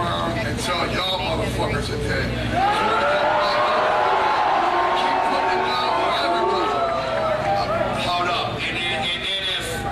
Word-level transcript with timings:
Be 0.00 0.06
around 0.06 0.92
y'all 0.92 1.18
motherfuckers 1.18 1.88
down 1.88 2.70
for. 6.48 6.64
Hold 8.00 8.28
up. 8.28 8.60
And 8.62 8.76
then, 8.76 9.04
and 9.04 9.22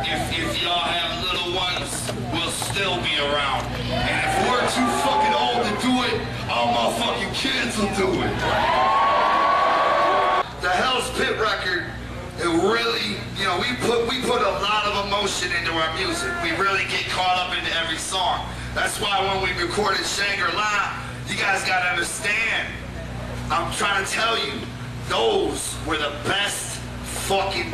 if, 0.06 0.22
if 0.38 0.62
y'all 0.62 0.78
have 0.78 1.24
little 1.24 1.52
ones, 1.54 1.92
we'll 2.32 2.50
still 2.50 2.96
be 3.02 3.14
around. 3.18 3.66
And 3.92 4.18
if 4.24 4.34
we're 4.48 4.64
too 4.72 4.88
fucking 5.04 5.34
old 5.34 5.60
to 5.66 5.72
do 5.84 5.92
it, 6.08 6.16
all 6.48 6.72
my 6.72 6.88
fucking 6.98 7.32
kids 7.34 7.76
will 7.76 7.92
do 7.96 8.08
it. 8.22 8.34
The 10.62 10.70
Hell's 10.70 11.10
Pit 11.18 11.38
record, 11.38 11.84
it 12.38 12.48
really, 12.64 13.20
you 13.36 13.44
know, 13.44 13.58
we 13.58 13.76
put 13.86 14.08
we 14.08 14.20
put 14.22 14.40
a 14.40 14.54
lot 14.64 14.86
of 14.86 15.06
emotion 15.06 15.52
into 15.52 15.72
our 15.72 15.94
music. 15.96 16.32
We 16.42 16.50
really 16.52 16.84
get 16.84 17.08
caught 17.10 17.38
up 17.38 17.56
into 17.56 17.70
every 17.76 17.98
song. 17.98 18.48
That's 18.74 19.00
why 19.00 19.18
when 19.26 19.42
we 19.42 19.62
recorded 19.62 20.04
Shangri-La, 20.04 20.94
you 21.26 21.36
guys 21.36 21.64
gotta 21.64 21.90
understand. 21.90 22.68
I'm 23.50 23.72
trying 23.72 24.04
to 24.04 24.10
tell 24.10 24.36
you, 24.38 24.52
those 25.08 25.74
were 25.86 25.96
the 25.96 26.14
best 26.24 26.78
fucking 27.28 27.72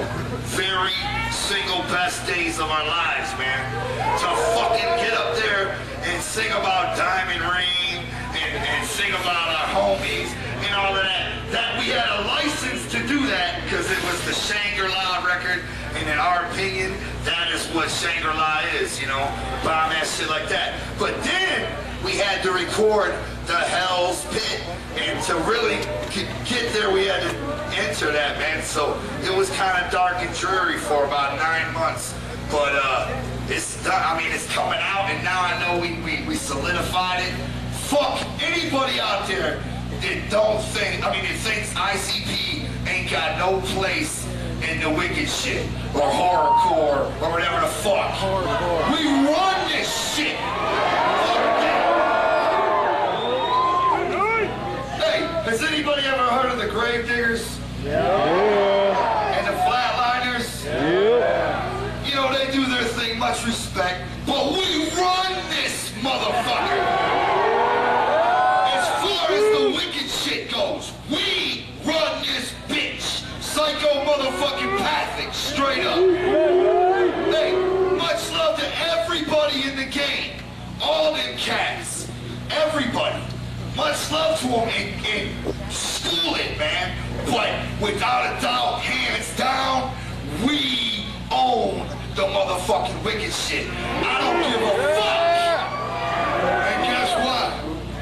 very 0.54 0.94
single 1.30 1.82
best 1.90 2.26
days 2.26 2.58
of 2.58 2.70
our 2.70 2.86
lives, 2.86 3.30
man. 3.38 3.58
To 4.18 4.28
fucking 4.54 4.90
get 5.02 5.12
up 5.14 5.36
there 5.36 5.76
and 6.02 6.22
sing 6.22 6.50
about 6.50 6.96
Diamond 6.96 7.42
Rain 7.42 8.04
and, 8.34 8.64
and 8.64 8.86
sing 8.86 9.10
about 9.10 9.48
our 9.50 9.66
homies 9.74 10.30
and 10.66 10.74
all 10.74 10.96
of 10.96 11.02
that. 11.02 11.42
That 11.50 11.78
we 11.78 11.90
had 11.90 12.06
a 12.06 12.26
license 12.26 12.90
to 12.92 12.98
do 13.06 13.26
that 13.26 13.62
because 13.64 13.90
it 13.90 14.02
was 14.04 14.24
the 14.26 14.34
Shangri-La 14.34 15.24
record 15.26 15.62
and 15.94 16.08
in 16.08 16.18
our 16.18 16.44
opinion, 16.46 16.92
that 17.24 17.50
is 17.52 17.66
what 17.68 17.90
Shangri-La 17.90 18.62
is, 18.80 19.00
you 19.00 19.06
know, 19.06 19.22
bomb 19.62 19.92
ass 19.92 20.18
shit 20.18 20.28
like 20.28 20.48
that. 20.48 20.80
But 20.98 21.14
then 21.22 21.70
we 22.04 22.12
had 22.12 22.42
to 22.42 22.52
record 22.52 23.14
the 23.46 23.56
Hell's 23.56 24.24
Pit, 24.26 24.62
and 24.96 25.22
to 25.24 25.34
really 25.48 25.78
get 26.44 26.72
there, 26.72 26.92
we 26.92 27.06
had 27.06 27.22
to 27.22 27.36
enter 27.78 28.10
that, 28.12 28.38
man. 28.38 28.62
So 28.62 29.00
it 29.22 29.36
was 29.36 29.50
kind 29.50 29.84
of 29.84 29.90
dark 29.92 30.16
and 30.18 30.34
dreary 30.36 30.78
for 30.78 31.04
about 31.04 31.36
nine 31.38 31.72
months. 31.72 32.14
But 32.50 32.72
uh, 32.74 33.22
it's 33.48 33.86
I 33.86 34.18
mean 34.18 34.32
it's 34.32 34.52
coming 34.52 34.78
out, 34.80 35.08
and 35.10 35.22
now 35.24 35.40
I 35.40 35.58
know 35.60 35.80
we 35.80 35.94
we, 36.02 36.26
we 36.26 36.34
solidified 36.34 37.22
it. 37.22 37.32
Fuck 37.88 38.20
anybody 38.42 39.00
out 39.00 39.28
there 39.28 39.62
that 40.00 40.30
don't 40.30 40.62
think. 40.62 41.04
I 41.06 41.12
mean, 41.12 41.24
that 41.24 41.38
thinks 41.38 41.72
ICP 41.74 42.68
ain't 42.88 43.10
got 43.10 43.38
no 43.38 43.60
place 43.74 44.23
in 44.70 44.80
the 44.80 44.90
wicked 44.90 45.28
shit 45.28 45.66
or 45.94 46.00
horrorcore 46.00 47.06
or 47.22 47.30
whatever 47.30 47.60
the 47.60 47.72
fuck. 47.84 48.14
We 48.90 49.04
run 49.28 49.68
this 49.68 49.88
shit. 50.14 50.36
Hey, 55.00 55.20
has 55.44 55.62
anybody 55.62 56.02
ever 56.06 56.22
heard 56.22 56.50
of 56.52 56.58
the 56.58 56.66
Gravediggaz? 56.66 57.58
Yeah. 57.84 59.36
And 59.36 59.46
the 59.46 59.52
Flatlinerz? 59.64 60.64
Yeah. 60.64 62.06
You 62.06 62.14
know, 62.14 62.32
they 62.32 62.50
do 62.50 62.64
their 62.66 62.84
thing, 62.84 63.18
much 63.18 63.44
respect, 63.44 64.02
but 64.26 64.52
we 64.52 64.88
run 64.90 65.13
Hey, 75.74 77.52
much 77.96 78.30
love 78.32 78.58
to 78.58 78.66
everybody 78.78 79.62
in 79.68 79.76
the 79.76 79.86
game. 79.86 80.40
All 80.80 81.14
them 81.14 81.36
cats. 81.36 82.08
Everybody. 82.50 83.22
Much 83.76 84.10
love 84.12 84.38
to 84.40 84.46
them 84.46 84.68
and 84.68 85.72
school 85.72 86.36
it, 86.36 86.56
man. 86.58 86.96
But 87.26 87.50
without 87.82 88.38
a 88.38 88.40
doubt, 88.40 88.80
hands 88.80 89.36
down, 89.36 89.92
we 90.46 91.06
own 91.32 91.88
the 92.14 92.22
motherfucking 92.22 93.04
wicked 93.04 93.32
shit. 93.32 93.66
I 93.68 94.20
don't 94.20 94.42
give 94.48 94.62
a 94.62 94.70
fuck. 94.94 95.24
And 96.70 96.84
guess 96.84 97.10
what? 97.26 97.50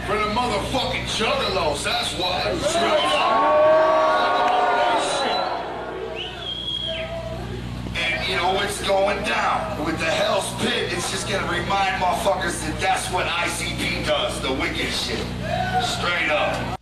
For 0.07 0.17
the 0.19 0.29
motherfucking 0.35 1.07
juggalos, 1.07 1.85
that's 1.85 2.13
why. 2.19 2.55
Straight 2.59 3.15
up. 3.15 3.63
And 7.95 8.29
you 8.29 8.37
know 8.37 8.53
what's 8.55 8.72
going 8.87 9.23
down 9.25 9.85
with 9.85 9.99
the 9.99 10.05
Hell's 10.07 10.53
Pit? 10.61 10.93
It's 10.93 11.11
just 11.11 11.29
gonna 11.29 11.51
remind 11.51 12.03
motherfuckers 12.03 12.61
that 12.67 12.81
that's 12.81 13.11
what 13.13 13.27
ICP 13.27 14.05
does, 14.07 14.41
the 14.41 14.53
wicked 14.53 14.93
shit. 14.93 15.25
Straight 15.83 16.31
up. 16.31 16.82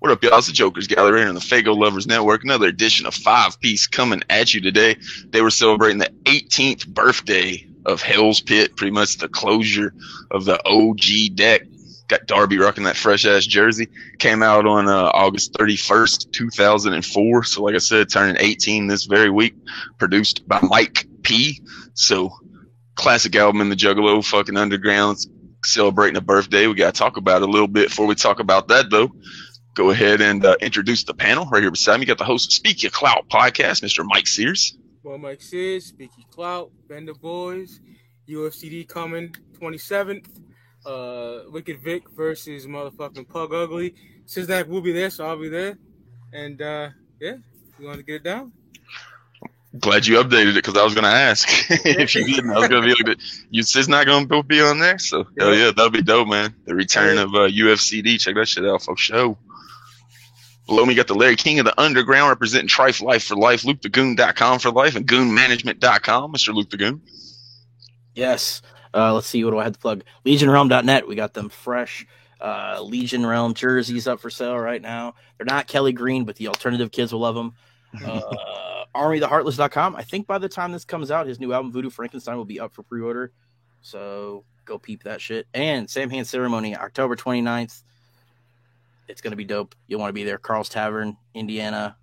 What 0.00 0.12
up, 0.12 0.24
y'all? 0.24 0.38
It's 0.38 0.46
the 0.46 0.54
Jokers 0.54 0.86
Gallery 0.86 1.20
and 1.20 1.36
the 1.36 1.42
Faygo 1.42 1.76
Lovers 1.76 2.06
Network. 2.06 2.42
Another 2.42 2.68
edition 2.68 3.04
of 3.04 3.12
Five 3.14 3.60
Piece 3.60 3.86
coming 3.86 4.22
at 4.30 4.54
you 4.54 4.62
today. 4.62 4.96
They 5.28 5.42
were 5.42 5.50
celebrating 5.50 5.98
the 5.98 6.10
18th 6.24 6.88
birthday 6.88 7.66
of 7.84 8.00
Hell's 8.00 8.40
Pit, 8.40 8.76
pretty 8.76 8.92
much 8.92 9.18
the 9.18 9.28
closure 9.28 9.92
of 10.30 10.46
the 10.46 10.58
OG 10.66 11.36
deck. 11.36 11.66
Got 12.08 12.24
Darby 12.24 12.56
rocking 12.56 12.84
that 12.84 12.96
fresh 12.96 13.26
ass 13.26 13.44
jersey. 13.44 13.88
Came 14.18 14.42
out 14.42 14.66
on 14.66 14.88
uh, 14.88 15.10
August 15.12 15.52
31st, 15.52 16.32
2004. 16.32 17.44
So, 17.44 17.62
like 17.62 17.74
I 17.74 17.78
said, 17.78 18.08
turning 18.08 18.36
18 18.38 18.86
this 18.86 19.04
very 19.04 19.28
week. 19.28 19.54
Produced 19.98 20.48
by 20.48 20.60
Mike 20.62 21.04
P. 21.20 21.60
So, 21.92 22.32
classic 22.94 23.36
album 23.36 23.60
in 23.60 23.68
the 23.68 23.76
Juggalo 23.76 24.24
fucking 24.24 24.56
underground. 24.56 25.18
Celebrating 25.62 26.16
a 26.16 26.22
birthday. 26.22 26.68
We 26.68 26.72
got 26.72 26.94
to 26.94 26.98
talk 26.98 27.18
about 27.18 27.42
it 27.42 27.48
a 27.50 27.52
little 27.52 27.68
bit 27.68 27.88
before 27.90 28.06
we 28.06 28.14
talk 28.14 28.40
about 28.40 28.68
that, 28.68 28.88
though 28.88 29.12
go 29.74 29.90
ahead 29.90 30.20
and 30.20 30.44
uh, 30.44 30.56
introduce 30.60 31.04
the 31.04 31.14
panel 31.14 31.46
right 31.46 31.62
here 31.62 31.70
beside 31.70 32.00
me. 32.00 32.06
Got 32.06 32.18
the 32.18 32.24
host 32.24 32.48
of 32.48 32.52
Speak 32.54 32.82
Your 32.82 32.90
Clout 32.90 33.28
podcast, 33.28 33.82
Mr. 33.82 34.04
Mike 34.04 34.26
Sears. 34.26 34.76
Well, 35.02 35.18
Mike 35.18 35.40
Sears, 35.40 35.92
Speaky 35.92 36.28
Clout, 36.30 36.70
Bender 36.88 37.14
Boys, 37.14 37.80
UFCD 38.28 38.86
coming 38.86 39.34
27th. 39.58 40.26
Uh, 40.84 41.50
Wicked 41.50 41.82
Vic 41.82 42.08
versus 42.10 42.66
motherfucking 42.66 43.28
Pug 43.28 43.52
Ugly. 43.52 43.94
Siznak 44.26 44.66
will 44.66 44.80
be 44.80 44.92
there, 44.92 45.10
so 45.10 45.26
I'll 45.26 45.38
be 45.38 45.48
there. 45.48 45.78
And 46.32 46.60
uh, 46.60 46.90
yeah, 47.20 47.36
you 47.78 47.86
want 47.86 47.98
to 47.98 48.02
get 48.02 48.16
it 48.16 48.24
down? 48.24 48.52
Glad 49.78 50.06
you 50.06 50.16
updated 50.16 50.50
it 50.50 50.54
because 50.54 50.76
I 50.76 50.82
was 50.82 50.94
going 50.94 51.04
to 51.04 51.10
ask 51.10 51.48
if 51.70 52.14
you 52.14 52.24
didn't. 52.24 52.50
I 52.50 52.58
was 52.58 52.68
going 52.68 52.82
to 52.82 52.94
be 52.94 53.04
like, 53.04 53.18
"You 53.50 53.62
sis 53.62 53.88
not 53.88 54.06
going 54.06 54.28
to 54.28 54.42
be 54.42 54.60
on 54.60 54.80
there?" 54.80 54.98
So 54.98 55.26
hell 55.38 55.54
yeah, 55.54 55.66
that'll 55.66 55.90
be 55.90 56.02
dope, 56.02 56.28
man. 56.28 56.54
The 56.64 56.74
return 56.74 57.18
of 57.18 57.34
uh, 57.34 57.48
UFCD. 57.48 58.18
Check 58.18 58.34
that 58.34 58.48
shit 58.48 58.66
out, 58.66 58.82
folks. 58.82 59.02
Show. 59.02 59.38
Below 60.70 60.86
me 60.86 60.94
got 60.94 61.08
the 61.08 61.16
Larry 61.16 61.34
King 61.34 61.58
of 61.58 61.64
the 61.64 61.78
Underground 61.80 62.28
representing 62.28 62.68
Trife 62.68 63.02
Life 63.02 63.24
for 63.24 63.34
Life, 63.34 63.64
LukeTheGoon.com 63.64 64.60
for 64.60 64.70
life, 64.70 64.94
and 64.94 65.04
GoonManagement.com. 65.04 66.32
Mr. 66.32 66.54
Luke 66.54 66.70
the 66.70 66.76
Goon. 66.76 67.02
Yes. 68.14 68.62
Uh, 68.94 69.12
let's 69.12 69.26
see. 69.26 69.42
What 69.42 69.50
do 69.50 69.58
I 69.58 69.64
have 69.64 69.72
to 69.72 69.80
plug? 69.80 70.04
LegionRealm.net. 70.24 71.08
We 71.08 71.16
got 71.16 71.34
them 71.34 71.48
fresh 71.48 72.06
uh, 72.40 72.80
Legion 72.84 73.26
Realm 73.26 73.52
jerseys 73.52 74.06
up 74.06 74.20
for 74.20 74.30
sale 74.30 74.56
right 74.56 74.80
now. 74.80 75.16
They're 75.36 75.44
not 75.44 75.66
Kelly 75.66 75.92
Green, 75.92 76.24
but 76.24 76.36
the 76.36 76.46
alternative 76.46 76.92
kids 76.92 77.12
will 77.12 77.20
love 77.20 77.34
them. 77.34 77.54
Uh, 78.04 78.84
ArmyTheHeartless.com. 78.94 79.96
I 79.96 80.04
think 80.04 80.28
by 80.28 80.38
the 80.38 80.48
time 80.48 80.70
this 80.70 80.84
comes 80.84 81.10
out, 81.10 81.26
his 81.26 81.40
new 81.40 81.52
album 81.52 81.72
Voodoo 81.72 81.90
Frankenstein 81.90 82.36
will 82.36 82.44
be 82.44 82.60
up 82.60 82.72
for 82.72 82.84
pre-order. 82.84 83.32
So 83.82 84.44
go 84.64 84.78
peep 84.78 85.02
that 85.02 85.20
shit. 85.20 85.48
And 85.52 85.90
Samhain 85.90 86.24
Ceremony, 86.24 86.76
October 86.76 87.16
29th. 87.16 87.82
It's 89.10 89.20
going 89.20 89.32
to 89.32 89.36
be 89.36 89.44
dope. 89.44 89.74
You'll 89.88 90.00
want 90.00 90.10
to 90.10 90.14
be 90.14 90.24
there. 90.24 90.38
Carl's 90.38 90.68
Tavern, 90.68 91.16
Indiana. 91.34 91.96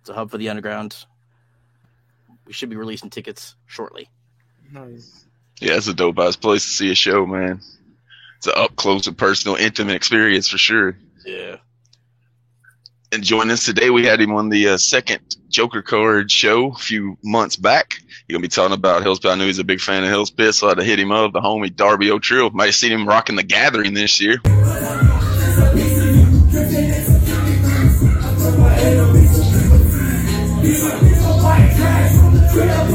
It's 0.00 0.08
a 0.08 0.14
hub 0.14 0.30
for 0.30 0.38
the 0.38 0.48
underground. 0.48 0.96
We 2.46 2.54
should 2.54 2.70
be 2.70 2.76
releasing 2.76 3.10
tickets 3.10 3.54
shortly. 3.66 4.08
Nice. 4.72 5.26
Yeah, 5.60 5.76
it's 5.76 5.88
a 5.88 5.94
dope 5.94 6.18
ass 6.18 6.36
place 6.36 6.64
to 6.64 6.70
see 6.70 6.90
a 6.90 6.94
show, 6.94 7.26
man. 7.26 7.60
It's 8.38 8.46
an 8.46 8.54
up 8.56 8.76
close 8.76 9.06
and 9.06 9.18
personal, 9.18 9.56
intimate 9.56 9.96
experience 9.96 10.48
for 10.48 10.56
sure. 10.56 10.96
Yeah. 11.26 11.56
And 13.12 13.22
joining 13.22 13.50
us 13.50 13.64
today, 13.64 13.90
we 13.90 14.06
had 14.06 14.20
him 14.20 14.32
on 14.32 14.48
the 14.48 14.68
uh, 14.68 14.76
second 14.78 15.20
Joker 15.48 15.82
card 15.82 16.30
show 16.30 16.72
a 16.72 16.78
few 16.78 17.18
months 17.22 17.56
back. 17.56 17.94
He's 17.98 18.34
gonna 18.34 18.42
be 18.42 18.48
talking 18.48 18.74
about 18.74 19.02
Hell's 19.02 19.18
Pit. 19.18 19.30
I 19.30 19.34
knew 19.34 19.46
he's 19.46 19.58
a 19.58 19.64
big 19.64 19.80
fan 19.80 20.04
of 20.04 20.10
Hell's 20.10 20.30
Pit, 20.30 20.54
so 20.54 20.66
I 20.66 20.70
had 20.70 20.78
to 20.78 20.84
hit 20.84 20.98
him 20.98 21.10
up. 21.10 21.32
The 21.32 21.40
homie 21.40 21.74
Darby 21.74 22.10
O'Trill. 22.10 22.50
Might 22.50 22.66
have 22.66 22.74
seen 22.74 22.92
him 22.92 23.08
rocking 23.08 23.36
the 23.36 23.42
Gathering 23.42 23.94
this 23.94 24.20
year. 24.20 24.40
Turn 30.68 31.08
your 31.08 31.16
whole 31.16 31.40
body 31.40 31.68
to 31.74 31.82
a 31.82 32.08
slum. 32.10 32.87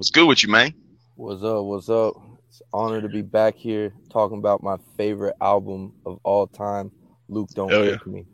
What's 0.00 0.08
good 0.08 0.26
with 0.26 0.42
you, 0.42 0.48
man? 0.48 0.72
What's 1.16 1.42
up? 1.42 1.62
What's 1.62 1.90
up? 1.90 2.14
It's 2.48 2.62
an 2.62 2.68
honor 2.72 3.02
to 3.02 3.08
be 3.10 3.20
back 3.20 3.54
here 3.54 3.92
talking 4.10 4.38
about 4.38 4.62
my 4.62 4.78
favorite 4.96 5.36
album 5.42 5.92
of 6.06 6.18
all 6.22 6.46
time, 6.46 6.90
Luke 7.28 7.50
Don't 7.50 7.70
Hell 7.70 7.84
yeah. 7.84 7.96
Me. 8.06 8.24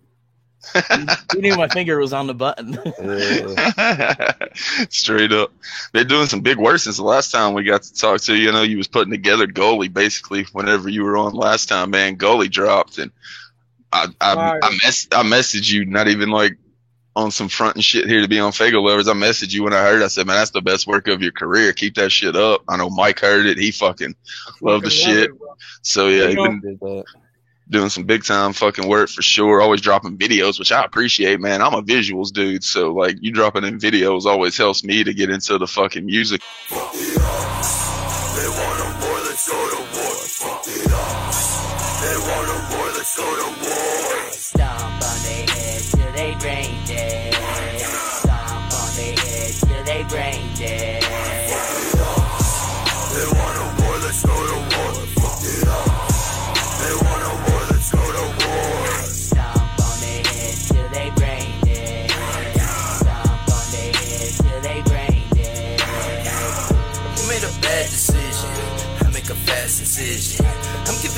You 1.34 1.40
knew 1.40 1.56
my 1.56 1.66
finger 1.66 1.98
was 1.98 2.12
on 2.12 2.28
the 2.28 2.34
button. 2.34 2.78
Yeah. 3.02 4.32
Straight 4.90 5.32
up. 5.32 5.52
they're 5.92 6.04
doing 6.04 6.28
some 6.28 6.40
big 6.40 6.58
work 6.58 6.78
since 6.78 6.98
the 6.98 7.02
last 7.02 7.32
time 7.32 7.52
we 7.52 7.64
got 7.64 7.82
to 7.82 7.92
talk 7.92 8.20
to 8.20 8.36
you. 8.36 8.50
I 8.50 8.52
know 8.52 8.62
you 8.62 8.76
was 8.76 8.86
putting 8.86 9.10
together 9.10 9.48
Gully 9.48 9.88
basically 9.88 10.44
whenever 10.52 10.88
you 10.88 11.02
were 11.02 11.16
on 11.16 11.34
last 11.34 11.68
time, 11.68 11.90
man. 11.90 12.14
Gully 12.14 12.48
dropped 12.48 12.98
and 12.98 13.10
I 13.92 14.06
I 14.20 14.60
I, 14.62 14.70
mess, 14.84 15.08
I 15.10 15.24
messaged 15.24 15.68
you, 15.68 15.84
not 15.84 16.06
even 16.06 16.28
like 16.28 16.58
on 17.16 17.30
some 17.30 17.48
front 17.48 17.74
and 17.74 17.82
shit 17.84 18.06
here 18.06 18.20
to 18.20 18.28
be 18.28 18.38
on 18.38 18.52
Faygo 18.52 18.86
Lovers. 18.86 19.08
I 19.08 19.14
messaged 19.14 19.54
you 19.54 19.64
when 19.64 19.72
I 19.72 19.82
heard 19.82 20.02
it. 20.02 20.04
I 20.04 20.08
said, 20.08 20.26
man, 20.26 20.36
that's 20.36 20.50
the 20.50 20.60
best 20.60 20.86
work 20.86 21.08
of 21.08 21.22
your 21.22 21.32
career. 21.32 21.72
Keep 21.72 21.94
that 21.94 22.12
shit 22.12 22.36
up. 22.36 22.62
I 22.68 22.76
know 22.76 22.90
Mike 22.90 23.20
heard 23.20 23.46
it. 23.46 23.56
He 23.56 23.70
fucking 23.72 24.14
love 24.60 24.82
the 24.82 24.90
shit. 24.90 25.30
it. 25.30 25.36
So 25.80 26.08
yeah, 26.08 26.28
he 26.28 26.34
know- 26.34 26.60
been 26.60 27.04
doing 27.68 27.88
some 27.88 28.04
big 28.04 28.22
time 28.22 28.52
fucking 28.52 28.86
work 28.86 29.08
for 29.08 29.22
sure. 29.22 29.62
Always 29.62 29.80
dropping 29.80 30.18
videos, 30.18 30.58
which 30.58 30.70
I 30.70 30.84
appreciate, 30.84 31.40
man. 31.40 31.62
I'm 31.62 31.74
a 31.74 31.82
visuals 31.82 32.32
dude, 32.32 32.62
so 32.62 32.92
like 32.92 33.16
you 33.20 33.32
dropping 33.32 33.64
in 33.64 33.78
videos 33.78 34.26
always 34.26 34.56
helps 34.56 34.84
me 34.84 35.02
to 35.02 35.14
get 35.14 35.30
into 35.30 35.56
the 35.58 35.66
fucking 35.66 36.04
music. 36.04 36.42
They 36.70 36.76
want 36.76 38.80
a 38.80 39.06
war, 39.06 39.18
let's 39.24 39.48
go 39.48 39.70
to 39.70 39.76
war. 39.76 40.14
Fuck 40.14 40.66
it 40.68 40.92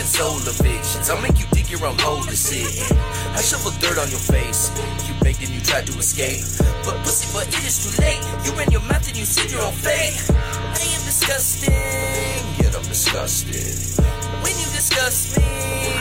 soul 0.09 0.41
evictions. 0.41 1.11
I'll 1.11 1.21
make 1.21 1.39
you 1.39 1.47
dig 1.53 1.69
your 1.69 1.85
own 1.85 1.99
hole 2.01 2.25
to 2.25 2.37
sit 2.37 2.65
in. 2.65 2.97
I 3.37 3.41
shovel 3.45 3.73
dirt 3.77 4.01
on 4.01 4.09
your 4.09 4.25
face. 4.25 4.73
You 5.05 5.13
begged 5.21 5.45
and 5.45 5.53
you 5.53 5.61
tried 5.61 5.87
to 5.87 5.95
escape. 6.01 6.41
But 6.85 6.97
pussy, 7.05 7.29
but 7.37 7.45
it 7.47 7.61
is 7.61 7.77
too 7.85 7.93
late. 8.01 8.25
You 8.45 8.57
ran 8.57 8.73
your 8.73 8.81
mouth 8.89 9.05
and 9.05 9.17
you 9.17 9.29
said 9.29 9.53
your 9.53 9.61
own 9.61 9.77
fate. 9.77 10.17
I 10.33 10.81
am 10.97 11.03
disgusting. 11.05 12.41
Yet 12.57 12.73
I'm 12.73 12.89
disgusted. 12.89 14.01
When 14.41 14.55
you 14.57 14.69
disgust 14.73 15.37
me, 15.37 15.45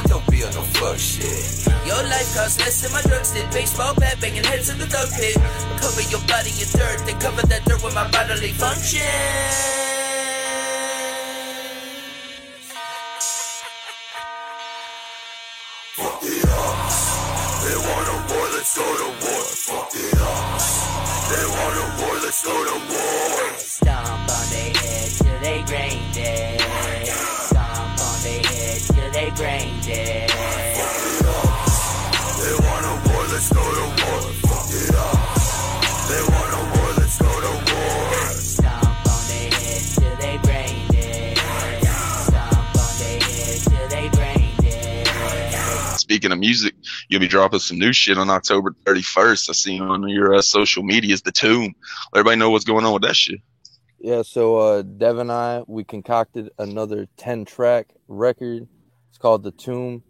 don't 0.08 0.26
be 0.32 0.44
on 0.48 0.56
no 0.56 0.64
fuck 0.80 0.98
shit. 0.98 1.68
Your 1.84 2.02
life 2.08 2.32
costs 2.32 2.64
less 2.64 2.80
than 2.82 2.96
my 2.96 3.04
drugs 3.04 3.36
did. 3.36 3.52
Baseball 3.52 3.94
bat 4.00 4.20
banging 4.24 4.48
heads 4.48 4.72
in 4.72 4.80
the 4.80 4.88
dog 4.88 5.12
pit. 5.20 5.36
Cover 5.84 6.04
your 6.08 6.24
body 6.32 6.56
in 6.56 6.70
dirt, 6.72 7.04
then 7.04 7.20
cover 7.20 7.44
that 7.52 7.66
dirt 7.68 7.84
with 7.84 7.94
my 7.94 8.08
bodily 8.12 8.56
function. 8.56 9.87
War. 18.84 19.44
Fuck 19.68 19.92
it 19.96 20.18
up. 20.20 20.62
They 21.30 21.46
want 21.46 21.78
a 21.78 21.86
war, 22.02 22.16
let's 22.24 22.46
war. 22.46 23.58
Stomp 23.58 24.30
on 24.30 24.46
their 24.50 24.74
head 24.74 25.10
till 25.18 25.40
they 25.42 25.64
brain 25.64 26.02
dead. 26.14 26.62
Stomp 26.62 28.00
on 28.00 28.22
their 28.24 28.44
head 28.44 28.80
till 28.82 29.12
they 29.12 29.30
brain 29.32 29.82
dead. 29.82 30.30
They 32.38 32.54
want 32.54 32.86
a 32.86 32.94
war, 33.10 33.24
let's 33.34 33.50
go 33.52 33.64
to 33.80 33.86
war. 34.02 34.22
Fuck 34.46 34.70
it 34.72 34.96
up. 34.96 35.18
They 36.08 36.22
want 36.32 36.54
a 36.54 36.62
war, 36.78 36.90
let's 36.98 37.18
go 37.18 37.28
to 37.28 37.54
war. 37.74 38.08
Stomp 38.32 38.86
on 38.86 39.22
their 39.28 39.52
head 39.52 39.82
till 39.96 40.16
they 40.18 40.38
brain 40.38 40.88
dead. 40.92 41.38
Speaking 45.98 46.32
of 46.32 46.40
music, 46.40 46.74
you'll 47.08 47.22
be 47.22 47.28
dropping 47.28 47.60
some 47.60 47.80
new 47.80 47.94
shit 47.94 48.18
on 48.18 48.30
October 48.30 48.76
31st. 48.86 49.50
I 49.50 49.54
see 49.54 49.80
on 49.80 50.08
your 50.10 50.36
uh, 50.36 50.42
social 50.42 50.84
medias, 50.84 51.22
The 51.22 51.32
Tomb. 51.32 51.76
Let 52.14 52.20
everybody 52.20 52.38
know 52.38 52.50
what's 52.50 52.66
going 52.66 52.86
on 52.86 52.94
with 52.94 53.04
that 53.04 53.16
shit. 53.16 53.42
Yeah, 54.00 54.22
so 54.22 54.58
uh 54.58 54.82
Dev 54.84 55.18
and 55.18 55.32
I 55.32 55.64
we 55.68 55.84
concocted 55.84 56.52
another 56.60 57.08
10 57.18 57.46
track 57.46 57.88
record. 58.08 58.68
It's 59.10 59.18
called 59.18 59.44
The 59.44 59.52
Tomb. 59.52 60.04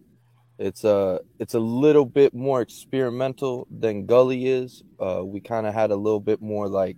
It's 0.59 0.83
uh 0.83 1.19
it's 1.39 1.53
a 1.53 1.59
little 1.59 2.05
bit 2.05 2.33
more 2.33 2.61
experimental 2.61 3.65
than 3.71 4.05
Gully 4.05 4.47
is. 4.47 4.83
Uh 4.99 5.23
we 5.23 5.39
kind 5.39 5.65
of 5.65 5.73
had 5.73 5.91
a 5.91 5.95
little 5.95 6.19
bit 6.19 6.41
more 6.41 6.67
like 6.67 6.97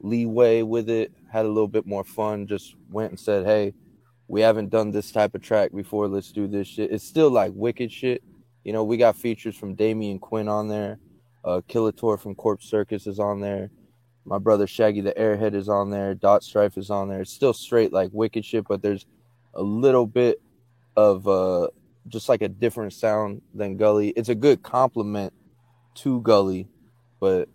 leeway 0.00 0.62
with 0.62 0.90
it, 0.90 1.12
had 1.30 1.44
a 1.44 1.48
little 1.48 1.68
bit 1.68 1.86
more 1.86 2.02
fun, 2.02 2.48
just 2.48 2.74
went 2.90 3.10
and 3.10 3.20
said, 3.20 3.46
"Hey, 3.46 3.72
we 4.26 4.40
haven't 4.40 4.70
done 4.70 4.90
this 4.90 5.12
type 5.12 5.36
of 5.36 5.42
track 5.42 5.70
before. 5.72 6.08
Let's 6.08 6.32
do 6.32 6.48
this 6.48 6.66
shit." 6.66 6.90
It's 6.90 7.04
still 7.04 7.30
like 7.30 7.52
wicked 7.54 7.92
shit. 7.92 8.24
You 8.64 8.72
know, 8.72 8.84
we 8.84 8.96
got 8.96 9.16
features 9.16 9.56
from 9.56 9.74
Damian 9.74 10.18
Quinn 10.18 10.48
on 10.48 10.68
there. 10.68 10.98
Uh 11.44 11.60
Killator 11.68 12.18
from 12.18 12.34
Corpse 12.34 12.68
Circus 12.68 13.06
is 13.06 13.18
on 13.18 13.40
there. 13.40 13.70
My 14.24 14.38
brother 14.38 14.66
Shaggy 14.66 15.00
the 15.00 15.12
Airhead 15.12 15.54
is 15.54 15.68
on 15.68 15.90
there. 15.90 16.14
Dot 16.14 16.44
Strife 16.44 16.78
is 16.78 16.90
on 16.90 17.08
there. 17.08 17.22
It's 17.22 17.32
still 17.32 17.52
straight 17.52 17.92
like 17.92 18.10
wicked 18.12 18.44
shit, 18.44 18.66
but 18.68 18.82
there's 18.82 19.06
a 19.54 19.62
little 19.62 20.06
bit 20.06 20.40
of 20.96 21.26
uh 21.26 21.68
just 22.08 22.28
like 22.28 22.42
a 22.42 22.48
different 22.48 22.92
sound 22.92 23.42
than 23.54 23.76
Gully. 23.76 24.10
It's 24.10 24.28
a 24.28 24.34
good 24.34 24.62
compliment 24.62 25.32
to 25.96 26.20
Gully, 26.20 26.68
but 27.20 27.48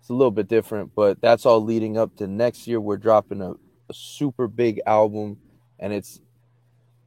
it's 0.00 0.08
a 0.08 0.14
little 0.14 0.30
bit 0.30 0.48
different. 0.48 0.94
But 0.94 1.20
that's 1.20 1.46
all 1.46 1.62
leading 1.62 1.96
up 1.98 2.16
to 2.16 2.26
next 2.26 2.66
year. 2.66 2.80
We're 2.80 2.96
dropping 2.96 3.40
a, 3.40 3.52
a 3.52 3.94
super 3.94 4.48
big 4.48 4.80
album, 4.86 5.38
and 5.78 5.92
it's 5.92 6.20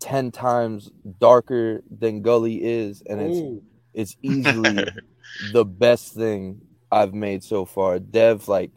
ten 0.05 0.31
times 0.31 0.91
darker 1.19 1.81
than 1.89 2.21
Gully 2.21 2.63
is, 2.63 3.01
and 3.07 3.19
it's 3.19 3.38
Ooh. 3.39 3.63
it's 3.95 4.15
easily 4.21 4.85
the 5.51 5.65
best 5.65 6.13
thing 6.13 6.62
I've 6.91 7.15
made 7.15 7.43
so 7.43 7.65
far. 7.65 7.97
Dev, 7.97 8.47
like, 8.47 8.69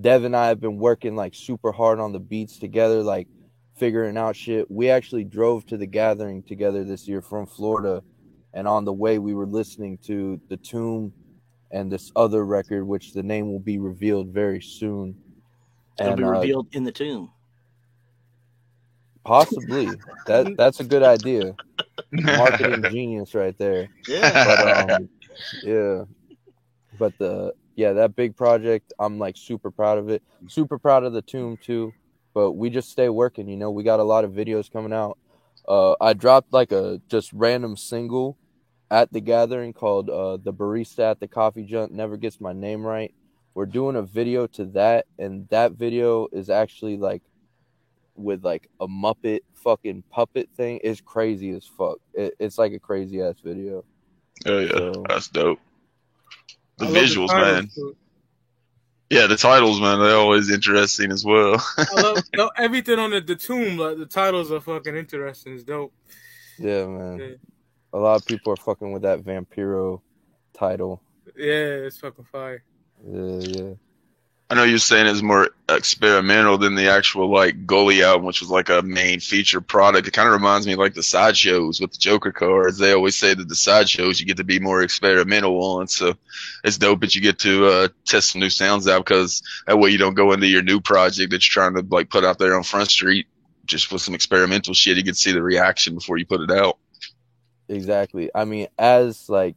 Dev 0.00 0.24
and 0.24 0.34
I 0.34 0.48
have 0.48 0.60
been 0.60 0.78
working 0.78 1.14
like 1.14 1.32
super 1.36 1.70
hard 1.70 2.00
on 2.00 2.10
the 2.10 2.18
beats 2.18 2.58
together, 2.58 3.04
like 3.04 3.28
figuring 3.76 4.16
out 4.16 4.34
shit. 4.34 4.68
We 4.68 4.90
actually 4.90 5.22
drove 5.22 5.64
to 5.66 5.76
the 5.76 5.86
gathering 5.86 6.42
together 6.42 6.82
this 6.82 7.06
year 7.06 7.22
from 7.22 7.46
Florida, 7.46 8.02
and 8.52 8.66
on 8.66 8.84
the 8.84 8.92
way 8.92 9.20
we 9.20 9.32
were 9.32 9.46
listening 9.46 9.98
to 10.06 10.40
The 10.48 10.56
Tomb 10.56 11.12
and 11.70 11.90
this 11.90 12.10
other 12.16 12.44
record, 12.44 12.84
which 12.84 13.12
the 13.12 13.22
name 13.22 13.48
will 13.52 13.60
be 13.60 13.78
revealed 13.78 14.30
very 14.30 14.60
soon. 14.60 15.14
It'll 16.00 16.14
And 16.14 16.18
be 16.18 16.24
uh, 16.24 16.30
revealed 16.30 16.66
in 16.72 16.82
the 16.82 16.90
tomb. 16.90 17.30
Possibly. 19.24 19.88
That 20.26 20.56
that's 20.56 20.80
a 20.80 20.84
good 20.84 21.02
idea. 21.02 21.54
Marketing 22.12 22.82
genius 22.90 23.34
right 23.34 23.56
there. 23.58 23.88
Yeah. 24.06 24.44
but 24.46 24.90
um 24.90 25.08
yeah. 25.62 26.04
But 26.98 27.18
the 27.18 27.54
yeah 27.76 27.92
that 27.94 28.14
big 28.14 28.36
project 28.36 28.92
i'm 29.00 29.18
like 29.18 29.36
super 29.36 29.70
proud 29.70 29.98
of 29.98 30.08
it. 30.08 30.22
Super 30.48 30.78
proud 30.78 31.04
of 31.04 31.12
the 31.12 31.22
tomb 31.22 31.56
too. 31.56 31.92
But 32.34 32.52
we 32.52 32.70
just 32.70 32.90
stay 32.90 33.08
working 33.08 33.48
you 33.48 33.56
know? 33.56 33.70
We 33.70 33.82
got 33.82 34.00
a 34.00 34.04
lot 34.04 34.24
of 34.24 34.32
videos 34.32 34.70
coming 34.70 34.92
out. 34.92 35.18
Uh 35.66 35.94
i 36.00 36.12
dropped 36.12 36.52
like 36.52 36.72
a 36.72 37.00
just 37.08 37.32
random 37.32 37.76
single 37.76 38.36
at 38.90 39.12
the 39.12 39.20
gathering 39.20 39.72
called 39.72 40.10
uh 40.10 40.36
the 40.36 40.52
barista 40.52 41.10
at 41.10 41.20
the 41.20 41.28
coffee 41.28 41.64
junk. 41.64 41.92
Never 41.92 42.16
gets 42.16 42.40
my 42.40 42.52
name 42.52 42.84
right. 42.86 43.14
We're 43.54 43.66
doing 43.66 43.96
a 43.96 44.02
video 44.02 44.46
to 44.48 44.64
that 44.66 45.06
and 45.18 45.48
that 45.48 45.72
video 45.72 46.28
is 46.32 46.50
actually 46.50 46.96
like 46.96 47.22
with 48.16 48.44
like 48.44 48.68
a 48.80 48.86
muppet 48.86 49.40
fucking 49.54 50.02
puppet 50.10 50.48
thing 50.56 50.78
is 50.78 51.00
crazy 51.00 51.50
as 51.50 51.66
fuck 51.66 51.98
it, 52.14 52.34
it's 52.38 52.58
like 52.58 52.72
a 52.72 52.78
crazy 52.78 53.20
ass 53.22 53.40
video 53.42 53.84
Oh 54.46 54.58
yeah, 54.58 54.68
So- 54.68 55.04
that's 55.08 55.28
dope. 55.28 55.60
The 56.76 56.86
I 56.86 56.88
love 56.88 56.94
the 56.94 57.00
visuals, 57.00 57.28
man. 57.28 57.70
Yeah, 59.10 59.26
the 59.28 59.36
titles, 59.36 59.80
man. 59.80 60.00
They're 60.00 60.16
always 60.16 60.50
interesting 60.50 61.12
as 61.12 61.24
well. 61.24 61.64
I 61.78 62.00
love 62.00 62.18
no, 62.34 62.50
everything 62.56 62.98
on 62.98 63.10
the, 63.10 63.20
the 63.20 63.36
tomb. 63.36 63.76
Like 63.76 63.96
the 63.96 64.06
titles 64.06 64.50
are 64.50 64.60
fucking 64.60 64.96
interesting. 64.96 65.54
It's 65.54 65.62
dope. 65.62 65.92
Yeah, 66.58 66.86
man. 66.86 67.18
Yeah. 67.20 67.34
A 67.92 67.98
lot 67.98 68.16
of 68.20 68.26
people 68.26 68.52
are 68.52 68.56
fucking 68.56 68.90
with 68.90 69.02
that 69.02 69.20
Vampiro 69.20 70.00
title. 70.52 71.00
Yeah, 71.36 71.86
it's 71.86 71.98
fucking 71.98 72.24
fire. 72.24 72.64
Yeah, 73.06 73.38
yeah. 73.38 73.72
I 74.50 74.54
know 74.54 74.64
you're 74.64 74.78
saying 74.78 75.06
it's 75.06 75.22
more 75.22 75.48
experimental 75.70 76.58
than 76.58 76.74
the 76.74 76.90
actual 76.90 77.32
like 77.32 77.66
Gully 77.66 78.02
album, 78.02 78.26
which 78.26 78.42
was 78.42 78.50
like 78.50 78.68
a 78.68 78.82
main 78.82 79.18
feature 79.20 79.62
product. 79.62 80.06
It 80.06 80.12
kind 80.12 80.28
of 80.28 80.34
reminds 80.34 80.66
me 80.66 80.74
of, 80.74 80.78
like 80.78 80.92
the 80.92 81.02
sideshows 81.02 81.80
with 81.80 81.92
the 81.92 81.98
Joker 81.98 82.30
cards. 82.30 82.76
They 82.76 82.92
always 82.92 83.16
say 83.16 83.32
that 83.32 83.48
the 83.48 83.54
sideshows 83.54 84.20
you 84.20 84.26
get 84.26 84.36
to 84.36 84.44
be 84.44 84.60
more 84.60 84.82
experimental 84.82 85.58
on. 85.64 85.88
So 85.88 86.14
it's 86.62 86.76
dope 86.76 87.00
that 87.00 87.14
you 87.14 87.22
get 87.22 87.38
to 87.40 87.66
uh, 87.66 87.88
test 88.06 88.32
some 88.32 88.40
new 88.40 88.50
sounds 88.50 88.86
out 88.86 89.06
because 89.06 89.42
that 89.66 89.78
way 89.78 89.90
you 89.90 89.98
don't 89.98 90.14
go 90.14 90.32
into 90.32 90.46
your 90.46 90.62
new 90.62 90.80
project 90.80 91.30
that 91.30 91.42
you're 91.42 91.64
trying 91.64 91.74
to 91.74 91.86
like 91.88 92.10
put 92.10 92.24
out 92.24 92.38
there 92.38 92.54
on 92.54 92.64
Front 92.64 92.90
Street 92.90 93.26
just 93.64 93.90
with 93.90 94.02
some 94.02 94.14
experimental 94.14 94.74
shit. 94.74 94.98
You 94.98 95.04
can 95.04 95.14
see 95.14 95.32
the 95.32 95.42
reaction 95.42 95.94
before 95.94 96.18
you 96.18 96.26
put 96.26 96.42
it 96.42 96.50
out. 96.50 96.78
Exactly. 97.68 98.30
I 98.34 98.44
mean, 98.44 98.68
as 98.78 99.30
like 99.30 99.56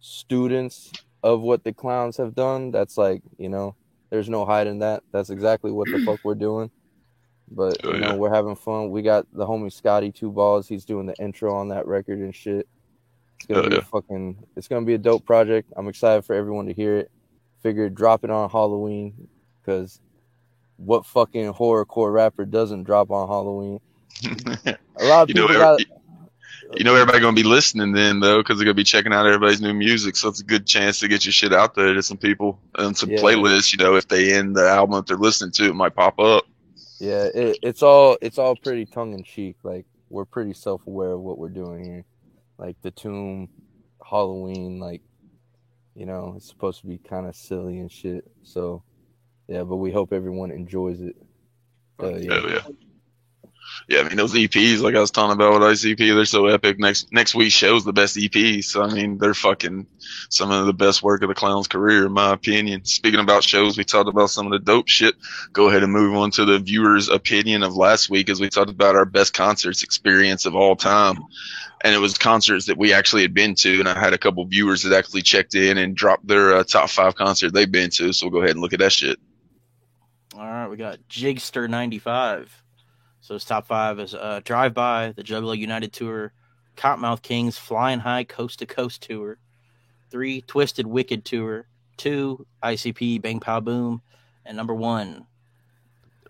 students 0.00 0.90
of 1.22 1.42
what 1.42 1.62
the 1.62 1.74
clowns 1.74 2.16
have 2.16 2.34
done, 2.34 2.70
that's 2.70 2.96
like, 2.96 3.22
you 3.36 3.50
know, 3.50 3.76
there's 4.14 4.28
no 4.28 4.44
hiding 4.44 4.78
that. 4.78 5.02
That's 5.10 5.30
exactly 5.30 5.72
what 5.72 5.88
the 5.90 5.98
fuck 6.06 6.20
we're 6.22 6.36
doing. 6.36 6.70
But 7.50 7.78
Oh, 7.82 7.92
you 7.92 7.98
know, 7.98 8.10
yeah. 8.10 8.14
we're 8.14 8.32
having 8.32 8.54
fun. 8.54 8.90
We 8.90 9.02
got 9.02 9.26
the 9.32 9.44
homie 9.44 9.72
Scotty 9.72 10.12
Two 10.12 10.30
Balls. 10.30 10.68
He's 10.68 10.84
doing 10.84 11.04
the 11.06 11.14
intro 11.16 11.52
on 11.52 11.68
that 11.70 11.84
record 11.88 12.20
and 12.20 12.32
shit. 12.34 12.68
It's 13.38 13.46
gonna 13.48 13.62
Oh, 13.62 13.68
be 13.68 13.74
a 13.74 13.78
yeah. 13.78 13.84
fucking. 13.84 14.38
It's 14.56 14.68
gonna 14.68 14.86
be 14.86 14.94
a 14.94 14.98
dope 14.98 15.24
project. 15.26 15.72
I'm 15.76 15.88
excited 15.88 16.24
for 16.24 16.34
everyone 16.36 16.66
to 16.66 16.72
hear 16.72 16.96
it. 16.98 17.10
Figured 17.60 17.96
drop 17.96 18.22
it 18.22 18.30
on 18.30 18.48
Halloween 18.50 19.26
because 19.60 20.00
what 20.76 21.04
fucking 21.06 21.52
horrorcore 21.52 22.12
rapper 22.12 22.44
doesn't 22.44 22.84
drop 22.84 23.10
on 23.10 23.26
Halloween? 23.26 23.80
A 25.00 25.04
lot 25.06 25.22
of 25.24 25.28
You 25.30 25.34
know, 25.34 25.48
people 25.48 25.62
every- 25.62 25.84
got. 25.84 25.98
You 26.76 26.84
know, 26.84 26.94
everybody 26.94 27.20
gonna 27.20 27.34
be 27.34 27.42
listening 27.42 27.92
then 27.92 28.20
though, 28.20 28.38
because 28.38 28.58
they're 28.58 28.64
gonna 28.64 28.74
be 28.74 28.84
checking 28.84 29.12
out 29.12 29.26
everybody's 29.26 29.60
new 29.60 29.74
music. 29.74 30.16
So 30.16 30.28
it's 30.28 30.40
a 30.40 30.44
good 30.44 30.66
chance 30.66 30.98
to 31.00 31.08
get 31.08 31.24
your 31.24 31.32
shit 31.32 31.52
out 31.52 31.74
there 31.74 31.94
to 31.94 32.02
some 32.02 32.16
people 32.16 32.60
and 32.76 32.96
some 32.96 33.10
Yeah. 33.10 33.18
playlists. 33.18 33.72
You 33.72 33.78
know, 33.84 33.96
if 33.96 34.08
they 34.08 34.32
end 34.34 34.56
the 34.56 34.68
album 34.68 34.96
that 34.96 35.06
they're 35.06 35.16
listening 35.16 35.52
to, 35.52 35.68
it 35.68 35.74
might 35.74 35.94
pop 35.94 36.18
up. 36.18 36.44
Yeah, 37.00 37.24
it, 37.34 37.58
it's 37.62 37.82
all 37.82 38.16
it's 38.22 38.38
all 38.38 38.56
pretty 38.56 38.86
tongue 38.86 39.12
in 39.14 39.24
cheek. 39.24 39.56
Like 39.62 39.86
we're 40.10 40.24
pretty 40.24 40.52
self 40.54 40.86
aware 40.86 41.10
of 41.12 41.20
what 41.20 41.38
we're 41.38 41.48
doing 41.48 41.84
here. 41.84 42.04
Like 42.58 42.76
the 42.82 42.90
tomb, 42.90 43.48
Halloween, 44.08 44.78
like 44.78 45.02
you 45.94 46.06
know, 46.06 46.34
it's 46.36 46.48
supposed 46.48 46.80
to 46.80 46.86
be 46.86 46.98
kind 46.98 47.26
of 47.26 47.36
silly 47.36 47.78
and 47.78 47.90
shit. 47.90 48.24
So 48.42 48.82
yeah, 49.48 49.62
but 49.64 49.76
we 49.76 49.92
hope 49.92 50.12
everyone 50.12 50.50
enjoys 50.50 51.00
it. 51.00 51.16
Yeah. 52.00 52.08
Oh, 52.08 52.48
yeah. 52.48 52.62
Yeah, 53.88 54.00
I 54.00 54.08
mean 54.08 54.16
those 54.16 54.32
EPs, 54.32 54.80
like 54.80 54.94
I 54.94 55.00
was 55.00 55.10
talking 55.10 55.34
about 55.34 55.52
with 55.52 55.62
ICP, 55.62 56.14
they're 56.14 56.24
so 56.24 56.46
epic. 56.46 56.78
Next 56.78 57.12
next 57.12 57.34
week's 57.34 57.54
show's 57.54 57.84
the 57.84 57.92
best 57.92 58.18
EP, 58.18 58.64
so 58.64 58.82
I 58.82 58.92
mean 58.92 59.18
they're 59.18 59.34
fucking 59.34 59.86
some 60.30 60.50
of 60.50 60.66
the 60.66 60.72
best 60.72 61.02
work 61.02 61.22
of 61.22 61.28
the 61.28 61.34
clown's 61.34 61.68
career, 61.68 62.06
in 62.06 62.12
my 62.12 62.32
opinion. 62.32 62.84
Speaking 62.84 63.20
about 63.20 63.44
shows, 63.44 63.76
we 63.76 63.84
talked 63.84 64.08
about 64.08 64.30
some 64.30 64.46
of 64.46 64.52
the 64.52 64.58
dope 64.58 64.88
shit. 64.88 65.14
Go 65.52 65.68
ahead 65.68 65.82
and 65.82 65.92
move 65.92 66.16
on 66.16 66.30
to 66.32 66.44
the 66.46 66.58
viewers' 66.58 67.10
opinion 67.10 67.62
of 67.62 67.76
last 67.76 68.08
week, 68.08 68.30
as 68.30 68.40
we 68.40 68.48
talked 68.48 68.70
about 68.70 68.96
our 68.96 69.04
best 69.04 69.34
concerts 69.34 69.82
experience 69.82 70.46
of 70.46 70.54
all 70.54 70.76
time, 70.76 71.18
and 71.84 71.94
it 71.94 71.98
was 71.98 72.16
concerts 72.16 72.66
that 72.66 72.78
we 72.78 72.94
actually 72.94 73.22
had 73.22 73.34
been 73.34 73.54
to, 73.56 73.80
and 73.80 73.88
I 73.88 73.98
had 73.98 74.14
a 74.14 74.18
couple 74.18 74.44
viewers 74.46 74.82
that 74.84 74.96
actually 74.96 75.22
checked 75.22 75.54
in 75.54 75.76
and 75.76 75.94
dropped 75.94 76.26
their 76.26 76.54
uh, 76.54 76.64
top 76.64 76.88
five 76.88 77.16
concert 77.16 77.52
they've 77.52 77.70
been 77.70 77.90
to. 77.90 78.14
So 78.14 78.26
we'll 78.26 78.32
go 78.32 78.38
ahead 78.38 78.52
and 78.52 78.60
look 78.60 78.72
at 78.72 78.78
that 78.78 78.92
shit. 78.92 79.18
All 80.34 80.46
right, 80.46 80.68
we 80.68 80.78
got 80.78 80.98
Jigster 81.08 81.68
ninety 81.68 81.98
five. 81.98 82.63
So 83.24 83.32
his 83.32 83.46
top 83.46 83.66
five 83.66 83.98
is 84.00 84.14
uh, 84.14 84.42
Drive 84.44 84.74
By, 84.74 85.14
the 85.16 85.22
Juggalo 85.22 85.56
United 85.56 85.94
Tour, 85.94 86.34
Kottonmouth 86.76 87.22
Kings 87.22 87.56
Flying 87.56 88.00
High 88.00 88.24
Coast 88.24 88.58
to 88.58 88.66
Coast 88.66 89.02
Tour, 89.02 89.38
three 90.10 90.42
Twisted 90.42 90.86
Wicked 90.86 91.24
Tour, 91.24 91.66
two 91.96 92.46
ICP 92.62 93.22
Bang 93.22 93.40
Pow 93.40 93.60
Boom, 93.60 94.02
and 94.44 94.58
number 94.58 94.74
one 94.74 95.24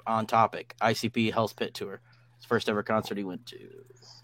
on 0.07 0.27
topic 0.27 0.77
ICP 0.81 1.33
Hell's 1.33 1.53
Pit 1.53 1.75
Tour. 1.75 2.01
His 2.37 2.45
first 2.45 2.69
ever 2.69 2.85
concert 2.85 3.19
he 3.19 3.25
went 3.25 3.45
to. 3.47 3.59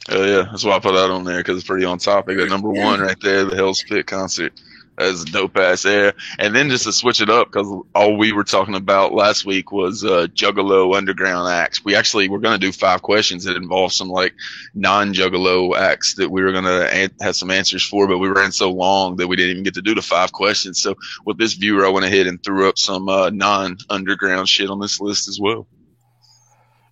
Oh 0.08 0.24
yeah, 0.24 0.42
that's 0.42 0.62
why 0.62 0.76
I 0.76 0.78
put 0.78 0.94
that 0.94 1.10
on 1.10 1.24
there 1.24 1.38
because 1.38 1.58
it's 1.58 1.66
pretty 1.66 1.84
on 1.84 1.98
topic. 1.98 2.38
That 2.38 2.50
number 2.50 2.68
one 2.70 3.00
right 3.00 3.20
there, 3.20 3.46
the 3.46 3.56
Hell's 3.56 3.82
Pit 3.82 4.06
concert. 4.06 4.52
That's 5.00 5.22
a 5.22 5.26
dope 5.26 5.56
ass 5.56 5.84
air. 5.84 6.12
And 6.38 6.54
then 6.54 6.68
just 6.68 6.84
to 6.84 6.92
switch 6.92 7.20
it 7.20 7.30
up, 7.30 7.48
because 7.48 7.66
all 7.94 8.16
we 8.16 8.32
were 8.32 8.44
talking 8.44 8.74
about 8.74 9.14
last 9.14 9.44
week 9.44 9.72
was 9.72 10.04
uh, 10.04 10.26
Juggalo 10.34 10.94
underground 10.96 11.52
acts. 11.52 11.84
We 11.84 11.94
actually 11.96 12.28
were 12.28 12.38
going 12.38 12.58
to 12.58 12.66
do 12.66 12.72
five 12.72 13.02
questions 13.02 13.44
that 13.44 13.56
involve 13.56 13.92
some 13.92 14.08
like 14.08 14.34
non-Juggalo 14.74 15.76
acts 15.76 16.14
that 16.14 16.30
we 16.30 16.42
were 16.42 16.52
going 16.52 16.64
to 16.64 16.94
an- 16.94 17.14
have 17.20 17.36
some 17.36 17.50
answers 17.50 17.84
for, 17.84 18.06
but 18.06 18.18
we 18.18 18.28
ran 18.28 18.52
so 18.52 18.70
long 18.70 19.16
that 19.16 19.26
we 19.26 19.36
didn't 19.36 19.52
even 19.52 19.64
get 19.64 19.74
to 19.74 19.82
do 19.82 19.94
the 19.94 20.02
five 20.02 20.32
questions. 20.32 20.80
So 20.80 20.94
with 21.24 21.38
this 21.38 21.54
viewer, 21.54 21.86
I 21.86 21.88
went 21.88 22.06
ahead 22.06 22.26
and 22.26 22.42
threw 22.42 22.68
up 22.68 22.78
some 22.78 23.08
uh, 23.08 23.30
non-underground 23.30 24.48
shit 24.48 24.70
on 24.70 24.80
this 24.80 25.00
list 25.00 25.28
as 25.28 25.40
well. 25.40 25.66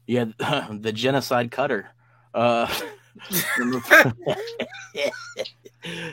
Yeah, 0.07 0.25
the 0.73 0.93
Genocide 0.93 1.51
Cutter. 1.51 1.89
Uh, 2.35 2.73
number, 3.59 3.81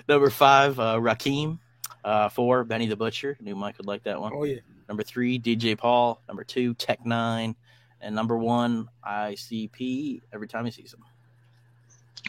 number 0.08 0.30
five, 0.30 0.80
uh, 0.80 0.96
Rakim. 0.96 1.60
Uh, 2.06 2.30
four, 2.30 2.64
Benny 2.64 2.86
the 2.86 2.96
Butcher. 2.96 3.36
Knew 3.42 3.56
Mike 3.56 3.80
would 3.80 3.88
like 3.88 4.04
that 4.04 4.22
one. 4.22 4.32
Oh 4.36 4.44
yeah. 4.44 4.60
Number 4.88 5.02
three, 5.02 5.40
DJ 5.40 5.76
Paul. 5.76 6.22
Number 6.28 6.44
two, 6.44 6.76
Tech 6.76 7.04
N9ne. 7.04 7.56
And 8.00 8.14
number 8.14 8.38
one, 8.38 8.90
ICP. 9.04 10.22
Every 10.32 10.48
time 10.48 10.66
he 10.66 10.72
sees 10.72 10.94
him. 10.94 11.04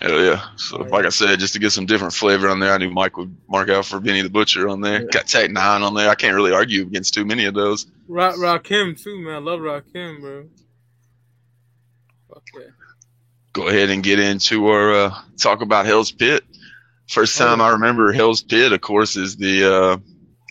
Hell 0.01 0.23
yeah. 0.23 0.43
So, 0.57 0.79
like 0.79 1.05
I 1.05 1.11
said, 1.11 1.39
just 1.39 1.53
to 1.53 1.59
get 1.59 1.73
some 1.73 1.85
different 1.85 2.15
flavor 2.15 2.49
on 2.49 2.59
there, 2.59 2.73
I 2.73 2.79
knew 2.79 2.91
Mike 2.91 3.19
would 3.19 3.37
mark 3.49 3.69
out 3.69 3.85
for 3.85 4.01
Benny 4.01 4.23
the 4.23 4.31
Butcher 4.31 4.67
on 4.67 4.81
there. 4.81 5.05
Got 5.05 5.27
Tech 5.27 5.51
N9ne 5.51 5.83
on 5.83 5.93
there. 5.93 6.09
I 6.09 6.15
can't 6.15 6.35
really 6.35 6.53
argue 6.53 6.81
against 6.81 7.13
too 7.13 7.27
many 7.27 7.45
of 7.45 7.53
those. 7.53 7.87
Rock 8.09 8.37
Rakim 8.37 8.99
too, 8.99 9.21
man. 9.21 9.35
I 9.35 9.39
love 9.39 9.61
Rakim, 9.61 10.21
bro. 10.23 10.47
Fuck 12.33 12.45
yeah. 12.59 12.69
Go 13.53 13.69
ahead 13.69 13.91
and 13.91 14.03
get 14.03 14.21
into 14.21 14.69
our 14.69 14.93
uh, 14.93 15.19
talk 15.37 15.61
about 15.61 15.85
Hell's 15.85 16.13
Pit. 16.13 16.45
First 17.09 17.39
time 17.39 17.61
I 17.61 17.71
remember 17.71 18.13
Hell's 18.13 18.43
Pit, 18.43 18.73
of 18.73 18.81
course, 18.81 19.17
is 19.17 19.37
the 19.37 19.73
uh, 19.73 19.97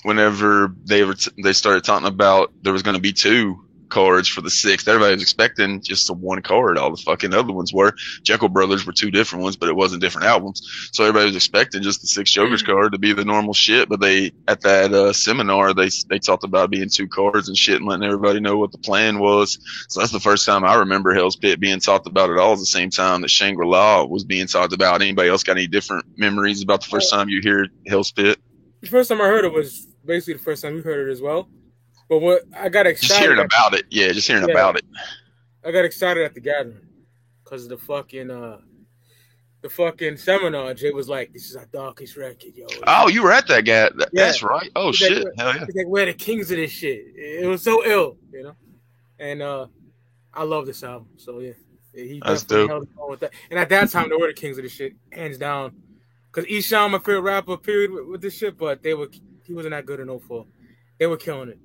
whenever 0.04 0.74
they 0.86 1.04
were 1.04 1.16
t- 1.16 1.32
they 1.44 1.54
started 1.54 1.84
talking 1.84 2.08
about 2.08 2.54
there 2.62 2.74
was 2.74 2.84
going 2.84 2.96
to 2.96 3.02
be 3.02 3.14
two 3.14 3.65
cards 3.90 4.28
for 4.28 4.42
the 4.42 4.50
sixth. 4.50 4.88
Everybody 4.88 5.14
was 5.14 5.22
expecting 5.22 5.82
just 5.82 6.08
the 6.08 6.14
one 6.14 6.42
card. 6.42 6.78
All 6.78 6.92
the 6.92 6.98
fucking 6.98 7.34
other 7.34 7.54
ones 7.54 7.74
were. 7.74 7.94
Jeckel 8.24 8.52
Brothers 8.52 8.86
were 8.86 8.94
two 8.94 9.12
different 9.12 9.44
ones, 9.44 9.56
but 9.56 9.70
it 9.70 9.76
wasn't 9.76 10.02
different 10.02 10.28
albums. 10.28 10.90
So 10.94 11.04
everybody 11.04 11.28
was 11.28 11.36
expecting 11.36 11.82
just 11.82 12.02
the 12.02 12.08
six 12.08 12.32
Jokers 12.32 12.64
card 12.64 12.92
to 12.92 12.98
be 12.98 13.14
the 13.14 13.26
normal 13.26 13.54
shit. 13.54 13.90
But 13.90 14.00
they 14.00 14.32
at 14.48 14.62
that 14.62 14.94
uh, 14.94 15.14
seminar 15.14 15.74
they 15.74 15.90
they 16.10 16.20
talked 16.20 16.44
about 16.44 16.72
being 16.72 16.90
two 16.90 17.08
cards 17.08 17.48
and 17.48 17.58
shit 17.58 17.78
and 17.78 17.88
letting 17.88 18.06
everybody 18.06 18.40
know 18.40 18.58
what 18.58 18.72
the 18.72 18.78
plan 18.78 19.20
was. 19.20 19.58
So 19.90 20.00
that's 20.00 20.12
the 20.12 20.20
first 20.20 20.46
time 20.46 20.64
I 20.64 20.76
remember 20.76 21.14
Hell's 21.14 21.36
Pit 21.36 21.60
being 21.60 21.80
talked 21.80 22.08
about 22.08 22.30
at 22.30 22.38
all. 22.38 22.54
At 22.54 22.60
the 22.60 22.66
same 22.66 22.90
time 22.90 23.22
that 23.22 23.30
Shangri 23.30 23.66
La 23.66 24.04
was 24.04 24.24
being 24.24 24.48
talked 24.48 24.74
about. 24.74 25.02
Anybody 25.02 25.30
else 25.30 25.44
got 25.44 25.58
any 25.58 25.68
different 25.68 26.06
memories 26.18 26.62
about 26.62 26.82
the 26.82 26.88
first 26.88 27.12
time 27.12 27.30
you 27.30 27.42
hear 27.42 27.68
Hell's 27.88 28.12
Pit? 28.12 28.40
The 28.82 28.88
first 28.88 29.10
time 29.10 29.22
I 29.22 29.26
heard 29.26 29.46
it 29.46 29.54
was 29.54 29.88
basically 30.06 30.34
the 30.34 30.44
first 30.44 30.62
time 30.62 30.76
you 30.76 30.82
heard 30.82 31.08
it 31.08 31.12
as 31.12 31.22
well. 31.22 31.50
But 32.10 32.20
what 32.20 32.44
I 32.56 32.70
got 32.70 32.86
excited 32.88 33.08
Just 33.08 33.20
hearing 33.20 33.40
about 33.40 33.74
it, 33.74 33.86
yeah, 33.90 34.12
just 34.12 34.28
hearing 34.28 34.46
Yeah. 34.48 34.52
about 34.54 34.78
it. 34.78 34.86
I 35.66 35.72
got 35.72 35.86
excited 35.86 36.24
at 36.24 36.34
the 36.36 36.40
gathering 36.42 36.80
because 37.44 37.68
the 37.68 37.78
fucking 37.78 38.30
uh 38.30 38.60
the 39.62 39.70
fucking 39.70 40.18
seminar. 40.18 40.76
Jay 40.76 40.92
was 40.92 41.10
like, 41.10 41.34
"This 41.34 41.50
is 41.50 41.56
our 41.56 41.66
darkest 41.66 42.16
record, 42.18 42.54
yo." 42.56 42.68
Oh, 42.86 43.08
you 43.08 43.24
were 43.24 43.32
at 43.32 43.48
that 43.48 43.62
guy. 43.66 43.90
That- 43.90 44.10
Yeah. 44.14 44.26
That's 44.26 44.44
right. 44.44 44.70
Oh 44.76 44.88
He's 44.88 44.98
shit, 44.98 45.24
"We're- 45.24 45.34
hell 45.40 45.56
yeah. 45.56 45.62
Like, 45.62 45.88
we're 45.88 46.06
the 46.06 46.14
kings 46.14 46.52
of 46.52 46.58
this 46.58 46.70
shit. 46.72 47.04
It 47.16 47.48
was 47.48 47.64
so 47.64 47.84
ill, 47.84 48.18
you 48.32 48.44
know. 48.44 48.56
And 49.18 49.42
uh 49.42 49.66
I 50.34 50.44
love 50.44 50.68
this 50.68 50.84
album. 50.84 51.08
So 51.18 51.40
yeah, 51.40 51.54
he 51.96 52.22
That's 52.24 52.44
dope. 52.44 52.70
held 52.70 52.88
on 52.98 53.10
with 53.10 53.22
that. 53.22 53.32
And 53.50 53.58
at 53.58 53.70
that 53.70 53.90
time, 53.90 54.10
they 54.10 54.16
were 54.18 54.28
the 54.28 54.34
kings 54.34 54.58
of 54.60 54.64
this 54.64 54.74
shit, 54.74 54.94
hands 55.12 55.38
down. 55.40 55.72
Because 56.32 56.48
Esham, 56.52 56.92
my 56.92 57.00
favorite 57.00 57.22
rapper, 57.22 57.56
period, 57.58 57.92
with, 57.92 58.06
with 58.06 58.22
this 58.22 58.38
shit, 58.38 58.58
but 58.58 58.84
they 58.84 58.94
were 58.94 59.10
he 59.46 59.54
wasn't 59.54 59.72
that 59.72 59.86
good 59.88 60.00
in 60.00 60.10
04. 60.20 60.46
They 61.00 61.08
were 61.08 61.18
killing 61.18 61.50
it. 61.50 61.60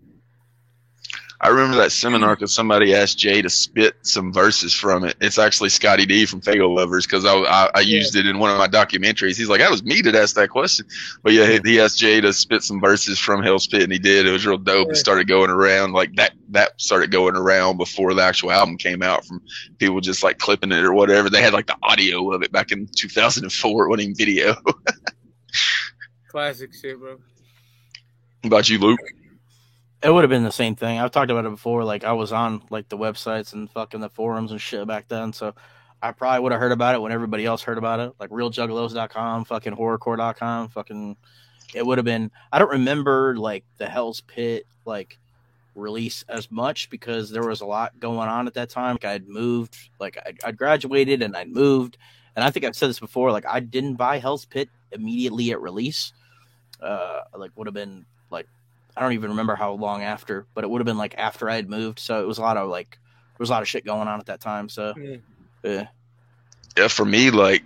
I 1.42 1.48
remember 1.48 1.78
that 1.78 1.90
seminar 1.90 2.36
because 2.36 2.52
somebody 2.52 2.94
asked 2.94 3.16
Jay 3.16 3.40
to 3.40 3.48
spit 3.48 3.94
some 4.02 4.30
verses 4.30 4.74
from 4.74 5.04
it. 5.04 5.16
It's 5.22 5.38
actually 5.38 5.70
Scotty 5.70 6.04
D 6.04 6.26
from 6.26 6.42
Faygo 6.42 6.74
Lovers 6.74 7.06
because 7.06 7.24
I, 7.24 7.32
I, 7.32 7.70
I 7.76 7.80
used 7.80 8.14
it 8.14 8.26
in 8.26 8.38
one 8.38 8.50
of 8.50 8.58
my 8.58 8.68
documentaries. 8.68 9.38
He's 9.38 9.48
like, 9.48 9.60
that 9.60 9.70
was 9.70 9.82
me 9.82 10.02
that 10.02 10.14
asked 10.14 10.34
that 10.34 10.50
question. 10.50 10.86
But 11.22 11.32
yeah, 11.32 11.46
he, 11.46 11.60
he 11.64 11.80
asked 11.80 11.98
Jay 11.98 12.20
to 12.20 12.34
spit 12.34 12.62
some 12.62 12.78
verses 12.78 13.18
from 13.18 13.42
Hell's 13.42 13.66
Pit 13.66 13.82
and 13.82 13.92
he 13.92 13.98
did. 13.98 14.26
It 14.26 14.32
was 14.32 14.44
real 14.44 14.58
dope. 14.58 14.90
It 14.90 14.96
started 14.96 15.28
going 15.28 15.48
around 15.48 15.92
like 15.92 16.14
that, 16.16 16.32
that 16.50 16.78
started 16.78 17.10
going 17.10 17.36
around 17.36 17.78
before 17.78 18.12
the 18.12 18.22
actual 18.22 18.52
album 18.52 18.76
came 18.76 19.02
out 19.02 19.24
from 19.24 19.40
people 19.78 20.02
just 20.02 20.22
like 20.22 20.36
clipping 20.36 20.72
it 20.72 20.84
or 20.84 20.92
whatever. 20.92 21.30
They 21.30 21.40
had 21.40 21.54
like 21.54 21.68
the 21.68 21.76
audio 21.82 22.34
of 22.34 22.42
it 22.42 22.52
back 22.52 22.70
in 22.70 22.86
2004. 22.94 23.84
It 23.84 23.88
wasn't 23.88 24.02
even 24.02 24.14
video. 24.14 24.56
Classic 26.28 26.70
shit, 26.74 26.98
bro. 26.98 27.16
How 28.42 28.46
about 28.46 28.68
you, 28.68 28.78
Luke? 28.78 29.00
It 30.02 30.10
would 30.10 30.22
have 30.22 30.30
been 30.30 30.44
the 30.44 30.52
same 30.52 30.76
thing. 30.76 30.98
I've 30.98 31.10
talked 31.10 31.30
about 31.30 31.44
it 31.44 31.50
before. 31.50 31.84
Like 31.84 32.04
I 32.04 32.12
was 32.12 32.32
on 32.32 32.62
like 32.70 32.88
the 32.88 32.96
websites 32.96 33.52
and 33.52 33.70
fucking 33.70 34.00
the 34.00 34.08
forums 34.08 34.50
and 34.50 34.60
shit 34.60 34.86
back 34.86 35.08
then. 35.08 35.32
So 35.32 35.54
I 36.02 36.12
probably 36.12 36.40
would 36.40 36.52
have 36.52 36.60
heard 36.60 36.72
about 36.72 36.94
it 36.94 37.02
when 37.02 37.12
everybody 37.12 37.44
else 37.44 37.62
heard 37.62 37.76
about 37.76 38.00
it. 38.00 38.14
Like 38.18 38.30
realjuggalos.com, 38.30 39.44
fucking 39.44 39.74
horrorcore.com, 39.74 40.68
fucking. 40.68 41.16
It 41.74 41.84
would 41.84 41.98
have 41.98 42.04
been. 42.04 42.30
I 42.50 42.58
don't 42.58 42.70
remember 42.70 43.36
like 43.36 43.64
the 43.76 43.86
Hell's 43.86 44.22
Pit 44.22 44.66
like 44.86 45.18
release 45.74 46.24
as 46.28 46.50
much 46.50 46.90
because 46.90 47.30
there 47.30 47.46
was 47.46 47.60
a 47.60 47.66
lot 47.66 47.98
going 48.00 48.28
on 48.28 48.46
at 48.46 48.54
that 48.54 48.70
time. 48.70 48.94
Like 48.94 49.04
I'd 49.04 49.28
moved, 49.28 49.76
like 49.98 50.16
I'd, 50.24 50.38
I'd 50.44 50.56
graduated 50.56 51.22
and 51.22 51.36
I'd 51.36 51.48
moved, 51.50 51.98
and 52.34 52.44
I 52.44 52.50
think 52.50 52.64
I've 52.64 52.74
said 52.74 52.88
this 52.88 53.00
before. 53.00 53.32
Like 53.32 53.46
I 53.46 53.60
didn't 53.60 53.94
buy 53.94 54.18
Hell's 54.18 54.46
Pit 54.46 54.70
immediately 54.92 55.50
at 55.50 55.60
release. 55.60 56.12
Uh, 56.80 57.20
like 57.36 57.50
would 57.56 57.66
have 57.66 57.74
been 57.74 58.06
I 58.96 59.02
don't 59.02 59.12
even 59.12 59.30
remember 59.30 59.54
how 59.54 59.72
long 59.72 60.02
after, 60.02 60.46
but 60.54 60.64
it 60.64 60.70
would 60.70 60.80
have 60.80 60.86
been 60.86 60.98
like 60.98 61.14
after 61.18 61.48
I 61.48 61.56
had 61.56 61.68
moved. 61.68 61.98
So 61.98 62.22
it 62.22 62.26
was 62.26 62.38
a 62.38 62.42
lot 62.42 62.56
of 62.56 62.68
like 62.68 62.90
there 63.00 63.36
was 63.38 63.50
a 63.50 63.52
lot 63.52 63.62
of 63.62 63.68
shit 63.68 63.84
going 63.84 64.08
on 64.08 64.20
at 64.20 64.26
that 64.26 64.40
time. 64.40 64.68
So 64.68 64.94
Yeah. 64.96 65.16
yeah, 65.62 65.86
Yeah, 66.76 66.88
for 66.88 67.04
me, 67.04 67.30
like 67.30 67.62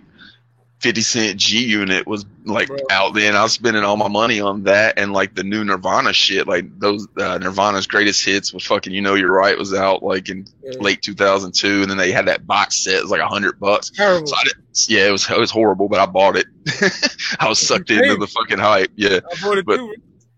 50 0.81 1.01
Cent 1.01 1.39
G 1.39 1.65
Unit 1.65 2.05
was 2.05 2.25
like 2.43 2.67
Bro. 2.67 2.77
out 2.91 3.13
then. 3.15 3.35
I 3.35 3.41
was 3.43 3.53
spending 3.53 3.83
all 3.83 3.97
my 3.97 4.07
money 4.09 4.39
on 4.39 4.63
that 4.63 4.99
and 4.99 5.13
like 5.13 5.33
the 5.33 5.43
new 5.43 5.63
Nirvana 5.63 6.13
shit. 6.13 6.47
Like 6.47 6.65
those 6.79 7.07
uh, 7.17 7.37
Nirvana's 7.39 7.87
greatest 7.87 8.23
hits 8.23 8.53
was 8.53 8.65
fucking 8.65 8.93
You 8.93 9.01
Know 9.01 9.15
You're 9.15 9.31
Right 9.31 9.57
was 9.57 9.73
out 9.73 10.03
like 10.03 10.29
in 10.29 10.45
Yeah. 10.63 10.73
late 10.79 11.01
2002. 11.01 11.81
And 11.81 11.89
then 11.89 11.97
they 11.97 12.11
had 12.11 12.27
that 12.27 12.45
box 12.45 12.83
set. 12.83 12.95
It 12.95 13.01
was 13.03 13.11
like 13.11 13.21
a 13.21 13.27
hundred 13.27 13.59
bucks. 13.59 13.89
Terrible. 13.89 14.27
So 14.27 14.35
I 14.35 14.43
did, 14.43 14.53
yeah, 14.87 15.07
it 15.07 15.11
was, 15.11 15.29
it 15.29 15.39
was 15.39 15.49
horrible, 15.49 15.87
but 15.89 15.99
I 15.99 16.05
bought 16.05 16.35
it. 16.35 16.45
I 17.39 17.47
was 17.49 17.59
sucked 17.59 17.89
into 17.89 18.17
the 18.17 18.27
fucking 18.27 18.59
hype. 18.59 18.91
Yeah. 18.95 19.21
I 19.31 19.41
bought 19.41 19.57
it 19.57 19.65
But- 19.65 19.77
too. 19.77 19.95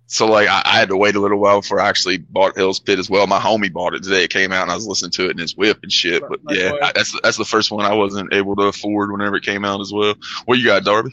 So 0.09 0.25
like 0.25 0.47
I, 0.47 0.61
I 0.63 0.79
had 0.79 0.89
to 0.89 0.97
wait 0.97 1.15
a 1.15 1.19
little 1.19 1.37
while 1.37 1.61
before 1.61 1.81
I 1.81 1.89
actually 1.89 2.17
bought 2.17 2.57
Hell's 2.57 2.79
Pit 2.79 2.97
as 2.97 3.09
well. 3.09 3.27
My 3.27 3.39
homie 3.39 3.71
bought 3.71 3.93
it 3.93 4.03
today. 4.03 4.23
It 4.23 4.29
came 4.29 4.53
out 4.53 4.63
and 4.63 4.71
I 4.71 4.75
was 4.75 4.87
listening 4.87 5.11
to 5.11 5.25
it 5.25 5.31
in 5.31 5.37
his 5.37 5.55
whip 5.55 5.79
and 5.83 5.91
shit. 5.91 6.23
But 6.27 6.39
yeah, 6.49 6.73
I, 6.81 6.93
that's 6.95 7.19
that's 7.21 7.37
the 7.37 7.45
first 7.45 7.71
one 7.71 7.85
I 7.85 7.93
wasn't 7.93 8.33
able 8.33 8.55
to 8.55 8.63
afford 8.63 9.11
whenever 9.11 9.35
it 9.35 9.43
came 9.43 9.65
out 9.65 9.81
as 9.81 9.91
well. 9.91 10.15
What 10.45 10.59
you 10.59 10.65
got, 10.65 10.85
Darby? 10.85 11.11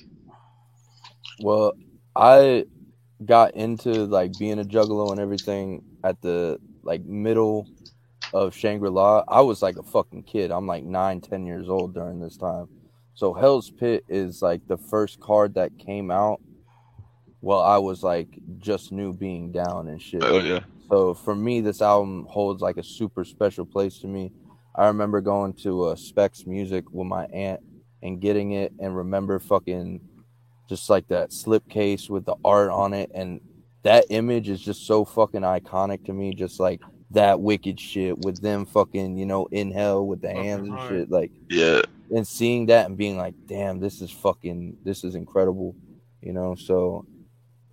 Well, 1.40 1.72
I 2.14 2.66
got 3.24 3.54
into 3.54 3.90
like 4.04 4.38
being 4.38 4.60
a 4.60 4.64
juggalo 4.64 5.10
and 5.10 5.18
everything 5.18 5.82
at 6.04 6.22
the 6.22 6.60
like 6.84 7.04
middle 7.04 7.66
of 8.32 8.54
Shangri 8.54 8.90
La. 8.90 9.24
I 9.26 9.40
was 9.40 9.60
like 9.60 9.76
a 9.76 9.82
fucking 9.82 10.22
kid. 10.22 10.52
I'm 10.52 10.68
like 10.68 10.84
nine, 10.84 11.20
ten 11.20 11.46
years 11.46 11.68
old 11.68 11.94
during 11.94 12.20
this 12.20 12.36
time. 12.36 12.68
So 13.14 13.32
Hell's 13.32 13.70
Pit 13.70 14.04
is 14.08 14.40
like 14.40 14.66
the 14.68 14.78
first 14.78 15.18
card 15.18 15.54
that 15.54 15.78
came 15.78 16.12
out 16.12 16.40
while 17.44 17.60
I 17.60 17.76
was 17.76 18.02
like 18.02 18.28
just 18.58 18.90
new 18.90 19.12
being 19.12 19.52
down 19.52 19.88
and 19.88 20.00
shit. 20.00 20.24
Oh 20.24 20.38
yeah, 20.38 20.60
So 20.88 21.12
for 21.12 21.34
me, 21.34 21.60
this 21.60 21.82
album 21.82 22.26
holds 22.28 22.62
like 22.62 22.78
a 22.78 22.82
super 22.82 23.22
special 23.22 23.66
place 23.66 23.98
to 23.98 24.06
me. 24.06 24.32
I 24.74 24.86
remember 24.86 25.20
going 25.20 25.52
to 25.62 25.84
uh, 25.84 25.94
Specs 25.94 26.46
Music 26.46 26.86
with 26.90 27.06
my 27.06 27.26
aunt 27.26 27.60
and 28.02 28.18
getting 28.18 28.52
it, 28.52 28.72
and 28.80 28.96
remember 28.96 29.38
fucking 29.38 30.00
just 30.70 30.88
like 30.88 31.06
that 31.08 31.30
slipcase 31.30 32.08
with 32.08 32.24
the 32.24 32.34
art 32.46 32.70
on 32.70 32.94
it, 32.94 33.10
and 33.14 33.42
that 33.82 34.06
image 34.08 34.48
is 34.48 34.62
just 34.62 34.86
so 34.86 35.04
fucking 35.04 35.42
iconic 35.42 36.02
to 36.06 36.14
me. 36.14 36.34
Just 36.34 36.58
like 36.58 36.80
that 37.10 37.38
wicked 37.38 37.78
shit 37.78 38.18
with 38.24 38.40
them 38.40 38.64
fucking 38.64 39.18
you 39.18 39.26
know 39.26 39.46
in 39.52 39.70
hell 39.70 40.06
with 40.06 40.22
the 40.22 40.32
hands 40.32 40.66
and 40.66 40.80
shit, 40.88 41.10
like 41.10 41.30
yeah. 41.50 41.82
and 42.10 42.26
seeing 42.26 42.64
that 42.66 42.86
and 42.86 42.96
being 42.96 43.18
like, 43.18 43.34
damn, 43.46 43.80
this 43.80 44.00
is 44.00 44.10
fucking, 44.10 44.78
this 44.82 45.04
is 45.04 45.14
incredible, 45.14 45.76
you 46.22 46.32
know. 46.32 46.54
So 46.54 47.04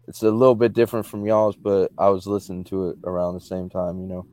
it's 0.08 0.24
a 0.24 0.32
little 0.32 0.56
bit 0.56 0.74
different 0.74 1.06
from 1.08 1.26
y'all's, 1.26 1.58
but 1.58 1.92
I 1.98 2.10
was 2.10 2.28
listening 2.28 2.66
to 2.66 2.90
it 2.90 2.98
around 3.06 3.36
the 3.36 3.42
same 3.42 3.70
time, 3.70 4.00
you 4.02 4.08
know. 4.08 4.28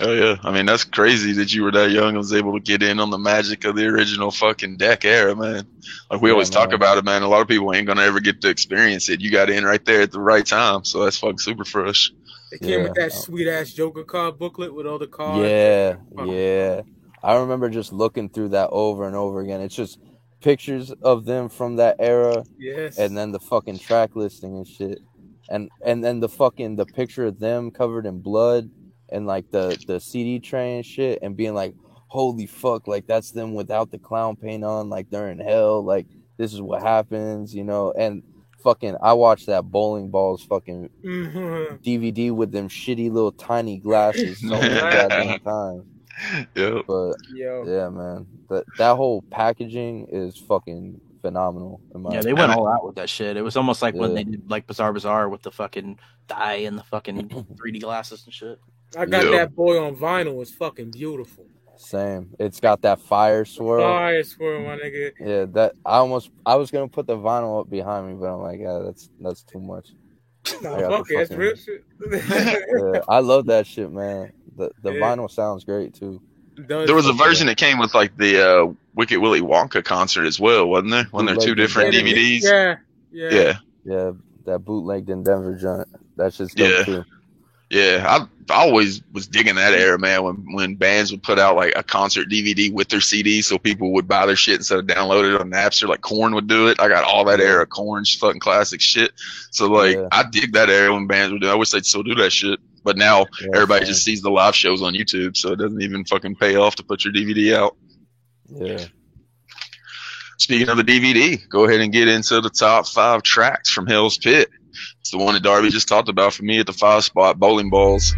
Oh 0.00 0.12
yeah. 0.12 0.36
I 0.42 0.52
mean, 0.52 0.66
that's 0.66 0.84
crazy 0.84 1.32
that 1.34 1.54
you 1.54 1.64
were 1.64 1.72
that 1.72 1.90
young 1.90 2.10
and 2.10 2.18
was 2.18 2.34
able 2.34 2.52
to 2.54 2.60
get 2.60 2.82
in 2.82 3.00
on 3.00 3.10
the 3.10 3.18
magic 3.18 3.64
of 3.64 3.76
the 3.76 3.86
original 3.86 4.30
fucking 4.30 4.76
deck 4.76 5.04
era, 5.06 5.34
man. 5.34 5.66
Like 6.10 6.20
we 6.20 6.30
Yeah, 6.30 6.32
always 6.32 6.50
talk 6.50 6.72
about 6.72 6.98
it, 6.98 7.04
man. 7.04 7.22
A 7.22 7.28
lot 7.28 7.40
of 7.42 7.48
people 7.48 7.74
ain't 7.74 7.86
gonna 7.86 8.02
ever 8.02 8.20
get 8.20 8.42
to 8.42 8.50
experience 8.50 9.08
it. 9.08 9.22
You 9.22 9.30
got 9.30 9.50
in 9.50 9.64
right 9.64 9.84
there 9.86 10.02
at 10.02 10.12
the 10.12 10.20
right 10.20 10.46
time, 10.46 10.84
so 10.84 11.02
that's 11.04 11.18
fucking 11.18 11.38
super 11.38 11.64
fresh. 11.64 12.12
It 12.50 12.62
came 12.62 12.82
with 12.82 12.94
that 12.94 13.12
sweet 13.12 13.48
ass 13.48 13.72
Joker 13.72 14.04
card 14.04 14.38
booklet 14.38 14.74
with 14.74 14.86
all 14.86 14.98
the 14.98 15.06
cards. 15.08 15.56
Yeah, 15.56 15.96
Fuck. 16.16 16.30
yeah. 16.30 16.82
I 17.22 17.36
remember 17.36 17.70
just 17.70 17.92
looking 17.92 18.30
through 18.30 18.50
that 18.50 18.70
over 18.72 19.06
and 19.06 19.16
over 19.16 19.40
again. 19.40 19.60
It's 19.60 19.74
just 19.74 19.98
pictures 20.50 20.92
of 21.02 21.24
them 21.24 21.48
from 21.48 21.74
that 21.76 21.96
era, 21.98 22.44
Yes. 22.56 22.98
and 22.98 23.16
then 23.18 23.32
the 23.32 23.40
fucking 23.40 23.78
track 23.80 24.10
listing 24.14 24.56
and 24.56 24.66
shit, 24.66 24.98
and 25.50 25.68
and 25.84 26.04
then 26.04 26.20
the 26.20 26.28
fucking 26.28 26.76
the 26.76 26.86
picture 26.86 27.26
of 27.26 27.40
them 27.40 27.70
covered 27.72 28.06
in 28.06 28.20
blood 28.20 28.70
and 29.10 29.26
like 29.26 29.50
the 29.50 29.76
the 29.88 29.98
CD 29.98 30.38
tray 30.38 30.76
and 30.76 30.86
shit, 30.86 31.18
and 31.22 31.36
being 31.36 31.54
like, 31.54 31.74
holy 32.06 32.46
fuck, 32.46 32.86
like 32.86 33.06
that's 33.08 33.32
them 33.32 33.54
without 33.54 33.90
the 33.90 33.98
clown 33.98 34.36
paint 34.36 34.62
on, 34.64 34.88
like 34.88 35.10
they're 35.10 35.30
in 35.30 35.40
hell, 35.40 35.82
like 35.82 36.06
this 36.38 36.52
is 36.54 36.62
what 36.62 36.80
happens, 36.82 37.52
you 37.54 37.64
know, 37.64 37.92
and 37.98 38.22
fucking 38.62 38.96
I 39.02 39.12
watched 39.14 39.46
that 39.46 39.64
bowling 39.64 40.10
balls 40.10 40.42
fucking 40.44 40.90
Mhm. 41.04 41.82
DVD 41.82 42.30
with 42.30 42.52
them 42.52 42.68
shitty 42.68 43.10
little 43.10 43.32
tiny 43.32 43.78
glasses 43.78 44.38
so 44.40 44.48
many 44.60 44.74
goddamn 44.96 45.40
times. 45.40 45.84
Yep. 46.54 46.84
But 46.86 47.14
Yo. 47.34 47.64
yeah, 47.66 47.88
man, 47.88 48.26
that 48.48 48.64
that 48.78 48.96
whole 48.96 49.22
packaging 49.30 50.08
is 50.10 50.36
fucking 50.38 51.00
phenomenal. 51.20 51.80
In 51.94 52.02
my 52.02 52.14
yeah, 52.14 52.20
they 52.22 52.32
went 52.32 52.52
all 52.52 52.68
out 52.68 52.86
with 52.86 52.96
that 52.96 53.10
shit. 53.10 53.36
It 53.36 53.42
was 53.42 53.56
almost 53.56 53.82
like 53.82 53.94
when 53.94 54.14
they 54.14 54.24
did 54.24 54.50
like 54.50 54.66
Bizarre 54.66 54.92
Bizarre 54.92 55.28
with 55.28 55.42
the 55.42 55.50
fucking 55.50 55.98
dye 56.26 56.54
and 56.54 56.78
the 56.78 56.84
fucking 56.84 57.28
3D 57.56 57.80
glasses 57.80 58.24
and 58.24 58.32
shit. 58.32 58.58
I 58.96 59.06
got 59.06 59.24
Yo. 59.24 59.32
that 59.32 59.54
boy 59.54 59.82
on 59.82 59.96
vinyl. 59.96 60.40
It's 60.40 60.52
fucking 60.52 60.92
beautiful. 60.92 61.46
Same. 61.76 62.30
It's 62.38 62.60
got 62.60 62.82
that 62.82 63.00
fire 63.00 63.44
swirl. 63.44 63.82
Fire 63.82 64.24
swirl, 64.24 64.62
my 64.62 64.76
nigga. 64.76 65.12
Yeah, 65.20 65.44
that 65.52 65.74
I 65.84 65.98
almost 65.98 66.30
I 66.44 66.54
was 66.56 66.70
gonna 66.70 66.88
put 66.88 67.06
the 67.06 67.16
vinyl 67.16 67.60
up 67.60 67.70
behind 67.70 68.08
me, 68.08 68.14
but 68.14 68.26
I'm 68.26 68.42
like, 68.42 68.60
yeah, 68.60 68.80
that's 68.84 69.10
that's 69.20 69.42
too 69.42 69.60
much. 69.60 69.90
Nah, 70.62 70.76
I 70.76 70.80
got 70.80 70.90
fuck 70.90 71.08
the 71.08 71.14
it. 71.14 71.28
That's 71.28 71.32
real 71.32 71.56
shit. 71.56 71.84
Yeah, 72.94 73.00
I 73.08 73.18
love 73.18 73.46
that 73.46 73.66
shit, 73.66 73.90
man. 73.90 74.32
The 74.56 74.70
the 74.82 74.92
Yeah. 74.92 75.00
vinyl 75.00 75.30
sounds 75.30 75.64
great 75.64 75.94
too. 75.94 76.20
There 76.56 76.94
was 76.94 77.06
a 77.06 77.12
version 77.12 77.46
that 77.48 77.58
came 77.58 77.78
with 77.78 77.94
like 77.94 78.16
the 78.16 78.40
uh, 78.42 78.72
Wicked 78.94 79.18
Willy 79.18 79.42
Wonka 79.42 79.84
concert 79.84 80.24
as 80.24 80.40
well, 80.40 80.66
wasn't 80.68 80.92
there? 80.92 81.04
When 81.10 81.26
there 81.26 81.36
two 81.36 81.54
different 81.54 81.92
Denver. 81.92 82.08
DVDs. 82.10 82.40
Yeah. 82.42 82.76
Yeah. 83.12 83.30
Yeah. 83.30 83.56
Yeah, 83.84 84.10
that 84.46 84.60
bootlegged 84.60 85.10
in 85.10 85.22
Denver 85.22 85.54
joint. 85.54 85.86
That's 86.16 86.38
just 86.38 86.58
Yeah. 86.58 86.82
too. 86.84 87.04
Yeah, 87.68 88.04
I, 88.08 88.52
I 88.54 88.62
always 88.64 89.02
was 89.12 89.26
digging 89.26 89.56
that 89.56 89.74
era, 89.74 89.98
man. 89.98 90.22
When 90.22 90.54
when 90.54 90.74
bands 90.76 91.10
would 91.10 91.22
put 91.24 91.38
out 91.38 91.56
like 91.56 91.72
a 91.76 91.82
concert 91.82 92.28
DVD 92.30 92.72
with 92.72 92.88
their 92.88 93.00
CD, 93.00 93.42
so 93.42 93.58
people 93.58 93.92
would 93.92 94.06
buy 94.06 94.24
their 94.24 94.36
shit 94.36 94.56
instead 94.56 94.78
of 94.78 94.86
download 94.86 95.34
it 95.34 95.40
on 95.40 95.50
Napster, 95.50 95.88
like 95.88 96.00
Korn 96.00 96.32
would 96.36 96.46
do 96.46 96.68
it. 96.68 96.78
I 96.80 96.88
got 96.88 97.02
all 97.04 97.24
that 97.24 97.40
era 97.40 97.66
Korn's 97.66 98.14
fucking 98.14 98.38
classic 98.40 98.80
shit. 98.80 99.10
So 99.50 99.66
like, 99.66 99.96
Yeah. 99.96 100.06
I 100.12 100.22
dig 100.22 100.52
that 100.52 100.70
era 100.70 100.92
when 100.94 101.06
bands 101.08 101.32
would 101.32 101.42
do. 101.42 101.48
it. 101.48 101.52
I 101.52 101.56
wish 101.56 101.70
they'd 101.72 101.84
still 101.84 102.04
do 102.04 102.14
that 102.14 102.30
shit. 102.30 102.60
But 102.86 102.96
now 102.96 103.26
Yeah, 103.42 103.48
everybody 103.54 103.84
same. 103.84 103.92
just 103.92 104.04
sees 104.04 104.22
the 104.22 104.30
live 104.30 104.54
shows 104.54 104.80
on 104.80 104.94
YouTube, 104.94 105.36
so 105.36 105.50
it 105.52 105.56
doesn't 105.58 105.82
even 105.82 106.04
fucking 106.04 106.36
pay 106.36 106.54
off 106.54 106.76
to 106.76 106.84
put 106.84 107.04
your 107.04 107.12
DVD 107.12 107.52
out. 107.54 107.76
Yeah. 108.48 108.84
Speaking 110.38 110.68
of 110.68 110.76
the 110.76 110.84
DVD, 110.84 111.46
go 111.48 111.64
ahead 111.64 111.80
and 111.80 111.92
get 111.92 112.06
into 112.06 112.40
the 112.40 112.48
top 112.50 112.86
five 112.86 113.22
tracks 113.24 113.70
from 113.70 113.88
Hell's 113.88 114.18
Pit. 114.18 114.48
It's 115.00 115.10
the 115.10 115.18
one 115.18 115.34
that 115.34 115.42
Darby 115.42 115.70
just 115.70 115.88
talked 115.88 116.08
about 116.08 116.32
for 116.34 116.44
me 116.44 116.60
at 116.60 116.66
the 116.66 116.72
five 116.72 117.02
spot, 117.02 117.38
Bowling 117.40 117.70
Balls. 117.70 118.14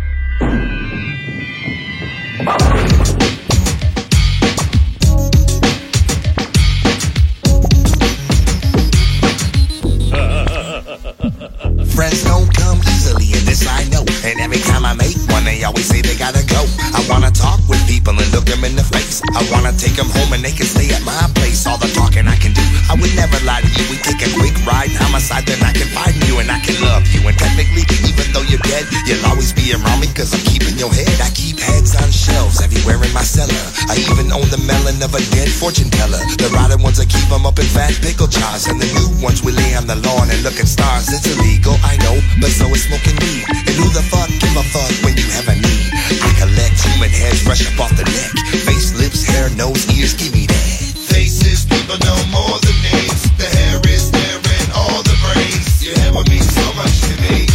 I 19.39 19.47
wanna 19.55 19.71
take 19.79 19.95
them 19.95 20.11
home 20.11 20.35
and 20.35 20.43
they 20.43 20.51
can 20.51 20.67
stay 20.67 20.91
at 20.91 20.99
my 21.07 21.15
place. 21.39 21.63
All 21.63 21.79
the 21.79 21.87
talking 21.95 22.27
I 22.27 22.35
can 22.35 22.51
do, 22.51 22.65
I 22.91 22.99
would 22.99 23.15
never 23.15 23.39
lie 23.47 23.63
to 23.63 23.71
you. 23.71 23.87
We 23.87 23.97
take 24.03 24.19
a 24.19 24.31
quick 24.35 24.59
ride, 24.67 24.91
homicide, 24.99 25.47
then 25.47 25.63
I 25.63 25.71
can 25.71 25.87
find 25.95 26.19
you 26.27 26.43
and 26.43 26.51
I 26.51 26.59
can 26.59 26.75
love 26.83 27.07
you. 27.15 27.23
And 27.23 27.39
technically, 27.39 27.87
even 28.03 28.27
though 28.35 28.43
you're 28.51 28.63
dead, 28.67 28.91
you'll 29.07 29.23
always 29.31 29.55
be 29.55 29.71
around 29.71 30.03
me 30.03 30.11
cause 30.11 30.35
I'm 30.35 30.43
keeping 30.43 30.75
your 30.75 30.91
head. 30.91 31.23
I 31.23 31.31
keep 31.31 31.63
heads 31.63 31.95
on 31.95 32.11
shelves 32.11 32.59
everywhere 32.59 32.99
in 32.99 33.15
my 33.15 33.23
cellar. 33.23 33.63
I 33.87 33.95
even 34.11 34.27
own 34.35 34.51
the 34.51 34.59
melon 34.67 34.99
of 35.07 35.15
a 35.15 35.23
dead 35.31 35.55
fortune 35.55 35.87
teller. 35.87 36.19
The 36.35 36.51
rotted 36.51 36.83
ones 36.83 36.99
I 36.99 37.07
keep 37.07 37.31
them 37.31 37.47
up 37.47 37.63
in 37.63 37.71
fat 37.71 37.95
pickle 38.03 38.27
jars. 38.27 38.67
And 38.67 38.83
the 38.83 38.91
new 38.91 39.23
ones 39.23 39.47
we 39.47 39.55
lay 39.55 39.79
on 39.79 39.87
the 39.87 40.03
lawn 40.03 40.35
and 40.35 40.43
look 40.43 40.59
at 40.59 40.67
stars. 40.67 41.15
It's 41.15 41.31
illegal, 41.31 41.79
I 41.87 41.95
know, 42.03 42.19
but 42.43 42.51
so 42.51 42.67
is 42.75 42.91
smoking 42.91 43.15
weed. 43.23 43.47
And 43.55 43.75
who 43.79 43.87
the 43.95 44.03
fuck 44.11 44.27
give 44.43 44.59
a 44.59 44.67
fuck 44.75 44.91
when 45.07 45.15
you 45.15 45.31
have 45.39 45.47
a 45.47 45.55
need? 45.55 45.95
I 46.27 46.35
collect 46.43 46.58
human 46.93 47.11
heads 47.11 47.43
fresh 47.43 47.67
up 47.69 47.81
off 47.81 47.93
the 47.97 48.05
neck. 48.05 48.31
Face, 48.65 48.95
lips, 48.97 49.25
hair, 49.25 49.51
nose, 49.57 49.85
ears, 49.97 50.15
give 50.15 50.33
me 50.33 50.47
that. 50.47 50.79
Faces, 51.13 51.65
people 51.67 51.99
know 52.05 52.19
more 52.33 52.59
than 52.65 52.77
names. 52.93 53.23
The 53.37 53.49
hair 53.49 53.81
is 53.89 54.11
there 54.11 54.39
and 54.41 54.71
all 54.73 55.03
the 55.03 55.17
brains. 55.25 55.85
Your 55.85 55.97
head 55.99 56.15
would 56.15 56.29
mean 56.29 56.45
so 56.45 56.67
much 56.75 56.95
to 57.09 57.15
me. 57.25 57.47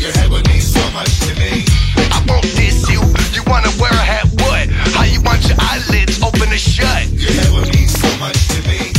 Your 0.00 0.12
head 0.12 0.28
would 0.30 0.46
mean 0.48 0.60
so 0.60 0.82
much 0.92 1.12
to 1.26 1.32
me. 1.40 1.64
I 2.12 2.18
won't 2.28 2.44
diss 2.56 2.88
you. 2.92 3.00
You 3.32 3.42
wanna 3.46 3.72
wear 3.80 3.92
a 3.92 4.04
hat? 4.04 4.28
What? 4.44 4.68
How 4.96 5.04
you 5.04 5.20
want 5.22 5.46
your 5.48 5.58
eyelids 5.60 6.22
open 6.22 6.48
or 6.52 6.60
shut? 6.60 7.08
Your 7.16 7.32
head 7.32 7.50
would 7.56 7.68
mean 7.72 7.88
so 7.88 8.10
much 8.20 8.38
to 8.52 8.58
me. 8.68 8.92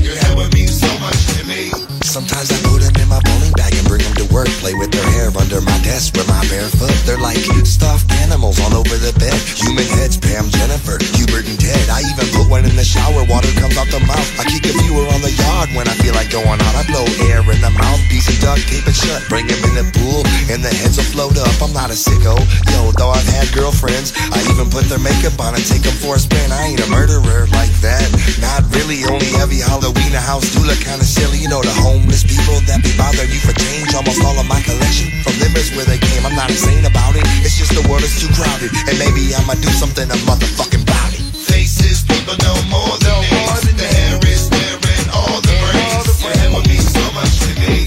Your 0.00 0.16
head 0.16 0.36
would 0.36 0.52
mean 0.54 0.68
so 0.68 0.90
much 0.98 1.20
to 1.36 1.40
me. 1.46 1.70
Sometimes 2.02 2.50
I 2.50 2.56
put 2.64 2.80
them 2.80 2.96
in 2.96 3.08
my 3.08 3.20
bowling 3.20 3.52
bag 3.52 3.74
and 3.76 3.86
bring 3.86 4.02
them 4.02 4.14
to 4.16 4.26
work. 4.32 4.48
Play 4.64 4.74
with 4.74 4.90
their 4.90 5.04
hair 5.14 5.19
under 5.36 5.60
my 5.60 5.78
desk 5.82 6.16
with 6.16 6.26
my 6.28 6.40
bare 6.48 6.66
foot. 6.66 6.94
They're 7.06 7.20
like 7.20 7.38
stuffed 7.66 8.10
animals 8.24 8.58
all 8.60 8.74
over 8.74 8.96
the 8.96 9.12
bed. 9.18 9.36
Human 9.58 9.86
heads, 9.98 10.16
Pam, 10.16 10.48
Jennifer, 10.50 10.98
Hubert, 11.14 11.46
and 11.46 11.58
Ted. 11.58 11.86
I 11.90 12.02
even 12.06 12.26
put 12.34 12.48
one 12.48 12.64
in 12.64 12.74
the 12.74 12.86
shower, 12.86 13.22
water 13.28 13.50
comes 13.60 13.76
out 13.76 13.86
the 13.92 14.00
mouth. 14.06 14.28
I 14.40 14.48
kick 14.48 14.66
a 14.66 14.72
viewer 14.82 15.06
on 15.12 15.20
the 15.20 15.30
yard 15.30 15.70
when 15.76 15.86
I 15.86 15.94
feel 16.00 16.14
like 16.14 16.30
going 16.32 16.58
out. 16.58 16.74
I 16.74 16.82
blow 16.88 17.04
air 17.28 17.44
in 17.46 17.60
the 17.60 17.70
mouthpiece 17.70 18.26
and 18.32 18.38
duct 18.40 18.64
tape 18.66 18.86
it 18.86 18.96
shut. 18.96 19.22
Bring 19.28 19.46
him 19.46 19.60
in 19.70 19.74
the 19.78 19.86
pool, 19.98 20.24
and 20.50 20.64
the 20.64 20.72
heads 20.72 20.96
will 20.96 21.10
float 21.10 21.36
up. 21.38 21.52
I'm 21.60 21.74
not 21.76 21.92
a 21.92 21.98
sicko, 21.98 22.34
yo, 22.72 22.90
though 22.96 23.12
I've 23.12 23.28
had 23.28 23.52
girlfriends. 23.52 24.16
I 24.32 24.40
even 24.50 24.72
put 24.72 24.88
their 24.88 25.02
makeup 25.02 25.38
on 25.38 25.54
and 25.54 25.64
take 25.64 25.84
them 25.84 25.96
for 26.00 26.16
a 26.16 26.20
spin. 26.20 26.50
I 26.50 26.74
ain't 26.74 26.82
a 26.82 26.88
murderer 26.88 27.46
like 27.52 27.74
that. 27.84 28.08
Not 28.40 28.64
really, 28.74 29.04
only 29.06 29.30
heavy 29.36 29.60
Halloween, 29.60 30.16
a 30.16 30.22
house 30.22 30.48
do 30.50 30.64
look 30.64 30.80
kinda 30.80 31.04
silly. 31.04 31.38
You 31.38 31.48
know, 31.48 31.62
the 31.62 31.74
homeless 31.76 32.24
people 32.24 32.58
that 32.66 32.82
be 32.82 32.90
bothering 32.96 33.30
you 33.30 33.40
for 33.40 33.54
change. 33.54 33.94
Almost 33.94 34.24
all 34.24 34.38
of 34.38 34.48
my 34.48 34.60
collection 34.62 35.19
from 35.22 35.36
limits 35.40 35.70
where 35.76 35.84
they 35.84 35.98
came. 35.98 36.24
I'm 36.26 36.34
not 36.34 36.50
insane 36.50 36.84
about 36.84 37.16
it, 37.16 37.24
it's 37.44 37.56
just 37.56 37.72
the 37.72 37.84
world 37.88 38.02
is 38.02 38.16
too 38.20 38.30
crowded. 38.36 38.70
And 38.88 38.96
maybe 38.98 39.32
I'ma 39.34 39.54
do 39.60 39.70
something 39.76 40.08
a 40.08 40.18
motherfucking 40.28 40.82
about 40.82 41.12
it. 41.14 41.22
Faces, 41.36 42.02
people 42.04 42.36
know 42.44 42.56
more 42.68 42.96
than 43.00 43.16
names. 43.28 43.64
The 43.76 43.86
hair 43.86 44.18
is 44.28 44.48
there 44.50 44.76
and 44.76 45.08
all 45.12 45.40
the 45.40 45.54
brains. 45.68 46.20
Your 46.20 46.34
head 46.36 46.52
would 46.52 46.66
mean 46.68 46.84
so 46.84 47.04
much 47.12 47.34
to 47.44 47.50
me. 47.60 47.84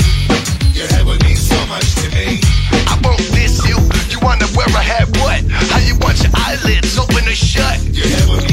Your 0.74 0.88
head 0.88 1.06
would 1.06 1.22
mean 1.24 1.38
so 1.38 1.58
much 1.68 1.96
to 2.02 2.08
me. 2.16 2.42
I 2.90 2.98
won't 3.04 3.24
miss 3.34 3.62
you. 3.68 3.78
You 4.10 4.20
wonder 4.22 4.46
where 4.58 4.70
I 4.76 4.84
had 4.84 5.08
what? 5.18 5.42
How 5.50 5.80
you 5.80 5.96
want 6.02 6.22
your 6.22 6.32
eyelids 6.34 6.98
open 6.98 7.26
or 7.28 7.38
shut? 7.38 7.82
Your 7.94 8.08
head 8.08 8.30
would 8.30 8.46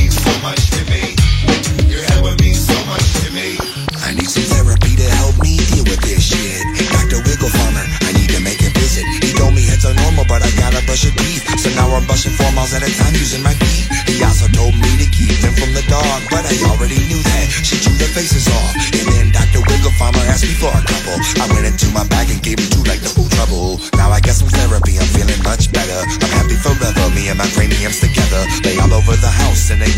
but 10.30 10.46
I 10.46 10.50
gotta 10.54 10.78
brush 10.86 11.02
your 11.02 11.12
teeth. 11.18 11.42
So 11.58 11.74
now 11.74 11.90
I'm 11.90 12.06
brushing 12.06 12.30
four 12.30 12.46
miles 12.54 12.70
at 12.72 12.86
a 12.86 12.90
time 12.94 13.14
using 13.18 13.42
my 13.42 13.52
feet. 13.58 13.90
He 14.06 14.22
also 14.22 14.46
told 14.54 14.78
me 14.78 14.90
to 15.02 15.06
keep 15.10 15.34
them 15.42 15.52
from 15.58 15.74
the 15.74 15.82
dog, 15.90 16.22
but 16.30 16.46
I 16.46 16.54
already 16.70 17.02
knew 17.10 17.18
that. 17.18 17.46
She 17.66 17.74
drew 17.82 17.98
their 17.98 18.14
faces 18.14 18.46
off. 18.46 18.70
And 18.94 19.10
then 19.10 19.26
Dr. 19.34 19.58
Wiggle 19.66 19.90
Farmer 19.98 20.22
asked 20.30 20.46
me 20.46 20.54
for 20.54 20.70
a 20.70 20.82
couple. 20.86 21.18
I 21.42 21.50
went 21.50 21.66
into 21.66 21.90
my 21.90 22.06
bag 22.06 22.30
and 22.30 22.38
gave 22.40 22.62
him 22.62 22.70
two 22.70 22.86
like 22.86 23.02
the 23.02 23.10
food 23.10 23.29
trouble. 23.40 23.80
Now 23.96 24.12
I 24.12 24.20
some 24.36 24.52
therapy, 24.52 25.00
I'm 25.00 25.08
feeling 25.16 25.40
much 25.40 25.72
better. 25.72 26.00
I'm 26.20 26.32
happy 26.36 26.56
forever, 26.60 27.04
me 27.16 27.32
and 27.32 27.38
my 27.40 27.48
craniums 27.56 28.00
together. 28.00 28.44
Lay 28.64 28.76
all 28.76 28.92
over 28.92 29.16
the 29.16 29.32
house 29.32 29.72
and 29.72 29.80
they 29.80 29.88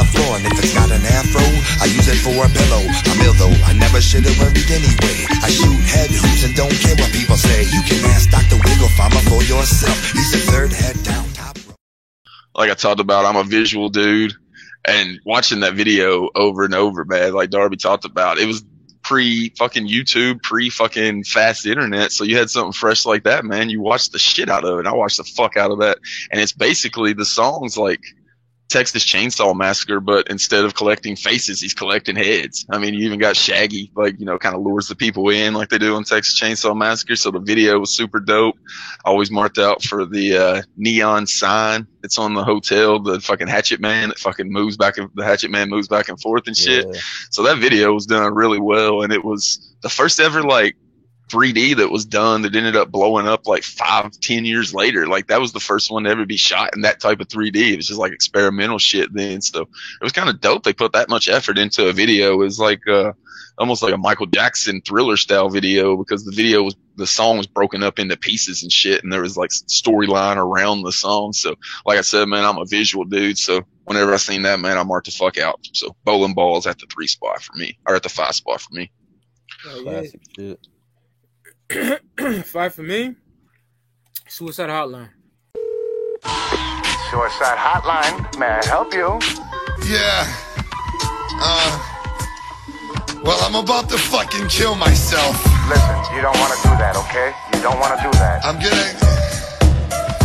the 0.00 0.08
floor. 0.16 0.40
And 0.40 0.44
if 0.48 0.56
it's 0.56 0.72
got 0.72 0.88
an 0.88 1.04
afro, 1.04 1.44
I 1.84 1.92
use 1.92 2.08
it 2.08 2.20
for 2.24 2.32
a 2.32 2.48
pillow. 2.48 2.84
I'm 2.88 3.20
ill 3.20 3.36
though, 3.36 3.56
I 3.68 3.76
never 3.76 4.00
should 4.00 4.24
have 4.24 4.36
worried 4.40 4.70
anyway. 4.72 5.28
I 5.44 5.48
shoot 5.52 5.76
head 5.84 6.08
hoops 6.08 6.44
and 6.48 6.54
don't 6.56 6.72
care 6.80 6.96
what 6.96 7.12
people 7.12 7.36
say. 7.36 7.68
You 7.68 7.82
can 7.84 8.00
ask 8.16 8.32
Dr. 8.32 8.56
Wiggle 8.64 8.92
Farmer 8.96 9.22
for 9.28 9.44
yourself. 9.44 9.96
He's 10.16 10.32
the 10.32 10.40
third 10.48 10.72
head 10.72 10.96
down. 11.04 11.28
like 12.54 12.70
I 12.70 12.74
talked 12.74 13.00
about, 13.00 13.26
I'm 13.26 13.36
a 13.36 13.44
visual 13.44 13.90
dude, 13.90 14.32
and 14.88 15.20
watching 15.26 15.60
that 15.60 15.74
video 15.74 16.30
over 16.34 16.64
and 16.64 16.74
over, 16.74 17.04
man, 17.04 17.34
like 17.34 17.50
Darby 17.50 17.76
talked 17.76 18.06
about, 18.06 18.38
it 18.38 18.46
was 18.46 18.64
pre 19.06 19.50
fucking 19.50 19.86
YouTube, 19.86 20.42
pre 20.42 20.68
fucking 20.68 21.22
fast 21.22 21.64
internet. 21.64 22.10
So 22.10 22.24
you 22.24 22.36
had 22.36 22.50
something 22.50 22.72
fresh 22.72 23.06
like 23.06 23.22
that, 23.22 23.44
man. 23.44 23.70
You 23.70 23.80
watched 23.80 24.10
the 24.10 24.18
shit 24.18 24.50
out 24.50 24.64
of 24.64 24.80
it. 24.80 24.86
I 24.86 24.92
watched 24.92 25.18
the 25.18 25.24
fuck 25.24 25.56
out 25.56 25.70
of 25.70 25.78
that, 25.78 25.98
and 26.32 26.40
it's 26.40 26.52
basically 26.52 27.12
the 27.12 27.24
songs 27.24 27.76
like 27.76 28.00
Texas 28.68 29.04
Chainsaw 29.04 29.54
Massacre, 29.54 30.00
but 30.00 30.28
instead 30.28 30.64
of 30.64 30.74
collecting 30.74 31.14
faces, 31.14 31.60
he's 31.60 31.72
collecting 31.72 32.16
heads. 32.16 32.66
I 32.68 32.78
mean, 32.78 32.94
you 32.94 33.06
even 33.06 33.20
got 33.20 33.36
Shaggy, 33.36 33.92
like, 33.94 34.18
you 34.18 34.26
know, 34.26 34.38
kind 34.38 34.56
of 34.56 34.62
lures 34.62 34.88
the 34.88 34.96
people 34.96 35.28
in 35.28 35.54
like 35.54 35.68
they 35.68 35.78
do 35.78 35.94
on 35.94 36.02
Texas 36.02 36.40
Chainsaw 36.40 36.76
Massacre. 36.76 37.14
So 37.14 37.30
the 37.30 37.38
video 37.38 37.78
was 37.78 37.94
super 37.94 38.18
dope. 38.18 38.56
Always 39.04 39.30
marked 39.30 39.58
out 39.58 39.82
for 39.84 40.04
the, 40.04 40.36
uh, 40.36 40.62
neon 40.76 41.28
sign. 41.28 41.86
It's 42.02 42.18
on 42.18 42.34
the 42.34 42.44
hotel, 42.44 42.98
the 42.98 43.20
fucking 43.20 43.48
Hatchet 43.48 43.80
Man 43.80 44.08
that 44.08 44.18
fucking 44.18 44.50
moves 44.50 44.76
back 44.76 44.98
and 44.98 45.10
the 45.14 45.24
Hatchet 45.24 45.50
Man 45.50 45.70
moves 45.70 45.86
back 45.88 46.08
and 46.08 46.20
forth 46.20 46.48
and 46.48 46.56
shit. 46.56 46.86
Yeah. 46.92 47.00
So 47.30 47.44
that 47.44 47.58
video 47.58 47.92
was 47.92 48.06
done 48.06 48.34
really 48.34 48.60
well. 48.60 49.02
And 49.02 49.12
it 49.12 49.24
was 49.24 49.74
the 49.82 49.88
first 49.88 50.18
ever, 50.18 50.42
like, 50.42 50.76
3D 51.28 51.76
that 51.76 51.90
was 51.90 52.04
done 52.04 52.42
that 52.42 52.54
ended 52.54 52.76
up 52.76 52.90
blowing 52.90 53.26
up 53.26 53.46
like 53.46 53.64
five, 53.64 54.12
ten 54.20 54.44
years 54.44 54.72
later. 54.72 55.06
Like 55.06 55.26
that 55.26 55.40
was 55.40 55.52
the 55.52 55.60
first 55.60 55.90
one 55.90 56.04
to 56.04 56.10
ever 56.10 56.24
be 56.24 56.36
shot 56.36 56.74
in 56.74 56.82
that 56.82 57.00
type 57.00 57.20
of 57.20 57.28
3D. 57.28 57.72
It 57.72 57.76
was 57.76 57.88
just 57.88 57.98
like 57.98 58.12
experimental 58.12 58.78
shit 58.78 59.12
then. 59.12 59.42
So 59.42 59.62
it 59.62 60.02
was 60.02 60.12
kind 60.12 60.28
of 60.28 60.40
dope. 60.40 60.62
They 60.62 60.72
put 60.72 60.92
that 60.92 61.08
much 61.08 61.28
effort 61.28 61.58
into 61.58 61.88
a 61.88 61.92
video. 61.92 62.34
It 62.34 62.36
was 62.36 62.60
like, 62.60 62.86
uh, 62.86 63.12
almost 63.58 63.82
like 63.82 63.94
a 63.94 63.98
Michael 63.98 64.26
Jackson 64.26 64.82
thriller 64.82 65.16
style 65.16 65.48
video 65.48 65.96
because 65.96 66.24
the 66.24 66.32
video 66.32 66.62
was, 66.62 66.76
the 66.96 67.06
song 67.06 67.38
was 67.38 67.46
broken 67.46 67.82
up 67.82 67.98
into 67.98 68.16
pieces 68.16 68.62
and 68.62 68.72
shit. 68.72 69.02
And 69.02 69.12
there 69.12 69.22
was 69.22 69.36
like 69.36 69.50
storyline 69.50 70.36
around 70.36 70.82
the 70.82 70.92
song. 70.92 71.32
So 71.32 71.56
like 71.84 71.98
I 71.98 72.02
said, 72.02 72.28
man, 72.28 72.44
I'm 72.44 72.58
a 72.58 72.66
visual 72.66 73.04
dude. 73.04 73.38
So 73.38 73.62
whenever 73.84 74.14
I 74.14 74.18
seen 74.18 74.42
that, 74.42 74.60
man, 74.60 74.78
I 74.78 74.84
marked 74.84 75.06
the 75.06 75.12
fuck 75.12 75.38
out. 75.38 75.58
So 75.72 75.96
bowling 76.04 76.34
balls 76.34 76.68
at 76.68 76.78
the 76.78 76.86
three 76.86 77.08
spot 77.08 77.42
for 77.42 77.56
me 77.56 77.78
or 77.86 77.96
at 77.96 78.04
the 78.04 78.08
five 78.08 78.34
spot 78.34 78.60
for 78.60 78.74
me. 78.74 78.92
Oh, 79.66 79.76
yeah. 79.78 79.82
Classic 79.82 80.20
shit. 80.36 80.66
Five 82.44 82.74
for 82.74 82.82
me. 82.82 83.14
Suicide 84.28 84.70
Hotline. 84.70 85.10
Suicide 87.10 87.58
hotline. 87.58 88.38
May 88.38 88.46
I 88.46 88.64
help 88.66 88.92
you? 88.92 89.18
Yeah. 89.86 90.26
Uh. 91.38 91.96
Well, 93.22 93.38
I'm 93.42 93.54
about 93.54 93.88
to 93.90 93.98
fucking 93.98 94.48
kill 94.48 94.74
myself. 94.74 95.38
Listen, 95.70 95.98
you 96.14 96.22
don't 96.22 96.34
want 96.38 96.54
to 96.54 96.60
do 96.66 96.74
that, 96.78 96.94
okay? 97.06 97.30
You 97.54 97.62
don't 97.62 97.78
want 97.78 97.94
to 97.94 98.00
do 98.02 98.10
that. 98.18 98.42
I'm 98.44 98.58
getting. 98.58 98.94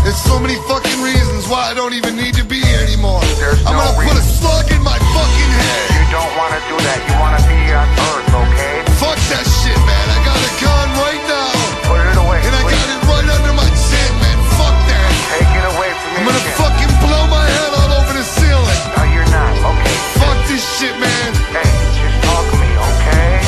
There's 0.02 0.18
so 0.18 0.42
many 0.42 0.58
fucking 0.66 1.02
reasons 1.06 1.46
why 1.46 1.70
I 1.70 1.74
don't 1.74 1.94
even 1.94 2.18
need 2.18 2.34
to 2.42 2.46
be 2.46 2.58
here 2.58 2.82
anymore. 2.82 3.22
There's 3.38 3.62
I'm 3.66 3.78
no 3.78 3.86
gonna 3.86 4.10
put 4.10 4.18
a 4.18 4.26
slug 4.26 4.66
in 4.74 4.82
my 4.82 4.98
fucking 4.98 5.52
head. 5.54 5.86
You 6.02 6.06
don't 6.10 6.34
want 6.38 6.58
to 6.58 6.62
do 6.66 6.78
that. 6.82 6.98
You 7.06 7.14
want 7.22 7.38
to 7.38 7.44
be 7.46 7.60
on 7.74 7.86
Earth, 8.10 8.30
okay? 8.34 8.76
Fuck 8.98 9.22
that 9.30 9.46
shit, 9.62 9.78
man. 9.86 10.06
I 10.10 10.18
got 10.18 10.21
a 10.21 10.21
gun 10.60 10.88
right 11.00 11.24
now. 11.30 11.52
Put 11.88 12.02
it 12.04 12.18
away. 12.18 12.40
And 12.44 12.54
I 12.56 12.62
please. 12.66 12.76
got 12.76 12.88
it 12.92 13.02
right 13.08 13.28
under 13.32 13.54
my 13.56 13.70
chin, 13.72 14.12
man. 14.20 14.38
Fuck 14.58 14.76
that. 14.90 15.10
Take 15.32 15.52
it 15.56 15.66
away 15.76 15.90
from 15.96 16.10
I'm 16.20 16.26
gonna 16.28 16.56
fucking 16.60 16.92
blow 17.00 17.24
my 17.32 17.46
head 17.46 17.72
all 17.80 17.92
over 18.02 18.14
the 18.14 18.26
ceiling. 18.26 18.80
No, 18.98 19.04
you're 19.14 19.32
not. 19.32 19.54
Okay. 19.56 19.96
Fuck 20.20 20.38
this 20.48 20.64
shit, 20.78 20.96
man. 21.00 21.30
Hey, 21.56 21.70
just 21.96 22.18
talk 22.26 22.44
to 22.52 22.58
me, 22.60 22.72
okay? 22.76 23.40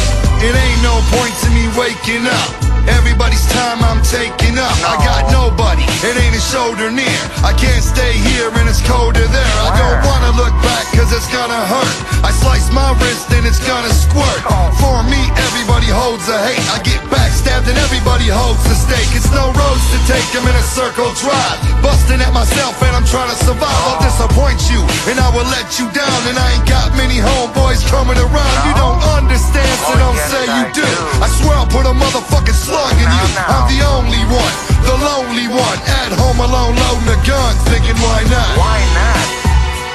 It 0.48 0.54
ain't 0.56 0.82
no 0.84 0.96
point 1.12 1.36
to 1.44 1.50
me 1.52 1.68
waking 1.76 2.28
up. 2.28 2.73
Everybody's 2.88 3.46
time 3.56 3.80
I'm 3.80 4.02
taking 4.04 4.60
up. 4.60 4.76
I 4.84 5.00
got 5.00 5.32
nobody. 5.32 5.88
It 6.04 6.20
ain't 6.20 6.36
a 6.36 6.44
shoulder 6.44 6.92
near. 6.92 7.20
I 7.40 7.56
can't 7.56 7.84
stay 7.84 8.12
here 8.12 8.52
and 8.52 8.68
it's 8.68 8.84
colder 8.84 9.24
there. 9.24 9.56
I 9.64 9.72
don't 9.80 10.02
wanna 10.04 10.32
look 10.36 10.52
back 10.60 10.84
cause 10.92 11.12
it's 11.16 11.30
gonna 11.32 11.64
hurt. 11.72 11.96
I 12.28 12.32
slice 12.32 12.68
my 12.72 12.92
wrist 13.00 13.32
and 13.32 13.48
it's 13.48 13.64
gonna 13.64 13.92
squirt. 13.94 14.42
For 14.84 15.00
me, 15.08 15.22
everybody 15.48 15.88
holds 15.88 16.28
a 16.28 16.36
hate. 16.44 16.60
I 16.76 16.84
get 16.84 17.00
backstabbed 17.08 17.72
and 17.72 17.80
everybody 17.80 18.28
holds 18.28 18.64
the 18.68 18.76
stake. 18.76 19.12
It's 19.16 19.32
no 19.32 19.48
roads 19.56 19.86
to 19.96 20.00
take, 20.04 20.28
I'm 20.36 20.44
in 20.44 20.56
a 20.56 20.66
circle 20.76 21.08
drive. 21.24 21.60
Busting 21.80 22.20
at 22.20 22.34
myself 22.36 22.76
and 22.84 22.92
I'm 22.96 23.08
trying 23.08 23.32
to 23.32 23.40
survive. 23.48 23.80
I'll 23.88 24.04
disappoint 24.04 24.60
you 24.68 24.84
and 25.08 25.24
I 25.24 25.32
will 25.32 25.48
let 25.56 25.80
you 25.80 25.88
down. 25.96 26.20
And 26.28 26.36
I 26.36 26.60
ain't 26.60 26.68
got 26.68 26.92
many 27.00 27.24
homeboys 27.24 27.80
coming 27.88 28.20
around. 28.20 28.60
You 28.68 28.76
don't 28.76 29.00
understand, 29.16 29.72
so 29.88 29.96
don't 29.96 30.20
say 30.28 30.44
you 30.52 30.64
do. 30.84 30.90
I 31.24 31.32
swear 31.40 31.56
I'll 31.56 31.72
put 31.72 31.88
a 31.88 31.96
motherfucking 31.96 32.60
slug 32.74 32.98
in 32.98 33.06
you. 33.06 33.26
I'm 33.38 33.66
the 33.70 33.82
only 33.86 34.24
one, 34.26 34.56
the 34.82 34.98
lonely 34.98 35.48
one. 35.48 35.78
At 35.86 36.10
home 36.18 36.42
alone, 36.42 36.74
loading 36.74 37.14
a 37.14 37.20
gun, 37.22 37.54
thinking 37.70 37.98
why 38.02 38.26
not? 38.26 38.50
Why 38.58 38.82
not? 38.98 39.26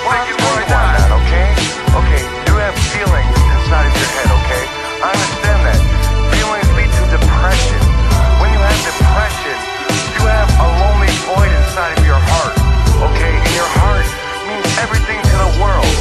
Why 0.07 0.19
you 0.31 0.37
why 0.39 0.63
not? 0.71 1.11
Okay? 1.19 1.51
Okay, 1.99 2.23
you 2.47 2.55
have 2.63 2.77
feelings 2.95 3.35
inside 3.59 3.91
of 3.91 3.95
your 3.99 4.11
head, 4.15 4.31
okay? 4.31 4.65
I 5.03 5.09
understand 5.11 5.61
that. 5.67 5.81
Feelings 6.31 6.71
lead 6.79 6.91
to 6.95 7.03
depression. 7.19 7.83
When 8.39 8.55
you 8.55 8.63
have 8.63 8.81
depression, 8.87 9.59
you 10.15 10.23
have 10.31 10.49
a 10.63 10.69
lonely 10.79 11.11
void 11.27 11.51
inside 11.51 11.99
of 11.99 12.03
your 12.07 12.23
heart. 12.31 12.55
Okay? 13.11 13.35
And 13.43 13.55
your 13.59 13.71
heart 13.83 14.07
means 14.47 14.67
everything 14.79 15.19
to 15.19 15.35
the 15.35 15.51
world. 15.59 15.95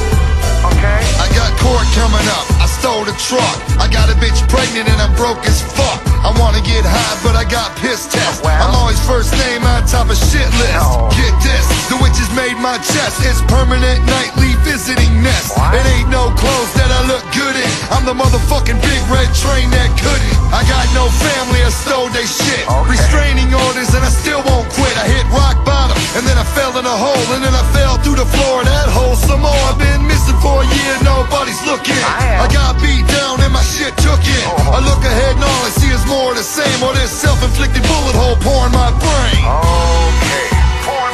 Okay? 0.77 0.99
I 1.17 1.25
got 1.33 1.49
court 1.57 1.85
coming 1.97 2.27
up. 2.37 2.57
I 2.88 2.89
stole 2.89 3.04
the 3.04 3.19
truck. 3.19 3.58
I 3.84 3.91
got 3.91 4.08
a 4.08 4.15
bitch 4.15 4.39
pregnant 4.47 4.88
and 4.88 4.95
I'm 5.04 5.12
broke 5.19 5.43
as 5.43 5.60
fuck. 5.76 6.00
I 6.23 6.32
wanna 6.39 6.63
get 6.63 6.88
high, 6.88 7.19
but 7.19 7.36
I 7.36 7.43
got 7.43 7.76
piss 7.84 8.08
test. 8.08 8.47
I'm 8.47 8.71
always 8.80 8.95
first 9.04 9.36
name 9.36 9.60
on 9.67 9.84
top 9.84 10.08
of 10.08 10.15
shit 10.15 10.47
list. 10.56 10.88
Oh. 10.88 11.12
Get 11.12 11.36
this, 11.43 11.67
the 11.91 12.00
witches 12.00 12.32
made 12.32 12.56
my 12.63 12.80
chest. 12.80 13.19
It's 13.28 13.43
permanent 13.52 14.00
nightly 14.08 14.56
visiting 14.63 15.19
nest. 15.19 15.52
It 15.76 15.84
ain't 16.00 16.08
no 16.08 16.32
clothes 16.39 16.71
that 16.80 16.88
I 16.88 17.04
look 17.12 17.28
good 17.36 17.60
in. 17.60 17.71
I'm 17.91 18.08
the 18.08 18.15
motherfucking 18.15 18.80
big 18.80 19.02
red 19.12 19.28
train 19.36 19.67
that 19.76 19.91
couldn't. 20.00 20.38
I 20.56 20.63
got 20.71 20.88
no 20.95 21.12
family, 21.12 21.60
I 21.67 21.71
stole 21.76 22.08
they 22.15 22.23
shit. 22.23 22.63
Restraining 22.88 23.52
orders 23.52 23.91
and 23.91 24.00
I 24.00 24.12
still 24.15 24.39
won't 24.47 24.71
quit. 24.80 24.95
I 24.95 25.12
hit 25.12 25.28
rock 25.36 25.60
bottom 25.67 25.76
and 26.17 26.23
then 26.25 26.38
I 26.38 26.45
fell 26.57 26.73
in 26.77 26.86
a 26.86 26.97
hole 26.97 27.27
and 27.36 27.41
then 27.43 27.53
I 27.53 27.63
fell 27.73 27.97
through 28.01 28.17
the 28.17 28.25
floor 28.25 28.62
of 28.62 28.67
that 28.67 28.89
hole 28.89 29.15
some 29.15 29.41
more. 29.41 29.62
I've 29.69 29.77
been 29.77 30.05
missing 30.05 30.38
for 30.41 30.63
a 30.63 30.67
year, 30.67 30.93
nobody's 31.03 31.62
looking. 31.65 31.97
I 31.97 32.47
got 32.49 32.79
beat 32.81 33.05
down 33.07 33.41
and 33.41 33.53
my 33.53 33.63
shit 33.63 33.93
took 34.01 34.21
in. 34.21 34.45
I 34.73 34.79
look 34.81 35.01
ahead 35.05 35.36
and 35.38 35.43
all 35.43 35.62
I 35.65 35.71
see 35.73 35.91
is 35.93 36.03
more 36.05 36.31
of 36.33 36.38
the 36.38 36.45
same. 36.45 36.81
Or 36.81 36.93
this 36.93 37.12
self-inflicted 37.12 37.83
bullet 37.83 38.15
hole 38.17 38.38
pouring 38.41 38.73
my 38.73 38.89
brain. 38.97 39.43
Okay. 39.45 40.49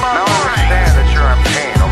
Now 0.04 0.28
understand 0.28 0.94
that 1.00 1.08
you're 1.16 1.32
in 1.32 1.42
pain, 1.48 1.83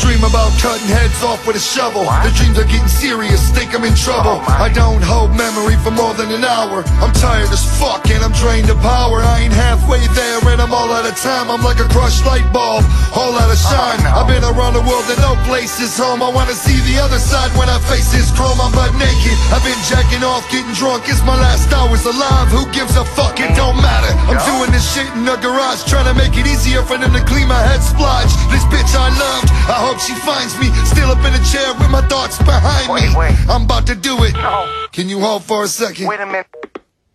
dream 0.00 0.24
about 0.24 0.52
cutting 0.60 0.88
heads 0.88 1.22
off 1.22 1.46
with 1.46 1.56
a 1.56 1.62
shovel. 1.62 2.04
The 2.24 2.32
dreams 2.36 2.58
are 2.58 2.68
getting 2.68 2.88
serious, 2.88 3.50
think 3.50 3.74
I'm 3.74 3.84
in 3.84 3.94
trouble. 3.94 4.42
Oh 4.42 4.64
I 4.66 4.68
don't 4.72 5.02
hold 5.02 5.36
memory 5.36 5.76
for 5.80 5.90
more 5.90 6.14
than 6.14 6.32
an 6.32 6.44
hour. 6.44 6.84
I'm 7.00 7.12
tired 7.12 7.50
as 7.52 7.64
fuck 7.78 8.08
and 8.10 8.22
I'm 8.22 8.32
drained 8.32 8.68
of 8.70 8.78
power. 8.80 9.20
I 9.20 9.46
ain't 9.46 9.56
halfway 9.56 10.02
there 10.12 10.40
and 10.52 10.60
I'm 10.60 10.72
all 10.72 10.90
out 10.92 11.06
of 11.06 11.16
time. 11.20 11.50
I'm 11.50 11.62
like 11.62 11.80
a 11.80 11.88
crushed 11.88 12.24
light 12.26 12.46
bulb, 12.52 12.84
all 13.16 13.34
out 13.36 13.50
of 13.50 13.60
oh, 13.60 13.70
shine. 13.70 14.00
I've 14.06 14.28
been 14.28 14.44
around 14.44 14.74
the 14.74 14.84
world 14.84 15.06
and 15.08 15.20
no 15.20 15.36
place 15.48 15.80
is 15.80 15.96
home. 15.96 16.22
I 16.22 16.30
wanna 16.30 16.56
see 16.56 16.78
the 16.88 17.00
other 17.00 17.18
side 17.18 17.52
when 17.56 17.68
I 17.68 17.78
face 17.88 18.12
this 18.12 18.32
chrome. 18.34 18.60
I'm 18.60 18.72
butt 18.72 18.92
naked. 18.98 19.36
I've 19.52 19.64
been 19.64 19.78
jacking 19.88 20.24
off, 20.24 20.44
getting 20.50 20.72
drunk. 20.74 21.08
It's 21.08 21.22
my 21.24 21.36
last 21.36 21.72
hours 21.72 22.04
alive. 22.04 22.48
Who 22.48 22.66
gives 22.72 22.96
a 22.96 23.04
fuck? 23.04 23.38
It 23.40 23.54
don't 23.54 23.76
matter. 23.80 24.12
I'm 24.26 24.40
doing 24.42 24.70
this 24.72 24.84
shit 24.92 25.08
in 25.14 25.24
the 25.24 25.36
garage, 25.36 25.84
trying 25.84 26.08
to 26.10 26.14
make 26.14 26.34
it 26.36 26.46
easier 26.46 26.82
for 26.82 26.98
them 26.98 27.12
to 27.12 27.22
clean 27.24 27.48
my 27.48 27.62
head 27.62 27.80
splodge. 27.80 28.32
This 28.50 28.64
bitch 28.66 28.92
I 28.96 29.08
loved, 29.14 29.48
I 29.70 29.85
hope 29.86 30.00
she 30.00 30.14
finds 30.14 30.58
me 30.58 30.66
still 30.84 31.10
up 31.10 31.18
in 31.18 31.32
a 31.32 31.44
chair 31.44 31.72
with 31.78 31.90
my 31.90 32.02
thoughts 32.08 32.38
behind 32.38 32.90
me. 32.92 33.06
I'm 33.48 33.62
about 33.62 33.86
to 33.86 33.94
do 33.94 34.24
it. 34.24 34.34
No. 34.34 34.86
Can 34.90 35.08
you 35.08 35.20
hold 35.20 35.44
for 35.44 35.62
a 35.62 35.68
second? 35.68 36.08
Wait 36.08 36.20
a 36.20 36.26
minute. 36.26 36.46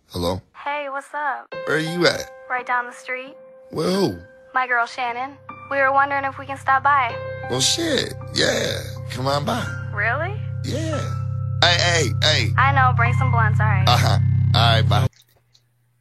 Hello? 0.08 0.40
Hey, 0.56 0.88
what's 0.88 1.12
up? 1.12 1.54
Where 1.66 1.76
are 1.76 1.80
you 1.80 2.06
at? 2.06 2.30
Right 2.48 2.66
down 2.66 2.86
the 2.86 2.92
street. 2.92 3.34
Well, 3.72 3.92
who? 3.92 4.18
My 4.54 4.66
girl 4.66 4.86
Shannon. 4.86 5.36
We 5.70 5.78
were 5.78 5.92
wondering 5.92 6.24
if 6.24 6.38
we 6.38 6.46
can 6.46 6.56
stop 6.56 6.82
by. 6.82 7.14
Well, 7.50 7.60
shit. 7.60 8.14
Yeah. 8.34 8.78
Come 9.10 9.26
on 9.26 9.44
by. 9.44 9.66
Really? 9.92 10.40
Yeah. 10.64 11.14
Hey, 11.62 11.76
hey, 11.78 12.04
hey. 12.22 12.48
I 12.56 12.72
know, 12.72 12.94
bring 12.96 13.12
some 13.14 13.30
blunts, 13.30 13.60
alright. 13.60 13.86
Uh 13.86 13.96
huh. 13.96 14.18
All 14.54 14.60
right, 14.60 14.88
bye. 14.88 15.08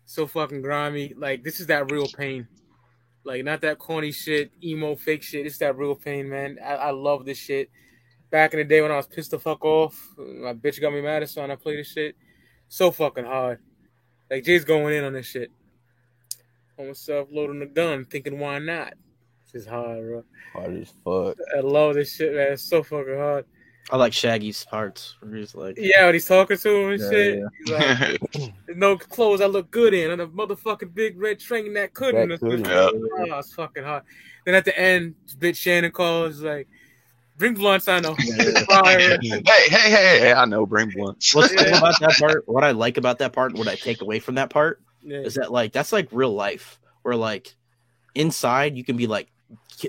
So 0.06 0.26
fucking 0.26 0.62
grimy. 0.62 1.14
Like 1.18 1.44
this 1.44 1.60
is 1.60 1.68
that 1.68 1.92
real 1.92 2.08
pain. 2.08 2.48
Like 3.24 3.44
not 3.44 3.62
that 3.62 3.78
corny 3.78 4.12
shit, 4.12 4.52
emo 4.64 4.96
fake 4.96 5.24
shit. 5.24 5.46
It's 5.46 5.60
that 5.60 5.78
real 5.78 5.96
pain, 5.96 6.30
man. 6.30 6.58
I, 6.64 6.74
I 6.74 6.92
love 6.92 7.26
this 7.26 7.38
shit. 7.38 7.70
Back 8.32 8.54
in 8.54 8.60
the 8.60 8.64
day 8.66 8.82
when 8.82 8.92
I 8.92 8.98
was 8.98 9.08
pissed 9.08 9.32
the 9.32 9.40
fuck 9.40 9.64
off, 9.66 10.10
my 10.18 10.54
bitch 10.54 10.80
got 10.82 10.94
me 10.94 11.02
mad 11.02 11.22
as 11.22 11.36
and 11.38 11.52
I 11.52 11.56
play 11.56 11.76
this 11.76 11.92
shit. 11.92 12.16
So 12.70 12.90
fucking 12.92 13.26
hard. 13.26 13.60
Like 14.30 14.46
Jay's 14.46 14.66
going 14.66 14.96
in 14.96 15.04
on 15.04 15.14
this 15.14 15.28
shit. 15.28 15.52
On 16.80 16.88
myself 16.88 17.28
loading 17.32 17.60
the 17.60 17.66
gun, 17.66 18.06
thinking 18.06 18.40
why 18.40 18.60
not? 18.60 18.94
This 19.46 19.64
is 19.64 19.68
hard, 19.68 20.02
bro. 20.02 20.24
Hard 20.54 20.82
as 20.82 20.94
fuck. 21.04 21.38
I 21.56 21.60
love 21.60 21.96
this 21.96 22.16
shit, 22.16 22.34
man. 22.34 22.54
It's 22.54 22.64
so 22.64 22.82
fucking 22.82 23.18
hard. 23.18 23.46
I 23.90 23.98
like 23.98 24.14
Shaggy's 24.14 24.64
parts 24.66 25.16
where 25.20 25.36
he's 25.36 25.56
like, 25.56 25.76
Yeah, 25.78 26.06
when 26.06 26.14
he's 26.14 26.26
talking 26.28 26.58
to 26.58 26.70
him 26.76 26.92
and 26.92 27.02
Yeah, 27.02 27.10
shit. 27.10 27.44
yeah. 27.66 28.16
Like, 28.40 28.54
no 28.78 28.98
clothes 28.98 29.42
I 29.42 29.48
look 29.48 29.72
good 29.72 29.94
in, 29.94 30.12
and 30.12 30.22
a 30.22 30.28
motherfucking 30.28 30.94
big 30.94 31.20
red 31.20 31.40
train 31.40 31.74
that 31.74 31.94
couldn't. 31.94 32.30
That 32.30 32.40
couldn't, 32.40 32.66
yeah. 32.66 32.90
Oh, 32.94 33.40
it's 33.40 33.54
fucking 33.54 33.84
hard. 33.84 34.04
Then 34.46 34.56
at 34.56 34.66
the 34.66 34.78
end, 34.78 35.16
bitch 35.40 35.58
Shannon 35.58 35.92
calls 35.92 36.42
like, 36.42 36.68
"Bring 37.38 37.54
blunts, 37.56 37.88
I 37.88 38.00
know." 38.00 38.16
Fire. 38.70 39.00
hey, 39.22 39.42
hey, 39.42 39.70
hey, 39.70 40.20
hey, 40.20 40.34
I 40.34 40.46
know, 40.46 40.66
bring 40.66 40.90
blunts. 40.90 41.34
What's 41.36 41.54
cool 41.54 41.68
about 41.68 42.00
that 42.00 42.16
part? 42.20 42.48
What 42.48 42.64
I 42.64 42.72
like 42.72 42.98
about 42.98 43.20
that 43.20 43.34
part, 43.34 43.54
what 43.54 43.68
I 43.68 43.76
take 43.76 44.02
away 44.02 44.20
from 44.20 44.36
that 44.36 44.50
part, 44.50 44.82
Yeah. 45.04 45.20
is 45.20 45.36
that 45.36 45.52
like 45.52 45.74
that's 45.74 45.92
like 45.92 46.08
real 46.12 46.34
life, 46.34 46.80
where 47.02 47.16
like 47.16 47.54
inside 48.16 48.78
you 48.78 48.84
can 48.84 48.96
be 48.98 49.08
like 49.08 49.28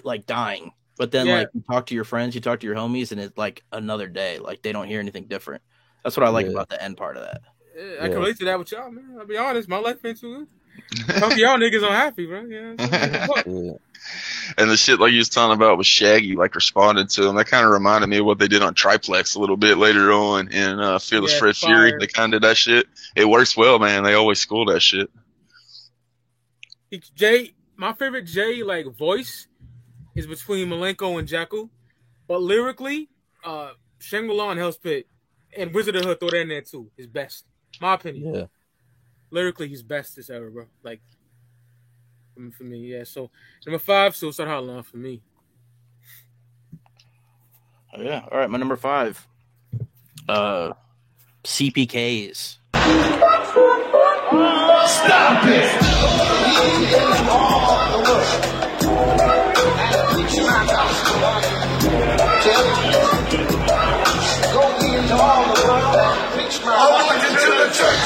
like 0.04 0.26
dying, 0.26 0.72
but 0.98 1.10
then 1.10 1.26
Yeah. 1.26 1.38
like 1.38 1.48
you 1.54 1.62
talk 1.68 1.86
to 1.86 1.94
your 1.94 2.04
friends, 2.04 2.34
you 2.34 2.40
talk 2.40 2.60
to 2.60 2.66
your 2.66 2.76
homies, 2.76 3.12
and 3.12 3.20
it's 3.20 3.36
like 3.38 3.64
another 3.72 4.08
day. 4.08 4.38
Like 4.38 4.62
they 4.62 4.72
don't 4.72 4.86
hear 4.88 5.00
anything 5.00 5.24
different. 5.26 5.62
That's 6.04 6.16
what 6.16 6.26
I 6.26 6.30
like 6.30 6.46
Yeah. 6.46 6.52
about 6.52 6.68
the 6.68 6.82
end 6.82 6.96
part 6.96 7.16
of 7.16 7.24
that. 7.24 7.40
Yeah, 7.76 8.04
I 8.04 8.08
can 8.08 8.18
relate 8.18 8.38
to 8.38 8.44
that 8.46 8.58
with 8.58 8.70
y'all, 8.72 8.90
man. 8.90 9.16
I'll 9.18 9.26
be 9.26 9.36
honest, 9.38 9.68
my 9.68 9.78
life 9.78 10.04
ain't 10.04 10.20
too 10.20 10.38
good. 10.38 10.48
Some 11.18 11.32
of 11.32 11.38
y'all 11.38 11.58
niggas 11.58 11.82
unhappy, 11.86 12.26
bro. 12.26 12.42
Yeah. 12.44 13.26
Yeah. 13.46 13.72
And 14.58 14.68
the 14.68 14.76
shit 14.76 14.98
like 14.98 15.12
you 15.12 15.18
was 15.18 15.28
talking 15.28 15.54
about 15.54 15.78
with 15.78 15.86
Shaggy, 15.86 16.34
like 16.34 16.56
responded 16.56 17.08
to 17.10 17.28
him. 17.28 17.36
That 17.36 17.46
kind 17.46 17.64
of 17.64 17.70
reminded 17.70 18.08
me 18.08 18.18
of 18.18 18.26
what 18.26 18.40
they 18.40 18.48
did 18.48 18.60
on 18.60 18.74
Triplex 18.74 19.36
a 19.36 19.38
little 19.38 19.56
bit 19.56 19.78
later 19.78 20.10
on 20.12 20.48
in 20.48 20.80
uh, 20.80 20.98
Fearless 20.98 21.34
Yeah, 21.34 21.38
Fred 21.38 21.56
fire. 21.56 21.88
Fury. 21.88 21.94
They 22.00 22.08
kind 22.08 22.34
of 22.34 22.42
did 22.42 22.48
that 22.48 22.56
shit. 22.56 22.86
It 23.14 23.26
works 23.28 23.56
well, 23.56 23.78
man. 23.78 24.02
They 24.02 24.14
always 24.14 24.40
school 24.40 24.64
that 24.66 24.80
shit. 24.80 25.08
Jay, 27.14 27.54
my 27.76 27.92
favorite 27.92 28.24
Jay 28.24 28.62
like 28.62 28.86
voice 28.86 29.46
is 30.14 30.26
between 30.26 30.68
Milenko 30.68 31.18
and 31.18 31.28
Jeckel, 31.28 31.70
but 32.28 32.40
lyrically, 32.42 33.08
uh, 33.44 33.70
Shangri-La 33.98 34.50
and 34.50 34.60
Hell's 34.60 34.76
Pit 34.76 35.06
and 35.56 35.72
Wizard 35.74 35.96
of 35.96 36.02
the 36.02 36.08
Hood 36.08 36.20
throw 36.20 36.30
that 36.30 36.40
in 36.40 36.48
there 36.48 36.62
too. 36.62 36.90
His 36.96 37.06
best, 37.06 37.46
my 37.80 37.94
opinion. 37.94 38.34
Yeah. 38.34 38.46
Lyrically, 39.30 39.68
he's 39.68 39.82
best 39.82 40.16
this 40.16 40.30
era, 40.30 40.50
bro. 40.50 40.66
Like 40.82 41.00
for 42.34 42.40
me, 42.40 42.50
for 42.50 42.64
me, 42.64 42.78
yeah. 42.78 43.04
So 43.04 43.30
number 43.66 43.78
five, 43.78 44.16
Suicide 44.16 44.48
Hotline 44.48 44.84
for 44.84 44.96
me. 44.96 45.22
Oh, 47.94 48.00
yeah. 48.00 48.24
All 48.30 48.38
right, 48.38 48.48
my 48.48 48.58
number 48.58 48.76
five, 48.76 49.26
uh, 50.28 50.72
CPKs. 51.44 52.58
Stop 54.88 55.44
it! 55.46 55.82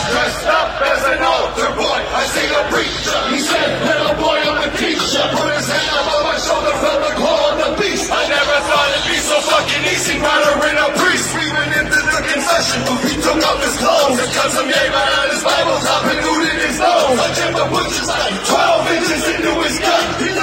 Dressed 0.06 0.46
up 0.46 0.70
as 0.82 1.02
an 1.10 1.20
altar 1.22 1.70
boy. 1.74 1.98
I 2.14 2.22
seen 2.30 2.50
a 2.50 2.62
preacher. 2.70 3.18
He 3.34 3.40
said, 3.42 3.70
little 3.82 4.14
boy, 4.22 4.38
I'm 4.38 4.62
a 4.62 4.70
teacher. 4.78 5.24
Put 5.34 5.50
his 5.50 5.66
hand 5.66 6.06
on 6.06 6.22
my 6.22 6.38
shoulder, 6.38 6.74
felt 6.78 7.00
the 7.02 7.12
the. 7.18 7.90
I 8.06 8.22
never 8.30 8.56
thought 8.70 8.88
it'd 8.94 9.10
be 9.10 9.18
so 9.18 9.36
fucking 9.50 9.84
easy. 9.90 10.16
Murdering 10.22 10.78
a 10.78 10.88
priest. 11.00 11.26
Into 11.66 12.00
the. 12.00 12.26
He 12.46 13.14
took 13.20 13.42
off 13.42 13.58
his 13.64 13.76
clothes 13.82 14.18
and 14.22 14.30
cut 14.32 14.50
some 14.52 14.70
out 14.70 15.26
of 15.26 15.30
his 15.34 15.42
Bible 15.42 15.78
top 15.82 16.04
and 16.06 16.20
looted 16.22 16.58
his 16.62 16.78
nose. 16.78 17.18
I 17.18 17.28
jammed 17.34 17.56
the 17.56 17.66
butcher's 17.66 18.06
knife 18.06 18.38
12 18.46 18.92
inches 18.94 19.22
into 19.34 19.52
his 19.66 19.78
gut. 19.80 20.04
He 20.22 20.35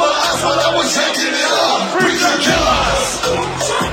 my 0.00 0.06
eyes 0.06 0.42
while 0.42 0.58
I 0.58 0.76
was 0.76 0.96
yanking 0.96 1.34
it 1.36 1.52
up. 1.60 1.80
Killers! 2.40 3.89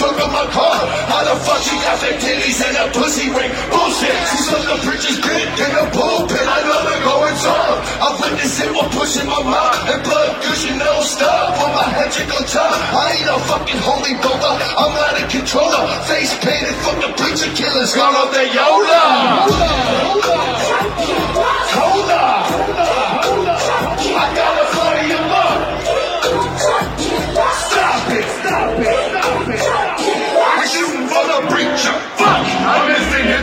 Trunk 0.00 0.16
of 0.16 0.32
my 0.32 0.48
car. 0.48 0.80
How 1.12 1.22
the 1.28 1.36
fuck 1.44 1.60
she 1.60 1.76
got 1.84 2.00
them 2.00 2.16
titties 2.16 2.56
and 2.64 2.74
a 2.80 2.86
pussy 2.96 3.28
ring? 3.28 3.52
Bullshit! 3.68 4.16
She 4.32 4.38
sucked 4.48 4.64
the 4.64 4.78
preacher's 4.80 5.20
dick 5.20 5.52
in 5.60 5.70
the 5.76 5.86
pulpit. 5.92 6.40
I 6.40 6.60
love 6.64 6.88
it 6.88 7.02
going 7.04 7.36
on. 7.36 7.76
I 8.00 8.08
witnessed 8.16 8.64
it 8.64 8.72
while 8.72 8.88
pushing 8.96 9.28
my 9.28 9.44
mouth 9.44 9.92
and 9.92 10.00
blood 10.00 10.40
gushing 10.40 10.80
no 10.80 11.04
stop 11.04 11.52
on 11.60 11.70
my 11.76 11.84
head 11.92 12.08
trickle 12.16 12.44
top. 12.48 12.72
I 12.72 13.20
ain't 13.20 13.28
a 13.28 13.38
fucking 13.44 13.80
holy 13.84 14.16
brother. 14.24 14.52
I'm 14.80 14.92
not 14.96 15.20
a 15.20 15.24
controller. 15.28 15.84
Face 16.08 16.32
painted 16.40 16.76
from 16.80 16.96
the 17.04 17.12
preacher 17.20 17.52
killers. 17.52 17.92
Gone 17.92 18.16
off 18.16 18.32
their 18.32 18.48
Yoda. 18.48 19.04
Hold 20.00 20.24
up. 20.32 20.80
Hold 21.76 22.10
I 24.10 24.26
got 24.34 24.52
a 24.56 24.59
bloody 24.59 24.59
amount. 24.59 24.59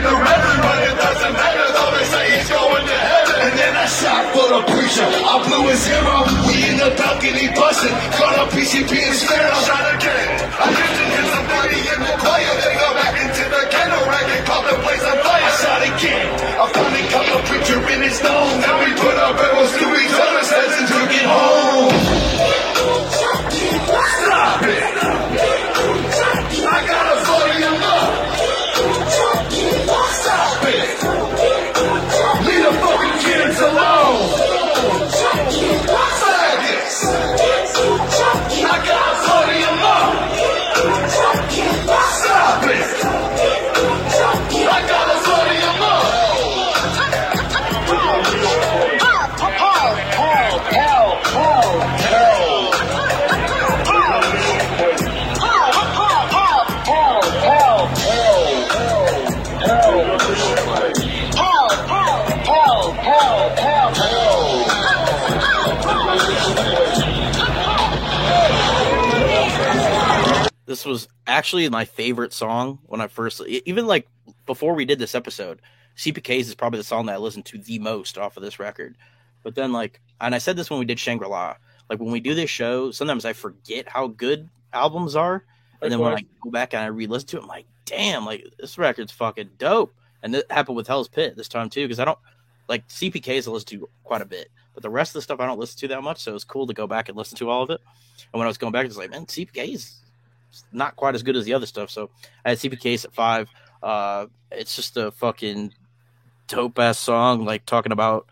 The 0.07 0.15
reverend, 0.15 0.61
but 0.63 0.79
it 0.87 0.95
doesn't 0.95 1.35
matter 1.35 1.67
though. 1.75 1.91
They 1.91 2.05
say 2.07 2.23
he's 2.39 2.49
going 2.49 2.85
to 2.87 2.97
heaven. 2.97 3.35
And 3.43 3.53
then 3.59 3.73
I 3.75 3.87
shot 3.87 4.23
for 4.31 4.47
the 4.47 4.61
preacher. 4.71 5.03
I 5.03 5.33
blew 5.43 5.63
his 5.67 5.81
zero. 5.83 6.15
We 6.47 6.55
in 6.71 6.75
the 6.79 6.91
balcony 6.95 7.47
busting. 7.51 7.95
Caught 8.15 8.37
a 8.39 8.45
PCP 8.55 8.91
and 9.03 9.15
stared. 9.15 9.51
I 9.51 9.59
shot 9.67 9.85
again. 9.99 10.27
I 10.47 10.67
to 10.71 11.05
hit 11.11 11.27
somebody 11.27 11.79
in 11.91 11.99
the 12.07 12.15
choir. 12.23 12.53
They 12.63 12.75
go 12.79 12.89
back 12.95 13.15
into 13.19 13.43
the 13.51 13.63
ghetto 13.67 13.99
rack 14.07 14.27
and 14.31 14.43
caught 14.47 14.65
the 14.71 14.77
place 14.79 15.03
on 15.03 15.17
fire. 15.19 15.43
I 15.43 15.51
shot 15.59 15.81
again. 15.83 16.27
I 16.55 16.65
finally 16.71 17.05
caught 17.11 17.27
the 17.27 17.39
preacher 17.51 17.79
in 17.91 17.99
his 18.07 18.17
nose. 18.23 18.53
Then 18.63 18.75
we 18.83 18.89
put 18.95 19.15
our 19.19 19.35
barrels 19.35 19.71
to 19.75 19.85
each 19.99 20.15
other's 20.15 20.49
heads 20.49 20.75
and 20.79 20.87
took 20.87 21.11
it 21.11 21.27
home. 21.27 22.26
Actually 71.37 71.69
my 71.69 71.85
favorite 71.85 72.33
song 72.33 72.79
when 72.87 72.99
I 72.99 73.07
first, 73.07 73.41
even 73.47 73.85
like 73.85 74.07
before 74.47 74.73
we 74.73 74.85
did 74.85 74.97
this 74.97 75.15
episode. 75.15 75.61
CPK's 75.95 76.47
is 76.47 76.55
probably 76.55 76.77
the 76.77 76.83
song 76.83 77.07
that 77.07 77.15
I 77.15 77.17
listened 77.17 77.45
to 77.45 77.57
the 77.57 77.79
most 77.79 78.17
off 78.17 78.37
of 78.37 78.43
this 78.43 78.59
record. 78.59 78.95
But 79.43 79.55
then, 79.55 79.71
like, 79.71 79.99
and 80.21 80.35
I 80.35 80.37
said 80.37 80.55
this 80.55 80.69
when 80.69 80.79
we 80.79 80.85
did 80.85 80.99
Shangri 80.99 81.27
La, 81.27 81.55
like 81.89 81.99
when 81.99 82.11
we 82.11 82.19
do 82.19 82.35
this 82.35 82.49
show, 82.49 82.91
sometimes 82.91 83.25
I 83.25 83.33
forget 83.33 83.87
how 83.87 84.07
good 84.07 84.47
albums 84.73 85.15
are, 85.15 85.43
and 85.81 85.91
then 85.91 85.99
when 85.99 86.13
I 86.13 86.25
go 86.43 86.51
back 86.51 86.73
and 86.73 86.83
I 86.83 86.87
re-listen 86.87 87.27
to 87.29 87.37
it, 87.37 87.43
I'm 87.43 87.47
like, 87.47 87.65
damn, 87.85 88.25
like 88.25 88.45
this 88.59 88.77
record's 88.77 89.11
fucking 89.11 89.49
dope. 89.57 89.93
And 90.21 90.33
that 90.33 90.51
happened 90.51 90.75
with 90.75 90.87
Hell's 90.87 91.07
Pit 91.07 91.35
this 91.35 91.47
time 91.47 91.69
too, 91.69 91.85
because 91.85 91.99
I 91.99 92.05
don't 92.05 92.19
like 92.67 92.87
CPK's 92.89 93.47
I 93.47 93.51
listen 93.51 93.79
to 93.79 93.89
quite 94.03 94.21
a 94.21 94.25
bit, 94.25 94.49
but 94.73 94.83
the 94.83 94.89
rest 94.89 95.11
of 95.11 95.13
the 95.13 95.21
stuff 95.21 95.39
I 95.39 95.45
don't 95.45 95.59
listen 95.59 95.79
to 95.79 95.87
that 95.89 96.03
much. 96.03 96.19
So 96.19 96.35
it's 96.35 96.43
cool 96.43 96.67
to 96.67 96.73
go 96.73 96.85
back 96.85 97.09
and 97.09 97.17
listen 97.17 97.37
to 97.37 97.49
all 97.49 97.63
of 97.63 97.69
it. 97.69 97.81
And 98.33 98.39
when 98.39 98.45
I 98.45 98.49
was 98.49 98.57
going 98.57 98.73
back, 98.73 98.85
it's 98.85 98.97
like, 98.97 99.11
man, 99.11 99.25
CPK's 99.25 99.99
not 100.71 100.95
quite 100.95 101.15
as 101.15 101.23
good 101.23 101.35
as 101.35 101.45
the 101.45 101.53
other 101.53 101.65
stuff. 101.65 101.89
So 101.89 102.09
I 102.45 102.49
had 102.49 102.57
CPK's 102.57 103.05
at 103.05 103.13
five. 103.13 103.49
Uh, 103.83 104.27
it's 104.51 104.75
just 104.75 104.97
a 104.97 105.11
fucking 105.11 105.73
dope 106.47 106.79
ass 106.79 106.99
song, 106.99 107.45
like 107.45 107.65
talking 107.65 107.91
about 107.91 108.27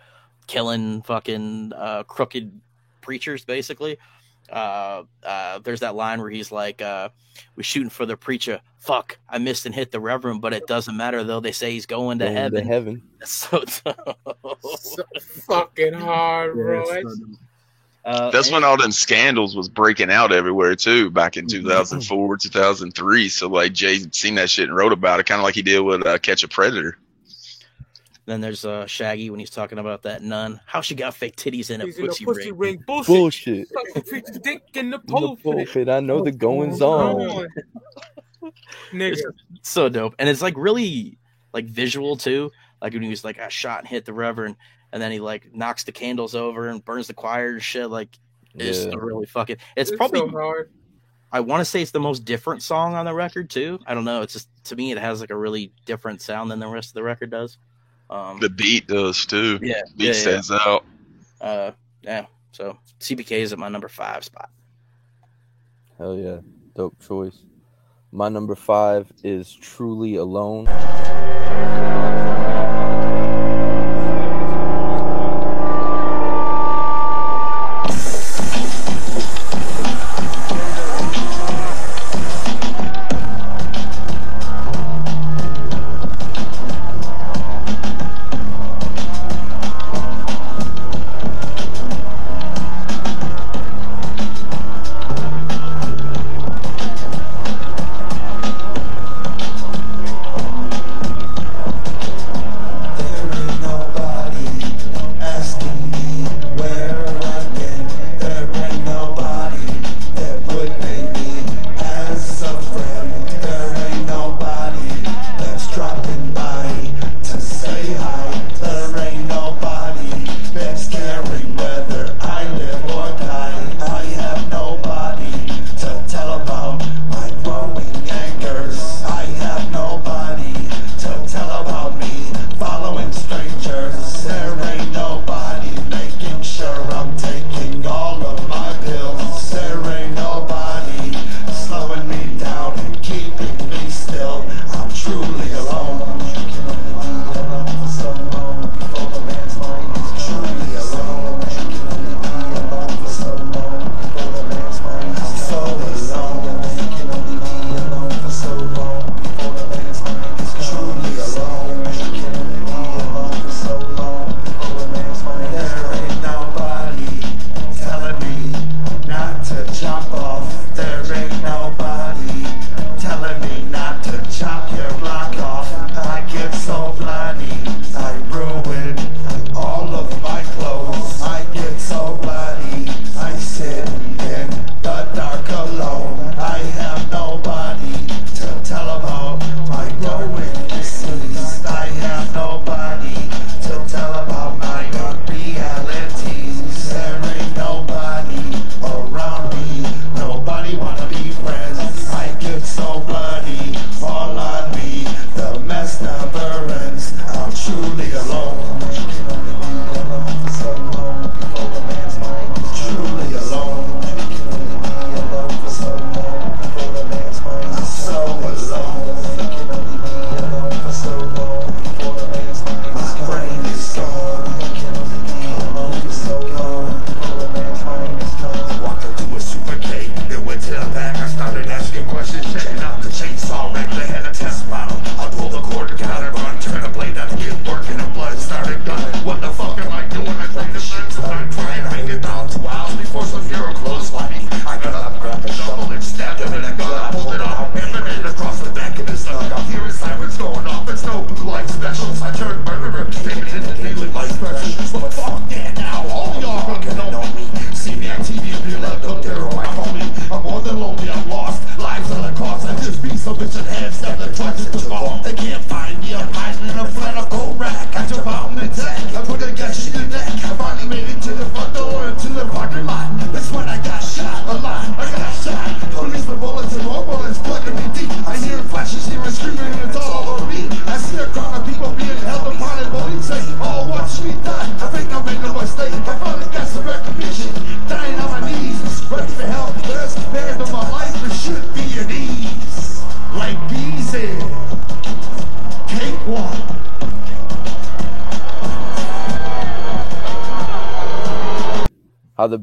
killing 0.48 1.02
fucking 1.04 1.74
uh, 1.76 2.04
crooked 2.04 2.60
preachers, 3.02 3.46
basically. 3.46 3.98
Uh, 4.52 5.04
uh, 5.24 5.60
there's 5.60 5.80
that 5.80 5.96
line 5.96 6.22
where 6.22 6.30
he's 6.30 6.52
like, 6.52 6.80
uh, 6.82 7.10
"We're 7.56 7.64
shooting 7.64 7.90
for 7.90 8.06
the 8.06 8.16
preacher. 8.16 8.62
Fuck, 8.78 9.18
I 9.28 9.40
missed 9.40 9.66
and 9.66 9.74
hit 9.74 9.92
the 9.92 10.00
reverend, 10.00 10.42
but 10.42 10.54
it 10.54 10.68
doesn't 10.68 10.96
matter 10.96 11.24
though. 11.24 11.40
They 11.40 11.52
say 11.52 11.72
he's 11.72 11.88
going 11.88 12.20
to 12.20 12.26
Going 12.26 12.36
to 12.36 12.42
heaven. 12.42 12.68
heaven. 12.68 13.02
That's 13.20 13.32
so. 13.50 13.64
So 14.80 15.04
fucking 15.48 15.94
hard, 15.94 16.54
bro. 16.54 16.84
Yeah, 16.86 17.00
it's 17.00 17.18
so 17.18 17.26
Uh, 18.06 18.30
That's 18.30 18.52
when 18.52 18.64
all 18.64 18.78
them 18.78 18.92
scandals 18.92 19.56
was 19.56 19.68
breaking 19.68 20.12
out 20.12 20.32
everywhere 20.32 20.76
too, 20.76 21.10
back 21.10 21.34
Mm-hmm. 21.34 21.56
in 21.56 21.64
2004, 21.64 22.38
2003. 22.38 23.30
So 23.30 23.48
like 23.48 23.74
Jay 23.74 23.98
seen 24.12 24.36
that 24.36 24.50
shit 24.50 24.68
and 24.68 24.76
wrote 24.78 24.92
about 24.94 25.20
it, 25.20 25.26
kind 25.26 25.40
of 25.40 25.44
like 25.44 25.56
he 25.56 25.64
did 25.64 25.80
with 25.80 26.06
uh, 26.06 26.20
Catch 26.20 26.44
a 26.44 26.48
Predator. 26.48 26.98
Then 28.28 28.42
there's 28.42 28.66
uh, 28.66 28.86
Shaggy 28.88 29.30
when 29.30 29.40
he's 29.40 29.50
talking 29.52 29.78
about 29.80 30.04
that 30.04 30.24
nun. 30.24 30.60
How 30.66 30.82
she 30.82 30.96
got 30.96 31.14
fake 31.16 31.36
titties 31.36 31.70
in 31.70 31.82
a 31.82 31.86
He's 31.86 31.98
in 31.98 32.06
a 32.06 32.08
pussy, 32.08 32.26
pussy 32.26 32.52
ring. 32.52 32.78
ring. 32.78 32.84
Bullshit. 32.86 33.08
Bullshit. 33.08 33.68
Fucking 33.94 34.24
dick 34.44 34.64
in 34.76 34.90
the 34.92 34.98
In 34.98 35.02
the 35.06 35.12
pulpit. 35.12 35.44
pulpit, 35.44 35.90
I 35.90 36.00
know 36.00 36.24
the 36.24 36.32
goings 36.32 36.82
on. 36.82 37.48
Nigga. 38.92 39.20
So 39.62 39.90
dope, 39.90 40.16
and 40.20 40.30
it's 40.30 40.42
like 40.42 40.56
really 40.58 41.18
like 41.54 41.66
visual 41.66 42.18
too. 42.18 42.52
Like 42.82 42.94
when 42.94 43.02
he 43.04 43.10
was 43.10 43.24
like, 43.24 43.40
I 43.40 43.48
shot 43.50 43.80
and 43.80 43.88
hit 43.88 44.06
the 44.06 44.14
reverend, 44.14 44.56
and 44.96 45.04
then 45.04 45.12
he 45.12 45.20
like 45.20 45.54
knocks 45.54 45.84
the 45.84 45.92
candles 45.92 46.36
over 46.36 46.70
and 46.70 46.84
burns 46.84 47.08
the 47.08 47.14
choir 47.14 47.50
and 47.50 47.62
shit. 47.62 47.90
Like 47.90 48.08
it's 48.54 48.86
Yeah. 48.86 48.94
really 48.98 49.26
fucking. 49.26 49.58
It's, 49.76 49.92
It's 49.92 49.98
probably 49.98 50.22
so 50.22 50.30
hard. 50.30 50.72
I 51.34 51.42
want 51.42 51.60
to 51.60 51.66
say 51.66 51.82
it's 51.82 51.92
the 51.92 52.00
most 52.00 52.24
different 52.24 52.64
song 52.64 52.94
on 52.94 53.04
the 53.04 53.14
record 53.14 53.50
too. 53.50 53.78
I 53.86 53.94
don't 53.94 54.06
know. 54.06 54.22
It's 54.22 54.32
just 54.32 54.48
to 54.66 54.76
me 54.78 54.94
it 54.94 54.98
has 54.98 55.20
like 55.20 55.32
a 55.32 55.36
really 55.38 55.74
different 55.86 56.22
sound 56.22 56.50
than 56.50 56.60
the 56.60 56.68
rest 56.70 56.92
of 56.92 56.94
the 56.94 57.04
record 57.04 57.30
does. 57.30 57.58
Um, 58.10 58.40
The 58.40 58.50
beat 58.50 58.88
does 58.88 59.26
too. 59.26 59.60
Yeah, 59.62 59.82
beat 59.98 60.06
yeah, 60.06 60.08
yeah. 60.08 60.14
stands 60.14 60.50
out. 60.52 60.86
uh, 61.42 61.72
yeah. 62.02 62.28
So 62.54 62.78
CPK 63.02 63.32
is 63.40 63.52
at 63.52 63.60
my 63.60 63.68
number 63.68 63.90
five 63.90 64.24
spot. 64.24 64.50
Hell 65.98 66.16
yeah, 66.18 66.38
dope 66.74 66.98
choice. 67.06 67.38
My 68.14 68.30
number 68.30 68.56
five 68.56 69.12
is 69.26 69.52
Truly 69.54 70.16
Alone. 70.16 70.68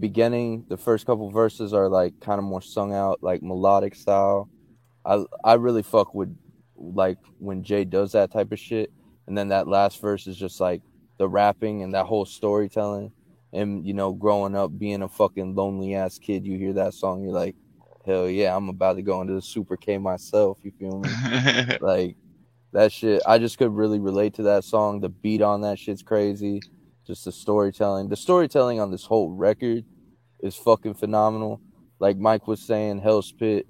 Beginning, 0.02 0.66
the 0.68 0.76
first 0.76 1.06
couple 1.06 1.30
verses 1.30 1.72
are 1.72 1.88
like 1.88 2.18
kind 2.20 2.40
of 2.40 2.44
more 2.44 2.60
sung 2.60 2.92
out, 2.92 3.22
like 3.22 3.40
melodic 3.40 3.94
style. 3.94 4.50
I 5.06 5.24
I 5.44 5.54
really 5.54 5.84
fuck 5.84 6.12
with 6.12 6.36
like 6.76 7.18
when 7.38 7.62
Jay 7.62 7.84
does 7.84 8.12
that 8.12 8.32
type 8.32 8.50
of 8.50 8.58
shit, 8.58 8.92
and 9.28 9.38
then 9.38 9.48
that 9.48 9.68
last 9.68 10.00
verse 10.00 10.26
is 10.26 10.36
just 10.36 10.60
like 10.60 10.82
the 11.18 11.28
rapping 11.28 11.82
and 11.84 11.94
that 11.94 12.06
whole 12.06 12.26
storytelling. 12.26 13.12
And 13.52 13.86
you 13.86 13.94
know, 13.94 14.12
growing 14.12 14.56
up 14.56 14.76
being 14.76 15.02
a 15.02 15.08
fucking 15.08 15.54
lonely 15.54 15.94
ass 15.94 16.18
kid, 16.18 16.44
you 16.44 16.58
hear 16.58 16.72
that 16.72 16.94
song, 16.94 17.22
you're 17.22 17.32
like, 17.32 17.54
hell 18.04 18.28
yeah, 18.28 18.56
I'm 18.56 18.68
about 18.68 18.94
to 18.94 19.02
go 19.02 19.20
into 19.20 19.34
the 19.34 19.42
Super 19.42 19.76
K 19.76 19.98
myself. 19.98 20.58
You 20.62 20.72
feel 20.80 20.98
me? 20.98 21.10
like 21.80 22.16
that 22.72 22.90
shit. 22.90 23.22
I 23.24 23.38
just 23.38 23.56
could 23.56 23.70
really 23.72 24.00
relate 24.00 24.34
to 24.34 24.42
that 24.44 24.64
song. 24.64 25.00
The 25.00 25.10
beat 25.10 25.42
on 25.42 25.60
that 25.60 25.78
shit's 25.78 26.02
crazy. 26.02 26.60
Just 27.06 27.24
the 27.24 27.32
storytelling. 27.32 28.08
The 28.08 28.16
storytelling 28.16 28.80
on 28.80 28.90
this 28.90 29.04
whole 29.04 29.30
record 29.30 29.84
is 30.42 30.56
fucking 30.56 30.94
phenomenal. 30.94 31.60
Like 31.98 32.18
Mike 32.18 32.46
was 32.48 32.60
saying, 32.60 33.00
Hell's 33.00 33.32
Pit, 33.32 33.66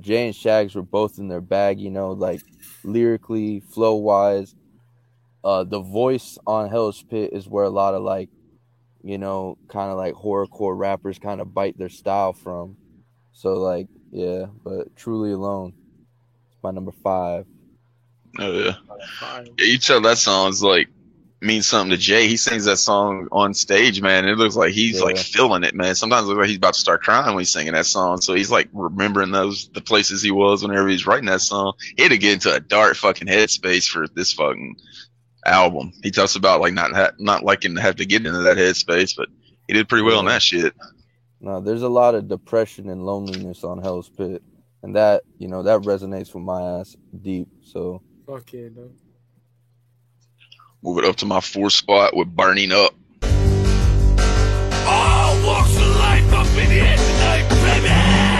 Jay 0.00 0.26
and 0.26 0.34
Shags 0.34 0.74
were 0.74 0.82
both 0.82 1.18
in 1.18 1.28
their 1.28 1.40
bag, 1.40 1.80
you 1.80 1.90
know, 1.90 2.12
like 2.12 2.40
lyrically, 2.84 3.60
flow 3.60 3.96
wise. 3.96 4.54
Uh, 5.42 5.64
the 5.64 5.80
voice 5.80 6.38
on 6.46 6.70
Hell's 6.70 7.02
Pit 7.02 7.30
is 7.32 7.48
where 7.48 7.64
a 7.64 7.70
lot 7.70 7.94
of 7.94 8.02
like, 8.02 8.28
you 9.02 9.18
know, 9.18 9.58
kind 9.68 9.90
of 9.90 9.96
like 9.96 10.14
horrorcore 10.14 10.76
rappers 10.76 11.18
kind 11.18 11.40
of 11.40 11.52
bite 11.52 11.78
their 11.78 11.88
style 11.88 12.32
from. 12.32 12.76
So 13.32 13.54
like, 13.54 13.88
yeah, 14.10 14.46
but 14.64 14.94
truly 14.96 15.32
alone, 15.32 15.72
it's 16.50 16.62
my 16.62 16.70
number 16.70 16.92
five. 17.02 17.46
Oh 18.38 18.52
yeah. 18.52 18.74
yeah. 19.22 19.44
You 19.58 19.78
tell 19.78 20.00
that 20.02 20.18
song's 20.18 20.62
like 20.62 20.88
means 21.40 21.66
something 21.66 21.90
to 21.90 21.96
Jay. 21.96 22.26
He 22.26 22.36
sings 22.36 22.64
that 22.64 22.78
song 22.78 23.28
on 23.30 23.54
stage, 23.54 24.00
man. 24.02 24.26
It 24.26 24.36
looks 24.38 24.56
like 24.56 24.72
he's 24.72 24.98
Yeah. 24.98 25.04
like 25.04 25.18
feeling 25.18 25.62
it, 25.62 25.74
man. 25.74 25.94
Sometimes 25.94 26.24
it 26.24 26.28
looks 26.30 26.38
like 26.40 26.48
he's 26.48 26.56
about 26.56 26.74
to 26.74 26.80
start 26.80 27.02
crying 27.02 27.34
when 27.34 27.42
he's 27.42 27.50
singing 27.50 27.74
that 27.74 27.86
song. 27.86 28.20
So 28.20 28.34
he's 28.34 28.50
like 28.50 28.68
remembering 28.72 29.30
those 29.30 29.68
the 29.68 29.80
places 29.80 30.20
he 30.22 30.30
was 30.32 30.62
whenever 30.62 30.88
he's 30.88 31.06
writing 31.06 31.26
that 31.26 31.40
song. 31.40 31.74
He 31.96 32.02
had 32.02 32.10
to 32.12 32.18
get 32.18 32.32
into 32.34 32.52
a 32.52 32.60
dark 32.60 32.96
fucking 32.96 33.28
headspace 33.28 33.88
for 33.88 34.08
this 34.08 34.32
fucking 34.32 34.76
album. 35.46 35.92
He 36.02 36.10
talks 36.10 36.34
about 36.36 36.60
like 36.60 36.74
not 36.74 36.92
ha- 36.92 37.12
not 37.18 37.44
liking 37.44 37.74
to 37.76 37.80
have 37.80 37.96
to 37.96 38.04
get 38.06 38.26
into 38.26 38.38
that 38.40 38.56
headspace, 38.56 39.14
but 39.16 39.28
he 39.68 39.74
did 39.74 39.88
pretty 39.88 40.02
well 40.04 40.18
on 40.18 40.24
that 40.26 40.42
shit. 40.42 40.74
No, 41.40 41.60
there's 41.60 41.82
a 41.82 41.88
lot 41.88 42.16
of 42.16 42.26
depression 42.26 42.88
and 42.90 43.06
loneliness 43.06 43.62
on 43.62 43.80
Hell's 43.80 44.08
Pit, 44.08 44.42
and 44.82 44.96
that 44.96 45.22
you 45.38 45.46
know 45.46 45.62
that 45.62 45.82
resonates 45.82 46.34
with 46.34 46.42
my 46.42 46.80
ass 46.80 46.96
deep. 47.22 47.46
So 47.62 48.02
Fuck 48.26 48.52
yeah, 48.52 48.68
dog. 48.74 48.90
Move 50.82 50.98
it 50.98 51.04
up 51.04 51.16
to 51.16 51.26
my 51.26 51.40
fourth 51.40 51.72
spot 51.72 52.14
with 52.14 52.28
burning 52.34 52.70
up. 52.70 52.94
All 54.86 55.44
walks 55.44 55.74
of 55.76 55.96
life 55.96 56.32
up 56.32 56.46
in 56.56 56.68
tonight, 56.96 58.37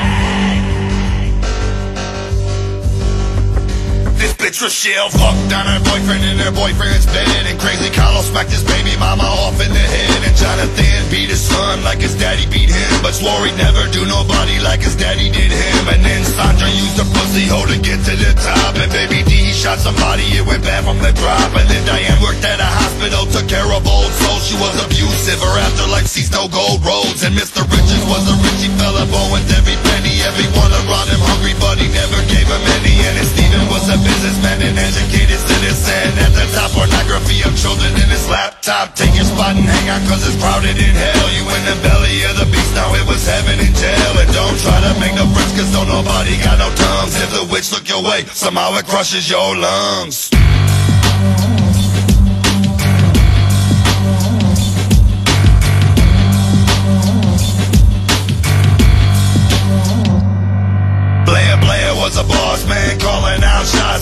This 4.19 4.35
bitch 4.35 4.59
Rochelle 4.59 5.11
fucked 5.15 5.55
on 5.55 5.65
her 5.71 5.79
boyfriend 5.87 6.27
in 6.27 6.43
her 6.43 6.51
boyfriend's 6.51 7.07
bed 7.07 7.47
And 7.47 7.59
crazy. 7.63 7.87
Carlos 7.95 8.27
smacked 8.27 8.51
his 8.51 8.67
baby 8.67 8.99
mama 8.99 9.23
off 9.23 9.55
in 9.63 9.71
the 9.71 9.87
head 9.95 10.21
And 10.27 10.35
Jonathan 10.35 11.07
beat 11.07 11.31
his 11.31 11.39
son 11.39 11.87
like 11.87 12.03
his 12.03 12.19
daddy 12.19 12.47
beat 12.51 12.67
him. 12.67 12.91
But 12.99 13.15
he'd 13.15 13.55
never 13.55 13.87
do 13.95 14.03
nobody 14.05 14.59
like 14.59 14.83
his 14.83 14.99
daddy 14.99 15.31
did 15.31 15.55
him. 15.55 15.83
And 15.87 16.03
then 16.03 16.27
Sandra 16.27 16.67
used 16.67 16.99
a 16.99 17.07
pussy 17.15 17.47
hole 17.47 17.67
to 17.71 17.79
get 17.79 18.03
to 18.11 18.15
the 18.19 18.35
top. 18.35 18.75
And 18.77 18.91
baby 18.91 19.23
D 19.23 19.55
shot 19.55 19.79
somebody, 19.79 20.27
it 20.35 20.43
went 20.43 20.67
bad 20.67 20.83
from 20.83 20.99
the 20.99 21.15
drop. 21.15 21.55
And 21.55 21.67
then 21.71 21.83
Diane 21.87 22.19
worked 22.19 22.43
at 22.43 22.59
a 22.59 22.71
hospital, 22.83 23.23
took 23.31 23.47
care 23.47 23.71
of 23.71 23.87
old 23.87 24.11
souls. 24.11 24.43
She 24.43 24.59
was 24.59 24.75
abusive, 24.83 25.39
her 25.39 25.57
afterlife 25.63 26.11
sees 26.11 26.31
no 26.35 26.51
gold 26.51 26.83
roads. 26.83 27.23
And 27.23 27.39
Mr. 27.39 27.63
Richards 27.63 28.07
was 28.11 28.27
a 28.27 28.37
richie 28.43 28.73
fella, 28.83 29.07
with 29.31 29.47
every 29.55 29.79
penny 29.87 30.19
Everyone 30.29 30.73
around 30.85 31.09
him 31.09 31.23
hungry, 31.25 31.55
but 31.57 31.79
he 31.79 31.89
never 31.89 32.21
gave 32.29 32.45
him 32.45 32.65
any. 32.79 32.95
And 33.07 33.15
then 33.17 33.27
Steven 33.27 33.65
was 33.73 33.87
a 33.89 33.97
businessman, 34.09 34.65
an 34.65 34.81
educated 34.81 35.37
citizen 35.37 36.09
At 36.25 36.33
the 36.33 36.47
top, 36.57 36.73
pornography 36.73 37.45
of 37.45 37.53
children 37.53 37.93
in 38.01 38.09
his 38.09 38.25
laptop. 38.33 38.97
Take 38.97 39.13
your 39.13 39.29
spot 39.29 39.53
and 39.61 39.69
hang 39.69 39.93
out, 39.93 40.01
cause 40.09 40.25
it's 40.25 40.41
crowded 40.41 40.81
in 40.81 40.95
hell. 40.97 41.29
You 41.37 41.45
in 41.45 41.63
the 41.69 41.77
belly 41.85 42.25
of 42.25 42.41
the 42.41 42.49
beast, 42.49 42.73
now 42.73 42.89
it 42.97 43.05
was 43.05 43.21
heaven 43.29 43.61
in 43.61 43.73
jail 43.77 44.13
And 44.17 44.31
don't 44.33 44.57
try 44.65 44.79
to 44.81 44.93
make 44.97 45.15
no 45.15 45.29
friends, 45.37 45.53
cause 45.53 45.71
don't 45.77 45.89
nobody 45.89 46.41
got 46.41 46.57
no 46.57 46.73
tongues. 46.73 47.15
If 47.21 47.31
the 47.37 47.45
witch 47.53 47.69
look 47.73 47.85
your 47.89 48.03
way, 48.03 48.25
somehow 48.33 48.73
it 48.81 48.87
crushes 48.89 49.29
your 49.29 49.57
lungs 49.57 50.33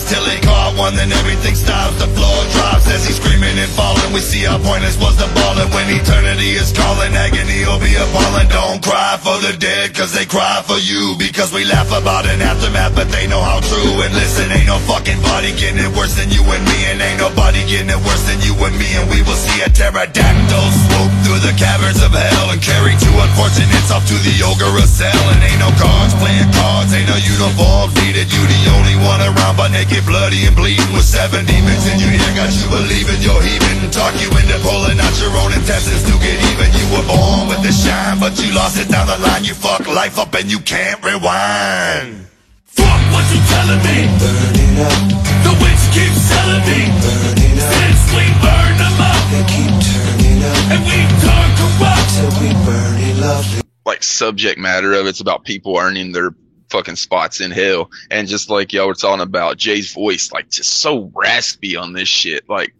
till 0.07 0.23
he 0.23 0.46
one, 0.87 0.95
then 0.95 1.11
everything 1.11 1.55
stops. 1.55 1.99
The 1.99 2.07
floor 2.15 2.39
drops 2.55 2.87
as 2.87 3.03
he's 3.03 3.19
screaming 3.19 3.59
and 3.59 3.71
falling. 3.75 4.15
We 4.15 4.23
see 4.23 4.47
how 4.47 4.55
pointless 4.55 4.95
was 4.95 5.19
the 5.19 5.27
ball, 5.35 5.59
and 5.59 5.67
when 5.75 5.91
eternity 5.91 6.55
is 6.55 6.71
calling, 6.71 7.11
agony 7.11 7.67
will 7.67 7.81
be 7.83 7.91
appalling. 7.99 8.47
Don't 8.47 8.79
cry 8.79 9.19
for 9.19 9.35
the 9.43 9.51
dead, 9.59 9.91
cause 9.91 10.15
they 10.15 10.23
cry 10.23 10.63
for 10.63 10.79
you. 10.79 11.19
Because 11.19 11.51
we 11.51 11.67
laugh 11.67 11.91
about 11.91 12.23
an 12.23 12.39
aftermath, 12.39 12.95
but 12.95 13.11
they 13.11 13.27
know 13.27 13.43
how 13.43 13.59
true. 13.59 13.99
And 13.99 14.13
listen, 14.15 14.47
ain't 14.47 14.71
no 14.71 14.79
fucking 14.87 15.19
body 15.19 15.51
getting 15.59 15.83
it 15.83 15.91
worse 15.91 16.15
than 16.15 16.31
you 16.31 16.43
and 16.47 16.63
me, 16.63 16.79
and 16.87 17.03
ain't 17.03 17.19
nobody 17.19 17.59
getting 17.67 17.91
it 17.91 18.01
worse 18.07 18.23
than 18.23 18.39
you 18.39 18.55
and 18.63 18.75
me. 18.79 18.87
And 18.95 19.11
we 19.11 19.19
will 19.27 19.39
see 19.39 19.59
a 19.67 19.69
pterodactyl 19.69 20.67
swoop 20.87 21.11
through 21.27 21.41
the 21.43 21.55
caverns 21.59 21.99
of 21.99 22.15
hell 22.15 22.47
and 22.55 22.63
carry 22.63 22.95
two 22.95 23.15
unfortunates 23.19 23.91
off 23.91 24.07
to 24.07 24.15
the 24.23 24.35
ogre 24.47 24.71
cell. 24.87 25.23
And 25.35 25.43
ain't 25.43 25.59
no 25.59 25.71
cards 25.75 26.15
playing 26.15 26.51
cards, 26.55 26.95
ain't 26.95 27.11
no 27.11 27.19
uniforms 27.19 27.91
needed. 27.99 28.31
You 28.31 28.39
the 28.39 28.61
only 28.79 28.95
one 29.03 29.19
around, 29.19 29.59
but 29.59 29.75
naked, 29.75 30.07
bloody, 30.07 30.47
and 30.47 30.55
bleeding 30.55 30.76
with 30.93 31.05
seven 31.05 31.45
demons 31.45 31.85
in 31.87 31.97
your 31.99 32.11
ear. 32.11 32.31
Got 32.37 32.51
you 32.53 32.67
believing 32.69 33.19
you're 33.21 33.41
heaving, 33.41 33.89
talk 33.91 34.13
you 34.21 34.29
into 34.33 34.57
pulling 34.61 34.99
out 34.99 35.15
your 35.21 35.33
own 35.41 35.51
intestines 35.53 36.03
to 36.05 36.13
get 36.21 36.37
even. 36.51 36.69
You 36.77 36.85
were 36.93 37.05
born 37.07 37.47
with 37.49 37.61
the 37.65 37.73
shine, 37.73 38.19
but 38.19 38.37
you 38.41 38.53
lost 38.53 38.77
it 38.77 38.89
down 38.89 39.07
the 39.07 39.17
line. 39.19 39.43
You 39.43 39.53
fuck 39.53 39.87
life 39.87 40.19
up 40.19 40.33
and 40.35 40.49
you 40.51 40.59
can't 40.59 41.01
rewind. 41.03 42.27
Fuck 42.65 43.01
what 43.13 43.25
you 43.33 43.39
telling 43.49 43.81
me. 43.81 43.97
Burn 44.21 44.55
it 44.57 44.77
up. 44.85 45.01
The 45.45 45.53
witch 45.63 45.83
keeps 45.95 46.21
telling 46.29 46.63
me. 46.69 46.79
Burn 47.01 47.37
it 47.41 47.57
up. 47.57 47.73
Since 47.73 48.03
we 48.13 48.25
burn 48.43 48.73
them 48.77 48.97
up. 49.01 49.21
They 49.33 49.43
keep 49.49 49.73
turning 49.81 50.39
up. 50.45 50.61
And 50.73 50.81
we 50.85 50.97
turn 51.25 51.49
corrupt. 51.57 52.09
Till 52.13 52.33
we 52.41 52.49
burn 52.65 52.97
it 53.01 53.17
lovely. 53.17 53.61
like 53.85 54.03
subject 54.03 54.59
matter 54.59 54.93
of 54.93 55.07
it's 55.07 55.21
about 55.21 55.43
people 55.43 55.77
earning 55.77 56.11
their 56.11 56.31
fucking 56.69 56.95
spots 56.95 57.41
in 57.41 57.51
hell. 57.51 57.89
And 58.11 58.27
just 58.27 58.49
like 58.49 58.73
y'all 58.73 58.87
were 58.87 58.93
talking 58.93 59.21
about 59.23 59.57
jay's 59.57 59.93
voice 59.93 60.31
like 60.31 60.49
just 60.49 60.73
so 60.81 61.11
raspy 61.13 61.75
on 61.75 61.93
this 61.93 62.07
shit. 62.07 62.47
Like 62.49 62.73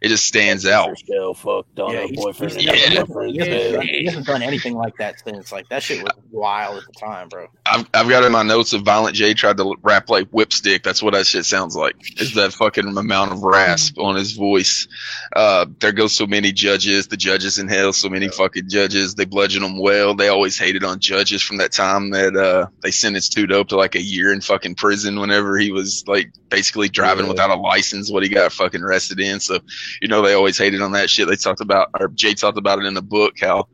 it 0.00 0.08
just 0.08 0.24
stands 0.26 0.66
out 0.66 0.96
Still 0.98 1.34
fucked 1.34 1.78
on 1.80 1.92
Yeah, 1.92 2.00
her 2.02 2.06
he's, 2.08 2.16
boyfriend. 2.16 2.52
he's 2.54 2.64
Yeah. 2.64 2.72
never- 2.94 3.06
boyfriend's 3.06 3.32
he, 3.34 3.38
hasn't 3.38 3.56
bed. 3.56 3.72
done, 3.72 3.86
he 3.86 4.04
hasn't 4.04 4.26
done 4.26 4.42
anything 4.42 4.74
like 4.74 4.96
that 4.98 5.20
since. 5.24 5.52
Like 5.52 5.68
that 5.70 5.82
shit 5.82 6.02
was 6.02 6.12
wild 6.30 6.78
at 6.78 6.84
the 6.86 6.92
time, 7.00 7.28
bro. 7.28 7.46
I've, 7.66 7.86
I've 7.92 8.08
got 8.08 8.24
in 8.24 8.32
my 8.32 8.42
notes 8.42 8.72
of 8.72 8.82
violent 8.82 9.14
j 9.16 9.34
tried 9.34 9.56
to 9.58 9.74
rap 9.82 10.08
like 10.08 10.30
whipstick 10.30 10.82
that's 10.82 11.02
what 11.02 11.12
that 11.14 11.26
shit 11.26 11.44
sounds 11.44 11.76
like 11.76 11.96
is 12.20 12.34
that 12.34 12.52
fucking 12.54 12.86
amount 12.96 13.32
of 13.32 13.42
rasp 13.42 13.98
on 13.98 14.16
his 14.16 14.32
voice 14.32 14.88
uh 15.36 15.66
there 15.80 15.92
goes 15.92 16.14
so 16.14 16.26
many 16.26 16.50
judges 16.52 17.08
the 17.08 17.16
judges 17.16 17.58
in 17.58 17.68
hell 17.68 17.92
so 17.92 18.08
many 18.08 18.28
fucking 18.28 18.68
judges 18.70 19.14
they 19.16 19.26
bludgeon 19.26 19.62
them 19.62 19.78
well 19.78 20.14
they 20.14 20.28
always 20.28 20.58
hated 20.58 20.82
on 20.82 20.98
judges 20.98 21.42
from 21.42 21.58
that 21.58 21.70
time 21.72 22.10
that 22.10 22.34
uh 22.36 22.66
they 22.82 22.90
sentenced 22.90 23.32
2 23.32 23.46
Dope 23.46 23.68
to 23.68 23.76
like 23.76 23.94
a 23.96 24.02
year 24.02 24.32
in 24.32 24.40
fucking 24.40 24.74
prison 24.74 25.20
whenever 25.20 25.58
he 25.58 25.70
was 25.70 26.04
like 26.06 26.32
basically 26.48 26.88
driving 26.88 27.26
Yeah. 27.26 27.32
without 27.32 27.50
a 27.50 27.56
license 27.60 28.10
what 28.10 28.22
he 28.22 28.30
got 28.30 28.50
fucking 28.52 28.82
arrested 28.82 29.20
in 29.20 29.40
so 29.40 29.58
you 30.00 30.08
know 30.08 30.22
they 30.22 30.34
always 30.34 30.58
hated 30.58 30.80
on 30.80 30.92
that 30.92 31.10
shit 31.10 31.28
they 31.28 31.36
talked 31.36 31.60
about 31.60 31.88
or 31.98 32.08
jay 32.08 32.34
talked 32.34 32.58
about 32.58 32.78
it 32.78 32.86
in 32.86 32.94
the 32.94 33.02
book 33.02 33.34
how 33.40 33.66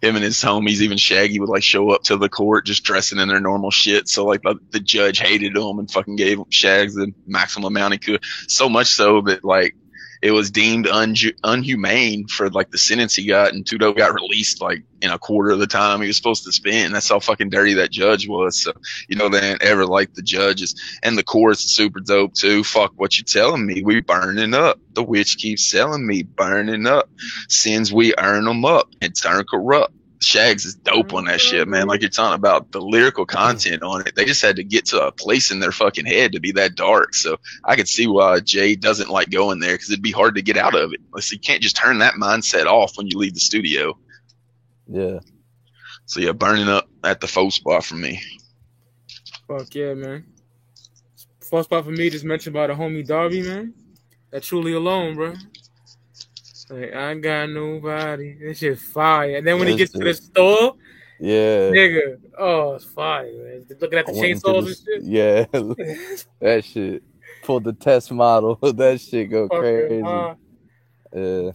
him 0.00 0.16
and 0.16 0.24
his 0.24 0.42
homies, 0.42 0.80
even 0.80 0.96
Shaggy, 0.96 1.40
would 1.40 1.48
like 1.48 1.62
show 1.62 1.90
up 1.90 2.02
to 2.04 2.16
the 2.16 2.28
court 2.28 2.64
just 2.66 2.84
dressing 2.84 3.18
in 3.18 3.28
their 3.28 3.40
normal 3.40 3.70
shit. 3.70 4.08
So 4.08 4.24
like 4.24 4.42
the, 4.42 4.80
judge 4.80 5.18
hated 5.18 5.56
him 5.56 5.78
and 5.78 5.90
fucking 5.90 6.16
gave 6.16 6.38
Shags 6.48 6.94
the 6.94 7.12
maximum 7.26 7.66
amount 7.66 7.92
he 7.92 7.98
could. 7.98 8.24
So 8.48 8.68
much 8.68 8.88
so 8.88 9.20
that 9.22 9.44
like 9.44 9.76
it 10.22 10.32
was 10.32 10.50
deemed 10.50 10.86
unhumane 10.86 12.28
for 12.28 12.50
like 12.50 12.70
the 12.70 12.78
sentence 12.78 13.14
he 13.14 13.26
got, 13.26 13.52
and 13.52 13.66
2 13.66 13.78
Dope 13.78 13.96
got 13.96 14.14
released 14.14 14.60
like 14.60 14.84
in 15.00 15.10
a 15.10 15.18
quarter 15.18 15.50
of 15.50 15.58
the 15.58 15.66
time 15.66 16.02
he 16.02 16.06
was 16.06 16.16
supposed 16.16 16.44
to 16.44 16.52
spend. 16.52 16.94
That's 16.94 17.08
how 17.08 17.20
fucking 17.20 17.48
dirty 17.48 17.74
that 17.74 17.90
judge 17.90 18.28
was. 18.28 18.60
So 18.60 18.72
you 19.08 19.16
know 19.16 19.28
they 19.28 19.40
didn't 19.40 19.62
ever 19.62 19.86
like 19.86 20.14
the 20.14 20.22
judges, 20.22 20.74
and 21.02 21.16
the 21.16 21.22
chorus 21.22 21.64
is 21.64 21.74
super 21.74 22.00
dope 22.00 22.34
too. 22.34 22.64
Fuck 22.64 22.92
what 22.96 23.16
you 23.16 23.24
telling 23.24 23.64
me? 23.64 23.82
We 23.82 24.00
burning 24.00 24.54
up. 24.54 24.78
The 24.92 25.02
witch 25.02 25.38
keeps 25.38 25.66
selling 25.66 26.06
me 26.06 26.22
burning 26.22 26.86
up. 26.86 27.08
Sins 27.48 27.92
we 27.92 28.14
earn 28.18 28.44
them 28.44 28.64
up 28.64 28.90
and 29.00 29.14
turn 29.14 29.44
corrupt. 29.44 29.94
Shags 30.22 30.66
is 30.66 30.74
dope 30.74 31.14
on 31.14 31.24
that 31.24 31.40
mm-hmm. 31.40 31.56
shit, 31.56 31.68
man. 31.68 31.86
Like 31.86 32.02
you're 32.02 32.10
talking 32.10 32.34
about 32.34 32.72
the 32.72 32.80
lyrical 32.80 33.24
content 33.24 33.82
on 33.82 34.06
it. 34.06 34.14
They 34.14 34.24
just 34.24 34.42
had 34.42 34.56
to 34.56 34.64
get 34.64 34.86
to 34.86 35.06
a 35.06 35.12
place 35.12 35.50
in 35.50 35.60
their 35.60 35.72
fucking 35.72 36.04
head 36.04 36.32
to 36.32 36.40
be 36.40 36.52
that 36.52 36.74
dark. 36.74 37.14
So 37.14 37.38
I 37.64 37.74
could 37.76 37.88
see 37.88 38.06
why 38.06 38.40
Jay 38.40 38.76
doesn't 38.76 39.08
like 39.08 39.30
going 39.30 39.60
there 39.60 39.74
because 39.74 39.90
it'd 39.90 40.02
be 40.02 40.12
hard 40.12 40.34
to 40.34 40.42
get 40.42 40.58
out 40.58 40.74
of 40.74 40.92
it. 40.92 41.00
Like, 41.12 41.30
you 41.32 41.38
can't 41.38 41.62
just 41.62 41.76
turn 41.76 41.98
that 41.98 42.14
mindset 42.14 42.66
off 42.66 42.98
when 42.98 43.06
you 43.06 43.18
leave 43.18 43.34
the 43.34 43.40
studio. 43.40 43.96
Yeah. 44.86 45.20
So 46.04 46.20
yeah, 46.20 46.32
burning 46.32 46.68
up 46.68 46.88
at 47.02 47.20
the 47.20 47.28
faux 47.28 47.54
spot 47.54 47.84
for 47.84 47.94
me. 47.94 48.20
Fuck 49.48 49.74
yeah, 49.74 49.94
man. 49.94 50.26
First 51.48 51.68
spot 51.68 51.84
for 51.84 51.90
me, 51.90 52.10
just 52.10 52.24
mentioned 52.24 52.54
by 52.54 52.66
the 52.66 52.74
homie 52.74 53.06
Darby, 53.06 53.42
man. 53.42 53.74
That 54.30 54.42
truly 54.42 54.72
alone, 54.72 55.14
bro. 55.14 55.34
Like, 56.70 56.94
I 56.94 57.14
got 57.14 57.50
nobody. 57.50 58.34
That 58.46 58.56
shit 58.56 58.78
fire. 58.78 59.36
And 59.36 59.46
then 59.46 59.58
when 59.58 59.68
he 59.68 59.76
gets 59.76 59.92
to 59.92 59.98
the 59.98 60.14
store, 60.14 60.74
Yeah. 61.18 61.70
nigga, 61.70 62.16
oh, 62.38 62.74
it's 62.74 62.84
fire, 62.84 63.24
man. 63.32 63.66
Looking 63.80 63.98
at 63.98 64.06
the 64.06 64.12
chainsaws 64.12 64.42
the- 64.42 65.02
and 65.02 65.02
shit. 65.02 65.02
Yeah. 65.02 65.44
that 66.40 66.64
shit. 66.64 67.02
Pulled 67.42 67.64
the 67.64 67.72
test 67.72 68.12
model. 68.12 68.56
that 68.62 69.00
shit 69.00 69.30
go 69.30 69.48
Fucking 69.48 69.60
crazy. 69.62 70.00
hard. 70.02 70.36
Yeah. 71.14 71.50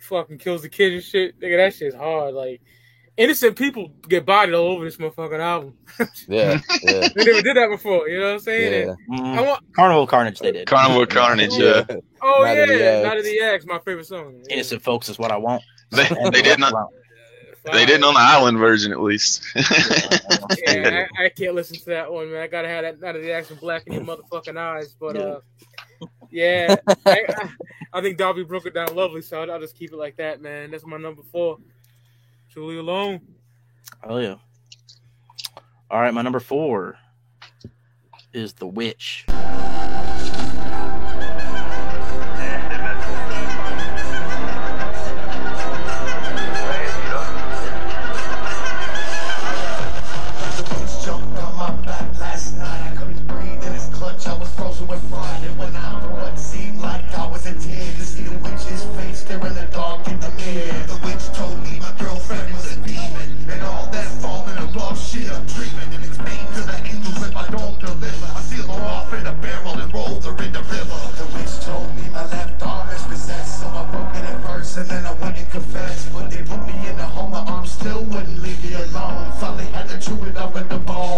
Fucking 0.00 0.38
kills 0.38 0.62
the 0.62 0.68
kid 0.68 0.92
and 0.94 1.02
shit. 1.02 1.38
Nigga, 1.40 1.56
that 1.58 1.74
shit's 1.74 1.94
hard. 1.94 2.34
Like, 2.34 2.60
innocent 3.16 3.56
people 3.56 3.90
get 4.08 4.26
bodied 4.26 4.54
all 4.54 4.68
over 4.68 4.84
this 4.84 4.96
motherfucking 4.96 5.40
album. 5.40 5.74
Yeah. 6.26 6.60
Yeah. 6.82 7.08
they 7.14 7.24
never 7.24 7.42
did 7.42 7.56
that 7.56 7.68
before. 7.70 8.08
You 8.08 8.18
know 8.18 8.26
what 8.26 8.32
I'm 8.34 8.38
saying? 8.40 8.88
Yeah. 8.88 8.94
And 9.16 9.38
I 9.38 9.42
want. 9.42 9.62
Mm-hmm. 9.62 9.72
Carnival 9.72 10.06
Carnage 10.06 10.38
they 10.40 10.52
did. 10.52 10.66
Carnival 10.66 11.06
Carnage, 11.06 11.54
yeah. 11.54 11.84
Oh 12.22 12.42
Night 12.42 12.56
yeah, 12.56 12.64
of. 12.64 13.06
Night 13.06 13.18
of 13.18 13.24
the 13.24 13.40
Axe, 13.40 13.64
my 13.66 13.78
favorite 13.78 14.06
song. 14.06 14.42
Innocent 14.50 14.82
folks 14.82 15.08
is 15.08 15.18
what 15.18 15.30
I 15.30 15.36
want. 15.36 15.62
They, 15.90 16.08
they 16.32 16.42
did 16.42 16.58
not. 16.58 16.72
They 17.72 17.86
didn't 17.86 18.04
on 18.04 18.14
the 18.14 18.20
island 18.20 18.58
version, 18.58 18.92
at 18.92 19.00
least. 19.00 19.42
Yeah, 20.66 21.06
I, 21.18 21.26
I 21.26 21.28
can't 21.28 21.54
listen 21.54 21.76
to 21.78 21.84
that 21.86 22.12
one, 22.12 22.30
man. 22.30 22.42
I 22.42 22.46
gotta 22.46 22.68
have 22.68 22.82
that 22.82 23.00
Night 23.00 23.16
of 23.16 23.22
the 23.22 23.32
Axe 23.32 23.50
and 23.50 23.60
black 23.60 23.86
in 23.86 23.92
your 23.92 24.02
motherfucking 24.02 24.56
eyes. 24.56 24.94
But 24.98 25.16
uh, 25.16 25.40
yeah, 26.30 26.76
I, 27.06 27.24
I, 27.28 27.48
I 27.92 28.00
think 28.02 28.18
Darby 28.18 28.44
broke 28.44 28.66
it 28.66 28.74
down 28.74 28.94
lovely, 28.94 29.22
so 29.22 29.40
I'll, 29.42 29.52
I'll 29.52 29.60
just 29.60 29.76
keep 29.76 29.92
it 29.92 29.96
like 29.96 30.16
that, 30.16 30.40
man. 30.40 30.70
That's 30.70 30.84
my 30.84 30.96
number 30.96 31.22
four. 31.30 31.58
Truly 32.54 32.78
alone. 32.78 33.20
Oh 34.04 34.18
yeah. 34.18 34.36
All 35.90 36.00
right, 36.00 36.14
my 36.14 36.22
number 36.22 36.38
four 36.38 36.96
is 38.32 38.52
The 38.52 38.68
Witch. 38.68 39.26
the 80.74 80.80
ball. 80.80 81.13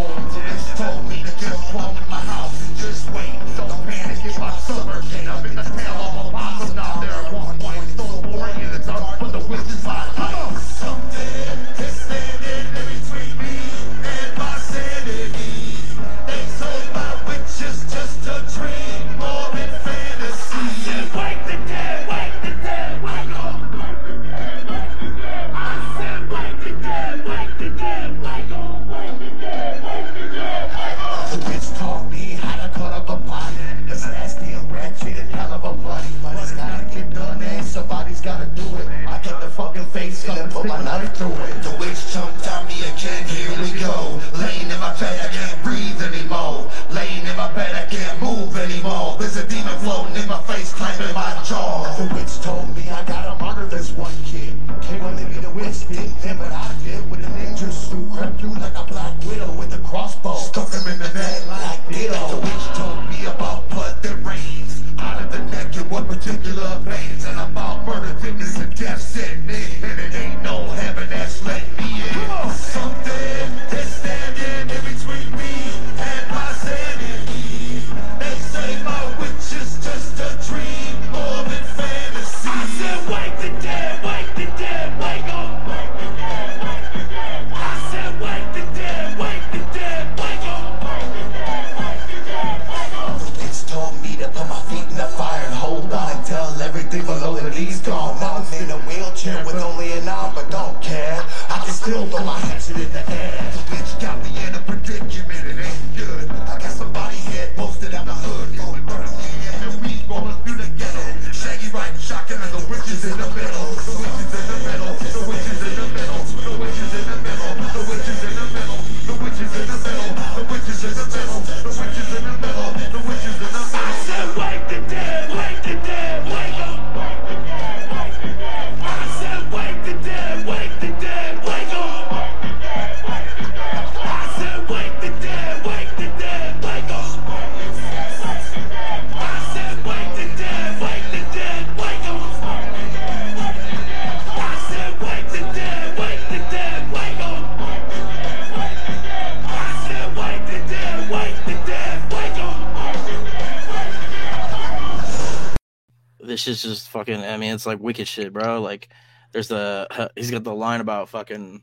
Shit's 156.47 156.63
just 156.63 156.89
fucking. 156.89 157.21
I 157.23 157.37
mean, 157.37 157.53
it's 157.55 157.67
like 157.67 157.79
wicked 157.81 158.09
shit, 158.09 158.33
bro. 158.33 158.61
Like, 158.61 158.89
there's 159.33 159.49
the 159.49 160.11
he's 160.17 160.31
got 160.31 160.45
the 160.45 160.55
line 160.55 160.81
about 160.81 161.09
fucking 161.11 161.63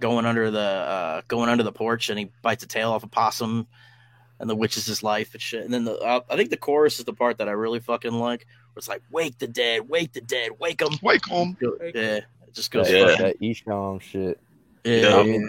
going 0.00 0.26
under 0.26 0.50
the 0.50 0.58
uh 0.58 1.22
going 1.28 1.48
under 1.48 1.62
the 1.62 1.72
porch 1.72 2.10
and 2.10 2.18
he 2.18 2.30
bites 2.42 2.64
a 2.64 2.66
tail 2.66 2.90
off 2.90 3.04
a 3.04 3.06
possum, 3.06 3.66
and 4.40 4.48
the 4.50 4.54
witch 4.56 4.76
is 4.76 4.86
his 4.86 5.02
life 5.02 5.32
and 5.34 5.42
shit. 5.42 5.64
And 5.64 5.72
then 5.74 5.84
the 5.84 5.98
uh, 5.98 6.20
I 6.30 6.36
think 6.36 6.50
the 6.50 6.56
chorus 6.56 6.98
is 6.98 7.04
the 7.04 7.12
part 7.12 7.38
that 7.38 7.48
I 7.48 7.52
really 7.52 7.80
fucking 7.80 8.12
like. 8.12 8.46
Where 8.72 8.78
it's 8.80 8.88
like, 8.88 9.02
wake 9.10 9.38
the 9.38 9.46
dead, 9.46 9.88
wake 9.88 10.12
the 10.14 10.20
dead, 10.20 10.50
wake 10.58 10.78
them, 10.78 10.94
wake 11.00 11.22
them. 11.26 11.56
Yeah, 11.60 12.00
it 12.16 12.24
just 12.52 12.72
goes. 12.72 12.88
That, 12.88 13.10
fucking- 13.10 13.26
that 13.26 13.40
Esham 13.40 14.00
shit. 14.00 14.40
Yeah, 14.82 15.16
I 15.16 15.22
mean, 15.22 15.48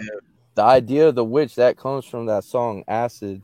the 0.54 0.62
idea 0.62 1.08
of 1.08 1.14
the 1.16 1.24
witch 1.24 1.56
that 1.56 1.76
comes 1.76 2.04
from 2.06 2.26
that 2.26 2.44
song 2.44 2.84
Acid, 2.88 3.42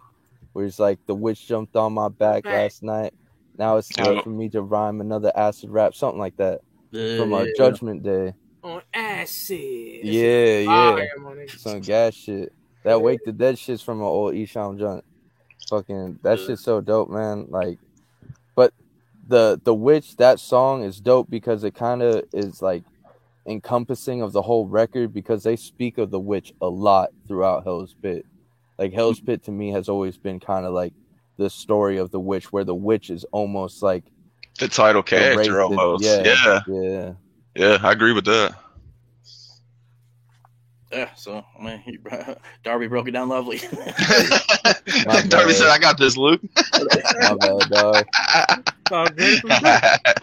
where 0.52 0.64
it's 0.64 0.78
like 0.78 0.98
the 1.06 1.14
witch 1.14 1.46
jumped 1.46 1.76
on 1.76 1.92
my 1.92 2.08
back 2.08 2.44
Right. 2.46 2.62
last 2.62 2.82
night. 2.82 3.12
Now 3.58 3.76
it's 3.76 3.88
time 3.88 4.22
for 4.22 4.30
me 4.30 4.48
to 4.50 4.62
rhyme 4.62 5.00
another 5.00 5.32
acid 5.36 5.70
rap, 5.70 5.94
something 5.94 6.18
like 6.18 6.36
that, 6.36 6.60
yeah, 6.90 7.18
from 7.18 7.32
our 7.32 7.46
yeah. 7.46 7.52
Judgment 7.56 8.02
Day. 8.02 8.34
On 8.62 8.80
acid. 8.94 9.58
Yeah, 10.02 10.58
yeah, 10.58 10.96
Fire, 10.96 11.48
some 11.48 11.80
gas 11.80 12.14
shit. 12.14 12.52
That 12.84 13.00
Wake 13.00 13.20
the 13.24 13.32
Dead 13.32 13.58
shit's 13.58 13.82
from 13.82 13.98
an 13.98 14.04
old 14.04 14.34
Esham 14.34 14.78
joint. 14.78 15.04
Fucking 15.68 16.18
that 16.22 16.40
shit's 16.40 16.64
so 16.64 16.80
dope, 16.80 17.10
man. 17.10 17.46
Like, 17.48 17.78
but 18.54 18.72
the 19.28 19.60
the 19.62 19.74
witch 19.74 20.16
that 20.16 20.40
song 20.40 20.82
is 20.82 21.00
dope 21.00 21.30
because 21.30 21.64
it 21.64 21.74
kind 21.74 22.02
of 22.02 22.24
is 22.32 22.62
like 22.62 22.84
encompassing 23.46 24.22
of 24.22 24.32
the 24.32 24.42
whole 24.42 24.66
record 24.66 25.12
because 25.12 25.42
they 25.42 25.56
speak 25.56 25.98
of 25.98 26.10
the 26.10 26.20
witch 26.20 26.52
a 26.60 26.68
lot 26.68 27.10
throughout 27.26 27.64
Hell's 27.64 27.94
Pit. 28.00 28.26
Like 28.78 28.92
Hell's 28.92 29.20
Pit 29.20 29.44
to 29.44 29.50
me 29.50 29.70
has 29.70 29.88
always 29.88 30.16
been 30.16 30.40
kind 30.40 30.66
of 30.66 30.72
like 30.72 30.94
the 31.42 31.50
story 31.50 31.98
of 31.98 32.10
the 32.10 32.20
witch, 32.20 32.52
where 32.52 32.64
the 32.64 32.74
witch 32.74 33.10
is 33.10 33.24
almost 33.24 33.82
like 33.82 34.04
The 34.58 34.68
title 34.68 35.02
the 35.02 35.08
character 35.08 35.56
race 35.56 35.62
almost. 35.62 36.04
Yeah, 36.04 36.22
yeah, 36.24 36.60
yeah. 36.66 37.12
yeah. 37.54 37.78
I 37.82 37.92
agree 37.92 38.12
with 38.12 38.24
that. 38.26 38.54
Yeah, 40.92 41.14
so 41.14 41.42
I 41.58 41.62
mean, 41.62 41.78
he, 41.78 41.98
Darby 42.64 42.86
broke 42.86 43.08
it 43.08 43.12
down 43.12 43.30
lovely. 43.30 43.58
Darby 45.28 45.54
said, 45.54 45.68
"I 45.68 45.78
got 45.80 45.96
this, 45.96 46.18
Luke." 46.18 46.42
My 46.54 47.34
bad, 47.36 47.70
dog. 47.70 48.06
I'm 48.92 49.16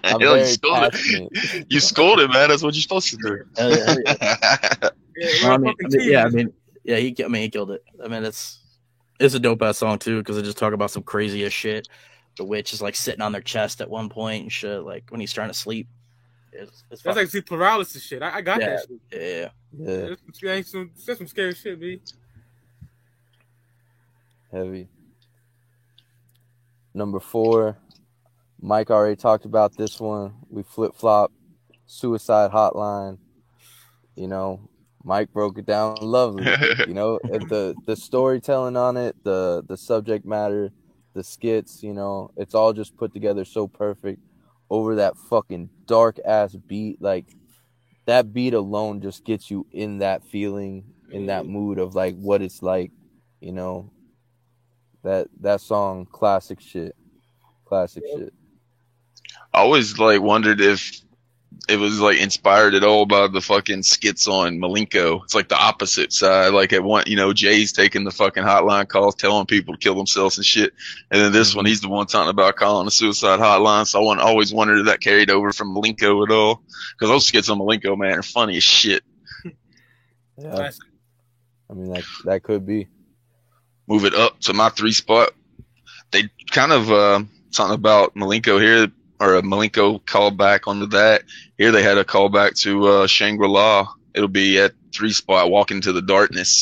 Hell, 0.03 0.21
you 0.21 0.27
very 0.27 0.45
scolded. 0.45 1.65
You 1.69 1.79
scolded, 1.79 2.29
man. 2.29 2.49
That's 2.49 2.61
what 2.61 2.75
you're 2.75 2.83
supposed 2.83 3.09
to 3.09 3.17
do. 3.17 3.43
Hell 3.57 3.75
yeah, 3.75 3.95
yeah. 4.05 4.89
Yeah, 5.17 5.49
I 5.49 5.57
mean, 5.57 5.73
fucking 5.73 5.85
I 5.85 5.97
mean, 5.97 6.09
yeah, 6.11 6.23
I 6.23 6.29
mean, 6.29 6.53
yeah, 6.83 6.97
he, 6.97 7.15
I 7.23 7.27
mean, 7.27 7.41
he 7.41 7.49
killed 7.49 7.71
it. 7.71 7.83
I 8.03 8.07
mean, 8.07 8.23
it's 8.23 8.58
it's 9.19 9.35
a 9.35 9.39
dope 9.39 9.61
ass 9.61 9.77
song 9.77 9.99
too 9.99 10.19
because 10.19 10.35
they 10.37 10.41
just 10.41 10.57
talk 10.57 10.73
about 10.73 10.91
some 10.91 11.03
crazy 11.03 11.43
as 11.43 11.53
shit. 11.53 11.87
The 12.37 12.45
witch 12.45 12.73
is 12.73 12.81
like 12.81 12.95
sitting 12.95 13.21
on 13.21 13.31
their 13.31 13.41
chest 13.41 13.81
at 13.81 13.89
one 13.89 14.09
point 14.09 14.43
and 14.43 14.51
shit, 14.51 14.81
like 14.83 15.03
when 15.09 15.19
he's 15.19 15.33
trying 15.33 15.49
to 15.49 15.53
sleep. 15.53 15.87
It's, 16.51 16.71
it's 16.71 16.83
That's 16.89 17.01
fucking- 17.01 17.21
like 17.23 17.29
see 17.29 17.41
paralysis 17.41 18.01
shit. 18.01 18.21
I, 18.23 18.37
I 18.37 18.41
got 18.41 18.59
yeah, 18.61 18.69
that 18.69 18.85
shit. 19.11 19.21
yeah. 19.21 19.49
Yeah, 19.77 20.07
That's 20.07 20.21
some, 20.39 20.47
that's 20.49 20.71
some, 20.71 20.91
that's 21.05 21.17
some 21.19 21.27
scary 21.27 21.53
shit, 21.53 21.79
B. 21.79 22.01
heavy. 24.51 24.87
Number 26.93 27.19
four, 27.19 27.77
Mike 28.61 28.89
already 28.89 29.15
talked 29.15 29.45
about 29.45 29.77
this 29.77 29.99
one. 29.99 30.33
We 30.49 30.63
flip 30.63 30.95
flop, 30.95 31.31
suicide 31.85 32.51
hotline. 32.51 33.19
You 34.15 34.27
know, 34.27 34.59
Mike 35.03 35.31
broke 35.31 35.57
it 35.57 35.65
down 35.65 35.97
lovely. 36.01 36.45
you 36.87 36.93
know, 36.93 37.19
the 37.23 37.77
the 37.85 37.95
storytelling 37.95 38.77
on 38.77 38.97
it, 38.97 39.15
the 39.23 39.63
the 39.67 39.77
subject 39.77 40.25
matter, 40.25 40.71
the 41.13 41.23
skits. 41.23 41.83
You 41.83 41.93
know, 41.93 42.31
it's 42.37 42.55
all 42.55 42.73
just 42.73 42.97
put 42.97 43.13
together 43.13 43.45
so 43.45 43.67
perfect 43.67 44.21
over 44.69 44.95
that 44.95 45.17
fucking 45.17 45.69
dark 45.85 46.17
ass 46.25 46.55
beat. 46.55 47.01
Like 47.01 47.25
that 48.05 48.33
beat 48.33 48.53
alone 48.53 49.01
just 49.01 49.23
gets 49.23 49.49
you 49.49 49.65
in 49.71 49.99
that 49.99 50.23
feeling, 50.23 50.83
in 51.11 51.27
that 51.27 51.45
mood 51.45 51.79
of 51.79 51.95
like 51.95 52.15
what 52.15 52.41
it's 52.41 52.61
like. 52.61 52.91
You 53.39 53.53
know, 53.53 53.91
that 55.03 55.27
that 55.41 55.61
song, 55.61 56.05
classic 56.05 56.59
shit, 56.59 56.95
classic 57.65 58.03
shit. 58.05 58.33
I 59.53 59.59
always 59.59 59.97
like 59.97 60.21
wondered 60.21 60.61
if 60.61 61.01
it 61.67 61.77
was 61.77 61.99
like 61.99 62.19
inspired 62.19 62.73
at 62.73 62.83
all 62.83 63.05
by 63.05 63.27
the 63.27 63.41
fucking 63.41 63.83
skits 63.83 64.27
on 64.27 64.59
Milenko. 64.59 65.23
It's 65.23 65.35
like 65.35 65.49
the 65.49 65.57
opposite 65.57 66.13
side. 66.13 66.53
Like 66.53 66.73
at 66.73 66.83
one, 66.83 67.03
you 67.07 67.15
know, 67.15 67.33
Jay's 67.33 67.71
taking 67.71 68.03
the 68.03 68.11
fucking 68.11 68.43
hotline 68.43 68.87
calls, 68.87 69.15
telling 69.15 69.45
people 69.45 69.73
to 69.73 69.79
kill 69.79 69.95
themselves 69.95 70.37
and 70.37 70.45
shit. 70.45 70.73
And 71.11 71.21
then 71.21 71.31
this 71.31 71.53
one, 71.53 71.65
he's 71.65 71.81
the 71.81 71.89
one 71.89 72.07
talking 72.07 72.29
about 72.29 72.55
calling 72.55 72.87
a 72.87 72.91
suicide 72.91 73.39
hotline. 73.39 73.85
So 73.85 73.99
I 73.99 74.03
want, 74.03 74.21
always 74.21 74.53
wondered 74.53 74.79
if 74.79 74.85
that 74.85 75.01
carried 75.01 75.29
over 75.29 75.51
from 75.51 75.75
Milenko 75.75 76.25
at 76.25 76.33
all. 76.33 76.63
Because 76.93 77.09
those 77.09 77.25
skits 77.25 77.49
on 77.49 77.59
Milenko, 77.59 77.97
man, 77.97 78.19
are 78.19 78.23
funny 78.23 78.57
as 78.57 78.63
shit. 78.63 79.03
Yeah, 80.41 80.71
I 81.69 81.73
mean 81.73 81.91
that 81.91 82.05
that 82.23 82.43
could 82.43 82.65
be. 82.65 82.87
Move 83.87 84.05
it 84.05 84.13
up 84.13 84.39
to 84.39 84.53
my 84.53 84.69
three 84.69 84.93
spot. 84.93 85.31
They 86.11 86.29
kind 86.49 86.71
of 86.71 86.89
uh, 86.89 87.23
something 87.51 87.75
about 87.75 88.15
Milenko 88.15 88.61
here, 88.61 88.87
or 89.19 89.35
a 89.35 89.41
Milenko 89.41 90.01
callback 90.03 90.67
onto 90.67 90.87
that. 90.87 91.23
Here 91.57 91.71
they 91.71 91.83
had 91.83 91.97
a 91.97 92.03
callback 92.03 92.59
to 92.61 92.87
uh, 92.87 93.07
Shangri 93.07 93.47
La. 93.47 93.87
It'll 94.13 94.27
be 94.27 94.59
at 94.59 94.73
three 94.93 95.11
spot, 95.11 95.51
Walk 95.51 95.71
into 95.71 95.91
the 95.91 96.01
Darkness. 96.01 96.61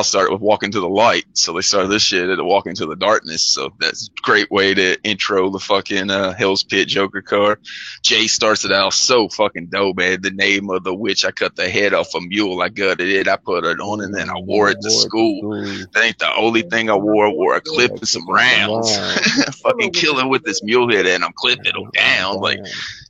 Shangri-La 0.00 0.02
started 0.02 0.32
with 0.32 0.40
Walking 0.40 0.72
to 0.72 0.80
the 0.80 0.88
Light, 0.88 1.24
so 1.34 1.52
they 1.52 1.60
started 1.60 1.88
this 1.88 2.02
shit 2.02 2.28
at 2.28 2.42
Walking 2.42 2.74
to 2.76 2.86
the 2.86 2.96
Darkness. 2.96 3.42
So 3.42 3.70
that's 3.78 4.08
a 4.08 4.22
great 4.22 4.50
way 4.50 4.74
to 4.74 4.96
intro 5.02 5.50
the 5.50 5.58
fucking 5.58 6.10
uh, 6.10 6.32
Hell's 6.34 6.64
Pit 6.64 6.88
Joker 6.88 7.22
car. 7.22 7.58
Jay 8.02 8.26
starts 8.26 8.64
it 8.64 8.72
out 8.72 8.94
so 8.94 9.28
fucking 9.28 9.66
dope, 9.66 9.96
man. 9.96 10.22
The 10.22 10.30
name 10.30 10.70
of 10.70 10.84
the 10.84 10.94
witch, 10.94 11.24
I 11.24 11.30
cut 11.30 11.56
the 11.56 11.68
head 11.68 11.94
off 11.94 12.14
a 12.14 12.20
mule, 12.20 12.62
I 12.62 12.68
gutted 12.68 13.08
it, 13.08 13.28
I 13.28 13.36
put 13.36 13.64
it 13.64 13.80
on, 13.80 14.00
and 14.00 14.14
then 14.14 14.30
I 14.30 14.38
wore 14.38 14.70
it 14.70 14.78
to 14.80 14.90
school. 14.90 15.50
That 15.92 16.04
ain't 16.04 16.18
the 16.18 16.34
only 16.34 16.62
thing 16.62 16.90
I 16.90 16.96
wore. 16.96 17.26
I 17.26 17.30
wore 17.30 17.56
a 17.56 17.60
clip 17.60 17.92
and 17.92 18.08
some 18.08 18.28
rounds. 18.28 18.96
fucking 19.62 19.92
killing 19.92 20.28
with 20.28 20.44
this 20.44 20.62
mule 20.62 20.90
head, 20.90 21.06
and 21.06 21.24
I'm 21.24 21.32
clipping 21.34 21.72
them 21.72 21.90
down. 21.92 22.36
Like 22.36 22.60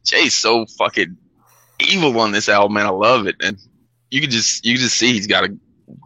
Jay's 0.05 0.35
so 0.35 0.67
fucking 0.79 1.17
evil 1.81 2.19
on 2.21 2.33
this 2.33 2.49
album, 2.49 2.75
man. 2.75 2.87
I 2.87 2.91
love 2.91 3.27
it, 3.27 3.37
and 3.43 3.59
you 4.11 4.21
can 4.21 4.31
just 4.31 4.65
you 4.65 4.75
can 4.75 4.83
just 4.83 4.97
see 4.97 5.13
he's 5.13 5.27
got 5.27 5.45
a 5.45 5.57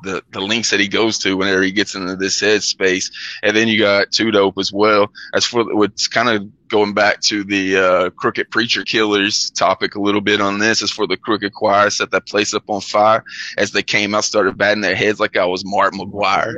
the 0.04 0.22
the 0.30 0.40
links 0.40 0.70
that 0.70 0.80
he 0.80 0.88
goes 0.88 1.18
to 1.18 1.36
whenever 1.36 1.62
he 1.62 1.72
gets 1.72 1.94
into 1.94 2.16
this 2.16 2.40
headspace, 2.40 3.10
and 3.42 3.56
then 3.56 3.68
you 3.68 3.78
got 3.78 4.12
2 4.12 4.30
Dope 4.30 4.58
as 4.58 4.72
well. 4.72 5.10
As 5.34 5.44
for 5.44 5.64
what's 5.74 6.08
kind 6.08 6.28
of 6.28 6.68
going 6.68 6.94
back 6.94 7.20
to 7.20 7.44
the 7.44 7.76
uh, 7.76 8.10
Crooked 8.10 8.50
Preacher 8.50 8.84
Killers 8.84 9.50
topic 9.50 9.94
a 9.94 10.00
little 10.00 10.20
bit 10.20 10.40
on 10.40 10.58
this, 10.58 10.82
is 10.82 10.90
for 10.90 11.06
the 11.06 11.16
Crooked 11.16 11.52
Choir 11.52 11.90
set 11.90 12.10
that 12.10 12.26
place 12.26 12.54
up 12.54 12.64
on 12.68 12.80
fire 12.80 13.24
as 13.58 13.72
they 13.72 13.82
came 13.82 14.14
out, 14.14 14.24
started 14.24 14.56
batting 14.58 14.80
their 14.82 14.96
heads 14.96 15.20
like 15.20 15.36
I 15.36 15.46
was 15.46 15.64
Mark 15.64 15.94
McGwire. 15.94 16.54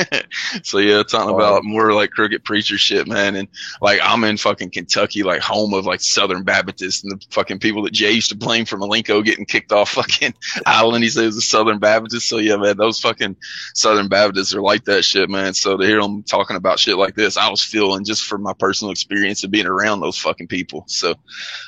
so 0.62 0.78
yeah, 0.78 1.02
talking 1.02 1.34
about 1.34 1.64
more 1.64 1.92
like 1.92 2.10
crooked 2.10 2.44
preacher 2.44 2.78
shit, 2.78 3.06
man. 3.06 3.36
And 3.36 3.48
like 3.80 4.00
I'm 4.02 4.24
in 4.24 4.36
fucking 4.36 4.70
Kentucky, 4.70 5.22
like 5.22 5.40
home 5.40 5.74
of 5.74 5.86
like 5.86 6.00
Southern 6.00 6.44
Baptists 6.44 7.02
and 7.02 7.12
the 7.12 7.26
fucking 7.30 7.58
people 7.58 7.82
that 7.84 7.92
Jay 7.92 8.12
used 8.12 8.30
to 8.30 8.36
blame 8.36 8.64
for 8.64 8.76
Milenko 8.76 9.24
getting 9.24 9.46
kicked 9.46 9.72
off 9.72 9.90
fucking 9.90 10.34
island. 10.66 11.04
He 11.04 11.10
says 11.10 11.22
it 11.22 11.26
was 11.26 11.36
a 11.38 11.42
Southern 11.42 11.78
Baptist. 11.78 12.28
So 12.28 12.38
yeah, 12.38 12.56
man, 12.56 12.76
those 12.76 13.00
fucking 13.00 13.36
Southern 13.74 14.08
Baptists 14.08 14.54
are 14.54 14.62
like 14.62 14.84
that 14.84 15.04
shit, 15.04 15.28
man. 15.28 15.54
So 15.54 15.76
to 15.76 15.86
hear 15.86 16.00
them 16.00 16.22
talking 16.22 16.56
about 16.56 16.78
shit 16.78 16.96
like 16.96 17.14
this, 17.14 17.36
I 17.36 17.48
was 17.48 17.62
feeling 17.62 18.04
just 18.04 18.24
from 18.24 18.42
my 18.42 18.52
personal 18.52 18.92
experience 18.92 19.44
of 19.44 19.50
being 19.50 19.66
around 19.66 20.00
those 20.00 20.18
fucking 20.18 20.48
people. 20.48 20.84
So 20.88 21.14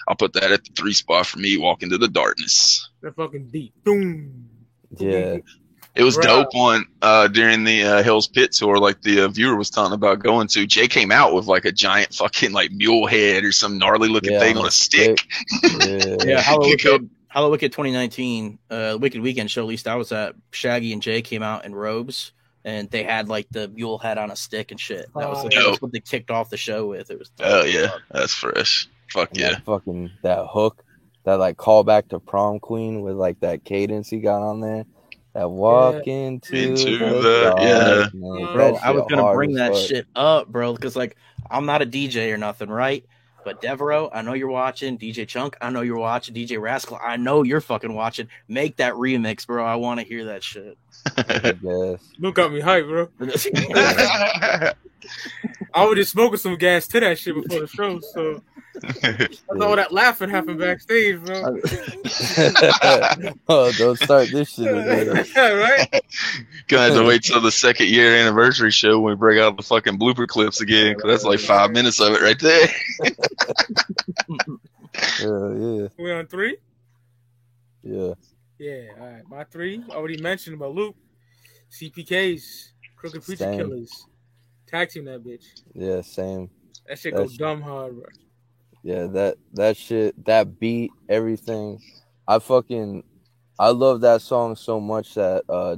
I'll 0.09 0.16
put 0.16 0.33
that 0.35 0.53
at 0.53 0.64
the 0.64 0.72
three 0.75 0.95
spot 0.95 1.27
for 1.27 1.39
me, 1.39 1.57
walking 1.57 1.91
to 1.91 1.99
the 1.99 2.09
darkness. 2.09 2.89
They're 3.01 3.12
fucking 3.12 3.51
deep. 3.51 3.75
Boom. 3.85 4.49
Yeah. 4.97 5.39
It 5.97 6.03
was 6.03 6.17
Right. 6.17 6.27
dope 6.27 6.55
on 6.57 6.87
uh, 7.03 7.29
during 7.29 7.63
the 7.65 7.85
uh, 7.85 8.03
Hell's 8.03 8.27
Pit 8.27 8.51
tour, 8.53 8.79
like 8.79 9.01
the 9.03 9.21
uh, 9.23 9.29
viewer 9.29 9.55
was 9.57 9.71
talking 9.71 9.95
about 9.95 10.19
going 10.19 10.49
to. 10.49 10.67
Jay 10.67 10.89
came 10.89 11.13
out 11.13 11.35
with 11.35 11.47
like 11.47 11.65
a 11.65 11.71
giant 11.73 12.13
fucking 12.15 12.51
like 12.53 12.73
mule 12.73 13.07
head 13.07 13.45
or 13.45 13.53
some 13.53 13.79
gnarly 13.79 14.09
looking 14.09 14.33
Yeah, 14.33 14.41
thing 14.41 14.57
on 14.57 14.63
on 14.63 14.65
a 14.65 14.69
a 14.69 14.71
stick. 14.73 15.25
Yeah, 15.63 16.41
Hollow 16.41 16.67
You 16.67 16.77
go- 16.79 16.93
Wicked, 16.95 17.11
Hallowicked 17.35 17.61
2019, 17.73 18.59
uh, 18.71 18.99
Wicked 19.01 19.21
Weekend 19.21 19.51
show. 19.51 19.63
At 19.63 19.69
least 19.69 19.87
I 19.89 19.95
was 19.97 20.11
at. 20.13 20.35
Shaggy 20.53 20.93
and 20.93 21.03
Jay 21.03 21.23
came 21.23 21.43
out 21.43 21.65
in 21.65 21.75
robes, 21.75 22.33
and 22.65 22.91
they 22.91 23.03
had 23.05 23.29
like 23.29 23.47
the 23.51 23.69
mule 23.69 23.99
head 23.99 24.19
on 24.19 24.31
a 24.31 24.37
stick 24.37 24.71
and 24.73 24.81
shit. 24.81 25.07
That 25.15 25.29
was, 25.29 25.45
Oh. 25.45 25.49
that 25.49 25.71
was 25.71 25.83
what 25.83 25.93
they 25.93 26.01
kicked 26.01 26.31
off 26.31 26.51
the 26.51 26.57
show 26.57 26.87
with. 26.87 27.11
It 27.11 27.19
was 27.19 27.31
Oh 27.41 27.65
yeah, 27.65 27.89
that's 28.11 28.35
fresh. 28.35 28.89
Fuck 29.11 29.31
And 29.31 29.39
yeah. 29.41 29.51
that 29.51 29.65
fucking 29.65 30.11
that 30.23 30.47
hook, 30.51 30.85
that 31.25 31.35
like 31.39 31.57
callback 31.57 32.09
to 32.09 32.19
prom 32.19 32.59
queen 32.59 33.01
with 33.03 33.15
like 33.17 33.39
that 33.41 33.65
cadence 33.65 34.11
he 34.11 34.19
got 34.19 34.43
on 34.43 34.61
there. 34.61 34.85
That 35.35 35.51
walk 35.51 36.07
into, 36.07 36.57
Into 36.57 36.97
the, 36.99 37.07
the- 37.20 37.55
yeah. 37.59 37.89
darkness. 37.89 38.12
bro. 38.53 38.72
That 38.74 38.85
I 38.85 38.91
was 38.93 39.05
gonna 39.11 39.32
bring 39.35 39.55
that 39.55 39.72
fuck. 39.72 39.82
shit 39.89 40.07
up, 40.14 40.49
bro, 40.49 40.72
because 40.74 40.95
like 40.97 41.16
I'm 41.51 41.66
not 41.66 41.82
a 41.82 41.87
DJ 41.87 42.32
or 42.32 42.37
nothing, 42.39 42.68
right? 42.68 43.05
But 43.45 43.61
Devereaux, 43.61 44.09
I 44.11 44.22
know 44.22 44.32
you're 44.32 44.49
watching. 44.49 44.97
DJ 44.97 45.28
Chunk, 45.28 45.57
I 45.61 45.68
know 45.70 45.82
you're 45.82 45.99
watching. 45.99 46.35
DJ 46.35 46.59
Rascal, 46.59 46.99
I 47.03 47.16
know 47.18 47.43
you're 47.43 47.61
fucking 47.61 47.93
watching. 47.93 48.28
Make 48.49 48.76
that 48.76 48.95
remix, 48.95 49.47
bro. 49.47 49.62
I 49.66 49.74
want 49.74 50.01
to 50.01 50.07
hear 50.07 50.24
that 50.26 50.43
shit. 50.43 50.78
Yes. 51.62 52.01
Look 52.18 52.37
got 52.37 52.53
me 52.53 52.61
hype, 52.61 52.87
bro. 52.87 53.09
I 55.73 55.85
was 55.85 55.97
just 55.97 56.13
smoking 56.13 56.39
some 56.39 56.57
gas 56.57 56.87
to 56.89 57.01
that 57.01 57.19
shit 57.19 57.35
before 57.35 57.61
the 57.61 57.67
show, 57.67 57.99
so 58.01 58.43
that's 59.01 59.43
all 59.61 59.75
that 59.77 59.93
laughing 59.93 60.31
happened 60.31 60.59
backstage, 60.61 61.19
bro. 61.25 61.43
oh, 63.49 63.73
don't 63.73 63.99
start 63.99 64.29
this 64.31 64.55
shit 64.55 64.67
again. 64.77 65.27
yeah, 65.35 65.49
right? 65.51 66.03
Gonna 66.69 66.83
have 66.85 66.95
to 66.95 67.05
wait 67.05 67.23
till 67.23 67.41
the 67.41 67.51
second 67.51 67.89
year 67.89 68.15
anniversary 68.17 68.71
show 68.71 69.01
when 69.01 69.13
we 69.15 69.17
bring 69.17 69.41
out 69.41 69.57
the 69.57 69.63
fucking 69.65 69.99
blooper 69.99 70.27
clips 70.29 70.61
again, 70.61 70.95
'cause 70.95 71.11
that's 71.11 71.25
like 71.25 71.41
five 71.41 71.71
minutes 71.73 72.01
of 72.01 72.13
it 72.15 72.21
right 72.23 72.39
there. 72.39 72.69
Yeah, 75.21 75.53
yeah, 75.55 75.89
We 75.99 76.13
on 76.13 76.27
three? 76.29 76.57
yeah. 77.83 78.15
Yeah, 78.59 78.83
all 79.01 79.07
right. 79.09 79.23
My 79.29 79.43
three 79.45 79.83
already 79.91 80.21
mentioned 80.23 80.55
about 80.55 80.73
Luke, 80.75 80.95
CPKs, 81.73 82.69
Crooked 82.97 83.25
Preacher 83.25 83.53
Killers, 83.57 84.07
tag 84.75 84.89
team 84.91 85.05
that 85.07 85.25
bitch. 85.25 85.45
Yeah, 85.75 86.01
same. 86.03 86.51
That 86.89 86.99
shit 86.99 87.14
That's- 87.14 87.31
goes 87.31 87.37
dumb 87.39 87.62
hard, 87.62 87.95
bro. 87.97 88.07
Yeah, 88.83 89.07
that 89.07 89.39
that 89.55 89.77
shit, 89.77 90.22
that 90.27 90.59
beat, 90.61 90.91
everything. 91.09 91.81
I 92.29 92.39
fucking, 92.39 93.03
I 93.59 93.70
love 93.70 94.03
that 94.03 94.20
song 94.20 94.57
so 94.57 94.79
much 94.81 95.14
that 95.14 95.45
uh, 95.49 95.77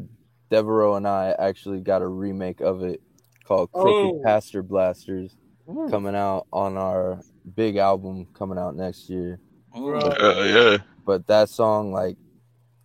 Devereaux 0.51 0.95
and 0.97 1.07
I 1.07 1.35
actually 1.39 1.81
got 1.81 2.03
a 2.03 2.07
remake 2.09 2.61
of 2.61 2.83
it 2.83 3.01
called 3.45 3.71
Crooked 3.73 4.17
Oh. 4.17 4.23
Pastor 4.25 4.63
Blasters, 4.63 5.37
Mm. 5.69 5.91
coming 5.91 6.15
out 6.15 6.47
on 6.53 6.77
our 6.77 7.21
big 7.57 7.77
album 7.77 8.27
coming 8.35 8.57
out 8.59 8.77
next 8.77 9.11
year. 9.11 9.41
Bro. 9.75 9.99
Uh, 9.99 10.43
yeah. 10.45 10.77
But 11.05 11.27
that 11.27 11.49
song, 11.49 11.93
like, 11.93 12.17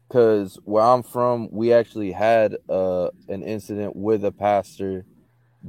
cause 0.09 0.57
where 0.65 0.83
I'm 0.83 1.03
from, 1.03 1.47
we 1.51 1.73
actually 1.73 2.11
had 2.11 2.57
uh 2.69 3.09
an 3.27 3.43
incident 3.43 3.95
with 3.95 4.25
a 4.25 4.31
pastor 4.31 5.05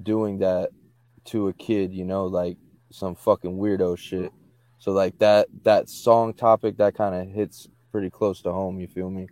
doing 0.03 0.39
that 0.39 0.71
to 1.27 1.49
a 1.49 1.53
kid, 1.53 1.93
you 1.93 2.05
know, 2.05 2.27
like 2.27 2.57
some 2.91 3.15
fucking 3.15 3.57
weirdo 3.57 3.97
shit. 3.99 4.33
So 4.79 4.93
like 4.93 5.19
that 5.19 5.47
that 5.63 5.89
song 5.89 6.35
topic 6.35 6.77
that 6.79 6.95
kind 6.95 7.15
of 7.15 7.29
hits 7.35 7.69
pretty 7.91 8.11
close 8.11 8.43
to 8.43 8.53
home. 8.53 8.81
You 8.81 8.89
feel 8.89 9.11
me? 9.11 9.29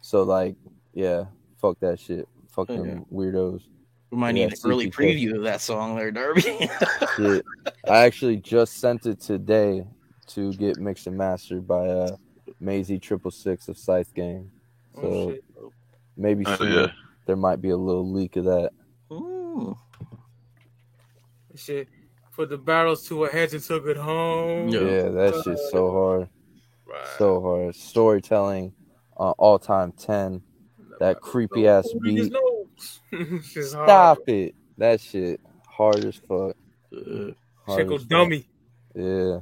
So 0.00 0.22
like, 0.22 0.56
yeah, 0.92 1.24
fuck 1.60 1.78
that 1.80 1.98
shit. 1.98 2.28
Fuck 2.50 2.68
them 2.68 2.86
Yeah. 2.86 2.98
weirdos. 3.12 3.62
We 4.10 4.18
might 4.18 4.36
Yeah, 4.36 4.46
need 4.46 4.52
an 4.52 4.70
early 4.70 4.86
CPK. 4.86 4.94
preview 4.94 5.36
of 5.36 5.42
that 5.42 5.60
song 5.60 5.96
there, 5.96 6.12
Darby. 6.12 6.42
Shit. 7.16 7.44
I 7.88 8.04
actually 8.04 8.36
just 8.36 8.74
sent 8.74 9.06
it 9.06 9.20
today 9.20 9.84
to 10.28 10.52
get 10.52 10.78
mixed 10.78 11.08
and 11.08 11.16
mastered 11.18 11.66
by 11.66 11.88
uh 11.88 12.16
Maisie 12.60 13.00
Triple 13.00 13.32
Six 13.32 13.66
of 13.68 13.76
Scythe 13.76 14.14
Gang. 14.14 14.50
So 14.94 15.02
Oh, 15.02 15.30
shit. 15.32 15.44
maybe 16.16 16.44
Oh, 16.46 16.54
soon 16.54 16.72
yeah. 16.72 16.86
there 17.26 17.34
might 17.36 17.60
be 17.60 17.70
a 17.70 17.76
little 17.76 18.08
leak 18.12 18.36
of 18.36 18.44
that. 18.44 18.70
Ooh. 19.10 19.76
Shit. 21.64 21.88
Put 22.34 22.48
the 22.50 22.58
barrels 22.58 23.06
to 23.08 23.22
our 23.22 23.30
heads 23.30 23.54
and 23.54 23.62
took 23.62 23.86
it 23.86 23.96
home. 23.96 24.68
Yeah, 24.68 25.08
that 25.08 25.40
shit's 25.44 25.70
so 25.70 25.90
hard. 25.92 26.28
Right. 26.86 27.06
So 27.18 27.40
hard. 27.40 27.74
Storytelling 27.76 28.72
uh, 29.16 29.30
all 29.38 29.58
time 29.58 29.92
10. 29.92 30.42
That 31.00 31.20
creepy 31.20 31.66
ass 31.68 31.88
Who 31.92 32.00
beat. 32.00 32.32
notes? 32.32 33.00
Shit's 33.50 33.72
hard. 33.72 33.88
Stop 33.88 34.18
it. 34.28 34.54
That 34.78 35.00
shit 35.00 35.40
hard 35.68 36.04
as 36.04 36.16
fuck. 36.16 36.56
Shit 36.92 37.36
Hard 37.66 37.88
go 37.88 37.94
as 37.94 38.00
fuck. 38.02 38.08
dummy. 38.10 38.46
Yeah. 38.94 39.38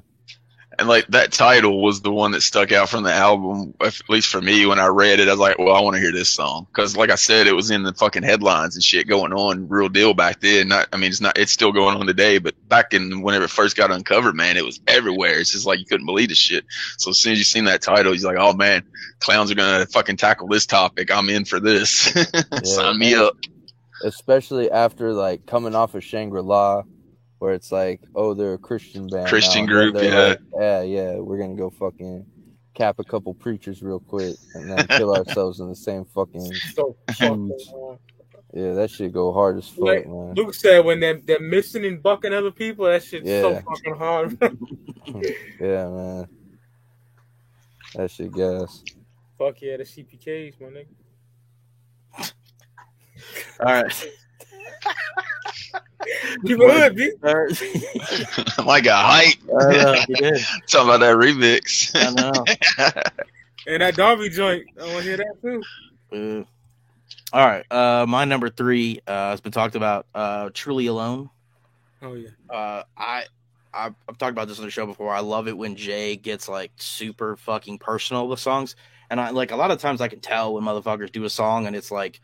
And 0.79 0.89
like 0.89 1.07
that 1.09 1.33
title 1.33 1.83
was 1.83 2.01
the 2.01 2.11
one 2.11 2.33
that 2.33 2.41
stuck 2.41 2.73
out 2.73 2.89
from 2.89 3.05
the 3.05 3.13
album, 3.13 3.75
at 3.81 4.01
least 4.09 4.29
for 4.29 4.41
me. 4.41 4.65
When 4.65 4.79
I 4.79 4.87
read 4.87 5.21
it, 5.21 5.29
I 5.29 5.33
was 5.33 5.41
like, 5.41 5.59
"Well, 5.59 5.75
I 5.75 5.81
want 5.81 5.97
to 5.97 6.01
hear 6.01 6.13
this 6.13 6.31
song," 6.31 6.67
because, 6.71 6.97
like 6.97 7.11
I 7.11 7.17
said, 7.17 7.47
it 7.47 7.53
was 7.53 7.71
in 7.71 7.83
the 7.83 7.93
fucking 7.93 8.23
headlines 8.23 8.75
and 8.75 8.83
shit 8.83 9.07
going 9.07 9.33
on, 9.33 9.69
real 9.69 9.89
deal 9.89 10.15
back 10.15 10.41
then. 10.41 10.69
Not, 10.69 10.89
I 10.93 10.97
mean, 10.97 11.11
it's 11.11 11.21
not, 11.21 11.37
it's 11.37 11.53
still 11.53 11.73
going 11.73 11.97
on 11.97 12.07
today, 12.07 12.39
but 12.39 12.55
back 12.69 12.95
in 12.95 13.21
whenever 13.23 13.45
it 13.45 13.51
first 13.51 13.77
got 13.77 13.91
uncovered, 13.91 14.35
man, 14.35 14.57
it 14.57 14.65
was 14.65 14.81
everywhere. 14.87 15.39
It's 15.39 15.53
just 15.53 15.67
like 15.67 15.79
you 15.79 15.85
couldn't 15.85 16.07
believe 16.07 16.31
the 16.31 16.35
shit. 16.35 16.65
So 16.97 17.11
as 17.11 17.19
soon 17.19 17.33
as 17.33 17.39
you 17.39 17.45
seen 17.45 17.67
that 17.67 17.83
title, 17.83 18.15
you're 18.15 18.33
like, 18.33 18.41
"Oh 18.41 18.55
man, 18.55 18.83
clowns 19.21 19.51
are 19.51 19.57
gonna 19.57 19.87
fucking 19.87 20.17
tackle 20.17 20.49
this 20.49 20.65
topic. 20.65 21.11
I'm 21.11 21.29
in 21.29 21.45
for 21.45 21.61
this. 21.61 21.91
Sign 22.65 22.99
me 22.99 23.15
up." 23.15 23.37
especially 24.05 24.71
after 24.71 25.13
like 25.13 25.47
coming 25.47 25.75
off 25.75 25.95
of 25.95 26.05
Shangri 26.05 26.43
La, 26.43 26.83
where 27.43 27.55
it's 27.55 27.73
like, 27.73 28.01
oh, 28.15 28.35
they're 28.35 28.55
a 28.55 28.59
Christian 28.59 29.09
band, 29.09 29.29
Christian 29.29 29.67
now. 29.67 29.73
Group, 29.73 29.97
yeah. 29.97 30.29
like, 30.29 30.41
yeah, 30.61 30.83
yeah, 30.83 31.17
we're 31.17 31.39
gonna 31.39 31.57
go 31.57 31.71
fucking 31.71 32.25
cap 32.73 33.01
a 33.01 33.05
couple 33.05 33.35
preachers 33.35 33.83
real 33.83 33.99
quick 33.99 34.37
and 34.55 34.71
then 34.71 34.87
kill 34.87 35.13
ourselves 35.17 35.59
in 35.59 35.69
the 35.69 35.75
same 35.75 36.05
fucking 36.05 36.55
So 36.73 36.97
fucking, 37.09 37.49
huge. 37.49 37.69
uh, 37.75 37.97
Yeah, 38.55 38.75
that 38.75 38.91
shit 38.93 39.13
go 39.13 39.33
hard 39.33 39.59
as 39.59 39.67
fuck, 39.69 39.81
like 39.81 40.07
man. 40.07 40.35
Luke 40.35 40.55
said, 40.55 40.85
when 40.85 41.01
they're, 41.01 41.21
they're 41.21 41.41
missing 41.41 41.85
and 41.85 42.01
bucking 42.01 42.33
other 42.33 42.53
people, 42.53 42.85
that 42.85 43.03
shit's 43.03 43.29
so 43.29 43.51
Yeah. 43.51 43.63
fucking 43.63 43.97
hard. 43.97 44.39
yeah, 45.61 45.89
man. 45.89 46.29
That 47.97 48.09
shit 48.09 48.31
gas. 48.33 48.85
Fuck 49.37 49.61
yeah, 49.63 49.79
the 49.79 49.83
CPKs, 49.83 50.61
my 50.61 50.69
nigga. 50.69 52.33
All 53.59 53.83
right. 53.83 54.09
Keep 56.45 56.59
it 56.61 56.71
hood, 56.71 56.97
B. 56.97 57.13
All 57.25 57.35
right. 57.35 58.59
like 58.67 58.87
a 58.87 58.97
hype. 58.97 59.35
I 59.61 59.73
know. 59.73 59.95
Talking 60.67 60.89
about 60.89 61.01
that 61.01 61.17
remix. 61.17 61.91
I 61.95 62.11
know. 62.13 63.03
And 63.67 63.83
that 63.83 63.95
Darby 63.95 64.29
joint, 64.29 64.67
I 64.81 64.87
want 64.87 64.99
to 64.99 65.03
hear 65.03 65.17
that 65.19 65.41
too. 65.41 65.63
Uh, 66.13 66.45
all 67.33 67.47
right. 67.47 67.65
Uh, 67.71 68.07
my 68.07 68.25
number 68.25 68.51
three 68.51 69.01
uh, 69.07 69.31
has 69.31 69.41
been 69.41 69.53
talked 69.53 69.77
about. 69.77 70.07
Uh, 70.15 70.51
Truly 70.53 70.87
Alone. 70.87 71.31
Oh 72.03 72.15
yeah. 72.15 72.29
Uh, 72.51 72.83
I, 72.97 73.25
I've, 73.73 73.95
I've 74.09 74.19
talked 74.19 74.33
about 74.33 74.49
this 74.49 74.59
on 74.59 74.65
the 74.65 74.71
show 74.71 74.87
before. 74.87 75.15
I 75.15 75.21
love 75.21 75.49
it 75.49 75.57
when 75.57 75.77
Jay 75.77 76.17
gets 76.17 76.49
like 76.49 76.73
super 76.77 77.37
fucking 77.37 77.79
personal 77.79 78.29
with 78.29 78.41
songs, 78.41 78.75
and 79.09 79.21
I 79.21 79.31
like 79.31 79.53
a 79.53 79.57
lot 79.57 79.71
of 79.71 79.81
times 79.81 80.01
I 80.01 80.09
can 80.09 80.21
tell 80.21 80.55
when 80.55 80.65
motherfuckers 80.65 81.13
do 81.13 81.25
a 81.25 81.31
song 81.31 81.67
and 81.67 81.77
it's 81.77 81.91
like 81.91 82.21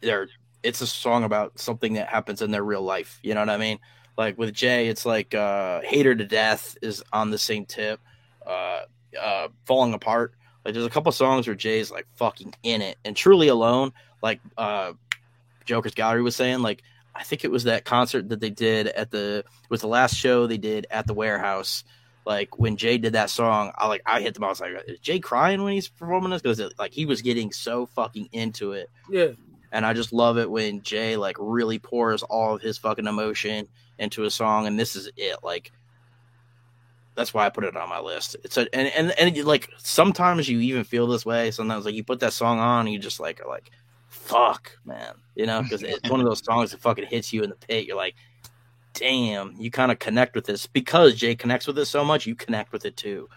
they're 0.00 0.28
it's 0.62 0.80
a 0.80 0.86
song 0.86 1.24
about 1.24 1.58
something 1.58 1.94
that 1.94 2.08
happens 2.08 2.42
in 2.42 2.50
their 2.50 2.64
real 2.64 2.82
life. 2.82 3.18
You 3.22 3.34
know 3.34 3.40
what 3.40 3.50
I 3.50 3.56
mean? 3.56 3.78
Like 4.16 4.36
with 4.38 4.52
Jay, 4.52 4.88
it's 4.88 5.06
like 5.06 5.34
uh, 5.34 5.80
"Hater 5.82 6.14
to 6.14 6.24
Death" 6.24 6.76
is 6.82 7.02
on 7.12 7.30
the 7.30 7.38
same 7.38 7.64
tip. 7.64 8.00
Uh, 8.46 8.80
uh, 9.20 9.48
"Falling 9.64 9.94
Apart." 9.94 10.34
Like 10.64 10.74
there's 10.74 10.86
a 10.86 10.90
couple 10.90 11.10
songs 11.12 11.46
where 11.46 11.56
Jay's 11.56 11.90
like 11.90 12.06
fucking 12.16 12.54
in 12.62 12.82
it, 12.82 12.98
and 13.04 13.16
"Truly 13.16 13.48
Alone," 13.48 13.92
like 14.22 14.40
uh, 14.58 14.92
Joker's 15.64 15.94
Gallery 15.94 16.22
was 16.22 16.36
saying, 16.36 16.60
like 16.60 16.82
I 17.14 17.22
think 17.22 17.44
it 17.44 17.50
was 17.50 17.64
that 17.64 17.84
concert 17.84 18.28
that 18.28 18.40
they 18.40 18.50
did 18.50 18.88
at 18.88 19.10
the 19.10 19.44
was 19.70 19.80
the 19.80 19.88
last 19.88 20.16
show 20.16 20.46
they 20.46 20.58
did 20.58 20.86
at 20.90 21.06
the 21.06 21.14
warehouse. 21.14 21.84
Like 22.26 22.58
when 22.58 22.76
Jay 22.76 22.98
did 22.98 23.14
that 23.14 23.30
song, 23.30 23.72
I 23.78 23.86
like 23.86 24.02
I 24.04 24.20
hit 24.20 24.34
them. 24.34 24.44
I 24.44 24.48
was 24.48 24.60
like, 24.60 24.72
"Is 24.86 24.98
Jay 24.98 25.18
crying 25.18 25.62
when 25.62 25.72
he's 25.72 25.88
performing 25.88 26.30
this?" 26.30 26.42
Because 26.42 26.60
like 26.78 26.92
he 26.92 27.06
was 27.06 27.22
getting 27.22 27.52
so 27.52 27.86
fucking 27.86 28.28
into 28.32 28.72
it, 28.72 28.90
Yeah. 29.08 29.28
And 29.72 29.86
I 29.86 29.92
just 29.92 30.12
love 30.12 30.38
it 30.38 30.50
when 30.50 30.82
Jay 30.82 31.16
like 31.16 31.36
really 31.38 31.78
pours 31.78 32.22
all 32.22 32.54
of 32.54 32.62
his 32.62 32.78
fucking 32.78 33.06
emotion 33.06 33.68
into 33.98 34.24
a 34.24 34.30
song, 34.30 34.66
and 34.66 34.78
this 34.78 34.96
is 34.96 35.10
it. 35.16 35.38
Like 35.42 35.72
that's 37.14 37.34
why 37.34 37.44
I 37.44 37.50
put 37.50 37.64
it 37.64 37.76
on 37.76 37.88
my 37.88 38.00
list. 38.00 38.36
It's 38.44 38.56
a 38.56 38.72
and 38.74 38.88
and 38.88 39.10
and 39.18 39.44
like 39.44 39.68
sometimes 39.78 40.48
you 40.48 40.60
even 40.60 40.84
feel 40.84 41.06
this 41.06 41.26
way. 41.26 41.50
Sometimes 41.50 41.84
like 41.84 41.94
you 41.94 42.04
put 42.04 42.20
that 42.20 42.32
song 42.32 42.58
on, 42.58 42.86
and 42.86 42.92
you 42.92 42.98
just 42.98 43.20
like 43.20 43.40
are 43.44 43.48
like, 43.48 43.70
"Fuck, 44.08 44.78
man," 44.84 45.14
you 45.34 45.46
know, 45.46 45.62
because 45.62 45.82
it's 45.82 46.08
one 46.08 46.20
of 46.20 46.26
those 46.26 46.44
songs 46.44 46.70
that 46.70 46.80
fucking 46.80 47.06
hits 47.06 47.32
you 47.32 47.42
in 47.42 47.50
the 47.50 47.56
pit. 47.56 47.86
You're 47.86 47.96
like, 47.96 48.14
"Damn," 48.94 49.54
you 49.58 49.70
kind 49.70 49.92
of 49.92 49.98
connect 49.98 50.34
with 50.34 50.46
this 50.46 50.66
because 50.66 51.14
Jay 51.14 51.34
connects 51.34 51.66
with 51.66 51.78
it 51.78 51.86
so 51.86 52.04
much. 52.04 52.26
You 52.26 52.34
connect 52.34 52.72
with 52.72 52.84
it 52.86 52.96
too. 52.96 53.28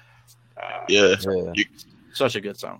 Uh, 0.55 0.86
Yeah. 0.88 1.15
Yeah. 1.19 1.51
You, 1.55 1.65
such 2.13 2.36
a 2.36 2.41
good 2.41 2.59
song. 2.59 2.79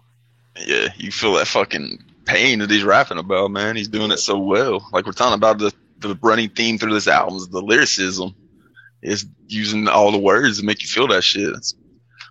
yeah, 0.66 0.90
you 0.96 1.12
feel 1.12 1.34
that 1.34 1.48
fucking 1.48 1.98
pain 2.26 2.60
that 2.60 2.70
he's 2.70 2.84
rapping 2.84 3.18
about, 3.18 3.52
man. 3.52 3.76
He's 3.76 3.88
doing 3.90 4.12
it 4.12 4.18
so 4.20 4.38
well. 4.40 4.88
Like 4.92 5.06
we're 5.06 5.12
talking 5.14 5.36
about 5.36 5.60
the 5.60 5.74
the 6.00 6.18
running 6.22 6.50
theme 6.50 6.78
through 6.78 6.94
this 6.94 7.08
album 7.08 7.38
is 7.38 7.48
the 7.50 7.62
lyricism. 7.62 8.36
Is 9.02 9.26
using 9.48 9.88
all 9.90 10.12
the 10.12 10.18
words 10.18 10.60
to 10.60 10.66
make 10.66 10.82
you 10.82 10.88
feel 10.88 11.08
that 11.10 11.24
shit. 11.24 11.52
That's 11.54 11.76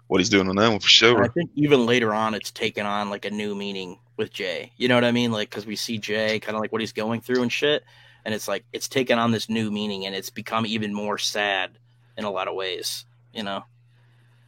what 0.08 0.20
he's 0.20 0.30
doing 0.30 0.48
on 0.48 0.56
that 0.56 0.70
one 0.70 0.80
for 0.80 0.88
And 1.14 1.24
I 1.24 1.28
sure. 1.28 1.28
think 1.28 1.50
even 1.54 1.86
later 1.86 2.14
on, 2.14 2.34
it's 2.34 2.50
taken 2.50 2.86
on 2.86 3.10
like 3.10 3.24
a 3.26 3.30
new 3.30 3.54
meaning 3.54 3.98
with 4.16 4.32
Jay. 4.32 4.72
You 4.76 4.88
know 4.88 4.94
what 4.94 5.04
I 5.04 5.12
mean? 5.12 5.32
Like 5.32 5.50
because 5.50 5.66
we 5.66 5.76
see 5.76 5.98
Jay 5.98 6.40
kind 6.40 6.56
of 6.56 6.60
like 6.62 6.72
what 6.72 6.80
he's 6.80 6.92
going 6.92 7.20
through 7.20 7.42
and 7.42 7.52
shit, 7.52 7.84
and 8.24 8.34
it's 8.34 8.48
like 8.48 8.64
it's 8.72 8.88
taken 8.88 9.18
on 9.18 9.32
this 9.32 9.48
new 9.50 9.70
meaning, 9.70 10.06
and 10.06 10.14
it's 10.14 10.30
become 10.30 10.66
even 10.66 10.94
more 10.94 11.18
sad 11.18 11.78
in 12.16 12.24
a 12.24 12.30
lot 12.30 12.48
of 12.48 12.54
ways. 12.54 13.04
You 13.32 13.42
know? 13.44 13.64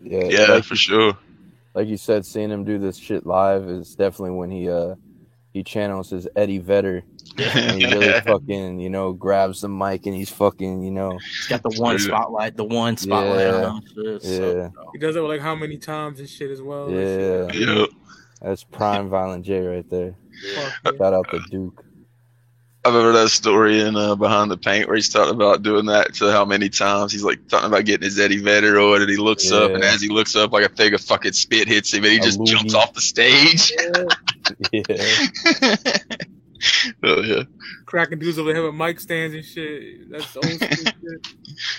Yeah, 0.01 0.29
Yeah, 0.29 0.47
like, 0.47 0.65
for 0.65 0.77
sure. 0.77 1.19
like 1.75 1.89
you 1.89 1.97
said, 1.97 2.27
seeing 2.27 2.51
him 2.51 2.65
do 2.65 2.79
this 2.79 2.97
shit 2.97 3.27
live 3.27 3.69
is 3.69 3.95
definitely 3.95 4.37
when 4.37 4.51
he 4.51 4.69
uh 4.69 4.95
he 5.55 5.63
channels 5.63 6.11
his 6.11 6.29
Eddie 6.37 6.59
Vedder 6.59 7.03
and 7.39 7.81
he 7.81 7.87
really 7.87 8.21
fucking 8.21 8.79
you 8.81 8.91
know 8.91 9.13
grabs 9.15 9.63
the 9.63 9.69
mic 9.69 10.05
and 10.05 10.15
he's 10.15 10.29
fucking 10.31 10.83
you 10.83 10.91
know 10.91 11.13
He's 11.19 11.47
got 11.49 11.63
the 11.63 11.81
one 11.81 11.99
spotlight, 11.99 12.57
the 12.57 12.65
one 12.65 12.97
spotlight 12.99 13.47
Yeah. 13.47 13.65
on 13.65 13.77
him. 13.77 13.83
Yeah 13.97 14.19
so- 14.21 14.73
He 14.93 14.99
does 14.99 15.17
it 15.17 15.21
like 15.21 15.41
how 15.41 15.55
many 15.55 15.79
times 15.79 16.21
and 16.21 16.29
shit 16.29 16.51
as 16.51 16.61
well. 16.61 16.91
Yeah 16.91 17.49
shit. 17.51 17.69
Yeah. 17.69 17.87
that's 18.43 18.63
prime 18.65 19.09
violent 19.09 19.47
J 19.47 19.61
right 19.61 19.89
there. 19.89 20.15
Fuck, 20.83 20.97
Shout 20.99 21.15
out 21.15 21.31
to 21.31 21.41
Duke. 21.51 21.83
I 22.87 22.91
remember 22.91 23.13
that 23.13 23.31
story 23.31 23.81
in 23.81 23.97
uh, 23.97 24.15
Behind 24.15 24.51
the 24.51 24.59
Paint 24.59 24.89
where 24.89 24.97
he's 24.97 25.09
talking 25.09 25.35
about 25.35 25.63
doing 25.63 25.87
that 25.87 26.13
to 26.17 26.31
how 26.31 26.45
many 26.45 26.69
times 26.69 27.13
he's 27.13 27.25
like 27.25 27.49
talking 27.49 27.69
about 27.69 27.87
getting 27.87 28.05
his 28.05 28.21
Eddie 28.21 28.43
Vedder 28.43 28.79
or 28.79 28.97
and 29.01 29.09
he 29.09 29.17
looks 29.17 29.51
up 29.51 29.71
and 29.71 29.83
as 29.83 30.03
he 30.03 30.11
looks 30.11 30.37
up 30.37 30.53
like 30.53 30.67
a 30.67 30.69
thing 30.69 30.93
of 30.93 31.01
fucking 31.01 31.33
spit 31.33 31.67
hits 31.67 31.95
him 31.95 32.05
and 32.05 32.13
he 32.13 32.19
A 32.19 32.21
just 32.21 32.45
jumps 32.45 32.75
off 32.75 32.93
the 32.93 33.01
stage. 33.01 33.73
Yeah, 34.73 34.83
oh 37.03 37.23
yeah. 37.23 37.43
Cracking 37.87 38.19
dudes 38.19 38.39
over 38.39 38.53
here 38.53 38.65
with 38.65 38.75
mic 38.75 39.01
stands 39.01 39.35
and 39.35 39.45
shit. 39.45 40.11
That's 40.11 40.37
old 40.37 40.47
school 40.47 40.69
shit. 40.69 41.29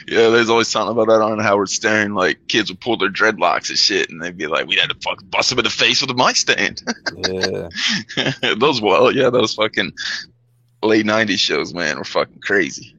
Yeah, 0.08 0.30
there's 0.30 0.50
always 0.50 0.68
something 0.68 0.92
about 0.92 1.08
that 1.08 1.22
on 1.22 1.40
Howard 1.40 1.70
Stern. 1.70 2.14
Like 2.14 2.48
kids 2.48 2.70
would 2.70 2.80
pull 2.80 2.98
their 2.98 3.10
dreadlocks 3.10 3.70
and 3.70 3.78
shit, 3.78 4.10
and 4.10 4.22
they'd 4.22 4.38
be 4.38 4.48
like, 4.48 4.68
"We 4.68 4.76
had 4.76 4.90
to 4.90 4.96
fucking 5.04 5.30
bust 5.30 5.52
him 5.52 5.60
in 5.60 5.64
the 5.64 5.70
face 5.70 6.02
with 6.02 6.12
a 6.12 6.14
mic 6.14 6.36
stand." 6.36 6.82
yeah. 7.18 8.54
those 8.56 8.82
well, 8.82 9.12
yeah, 9.12 9.30
those 9.30 9.54
fucking 9.56 9.94
late 10.84 11.06
'90s 11.06 11.40
shows, 11.40 11.74
man, 11.74 11.98
were 11.98 12.04
fucking 12.04 12.40
crazy. 12.42 12.96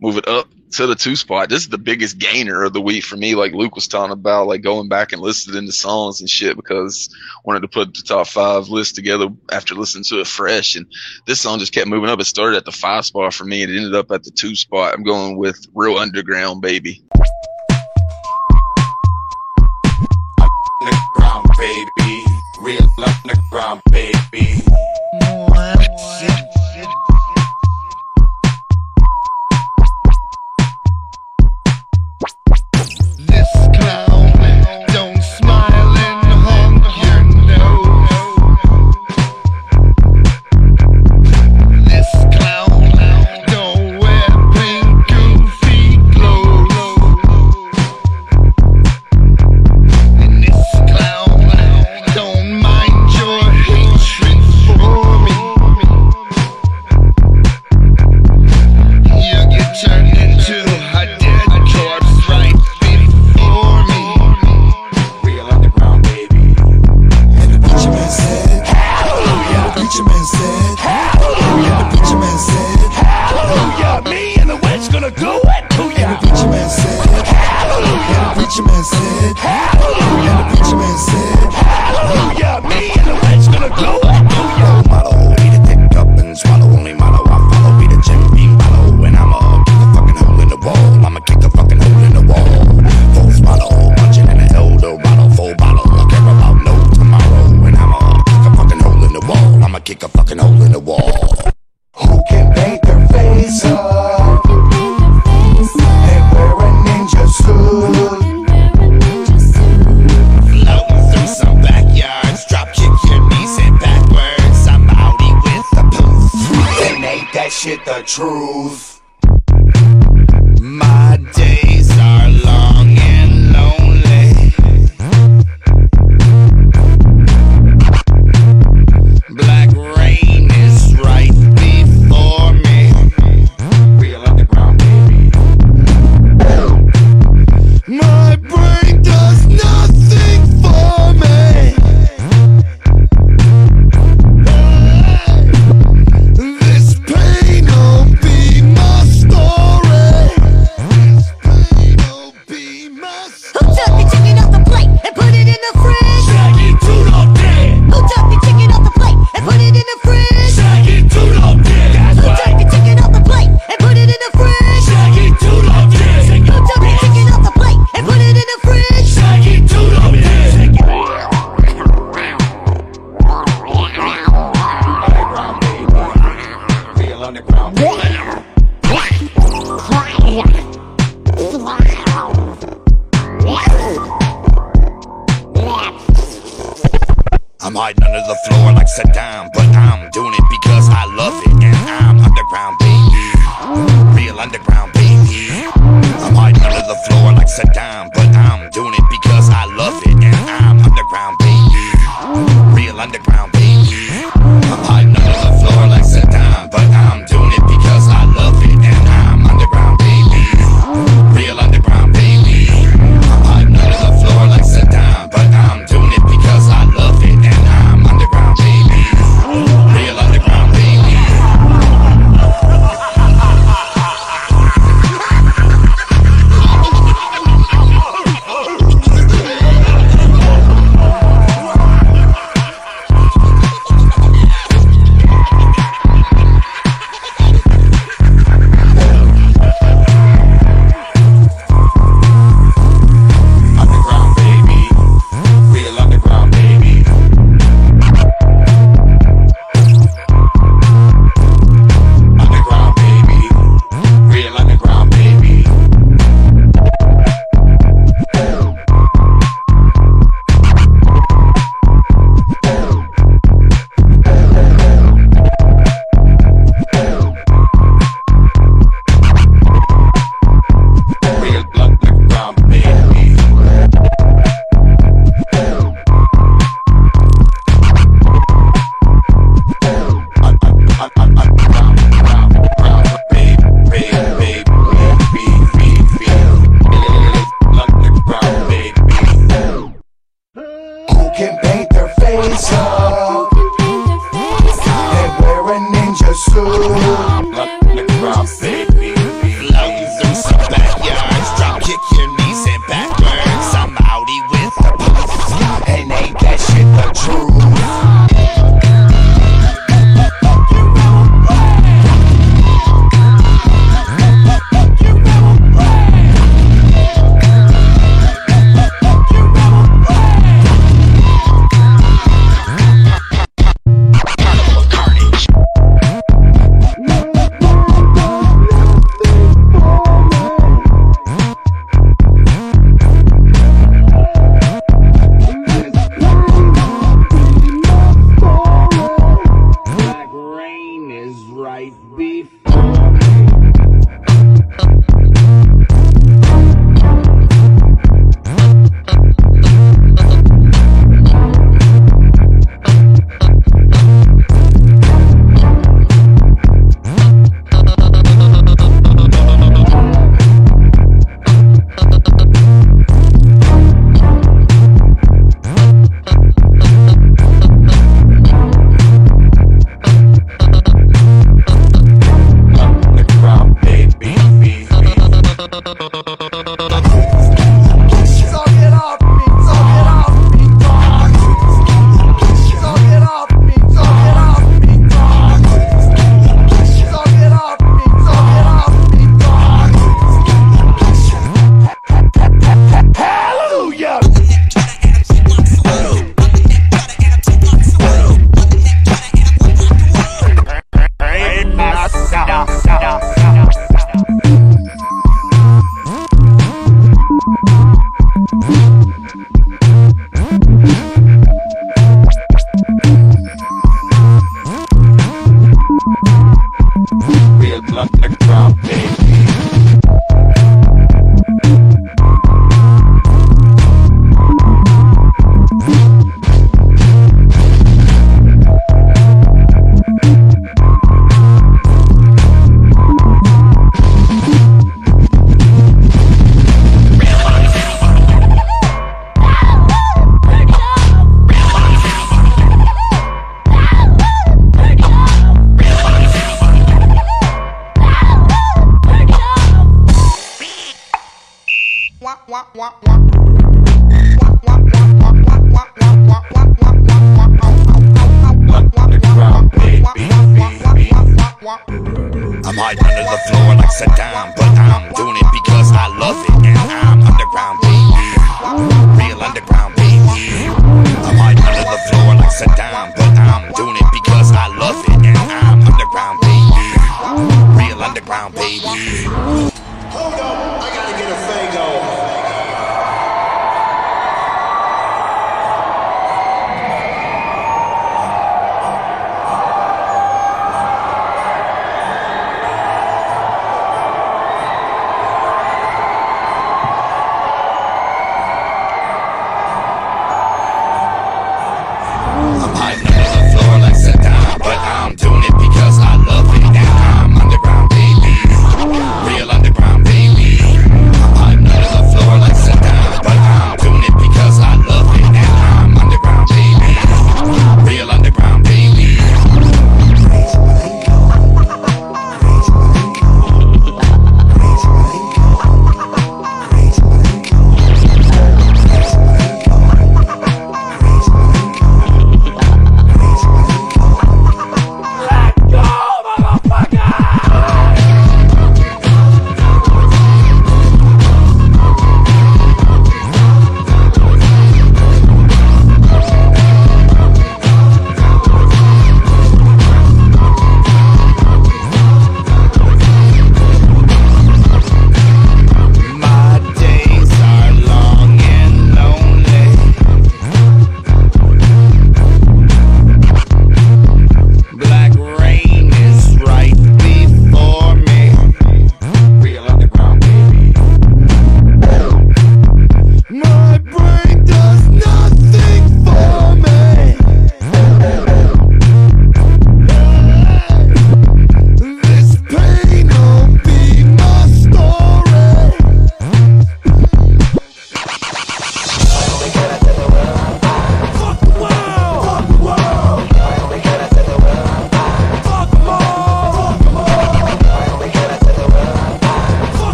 Move 0.00 0.16
it 0.16 0.28
up 0.28 0.48
to 0.72 0.86
the 0.86 0.94
two 0.94 1.16
spot. 1.16 1.48
This 1.48 1.62
is 1.62 1.68
the 1.68 1.78
biggest 1.78 2.18
gainer 2.18 2.62
of 2.62 2.72
the 2.72 2.80
week 2.80 3.04
for 3.04 3.16
me. 3.16 3.34
Like 3.34 3.52
Luke 3.52 3.74
was 3.74 3.88
talking 3.88 4.12
about, 4.12 4.46
like 4.46 4.62
going 4.62 4.88
back 4.88 5.12
and 5.12 5.20
listening 5.20 5.66
to 5.66 5.72
songs 5.72 6.20
and 6.20 6.28
shit 6.28 6.56
because 6.56 7.08
I 7.12 7.40
wanted 7.44 7.60
to 7.60 7.68
put 7.68 7.94
the 7.94 8.02
top 8.02 8.26
five 8.26 8.68
list 8.68 8.94
together 8.94 9.28
after 9.50 9.74
listening 9.74 10.04
to 10.04 10.20
it 10.20 10.26
fresh. 10.26 10.74
And 10.74 10.86
this 11.26 11.40
song 11.40 11.58
just 11.58 11.74
kept 11.74 11.88
moving 11.88 12.10
up. 12.10 12.20
It 12.20 12.24
started 12.24 12.56
at 12.56 12.64
the 12.64 12.72
five 12.72 13.04
spot 13.04 13.34
for 13.34 13.44
me 13.44 13.62
and 13.62 13.70
it 13.70 13.76
ended 13.76 13.94
up 13.94 14.10
at 14.10 14.24
the 14.24 14.30
two 14.30 14.56
spot. 14.56 14.94
I'm 14.94 15.02
going 15.02 15.36
with 15.36 15.66
Real 15.74 15.98
Underground, 15.98 16.62
baby. 16.62 17.02
underground, 20.80 21.48
baby. 21.58 22.24
Real 22.60 22.88
underground, 22.98 23.82
baby. 23.90 24.62
This 26.20 26.31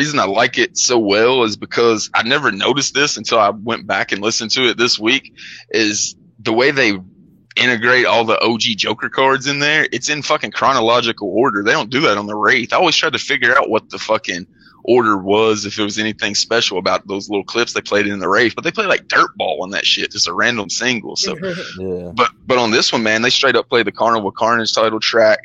reason 0.00 0.18
I 0.18 0.24
like 0.24 0.56
it 0.56 0.78
so 0.78 0.98
well 0.98 1.44
is 1.44 1.58
because 1.58 2.08
I 2.14 2.22
never 2.22 2.50
noticed 2.50 2.94
this 2.94 3.18
until 3.18 3.38
I 3.38 3.50
went 3.50 3.86
back 3.86 4.12
and 4.12 4.22
listened 4.22 4.50
to 4.52 4.70
it 4.70 4.78
this 4.78 4.98
week. 4.98 5.34
Is 5.70 6.16
the 6.38 6.54
way 6.54 6.70
they 6.70 6.98
integrate 7.54 8.06
all 8.06 8.24
the 8.24 8.40
OG 8.40 8.62
Joker 8.78 9.10
cards 9.10 9.46
in 9.46 9.58
there? 9.58 9.86
It's 9.92 10.08
in 10.08 10.22
fucking 10.22 10.52
chronological 10.52 11.28
order. 11.28 11.62
They 11.62 11.72
don't 11.72 11.90
do 11.90 12.00
that 12.00 12.16
on 12.16 12.26
the 12.26 12.34
Wraith. 12.34 12.72
I 12.72 12.76
always 12.76 12.96
tried 12.96 13.12
to 13.12 13.18
figure 13.18 13.54
out 13.54 13.68
what 13.68 13.90
the 13.90 13.98
fucking 13.98 14.46
order 14.96 15.16
was, 15.16 15.64
if 15.64 15.78
it 15.78 15.82
was 15.84 15.98
anything 15.98 16.34
special 16.34 16.78
about 16.78 17.06
those 17.06 17.28
little 17.30 17.44
clips 17.44 17.72
they 17.72 17.80
played 17.80 18.06
in 18.06 18.18
the 18.18 18.28
Wraith. 18.28 18.54
but 18.54 18.64
they 18.64 18.72
played 18.72 18.88
like 18.88 19.06
dirt 19.08 19.36
ball 19.36 19.62
on 19.62 19.70
that 19.70 19.86
shit, 19.86 20.10
just 20.10 20.26
a 20.28 20.32
random 20.32 20.68
single. 20.68 21.16
So 21.16 21.36
Yeah. 21.78 22.12
but 22.14 22.30
but 22.46 22.58
on 22.58 22.70
this 22.70 22.92
one, 22.92 23.02
man, 23.02 23.22
they 23.22 23.30
straight 23.30 23.56
up 23.56 23.68
play 23.68 23.82
the 23.82 23.92
Carnival 23.92 24.32
Carnage 24.32 24.72
title 24.74 24.98
track 25.00 25.38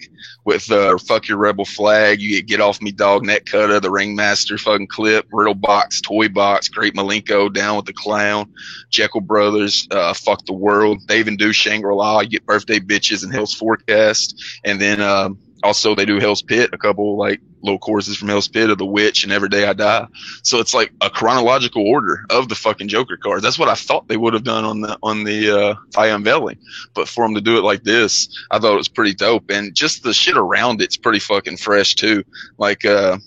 with 0.45 0.71
uh, 0.71 0.97
"Fuck 0.97 1.27
Your 1.27 1.37
Rebel 1.37 1.65
Flag." 1.65 2.21
You 2.21 2.29
get 2.37 2.47
"Get 2.47 2.61
Off 2.61 2.81
Me 2.81 2.91
Dog," 2.91 3.23
Net 3.23 3.45
Cutter, 3.45 3.79
the 3.79 3.91
Ringmaster 3.91 4.57
fucking 4.57 4.87
clip, 4.87 5.27
Riddle 5.31 5.53
Box, 5.55 6.01
Toy 6.01 6.27
Box, 6.29 6.67
Great 6.69 6.93
Milenko, 6.95 7.53
Down 7.53 7.75
with 7.75 7.85
the 7.85 7.93
Clown, 7.93 8.51
Jeckel 8.91 9.25
Brothers, 9.25 9.87
uh, 9.91 10.13
"Fuck 10.13 10.45
the 10.45 10.53
World." 10.53 11.01
They 11.07 11.19
even 11.19 11.35
do 11.37 11.51
Shangri 11.53 11.93
La. 11.93 12.21
You 12.21 12.29
get 12.29 12.45
Birthday 12.45 12.79
Bitches 12.79 13.23
and 13.23 13.33
Hell's 13.33 13.53
Forecast, 13.53 14.41
and 14.63 14.79
then 14.81 15.01
um, 15.01 15.37
also 15.65 15.95
they 15.95 16.05
do 16.05 16.19
Hell's 16.19 16.41
Pit, 16.41 16.69
a 16.73 16.77
couple 16.77 17.17
like 17.17 17.41
little 17.61 17.79
choruses 17.79 18.15
from 18.15 18.27
Hell's 18.27 18.47
Pit 18.47 18.69
of 18.69 18.77
the 18.77 18.85
Witch 18.85 19.23
and 19.23 19.33
Every 19.33 19.49
Day 19.49 19.67
I 19.67 19.73
Die. 19.73 20.07
So 20.43 20.59
it's 20.59 20.73
like 20.73 20.93
a 21.01 21.09
chronological 21.09 21.85
order 21.85 22.25
of 22.29 22.47
the 22.47 22.55
fucking 22.55 22.87
Joker 22.87 23.17
cards. 23.17 23.41
That's 23.41 23.57
what 23.57 23.69
I 23.69 23.73
thought 23.73 24.07
they 24.07 24.17
would 24.17 24.35
have 24.35 24.43
done 24.43 24.63
on 24.63 24.81
the 24.81 24.97
on 25.01 25.23
the 25.23 25.59
uh, 25.59 25.75
tie 25.91 26.07
unveiling, 26.07 26.59
but 26.93 27.07
for 27.07 27.25
them 27.25 27.35
to 27.35 27.41
do 27.41 27.57
it 27.57 27.63
like 27.63 27.83
this, 27.83 28.29
I 28.51 28.59
thought 28.59 28.73
it 28.73 28.77
was 28.77 28.87
pretty 28.87 29.15
dope. 29.15 29.49
And 29.49 29.73
just 29.75 30.03
the 30.03 30.13
shit 30.13 30.37
around 30.37 30.81
it's 30.81 30.97
pretty 30.97 31.19
fucking 31.19 31.57
fresh 31.57 31.95
too. 31.95 32.23
Like 32.57 32.85
uh, 32.85 33.17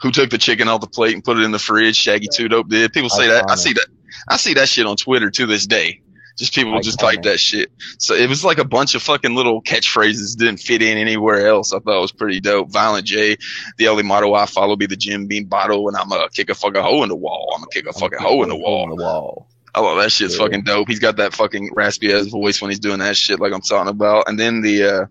who 0.00 0.12
took 0.12 0.30
the 0.30 0.38
chicken 0.38 0.68
off 0.68 0.80
the 0.80 0.86
plate 0.86 1.14
and 1.14 1.24
put 1.24 1.36
it 1.36 1.42
in 1.42 1.50
the 1.50 1.58
fridge? 1.58 1.96
Shaggy 1.96 2.28
Two 2.32 2.48
Dope 2.48 2.68
did. 2.68 2.92
People 2.92 3.10
say 3.10 3.26
that. 3.28 3.50
I 3.50 3.56
see 3.56 3.72
that. 3.72 3.86
I 4.28 4.36
see 4.36 4.54
that 4.54 4.68
shit 4.68 4.86
on 4.86 4.96
Twitter 4.96 5.30
to 5.30 5.46
this 5.46 5.66
day. 5.66 6.00
Just 6.38 6.54
people 6.54 6.80
just 6.80 7.00
type 7.00 7.22
that 7.22 7.40
shit. 7.40 7.72
So 7.98 8.14
it 8.14 8.28
was 8.28 8.44
like 8.44 8.58
a 8.58 8.64
bunch 8.64 8.94
of 8.94 9.02
fucking 9.02 9.34
little 9.34 9.60
catchphrases 9.60 10.36
didn't 10.36 10.58
fit 10.58 10.82
in 10.82 10.96
anywhere 10.96 11.48
else. 11.48 11.72
I 11.72 11.80
thought 11.80 11.98
it 11.98 12.00
was 12.00 12.12
pretty 12.12 12.40
dope. 12.40 12.70
Violent 12.70 13.06
J, 13.06 13.36
the 13.76 13.88
only 13.88 14.04
motto 14.04 14.32
I 14.34 14.46
follow 14.46 14.76
be 14.76 14.86
the 14.86 14.96
Jim 14.96 15.26
Beam 15.26 15.46
bottle, 15.46 15.88
and 15.88 15.96
I'm 15.96 16.08
gonna 16.08 16.28
kick 16.28 16.48
a 16.48 16.54
fucking 16.54 16.80
hole 16.80 17.02
in 17.02 17.08
the 17.08 17.16
wall. 17.16 17.52
I'm 17.54 17.62
gonna 17.62 17.70
kick 17.72 17.86
a 17.86 17.92
fucking 17.92 18.20
hole 18.20 18.44
in 18.44 18.48
the 18.48 18.56
wall. 18.56 18.84
In 18.84 18.96
the 18.96 19.02
wall. 19.02 19.48
I 19.74 19.80
love 19.80 19.98
that 19.98 20.12
shit's 20.12 20.36
fucking 20.36 20.62
dope. 20.62 20.88
He's 20.88 20.98
got 20.98 21.16
that 21.16 21.34
fucking 21.34 21.70
raspy 21.74 22.12
ass 22.12 22.26
voice 22.26 22.60
when 22.60 22.70
he's 22.70 22.80
doing 22.80 23.00
that 23.00 23.16
shit, 23.16 23.40
like 23.40 23.52
I'm 23.52 23.60
talking 23.60 23.90
about. 23.90 24.28
And 24.28 24.38
then 24.38 24.60
the 24.60 24.84
uh 24.84 25.06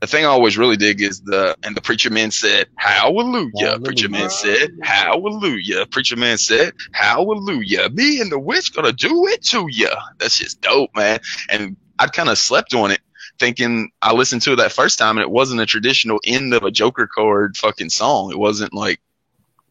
the 0.00 0.06
thing 0.06 0.24
I 0.24 0.28
always 0.28 0.58
really 0.58 0.76
dig 0.76 1.00
is 1.00 1.20
the 1.20 1.56
and 1.62 1.76
the 1.76 1.80
preacher 1.80 2.10
man 2.10 2.30
said, 2.30 2.68
Hallelujah. 2.76 3.78
Preacher 3.80 4.08
man 4.08 4.30
said, 4.30 4.70
Hallelujah. 4.82 5.86
Preacher 5.86 6.16
man 6.16 6.38
said, 6.38 6.72
Hallelujah. 6.92 7.88
Me 7.90 8.20
and 8.20 8.30
the 8.30 8.38
witch 8.38 8.74
gonna 8.74 8.92
do 8.92 9.26
it 9.28 9.42
to 9.46 9.66
ya. 9.70 9.94
That's 10.18 10.38
just 10.38 10.60
dope, 10.60 10.90
man. 10.96 11.20
And 11.50 11.76
I 11.98 12.06
kind 12.06 12.28
of 12.28 12.38
slept 12.38 12.74
on 12.74 12.90
it. 12.90 13.00
Thinking 13.38 13.90
I 14.02 14.12
listened 14.12 14.42
to 14.42 14.52
it 14.52 14.56
that 14.56 14.72
first 14.72 14.98
time 14.98 15.16
and 15.16 15.22
it 15.22 15.30
wasn't 15.30 15.62
a 15.62 15.66
traditional 15.66 16.20
end 16.24 16.52
of 16.52 16.62
a 16.62 16.70
Joker 16.70 17.06
card 17.06 17.56
fucking 17.56 17.90
song. 17.90 18.30
It 18.30 18.38
wasn't 18.38 18.74
like 18.74 19.00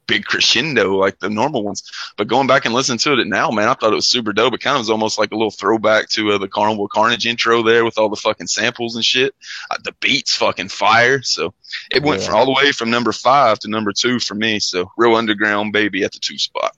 big 0.10 0.26
crescendo 0.26 0.95
like 0.98 1.19
the 1.19 1.30
normal 1.30 1.64
ones. 1.64 1.90
But 2.18 2.27
going 2.27 2.48
back 2.48 2.65
and 2.65 2.73
listening 2.73 2.98
to 2.99 3.14
it 3.14 3.27
now, 3.27 3.52
man, 3.52 3.69
I 3.69 3.76
thought 3.76 3.94
it 3.94 3.95
was 3.95 4.10
super 4.10 4.34
dope. 4.34 4.53
It 4.56 4.60
kind 4.61 4.76
of 4.76 4.81
was 4.81 4.90
almost 4.90 5.19
like 5.19 5.31
a 5.31 5.36
little 5.36 5.52
throwback 5.52 6.10
to 6.10 6.31
uh, 6.31 6.38
the 6.40 6.48
Carnival 6.48 6.88
Carnage 6.88 7.26
intro 7.27 7.61
there 7.64 7.86
with 7.86 7.98
all 7.98 8.10
the 8.10 8.15
fucking 8.15 8.48
samples 8.48 8.95
and 8.95 9.06
shit. 9.06 9.36
Uh, 9.72 9.77
the 9.84 9.94
beats 10.02 10.36
fucking 10.36 10.69
fire. 10.69 11.22
So 11.22 11.53
it 11.91 12.03
went 12.03 12.22
Yeah. 12.22 12.27
from 12.27 12.36
all 12.36 12.45
the 12.45 12.52
way 12.52 12.72
from 12.72 12.90
number 12.90 13.14
five 13.14 13.60
to 13.60 13.69
number 13.69 13.94
two 13.94 14.19
for 14.19 14.34
me. 14.36 14.60
So 14.60 14.91
real 14.98 15.15
underground 15.15 15.72
baby 15.72 16.03
at 16.03 16.11
the 16.11 16.19
two 16.19 16.38
spot. 16.40 16.76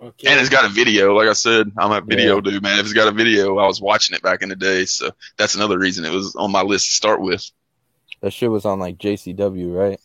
Okay. 0.00 0.28
And 0.28 0.38
it's 0.38 0.50
got 0.50 0.66
a 0.66 0.68
video. 0.68 1.14
Like 1.16 1.28
I 1.28 1.32
said, 1.32 1.72
I'm 1.78 1.90
a 1.90 2.02
video 2.02 2.40
dude, 2.42 2.62
man. 2.62 2.78
If 2.78 2.84
it's 2.84 2.92
got 2.92 3.08
a 3.08 3.12
video, 3.12 3.56
I 3.56 3.66
was 3.66 3.80
watching 3.80 4.14
it 4.14 4.20
back 4.22 4.42
in 4.42 4.50
the 4.50 4.56
day. 4.56 4.84
So 4.84 5.10
that's 5.38 5.54
another 5.54 5.78
reason 5.78 6.04
it 6.04 6.12
was 6.12 6.36
on 6.36 6.52
my 6.52 6.60
list 6.62 6.84
to 6.86 6.90
start 6.92 7.22
with. 7.22 7.50
That 8.20 8.32
shit 8.32 8.50
was 8.50 8.66
on 8.66 8.78
like 8.78 8.98
JCW, 8.98 9.74
right? 9.74 9.98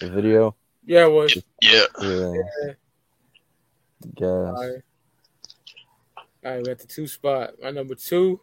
The 0.00 0.10
video. 0.10 0.54
Yeah, 0.88 1.04
it 1.04 1.12
was. 1.12 1.36
Yeah. 1.60 1.84
Yeah. 2.00 2.32
Guess. 4.16 4.24
All 4.26 4.54
right. 4.54 4.82
All 6.16 6.52
right, 6.54 6.62
we 6.64 6.70
at 6.70 6.78
the 6.78 6.86
two 6.86 7.06
spot. 7.06 7.50
My 7.62 7.70
number 7.70 7.94
two, 7.94 8.40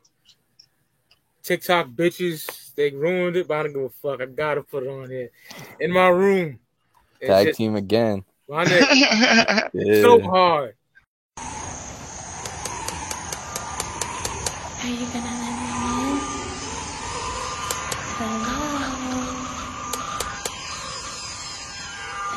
TikTok 1.42 1.88
bitches. 1.88 2.76
They 2.76 2.92
ruined 2.92 3.36
it, 3.36 3.48
but 3.48 3.58
I 3.58 3.64
don't 3.64 3.74
give 3.74 3.82
a 3.82 3.90
fuck. 3.90 4.22
I 4.22 4.28
gotta 4.28 4.62
put 4.62 4.84
it 4.84 4.90
on 4.90 5.10
here. 5.10 5.32
In 5.80 5.92
my 5.92 6.10
room. 6.10 6.60
Tag 7.20 7.48
just- 7.48 7.58
team 7.58 7.76
again. 7.76 8.24
My 8.48 8.64
nigga. 8.64 9.70
Yeah. 9.74 10.02
So 10.04 10.22
hard. 10.22 10.76
Are 14.84 14.88
you 14.88 15.08
gonna 15.08 15.34
let 15.34 15.50
me 15.50 16.12
in? 16.12 16.20
Hello? 18.18 18.66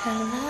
Hello? 0.09 0.49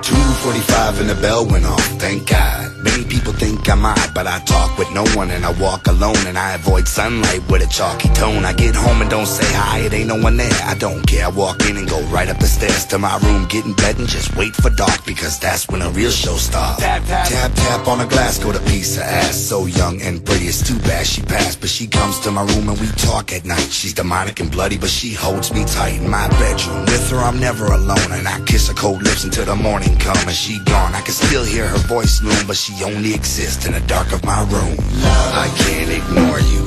245 0.00 1.00
and 1.00 1.10
the 1.10 1.14
bell 1.20 1.44
went 1.44 1.66
off, 1.66 1.84
thank 2.00 2.26
God. 2.26 2.65
Many 2.86 3.04
people 3.04 3.32
think 3.32 3.68
I'm 3.68 3.84
odd, 3.84 4.14
but 4.14 4.26
I 4.26 4.38
talk 4.44 4.78
with 4.78 4.90
no 4.92 5.04
one 5.18 5.30
and 5.30 5.44
I 5.44 5.50
walk 5.60 5.88
alone 5.88 6.22
and 6.26 6.38
I 6.38 6.54
avoid 6.54 6.86
sunlight 6.86 7.42
with 7.50 7.62
a 7.62 7.66
chalky 7.66 8.08
tone. 8.10 8.44
I 8.44 8.52
get 8.52 8.76
home 8.76 9.02
and 9.02 9.10
don't 9.10 9.26
say 9.26 9.46
hi, 9.58 9.80
it 9.80 9.92
ain't 9.92 10.06
no 10.08 10.18
one 10.22 10.36
there. 10.36 10.60
I 10.62 10.74
don't 10.76 11.04
care. 11.06 11.26
I 11.26 11.28
walk 11.28 11.60
in 11.68 11.76
and 11.76 11.88
go 11.88 12.00
right 12.14 12.28
up 12.28 12.38
the 12.38 12.46
stairs 12.46 12.86
to 12.86 12.98
my 12.98 13.18
room, 13.18 13.46
get 13.48 13.64
in 13.66 13.74
bed 13.74 13.98
and 13.98 14.08
just 14.08 14.36
wait 14.36 14.54
for 14.54 14.70
dark 14.70 15.04
because 15.04 15.38
that's 15.40 15.68
when 15.68 15.82
a 15.82 15.90
real 15.90 16.12
show 16.12 16.36
starts. 16.36 16.80
Tap, 16.80 17.02
tap, 17.06 17.28
tap, 17.28 17.52
tap 17.54 17.88
on 17.88 18.00
a 18.00 18.06
glass, 18.06 18.38
go 18.38 18.52
to 18.52 18.60
piece 18.70 18.96
of 18.96 19.02
ass. 19.02 19.36
So 19.36 19.66
young 19.66 20.00
and 20.00 20.24
pretty, 20.24 20.46
it's 20.46 20.62
too 20.62 20.78
bad 20.80 21.06
she 21.06 21.22
passed, 21.22 21.60
but 21.60 21.70
she 21.70 21.88
comes 21.88 22.20
to 22.20 22.30
my 22.30 22.42
room 22.42 22.68
and 22.68 22.78
we 22.80 22.86
talk 23.10 23.32
at 23.32 23.44
night. 23.44 23.68
She's 23.72 23.94
demonic 23.94 24.38
and 24.38 24.50
bloody, 24.50 24.78
but 24.78 24.90
she 24.90 25.12
holds 25.12 25.52
me 25.52 25.64
tight 25.64 26.00
in 26.00 26.08
my 26.08 26.28
bedroom. 26.38 26.82
With 26.82 27.10
her, 27.10 27.18
I'm 27.18 27.40
never 27.40 27.66
alone, 27.66 28.12
and 28.12 28.28
I 28.28 28.38
kiss 28.44 28.68
her 28.68 28.74
cold 28.74 29.02
lips 29.02 29.24
until 29.24 29.44
the 29.44 29.56
morning 29.56 29.98
come 29.98 30.16
and 30.18 30.36
she 30.36 30.60
gone. 30.64 30.94
I 30.94 31.00
can 31.00 31.14
still 31.14 31.44
hear 31.44 31.66
her 31.66 31.82
voice 31.88 32.22
loom, 32.22 32.46
but 32.46 32.56
she 32.56 32.75
only 32.84 33.14
exists 33.14 33.64
in 33.66 33.72
the 33.72 33.80
dark 33.80 34.12
of 34.12 34.24
my 34.24 34.40
room. 34.50 34.76
I 35.00 35.48
can't 35.56 35.90
ignore 35.90 36.40
you. 36.40 36.66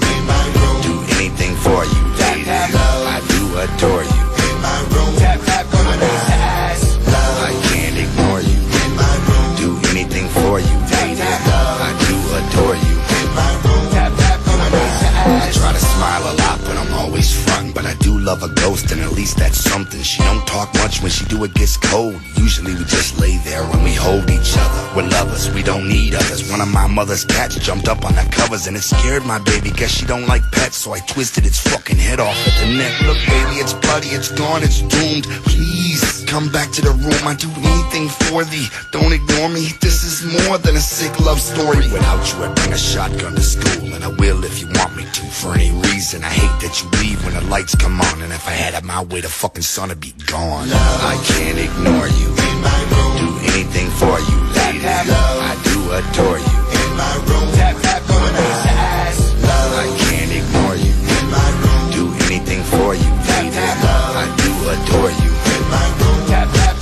Do 0.82 1.04
anything 1.18 1.56
for 1.56 1.86
you, 1.86 2.02
lady. 2.18 2.50
I 2.50 3.22
do 3.30 3.42
adore 3.60 4.04
you. 4.04 4.24
I 7.42 7.54
can't 7.70 7.98
ignore 7.98 8.42
you. 8.42 8.60
In 8.82 8.92
my 8.96 9.16
room. 9.28 9.50
Do 9.58 9.70
anything 9.90 10.28
for 10.30 10.60
you, 10.60 10.78
lady. 10.90 11.22
I 11.22 11.94
do 12.08 12.16
adore 12.40 12.76
you. 12.76 12.96
I 15.32 15.52
try 15.54 15.72
to 15.74 15.80
smile 15.80 16.24
a 16.24 16.34
lot, 16.42 16.60
but 16.66 16.78
I'm 16.78 16.94
always 16.94 17.32
frontin'. 17.44 17.74
But 17.74 17.86
I 17.86 17.94
do 17.96 18.18
love 18.18 18.44
a 18.44 18.50
ghost, 18.50 18.92
and 18.92 19.02
at 19.02 19.12
least 19.12 19.38
that's 19.38 19.58
something. 19.60 20.02
She 20.02 20.24
don't 20.24 20.46
talk 20.48 20.74
much 20.76 21.02
when 21.02 21.12
she 21.12 21.26
do 21.26 21.44
it 21.44 21.54
gets 21.54 21.78
cold. 21.78 22.20
Mother's 26.90 27.24
cat 27.24 27.52
jumped 27.52 27.88
up 27.88 28.04
on 28.06 28.14
the 28.16 28.28
covers, 28.32 28.68
and 28.68 28.76
it 28.76 28.82
scared 28.82 29.26
my 29.26 29.40
baby. 29.40 29.72
Guess 29.72 29.92
she 29.92 30.06
don't 30.06 30.28
like 30.28 30.44
pets, 30.52 30.78
so 30.78 30.94
I 30.94 31.00
twisted 31.00 31.46
its 31.46 31.60
fucking 31.60 31.98
head 31.98 32.20
off 32.20 32.36
at 32.48 32.56
the 32.60 32.78
neck. 32.78 32.94
Look, 33.02 33.18
baby, 33.28 33.62
it's 33.62 33.74
bloody, 33.74 34.10
it's 34.10 34.32
gone, 34.32 34.64
it's 34.64 34.82
doomed. 34.82 35.26
Please 35.46 36.26
come 36.28 36.52
back 36.52 36.72
to 36.72 36.82
the 36.82 36.92
room. 36.92 37.22
I'd 37.28 37.38
do 37.38 37.50
anything 37.56 38.10
for 38.10 38.44
thee. 38.44 38.68
Don't 38.92 39.14
ignore 39.14 39.50
me. 39.50 39.72
This 39.82 40.04
is 40.04 40.26
more 40.46 40.58
than 40.58 40.76
a 40.76 40.82
sick 40.82 41.18
love 41.20 41.40
story. 41.40 41.86
Without 41.92 42.22
you, 42.34 42.44
I'd 42.44 42.56
bring 42.56 42.74
a 42.74 42.78
shotgun 42.78 43.36
to 43.36 43.42
school, 43.42 43.94
and 43.94 44.04
I 44.04 44.10
will 44.10 44.44
if 44.44 44.60
you 44.60 44.68
want 44.76 44.96
me 44.96 45.04
to. 45.04 45.22
For 45.40 45.54
any 45.54 45.72
reason, 45.88 46.24
I 46.24 46.30
hate 46.30 46.58
that 46.68 46.82
you 46.82 46.90
leave 47.02 47.24
when 47.24 47.34
the 47.34 47.46
lights 47.50 47.76
come 47.76 48.02
on, 48.02 48.22
and 48.22 48.34
if 48.34 48.48
I 48.48 48.52
had 48.52 48.74
it 48.74 48.84
my 48.84 49.04
way, 49.04 49.22
the 49.22 49.30
fucking 49.30 49.64
sun 49.64 49.90
would 49.90 50.00
be 50.00 50.14
gone. 50.26 50.68
I 50.72 51.16
can't 51.26 51.60
ignore 51.60 52.08
you. 52.08 52.30
In 52.30 52.58
my 52.62 52.80
room. 52.92 53.16
Do 53.20 53.28
anything 53.54 53.90
for 54.00 54.18
you, 54.20 54.38
lady. 54.56 54.86
I 54.86 55.56
do 55.64 55.92
adore 55.92 56.40
you. 56.40 56.59
My 57.00 57.16
room, 57.16 57.48
tap 57.56 57.76
tap 57.82 58.04
on 58.12 58.34
I 58.36 59.88
can't 60.04 60.32
ignore 60.40 60.76
you. 60.76 60.94
In 61.16 61.26
my 61.32 61.50
room, 61.64 61.84
do 61.96 62.04
anything 62.26 62.62
for 62.64 62.92
you, 62.94 63.12
lady. 63.32 63.56
I 63.56 64.28
do 64.44 64.52
adore 64.74 65.12
you. 65.24 65.32
In 65.56 65.64
my 65.72 65.88
room, 66.00 66.20
tap 66.28 66.50
tap 66.52 66.76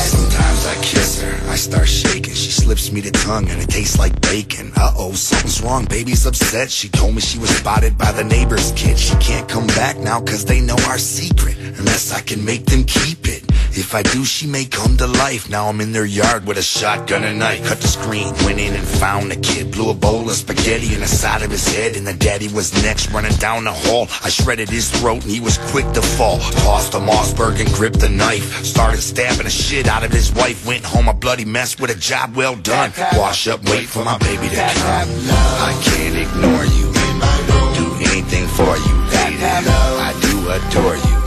Sometimes 0.00 0.66
I 0.66 0.74
kiss 0.80 1.20
her, 1.20 1.50
I 1.50 1.56
start 1.56 1.86
shaking. 1.86 2.32
She 2.32 2.50
slips 2.50 2.90
me 2.92 3.02
the 3.02 3.10
tongue 3.10 3.46
and 3.50 3.60
it 3.60 3.68
tastes 3.68 3.98
like 3.98 4.18
bacon. 4.22 4.72
Uh 4.74 4.94
oh, 4.96 5.12
something's 5.12 5.60
wrong. 5.60 5.84
Baby's 5.84 6.24
upset. 6.26 6.70
She 6.70 6.88
told 6.88 7.14
me 7.14 7.20
she 7.20 7.38
was 7.38 7.50
spotted 7.50 7.98
by 7.98 8.12
the 8.12 8.24
neighbor's 8.24 8.72
kid. 8.72 8.98
She 8.98 9.14
can't 9.16 9.46
come 9.46 9.66
back 9.66 9.98
now 9.98 10.20
cause 10.20 10.46
they 10.46 10.62
know 10.62 10.78
our 10.88 10.96
secret. 10.98 11.58
Unless 11.58 12.14
I 12.14 12.20
can 12.22 12.42
make 12.42 12.64
them 12.64 12.84
keep 12.84 13.26
it. 13.28 13.29
If 13.72 13.94
I 13.94 14.02
do, 14.02 14.24
she 14.24 14.46
may 14.46 14.64
come 14.64 14.96
to 14.96 15.06
life. 15.06 15.48
Now 15.48 15.68
I'm 15.68 15.80
in 15.80 15.92
their 15.92 16.04
yard 16.04 16.46
with 16.46 16.58
a 16.58 16.62
shotgun 16.62 17.24
and 17.24 17.38
knife. 17.38 17.66
Cut 17.66 17.80
the 17.80 17.88
screen, 17.88 18.32
went 18.44 18.58
in 18.58 18.74
and 18.74 18.86
found 18.86 19.30
the 19.30 19.36
kid. 19.36 19.70
Blew 19.70 19.90
a 19.90 19.94
bowl 19.94 20.28
of 20.28 20.34
spaghetti 20.34 20.94
in 20.94 21.00
the 21.00 21.06
side 21.06 21.42
of 21.42 21.50
his 21.50 21.66
head, 21.66 21.96
and 21.96 22.06
the 22.06 22.14
daddy 22.14 22.48
was 22.48 22.72
next, 22.82 23.10
running 23.12 23.34
down 23.36 23.64
the 23.64 23.72
hall. 23.72 24.08
I 24.24 24.28
shredded 24.28 24.68
his 24.68 24.90
throat, 24.90 25.22
and 25.22 25.30
he 25.30 25.40
was 25.40 25.58
quick 25.70 25.90
to 25.92 26.02
fall. 26.02 26.38
Tossed 26.38 26.94
a 26.94 26.98
Mossberg 26.98 27.60
and 27.60 27.72
gripped 27.72 28.00
the 28.00 28.08
knife. 28.08 28.64
Started 28.64 29.02
stabbing 29.02 29.44
the 29.44 29.50
shit 29.50 29.86
out 29.86 30.04
of 30.04 30.10
his 30.10 30.32
wife. 30.32 30.66
Went 30.66 30.84
home 30.84 31.08
a 31.08 31.14
bloody 31.14 31.44
mess 31.44 31.78
with 31.78 31.90
a 31.90 31.98
job 31.98 32.34
well 32.34 32.56
done. 32.56 32.92
Wash 33.14 33.46
up, 33.46 33.62
wait 33.70 33.86
for 33.86 34.04
my 34.04 34.18
baby 34.18 34.48
to 34.48 34.56
come. 34.56 35.08
I 35.62 35.80
can't 35.84 36.16
ignore 36.16 36.64
you. 36.64 36.92
Do 37.78 38.10
anything 38.10 38.46
for 38.48 38.76
you. 38.76 39.00
I 39.42 40.12
do 40.20 40.50
adore 40.50 40.96
you. 40.96 41.19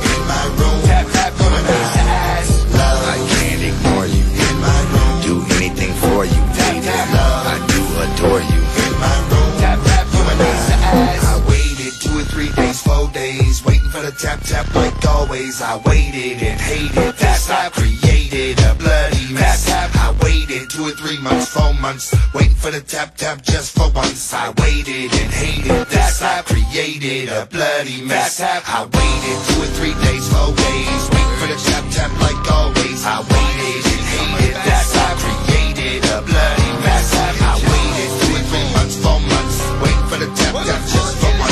Tap 14.23 14.39
tap 14.47 14.73
like 14.73 15.05
always. 15.05 15.61
I 15.61 15.75
waited 15.85 16.41
and 16.41 16.59
hated 16.59 17.13
this. 17.19 17.49
I 17.49 17.67
created 17.69 18.57
a 18.63 18.73
bloody 18.75 19.33
mess. 19.33 19.67
I 19.69 20.15
waited 20.23 20.69
two 20.69 20.87
or 20.87 20.95
three 20.95 21.19
months, 21.19 21.51
four 21.51 21.73
months, 21.73 22.15
waiting 22.33 22.55
for 22.55 22.71
the 22.71 22.79
tap 22.79 23.17
tap 23.17 23.41
just 23.43 23.75
for 23.75 23.91
once. 23.91 24.33
I 24.33 24.53
waited 24.63 25.11
and 25.11 25.31
hated 25.43 25.87
this. 25.91 26.21
I 26.21 26.41
created 26.43 27.29
a 27.35 27.45
bloody 27.47 28.01
mess. 28.01 28.39
I 28.39 28.87
waited 28.95 29.37
two 29.47 29.59
or 29.59 29.71
three 29.75 29.95
days, 30.07 30.25
four 30.31 30.55
days, 30.55 31.03
waiting 31.11 31.37
for 31.39 31.47
the 31.51 31.59
tap 31.67 31.83
tap 31.91 32.11
like 32.23 32.39
always. 32.47 33.03
I 33.03 33.19
waited 33.27 33.83
and 33.91 34.05
hated 34.15 34.55
this. 34.63 34.89
I 35.03 35.09
created 35.19 36.01
a 36.15 36.23
bloody 36.23 36.71
mess. 36.79 37.11
I 37.11 37.59
waited 37.59 38.11
two 38.23 38.31
or 38.39 38.43
three 38.47 38.67
months, 38.71 38.95
four 39.03 39.19
months, 39.19 39.57
waiting 39.83 40.07
for 40.07 40.17
the 40.23 40.29
tap 40.39 40.55
tap 40.63 40.81
just 40.87 41.11
for 41.19 41.31
once. 41.39 41.42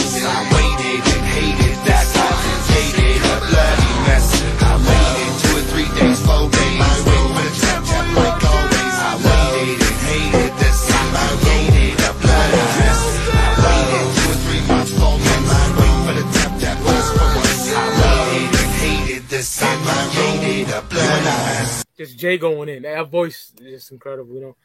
Just 22.02 22.18
Jay 22.18 22.40
going 22.40 22.68
in. 22.68 22.82
That 22.82 23.12
voice 23.12 23.54
is 23.62 23.74
just 23.74 23.92
incredible, 23.92 24.34
you 24.34 24.42
know. 24.42 24.56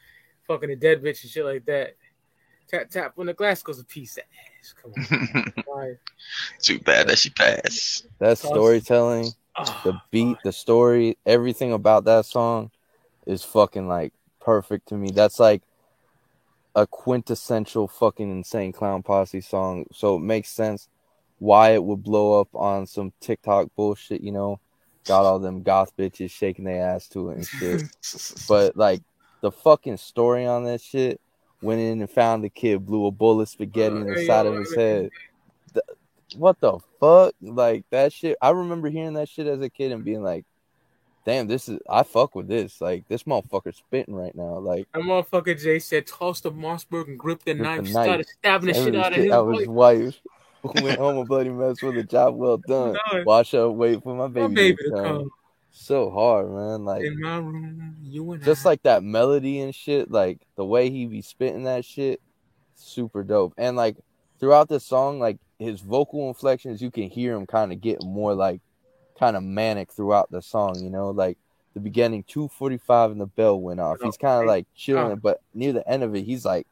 Fucking 0.47 0.71
a 0.71 0.75
dead 0.75 1.03
bitch 1.03 1.21
and 1.21 1.31
shit 1.31 1.45
like 1.45 1.65
that. 1.65 1.95
Tap 2.67 2.89
tap 2.89 3.11
when 3.13 3.27
the 3.27 3.35
glass 3.35 3.61
goes 3.61 3.79
a 3.79 3.83
piece 3.83 4.17
of 4.17 4.23
ass. 4.59 4.73
Come 4.73 4.93
on. 4.97 5.53
Fire. 5.65 5.99
Too 6.63 6.79
bad 6.79 7.07
that 7.09 7.19
she 7.19 7.29
passed. 7.29 8.07
That 8.17 8.39
storytelling, 8.39 9.33
Oh, 9.55 9.81
the 9.83 10.01
beat, 10.09 10.37
the 10.43 10.51
story, 10.51 11.19
everything 11.27 11.73
about 11.73 12.05
that 12.05 12.25
song 12.25 12.71
is 13.27 13.43
fucking 13.43 13.87
like 13.87 14.13
perfect 14.39 14.87
to 14.87 14.95
me. 14.95 15.11
That's 15.11 15.39
like 15.39 15.61
a 16.73 16.87
quintessential 16.87 17.87
fucking 17.87 18.31
insane 18.31 18.71
clown 18.71 19.03
posse 19.03 19.41
song. 19.41 19.85
So 19.93 20.15
it 20.15 20.21
makes 20.21 20.49
sense 20.49 20.89
why 21.37 21.71
it 21.71 21.83
would 21.83 22.01
blow 22.01 22.41
up 22.41 22.49
on 22.55 22.87
some 22.87 23.13
TikTok 23.21 23.69
bullshit, 23.75 24.21
you 24.21 24.31
know. 24.31 24.59
Got 25.07 25.25
all 25.25 25.39
them 25.39 25.63
goth 25.63 25.95
bitches 25.97 26.31
shaking 26.31 26.65
their 26.65 26.85
ass 26.85 27.07
to 27.09 27.29
it 27.29 27.37
and 27.37 27.47
shit. 27.47 27.83
but 28.47 28.75
like 28.75 29.01
the 29.41 29.51
fucking 29.51 29.97
story 29.97 30.45
on 30.45 30.65
that 30.65 30.81
shit, 30.81 31.19
went 31.61 31.81
in 31.81 32.01
and 32.01 32.09
found 32.09 32.43
the 32.43 32.49
kid, 32.49 32.85
blew 32.85 33.05
a 33.05 33.11
bowl 33.11 33.41
of 33.41 33.49
spaghetti 33.49 33.95
uh, 33.95 33.99
in 33.99 34.07
the 34.07 34.25
side 34.25 34.45
of 34.45 34.55
his 34.55 34.75
head. 34.75 35.09
Th- 35.73 35.83
what 36.35 36.59
the 36.59 36.77
fuck? 36.99 37.33
Like 37.41 37.85
that 37.91 38.11
shit. 38.11 38.37
I 38.41 38.49
remember 38.49 38.89
hearing 38.89 39.13
that 39.13 39.29
shit 39.29 39.47
as 39.47 39.61
a 39.61 39.69
kid 39.69 39.91
and 39.91 40.03
being 40.03 40.23
like, 40.23 40.45
"Damn, 41.25 41.47
this 41.47 41.69
is 41.69 41.79
I 41.89 42.03
fuck 42.03 42.35
with 42.35 42.47
this. 42.47 42.81
Like 42.81 43.07
this 43.07 43.23
motherfucker's 43.23 43.77
spitting 43.77 44.13
right 44.13 44.35
now. 44.35 44.59
Like 44.59 44.87
That 44.93 45.03
motherfucker 45.03 45.59
Jay 45.59 45.79
said, 45.79 46.05
tossed 46.05 46.43
the 46.43 46.51
Mossberg 46.51 47.07
and 47.07 47.17
gripped 47.17 47.45
the 47.45 47.53
Grip 47.53 47.75
the 47.77 47.81
knife, 47.81 47.93
knife. 47.93 48.05
started 48.05 48.27
stabbing 48.27 48.67
the 48.67 48.73
shit 48.73 48.95
out 49.31 49.47
of 49.47 49.59
his 49.59 49.67
wife. 49.67 50.19
His 50.73 50.81
wife. 50.81 50.83
Went 50.83 50.99
home 50.99 51.17
a 51.17 51.25
bloody 51.25 51.49
mess 51.49 51.81
with 51.81 51.97
a 51.97 52.03
job 52.03 52.35
well 52.35 52.57
done. 52.67 52.95
Done. 53.11 53.25
Wash 53.25 53.53
up, 53.53 53.73
wait 53.73 54.01
for 54.03 54.15
my 54.15 54.27
baby, 54.27 54.53
baby 54.53 54.77
to 54.77 54.83
to 54.83 54.91
come. 54.91 55.05
come. 55.05 55.29
So 55.71 56.09
hard, 56.09 56.51
man. 56.51 56.85
Like 56.85 57.03
In 57.03 57.19
my 57.21 57.37
room, 57.37 57.97
you 58.01 58.31
and 58.31 58.43
just 58.43 58.65
I. 58.65 58.69
like 58.69 58.83
that 58.83 59.03
melody 59.03 59.59
and 59.59 59.73
shit, 59.75 60.09
like 60.09 60.39
the 60.55 60.65
way 60.65 60.89
he 60.89 61.05
be 61.05 61.21
spitting 61.21 61.63
that 61.63 61.85
shit, 61.85 62.19
super 62.75 63.23
dope. 63.23 63.53
And 63.57 63.77
like 63.77 63.97
throughout 64.39 64.69
the 64.69 64.79
song, 64.79 65.19
like 65.19 65.37
his 65.59 65.81
vocal 65.81 66.29
inflections, 66.29 66.81
you 66.81 66.89
can 66.89 67.09
hear 67.09 67.35
him 67.35 67.45
kind 67.45 67.71
of 67.71 67.79
get 67.79 68.03
more 68.03 68.33
like 68.33 68.61
kind 69.19 69.35
of 69.35 69.43
manic 69.43 69.91
throughout 69.91 70.31
the 70.31 70.41
song. 70.41 70.81
You 70.81 70.89
know, 70.89 71.11
like 71.11 71.37
the 71.75 71.79
beginning, 71.79 72.23
two 72.23 72.47
forty 72.47 72.77
five, 72.77 73.11
and 73.11 73.21
the 73.21 73.27
bell 73.27 73.59
went 73.59 73.79
off. 73.79 73.97
He's 74.01 74.17
kind 74.17 74.41
of 74.41 74.47
like 74.47 74.65
chilling, 74.75 75.11
ah. 75.11 75.15
but 75.15 75.41
near 75.53 75.73
the 75.73 75.87
end 75.87 76.01
of 76.03 76.15
it, 76.15 76.23
he's 76.23 76.43
like, 76.43 76.65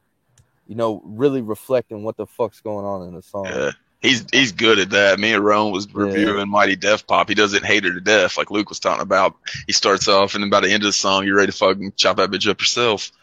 you 0.68 0.74
know, 0.76 1.02
really 1.06 1.42
reflecting 1.42 2.04
what 2.04 2.18
the 2.18 2.26
fuck's 2.26 2.62
going 2.62 2.86
on 2.86 3.08
in 3.08 3.14
the 3.14 3.22
song. 3.22 3.46
Yeah. 3.46 3.72
He's 4.06 4.26
he's 4.32 4.52
good 4.52 4.80
at 4.80 4.92
that. 4.92 5.20
Me 5.20 5.34
and 5.34 5.44
Rome 5.44 5.72
was 5.72 5.92
reviewing 5.94 6.50
Mighty 6.50 6.76
Death 6.76 7.08
Pop. 7.08 7.28
He 7.28 7.36
doesn't 7.36 7.66
hate 7.66 7.84
her 7.84 7.94
to 7.94 8.02
death, 8.02 8.38
like 8.38 8.52
Luke 8.52 8.70
was 8.70 8.80
talking 8.80 9.02
about. 9.02 9.36
He 9.66 9.74
starts 9.74 10.08
off, 10.08 10.36
and 10.36 10.44
then 10.44 10.50
by 10.50 10.60
the 10.60 10.70
end 10.70 10.84
of 10.84 10.88
the 10.88 10.94
song, 10.94 11.26
you're 11.26 11.36
ready 11.36 11.52
to 11.52 11.58
fucking 11.58 11.94
chop 11.96 12.18
that 12.18 12.30
bitch 12.30 12.50
up 12.50 12.60
yourself. 12.60 13.12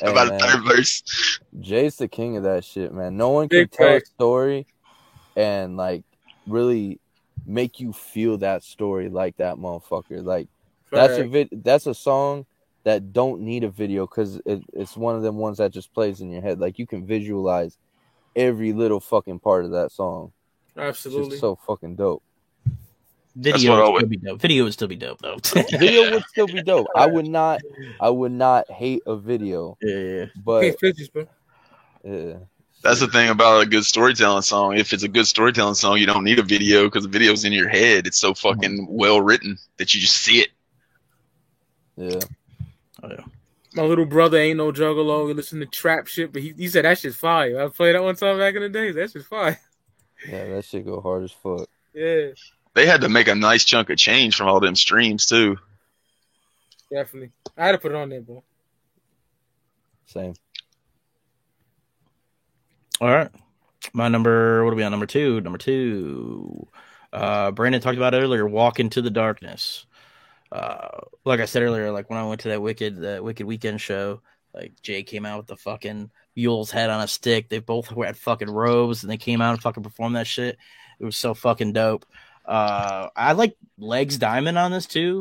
Hey, 0.00 0.10
about 0.10 0.28
man. 0.28 0.38
the 0.38 0.44
third 0.44 0.64
verse. 0.64 1.38
Jay's 1.60 1.96
the 1.96 2.08
king 2.08 2.36
of 2.36 2.44
that 2.44 2.64
shit, 2.64 2.94
man. 2.94 3.16
No 3.16 3.30
one 3.30 3.48
can 3.48 3.62
Big 3.62 3.72
tell 3.72 3.96
a 3.96 4.00
story 4.00 4.66
and 5.36 5.76
like 5.76 6.04
really 6.46 7.00
make 7.46 7.80
you 7.80 7.92
feel 7.92 8.38
that 8.38 8.62
story 8.62 9.08
like 9.08 9.36
that 9.38 9.56
motherfucker. 9.56 10.22
Like 10.24 10.48
that's 10.90 11.18
a 11.18 11.24
vid- 11.24 11.62
that's 11.64 11.86
a 11.86 11.94
song 11.94 12.46
that 12.84 13.12
don't 13.12 13.42
need 13.42 13.64
a 13.64 13.68
video 13.68 14.06
because 14.06 14.40
it, 14.46 14.62
it's 14.72 14.96
one 14.96 15.16
of 15.16 15.22
them 15.22 15.36
ones 15.36 15.58
that 15.58 15.72
just 15.72 15.92
plays 15.92 16.20
in 16.20 16.30
your 16.30 16.42
head. 16.42 16.58
Like 16.58 16.78
you 16.78 16.86
can 16.86 17.06
visualize 17.06 17.76
every 18.36 18.72
little 18.72 19.00
fucking 19.00 19.40
part 19.40 19.64
of 19.64 19.72
that 19.72 19.92
song. 19.92 20.32
It's 20.68 20.78
Absolutely. 20.78 21.30
just 21.30 21.40
so 21.40 21.56
fucking 21.66 21.96
dope. 21.96 22.22
Video 23.36 23.76
would 23.76 23.92
would- 23.92 23.98
still 24.00 24.08
be 24.08 24.16
dope. 24.16 24.40
Video 24.40 24.64
would 24.64 24.72
still 24.72 24.88
be 24.88 24.96
dope 24.96 25.20
though. 25.20 25.36
video 25.70 26.10
would 26.10 26.24
still 26.24 26.46
be 26.46 26.62
dope. 26.62 26.88
I 26.96 27.06
would 27.06 27.26
not 27.28 27.60
I 28.00 28.10
would 28.10 28.32
not 28.32 28.70
hate 28.70 29.02
a 29.06 29.16
video. 29.16 29.76
Yeah, 29.80 29.96
yeah. 29.96 30.24
But 30.44 30.62
Can't 30.80 31.12
bro. 31.12 31.26
yeah. 32.04 32.34
That's 32.82 33.00
the 33.00 33.08
thing 33.08 33.28
about 33.28 33.62
a 33.62 33.66
good 33.66 33.84
storytelling 33.84 34.42
song. 34.42 34.76
If 34.76 34.92
it's 34.92 35.02
a 35.02 35.08
good 35.08 35.26
storytelling 35.26 35.74
song, 35.74 35.98
you 35.98 36.06
don't 36.06 36.22
need 36.22 36.38
a 36.38 36.44
video 36.44 36.84
because 36.84 37.02
the 37.02 37.08
video's 37.08 37.44
in 37.44 37.52
your 37.52 37.68
head. 37.68 38.06
It's 38.06 38.18
so 38.18 38.34
fucking 38.34 38.86
well 38.88 39.20
written 39.20 39.58
that 39.78 39.94
you 39.94 40.00
just 40.00 40.16
see 40.22 40.38
it. 40.40 40.48
Yeah. 41.96 42.20
Oh, 43.02 43.08
yeah. 43.08 43.24
My 43.78 43.84
little 43.84 44.06
brother 44.06 44.38
ain't 44.38 44.56
no 44.56 44.72
juggalo. 44.72 45.28
He 45.28 45.34
listen 45.34 45.60
to 45.60 45.66
trap 45.66 46.08
shit, 46.08 46.32
but 46.32 46.42
he, 46.42 46.52
he 46.56 46.66
said 46.66 46.84
that 46.84 46.98
shit's 46.98 47.14
fire. 47.14 47.62
I 47.64 47.68
played 47.68 47.94
that 47.94 48.02
one 48.02 48.16
time 48.16 48.36
back 48.36 48.56
in 48.56 48.62
the 48.62 48.68
days. 48.68 48.96
That 48.96 49.12
shit's 49.12 49.24
fire. 49.28 49.56
Yeah, 50.28 50.46
that 50.48 50.64
shit 50.64 50.84
go 50.84 51.00
hard 51.00 51.22
as 51.22 51.30
fuck. 51.30 51.68
Yeah, 51.94 52.30
They 52.74 52.86
had 52.86 53.02
to 53.02 53.08
make 53.08 53.28
a 53.28 53.36
nice 53.36 53.64
chunk 53.64 53.88
of 53.90 53.96
change 53.96 54.34
from 54.34 54.48
all 54.48 54.58
them 54.58 54.74
streams 54.74 55.26
too. 55.26 55.58
definitely. 56.92 57.30
I 57.56 57.66
had 57.66 57.72
to 57.72 57.78
put 57.78 57.92
it 57.92 57.96
on 57.96 58.08
there, 58.08 58.20
bro. 58.20 58.42
Same. 60.06 60.34
All 63.00 63.08
right. 63.10 63.30
My 63.92 64.08
number, 64.08 64.64
what 64.64 64.72
are 64.72 64.76
we 64.76 64.82
on? 64.82 64.90
Number 64.90 65.06
two. 65.06 65.40
Number 65.40 65.58
two. 65.58 66.66
Uh, 67.12 67.52
Brandon 67.52 67.80
talked 67.80 67.96
about 67.96 68.12
it 68.14 68.18
earlier. 68.20 68.44
Walk 68.44 68.80
into 68.80 69.00
the 69.00 69.10
darkness. 69.10 69.86
Uh, 70.50 71.00
like 71.24 71.40
I 71.40 71.44
said 71.44 71.62
earlier, 71.62 71.90
like 71.90 72.08
when 72.08 72.18
I 72.18 72.26
went 72.26 72.40
to 72.42 72.48
that 72.48 72.62
Wicked, 72.62 73.00
that 73.02 73.22
Wicked 73.22 73.46
Weekend 73.46 73.80
show, 73.80 74.20
like 74.54 74.72
Jay 74.82 75.02
came 75.02 75.26
out 75.26 75.38
with 75.38 75.46
the 75.46 75.56
fucking 75.56 76.10
mule's 76.34 76.70
head 76.70 76.90
on 76.90 77.00
a 77.00 77.08
stick. 77.08 77.48
They 77.48 77.58
both 77.58 77.88
had 77.88 78.16
fucking 78.16 78.50
robes, 78.50 79.02
and 79.02 79.10
they 79.10 79.16
came 79.16 79.40
out 79.40 79.52
and 79.52 79.62
fucking 79.62 79.82
performed 79.82 80.16
that 80.16 80.26
shit. 80.26 80.56
It 80.98 81.04
was 81.04 81.16
so 81.16 81.34
fucking 81.34 81.72
dope. 81.72 82.06
Uh, 82.44 83.08
I 83.14 83.32
like 83.32 83.56
Legs 83.78 84.16
Diamond 84.16 84.58
on 84.58 84.70
this 84.70 84.86
too. 84.86 85.20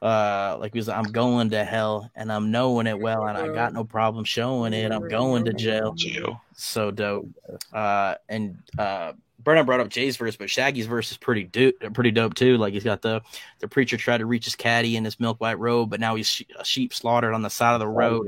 Uh, 0.00 0.56
like 0.60 0.72
he 0.72 0.78
was, 0.78 0.88
I'm 0.88 1.10
going 1.10 1.50
to 1.50 1.64
hell, 1.64 2.08
and 2.14 2.30
I'm 2.30 2.52
knowing 2.52 2.86
it 2.86 2.98
well, 2.98 3.26
and 3.26 3.36
I 3.36 3.48
got 3.52 3.72
no 3.72 3.82
problem 3.82 4.24
showing 4.24 4.72
it. 4.72 4.92
I'm 4.92 5.08
going 5.08 5.44
to 5.46 5.52
jail. 5.52 5.94
Jail. 5.94 6.40
So 6.54 6.92
dope. 6.92 7.28
Uh, 7.72 8.14
and 8.28 8.58
uh, 8.78 9.14
Brennan 9.42 9.66
brought 9.66 9.80
up 9.80 9.88
Jay's 9.88 10.16
verse, 10.16 10.36
but 10.36 10.50
Shaggy's 10.50 10.86
verse 10.86 11.10
is 11.12 11.16
pretty 11.16 11.44
dope, 11.44 11.74
pretty 11.94 12.10
dope 12.10 12.34
too. 12.34 12.56
Like 12.58 12.72
he's 12.72 12.84
got 12.84 13.02
the 13.02 13.22
the 13.60 13.68
preacher 13.68 13.96
tried 13.96 14.18
to 14.18 14.26
reach 14.26 14.44
his 14.46 14.56
caddy 14.56 14.96
in 14.96 15.04
his 15.04 15.20
milk 15.20 15.40
white 15.40 15.58
robe, 15.58 15.90
but 15.90 16.00
now 16.00 16.16
he's 16.16 16.26
she- 16.26 16.46
a 16.58 16.64
sheep 16.64 16.92
slaughtered 16.92 17.32
on 17.34 17.42
the 17.42 17.48
side 17.50 17.74
of 17.74 17.80
the 17.80 17.86
road. 17.86 18.26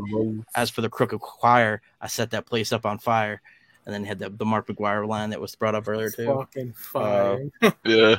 As 0.55 0.71
for 0.71 0.81
the 0.83 0.89
crooked 0.89 1.21
choir, 1.21 1.83
I 2.01 2.07
set 2.07 2.31
that 2.31 2.47
place 2.47 2.73
up 2.73 2.87
on 2.87 2.99
fire. 2.99 3.43
And 3.87 3.95
then 3.95 4.05
had 4.05 4.19
the, 4.19 4.29
the 4.29 4.45
Mark 4.45 4.69
McGwire 4.69 5.09
line 5.09 5.31
that 5.31 5.41
was 5.41 5.55
brought 5.57 5.75
up 5.75 5.89
earlier 5.89 6.11
too. 6.11 6.27
Fucking 6.27 6.71
uh, 6.71 6.75
fire. 6.75 7.39
Yeah. 7.85 8.17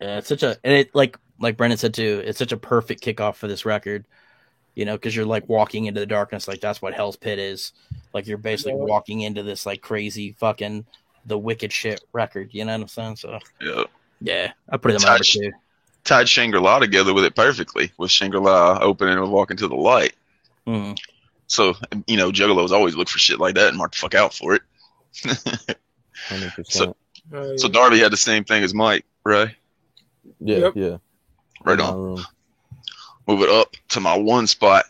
Yeah, 0.00 0.18
it's 0.18 0.28
such 0.28 0.42
a 0.42 0.56
and 0.64 0.72
it 0.72 0.94
like 0.94 1.18
like 1.40 1.56
Brendan 1.58 1.76
said 1.78 1.92
too, 1.94 2.22
it's 2.24 2.38
such 2.38 2.52
a 2.52 2.56
perfect 2.56 3.02
kickoff 3.04 3.34
for 3.34 3.48
this 3.48 3.66
record. 3.66 4.06
You 4.76 4.84
know, 4.86 4.94
because 4.96 5.14
you're 5.14 5.26
like 5.26 5.46
walking 5.48 5.86
into 5.86 6.00
the 6.00 6.06
darkness, 6.06 6.48
like 6.48 6.60
that's 6.60 6.80
what 6.80 6.94
Hell's 6.94 7.16
Pit 7.16 7.38
is. 7.38 7.72
Like 8.14 8.26
you're 8.26 8.38
basically 8.38 8.78
Yeah. 8.78 8.84
walking 8.84 9.20
into 9.20 9.42
this 9.42 9.66
like 9.66 9.82
crazy 9.82 10.32
fucking 10.38 10.86
the 11.26 11.38
wicked 11.38 11.72
shit 11.72 12.02
record. 12.12 12.50
You 12.52 12.64
know 12.64 12.72
what 12.72 12.82
I'm 12.82 12.88
saying? 12.88 13.16
So 13.16 13.38
Yeah. 13.60 13.84
yeah, 14.20 14.52
I 14.68 14.76
put 14.76 14.92
it 14.92 14.96
in 14.96 15.02
my 15.02 15.08
number 15.10 15.24
two. 15.24 15.50
Tied 16.04 16.28
Shangri 16.28 16.60
La 16.60 16.78
together 16.78 17.12
with 17.12 17.24
it 17.24 17.34
perfectly, 17.34 17.92
with 17.98 18.10
Shangri 18.10 18.40
La 18.40 18.78
opening 18.80 19.18
and 19.18 19.30
walking 19.30 19.56
to 19.58 19.68
the 19.68 19.74
light. 19.76 20.14
Mhm. 20.66 20.98
So, 21.46 21.74
you 22.06 22.16
know, 22.16 22.30
Juggalos 22.30 22.70
always 22.70 22.94
look 22.94 23.08
for 23.08 23.18
shit 23.18 23.38
like 23.40 23.54
that 23.56 23.68
and 23.68 23.76
mark 23.76 23.92
the 23.92 23.98
fuck 23.98 24.14
out 24.14 24.32
for 24.34 24.54
it. 24.54 24.62
So, 26.64 26.96
so 27.56 27.68
Darby 27.68 27.98
had 28.00 28.12
the 28.12 28.16
same 28.16 28.44
thing 28.44 28.62
as 28.62 28.72
Mike, 28.74 29.04
right? 29.24 29.54
yeah, 30.40 30.58
Yep. 30.58 30.72
yeah. 30.76 30.96
Right 31.64 31.80
on. 31.80 32.24
Move 33.26 33.42
it 33.42 33.48
up 33.48 33.74
to 33.88 34.00
my 34.00 34.16
one 34.16 34.46
spot. 34.46 34.84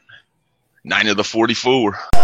Night 0.85 1.07
of 1.07 1.17
the 1.17 1.23
Axe. 1.23 2.20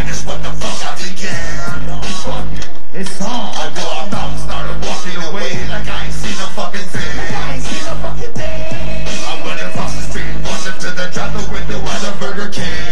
Finish 0.00 0.24
what 0.24 0.42
the 0.42 0.50
fuck 0.60 0.80
I 0.80 0.94
began. 0.96 2.00
It's 2.92 3.20
on. 3.22 3.54
I 3.54 3.68
walked 3.76 4.14
out 4.14 4.30
and 4.30 4.40
started 4.40 4.76
walking 4.84 5.20
away 5.28 5.52
like 5.68 5.86
I 5.86 6.06
ain't 6.06 6.14
seen 6.14 6.38
a 6.40 6.48
fucking 6.56 6.88
thing. 6.90 7.30
I'm 9.28 9.46
running 9.46 9.66
across 9.66 9.94
the 9.94 10.02
street, 10.10 10.26
to 10.80 10.90
the 10.90 11.10
drive-thru 11.12 11.54
window 11.54 11.78
at 11.78 12.02
a 12.08 12.12
Burger 12.18 12.48
King. 12.50 12.89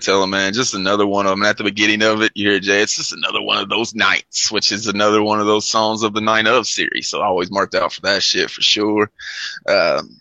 Storytelling, 0.00 0.30
man. 0.30 0.52
Just 0.52 0.74
another 0.74 1.06
one 1.06 1.26
of 1.26 1.30
them. 1.30 1.44
At 1.44 1.56
the 1.56 1.64
beginning 1.64 2.02
of 2.02 2.22
it, 2.22 2.32
you 2.34 2.50
hear 2.50 2.60
Jay. 2.60 2.82
It's 2.82 2.96
just 2.96 3.12
another 3.12 3.42
one 3.42 3.58
of 3.58 3.68
those 3.68 3.94
nights, 3.94 4.50
which 4.50 4.72
is 4.72 4.86
another 4.86 5.22
one 5.22 5.40
of 5.40 5.46
those 5.46 5.68
songs 5.68 6.02
of 6.02 6.12
the 6.12 6.20
Nine 6.20 6.46
of 6.46 6.66
series. 6.66 7.08
So 7.08 7.20
I 7.20 7.26
always 7.26 7.50
marked 7.50 7.74
out 7.74 7.92
for 7.92 8.02
that 8.02 8.22
shit 8.22 8.50
for 8.50 8.62
sure. 8.62 9.10
Um, 9.68 10.20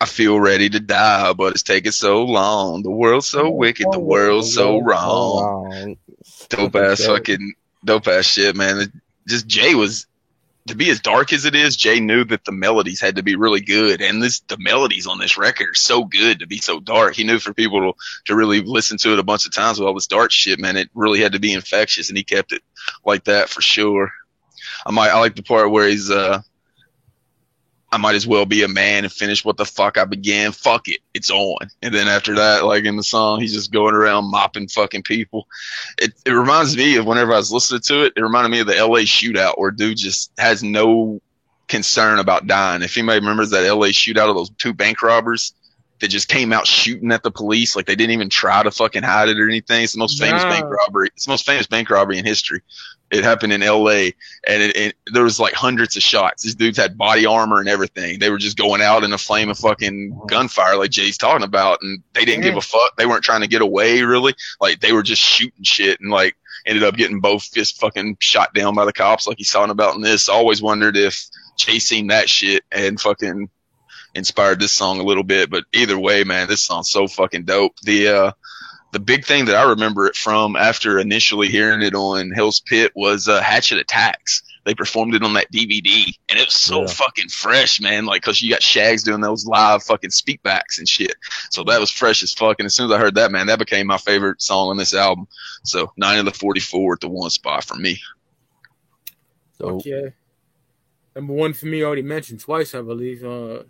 I 0.00 0.04
feel 0.06 0.38
ready 0.38 0.68
to 0.68 0.80
die, 0.80 1.32
but 1.32 1.52
it's 1.52 1.62
taking 1.62 1.92
so 1.92 2.24
long. 2.24 2.82
The 2.82 2.90
world's 2.90 3.28
so 3.28 3.50
wicked. 3.50 3.86
The 3.90 3.98
world's 3.98 4.54
so 4.54 4.80
wrong. 4.80 5.96
Dope 6.48 6.76
ass 6.76 7.04
fucking 7.04 7.54
dope 7.84 8.06
ass 8.06 8.26
shit, 8.26 8.56
man. 8.56 8.92
Just 9.26 9.46
Jay 9.46 9.74
was 9.74 10.06
to 10.66 10.74
be 10.74 10.90
as 10.90 11.00
dark 11.00 11.32
as 11.32 11.44
it 11.44 11.54
is. 11.54 11.76
Jay 11.76 12.00
knew 12.00 12.24
that 12.24 12.44
the 12.44 12.52
melodies 12.52 13.00
had 13.00 13.16
to 13.16 13.22
be 13.22 13.36
really 13.36 13.60
good, 13.60 14.00
and 14.00 14.22
this 14.22 14.40
the 14.40 14.58
melodies 14.58 15.06
on 15.06 15.18
this 15.18 15.38
record 15.38 15.70
are 15.70 15.74
so 15.74 16.04
good 16.04 16.40
to 16.40 16.46
be 16.46 16.58
so 16.58 16.80
dark. 16.80 17.14
He 17.14 17.24
knew 17.24 17.38
for 17.38 17.54
people 17.54 17.80
to 17.80 17.98
to 18.26 18.36
really 18.36 18.60
listen 18.60 18.98
to 18.98 19.12
it 19.12 19.18
a 19.18 19.24
bunch 19.24 19.46
of 19.46 19.54
times 19.54 19.78
with 19.78 19.86
all 19.86 19.94
this 19.94 20.06
dark 20.06 20.30
shit, 20.30 20.58
man. 20.58 20.76
It 20.76 20.90
really 20.94 21.20
had 21.20 21.32
to 21.32 21.40
be 21.40 21.52
infectious, 21.52 22.08
and 22.08 22.18
he 22.18 22.24
kept 22.24 22.52
it 22.52 22.62
like 23.04 23.24
that 23.24 23.48
for 23.48 23.60
sure. 23.60 24.12
I 24.84 24.90
might 24.90 25.10
I 25.10 25.18
like 25.20 25.36
the 25.36 25.42
part 25.42 25.70
where 25.70 25.88
he's 25.88 26.10
uh. 26.10 26.42
I 27.92 27.98
might 27.98 28.16
as 28.16 28.26
well 28.26 28.46
be 28.46 28.62
a 28.62 28.68
man 28.68 29.04
and 29.04 29.12
finish 29.12 29.44
what 29.44 29.56
the 29.56 29.64
fuck 29.64 29.96
I 29.96 30.04
began. 30.04 30.52
Fuck 30.52 30.88
it, 30.88 31.00
it's 31.14 31.30
on. 31.30 31.68
And 31.82 31.94
then 31.94 32.08
after 32.08 32.34
that, 32.34 32.64
like 32.64 32.84
in 32.84 32.96
the 32.96 33.02
song, 33.02 33.40
he's 33.40 33.54
just 33.54 33.72
going 33.72 33.94
around 33.94 34.30
mopping 34.30 34.68
fucking 34.68 35.04
people 35.04 35.46
it, 35.98 36.12
it 36.24 36.32
reminds 36.32 36.76
me 36.76 36.96
of 36.96 37.06
whenever 37.06 37.32
I 37.32 37.36
was 37.36 37.52
listening 37.52 37.80
to 37.82 38.04
it, 38.04 38.12
it 38.16 38.22
reminded 38.22 38.50
me 38.50 38.60
of 38.60 38.66
the 38.66 38.74
LA 38.74 39.00
shootout 39.00 39.58
where 39.58 39.70
dude 39.70 39.96
just 39.96 40.30
has 40.38 40.62
no 40.62 41.20
concern 41.68 42.18
about 42.18 42.46
dying. 42.46 42.82
If 42.82 42.96
anybody 42.96 43.20
remembers 43.20 43.50
that 43.50 43.68
LA 43.68 43.88
shootout 43.88 44.28
of 44.28 44.36
those 44.36 44.50
two 44.50 44.74
bank 44.74 45.02
robbers 45.02 45.54
that 46.00 46.08
just 46.08 46.28
came 46.28 46.52
out 46.52 46.66
shooting 46.66 47.10
at 47.12 47.22
the 47.22 47.30
police, 47.30 47.74
like 47.74 47.86
they 47.86 47.94
didn't 47.96 48.12
even 48.12 48.28
try 48.28 48.62
to 48.62 48.70
fucking 48.70 49.02
hide 49.02 49.28
it 49.30 49.40
or 49.40 49.48
anything. 49.48 49.82
It's 49.84 49.94
the 49.94 49.98
most 49.98 50.20
famous 50.20 50.42
Nah. 50.42 50.50
bank 50.50 50.66
robbery. 50.66 51.08
It's 51.14 51.24
the 51.24 51.30
most 51.30 51.46
famous 51.46 51.66
bank 51.66 51.88
robbery 51.88 52.18
in 52.18 52.24
history. 52.24 52.60
It 53.10 53.22
happened 53.24 53.52
in 53.52 53.60
LA 53.62 54.10
and 54.46 54.62
it, 54.62 54.76
it, 54.76 54.96
there 55.12 55.22
was 55.22 55.38
like 55.40 55.54
hundreds 55.54 55.96
of 55.96 56.02
shots. 56.02 56.42
These 56.42 56.56
dudes 56.56 56.76
had 56.76 56.98
body 56.98 57.24
armor 57.24 57.60
and 57.60 57.68
everything. 57.68 58.18
They 58.18 58.30
were 58.30 58.36
just 58.38 58.58
going 58.58 58.82
out 58.82 59.04
in 59.04 59.12
a 59.12 59.18
flame 59.18 59.48
of 59.48 59.58
fucking 59.58 60.20
gunfire 60.26 60.76
like 60.76 60.90
Jay's 60.90 61.16
talking 61.16 61.44
about 61.44 61.78
and 61.82 62.02
they 62.14 62.24
didn't 62.24 62.42
give 62.42 62.56
a 62.56 62.60
fuck. 62.60 62.96
They 62.96 63.06
weren't 63.06 63.24
trying 63.24 63.42
to 63.42 63.46
get 63.48 63.62
away 63.62 64.02
really. 64.02 64.34
Like 64.60 64.80
they 64.80 64.92
were 64.92 65.04
just 65.04 65.22
shooting 65.22 65.62
shit 65.62 66.00
and 66.00 66.10
like 66.10 66.36
ended 66.66 66.82
up 66.82 66.96
getting 66.96 67.20
both 67.20 67.44
fists 67.44 67.78
fucking 67.78 68.16
shot 68.20 68.52
down 68.54 68.74
by 68.74 68.84
the 68.84 68.92
cops 68.92 69.26
like 69.28 69.38
he's 69.38 69.50
talking 69.52 69.70
about 69.70 69.94
in 69.94 70.00
this. 70.02 70.28
I 70.28 70.34
always 70.34 70.60
wondered 70.60 70.96
if 70.96 71.26
Jay 71.56 71.78
seen 71.78 72.08
that 72.08 72.28
shit 72.28 72.64
and 72.72 73.00
fucking 73.00 73.48
inspired 74.16 74.58
this 74.60 74.72
song 74.72 74.98
a 74.98 75.04
little 75.04 75.22
bit. 75.24 75.50
But 75.50 75.64
either 75.72 75.98
way, 75.98 76.24
man, 76.24 76.48
this 76.48 76.62
song's 76.62 76.90
so 76.90 77.06
fucking 77.06 77.44
dope. 77.44 77.78
The 77.82 78.08
uh 78.08 78.32
the 78.92 79.00
big 79.00 79.24
thing 79.24 79.44
that 79.46 79.56
I 79.56 79.68
remember 79.70 80.06
it 80.06 80.16
from 80.16 80.56
after 80.56 80.98
initially 80.98 81.48
hearing 81.48 81.82
it 81.82 81.94
on 81.94 82.30
Hell's 82.30 82.60
Pit 82.60 82.92
was 82.94 83.28
uh, 83.28 83.42
Hatchet 83.42 83.78
Attacks. 83.78 84.42
they 84.64 84.74
performed 84.74 85.14
it 85.14 85.22
on 85.22 85.34
that 85.34 85.52
DVD, 85.52 86.12
and 86.28 86.38
it 86.38 86.46
was 86.46 86.54
so 86.54 86.80
Yeah. 86.82 86.86
fucking 86.88 87.28
fresh, 87.28 87.80
man. 87.80 88.06
Like, 88.06 88.22
cause 88.22 88.40
you 88.40 88.48
got 88.50 88.62
Shags 88.62 89.02
doing 89.02 89.20
those 89.20 89.44
live 89.46 89.82
fucking 89.82 90.10
speakbacks 90.10 90.78
and 90.78 90.88
shit. 90.88 91.14
So 91.50 91.62
that 91.64 91.78
was 91.78 91.90
fresh 91.90 92.22
as 92.22 92.32
fuck. 92.32 92.56
And 92.58 92.66
as 92.66 92.74
soon 92.74 92.86
as 92.86 92.92
I 92.92 92.98
heard 92.98 93.16
that, 93.16 93.30
man, 93.32 93.48
that 93.48 93.58
became 93.58 93.86
my 93.86 93.98
favorite 93.98 94.40
song 94.40 94.70
on 94.70 94.76
this 94.76 94.94
album. 94.94 95.26
So 95.64 95.92
nine 95.96 96.18
of 96.18 96.24
the 96.24 96.32
forty-four 96.32 96.94
at 96.94 97.00
the 97.00 97.08
one 97.08 97.30
spot 97.30 97.64
for 97.64 97.74
me. 97.76 98.00
So 99.58 99.76
Fuck 99.78 99.86
yeah. 99.86 100.08
Number 101.14 101.32
one 101.32 101.52
for 101.54 101.66
me 101.66 101.82
already 101.82 102.02
mentioned 102.02 102.40
twice, 102.40 102.74
I 102.74 102.82
believe. 102.82 103.24
Uh, 103.24 103.64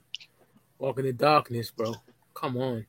Walk 0.79 0.99
in 0.99 1.07
the 1.07 1.13
Darkness, 1.15 1.71
bro. 1.71 1.95
Come 2.35 2.59
on. 2.59 2.87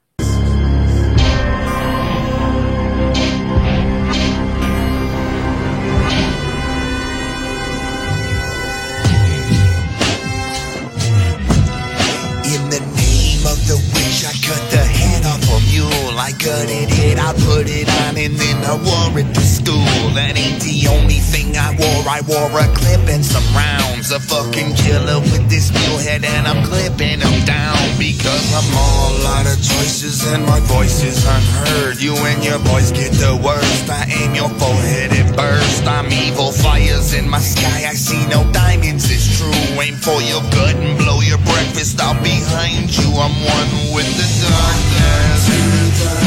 In 12.44 12.70
the 12.70 12.80
name 12.80 13.46
of 13.48 13.58
the 13.68 13.78
witch, 13.94 14.26
I 14.26 14.34
cut 14.44 14.64
the 14.70 14.84
head 14.84 15.26
off 15.26 15.44
a 15.48 15.60
mule. 15.72 16.20
I 16.20 16.32
gutted 16.32 16.70
it, 16.70 16.87
I 16.98 17.34
put 17.46 17.70
it 17.70 17.90
on, 18.06 18.18
and 18.18 18.36
then 18.36 18.58
I 18.66 18.74
wore 18.74 19.20
it 19.20 19.30
to 19.34 19.42
school. 19.42 20.10
That 20.18 20.34
ain't 20.38 20.62
the 20.62 20.88
only 20.90 21.22
thing 21.22 21.58
I 21.58 21.76
wore. 21.78 22.04
I 22.10 22.22
wore 22.26 22.50
a 22.58 22.66
clip 22.74 23.06
and 23.08 23.24
some 23.24 23.46
rounds. 23.54 24.12
A 24.12 24.20
fucking 24.20 24.74
killer 24.74 25.20
with 25.20 25.50
this 25.50 25.70
head, 26.08 26.24
and 26.24 26.48
I'm 26.48 26.64
clipping 26.66 27.20
him 27.20 27.46
down 27.46 27.78
because 28.00 28.48
I'm 28.56 28.70
all 28.74 29.28
out 29.38 29.46
of 29.46 29.58
choices 29.62 30.26
and 30.32 30.46
my 30.46 30.60
voice 30.62 31.04
is 31.04 31.26
unheard. 31.28 32.02
You 32.02 32.16
and 32.16 32.44
your 32.44 32.60
boys 32.60 32.92
get 32.92 33.12
the 33.14 33.36
worst. 33.44 33.90
I 33.90 34.08
aim 34.08 34.36
your 34.36 34.50
forehead 34.50 35.12
and 35.12 35.36
burst. 35.36 35.86
I'm 35.86 36.12
evil 36.12 36.52
fires 36.52 37.14
in 37.14 37.30
my 37.30 37.40
sky. 37.40 37.90
I 37.90 37.94
see 37.94 38.26
no 38.28 38.50
diamonds. 38.52 39.12
It's 39.12 39.38
true. 39.38 39.52
Aim 39.82 39.96
for 39.96 40.22
your 40.22 40.42
gut 40.56 40.76
and 40.76 40.98
blow 40.98 41.20
your 41.22 41.40
breakfast 41.40 42.00
out 42.00 42.22
behind 42.24 42.96
you. 42.96 43.10
I'm 43.20 43.36
one 43.44 43.72
with 43.94 44.10
the 44.16 44.28
darkness. 44.48 46.27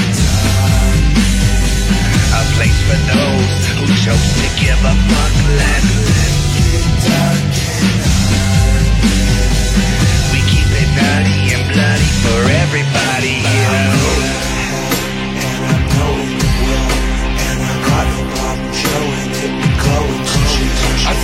Place 2.61 2.82
for 2.82 3.01
those 3.16 3.69
who 3.73 3.87
chose 4.05 4.35
to 4.37 4.49
give 4.61 4.77
a 4.85 4.95
fuck 5.09 5.35
less. 5.57 5.87
We 10.31 10.41
keep 10.45 10.69
it 10.69 10.91
nutty 10.93 11.55
and 11.57 11.65
bloody 11.73 12.11
for 12.20 12.41
everybody 12.61 13.41
here. 13.49 14.49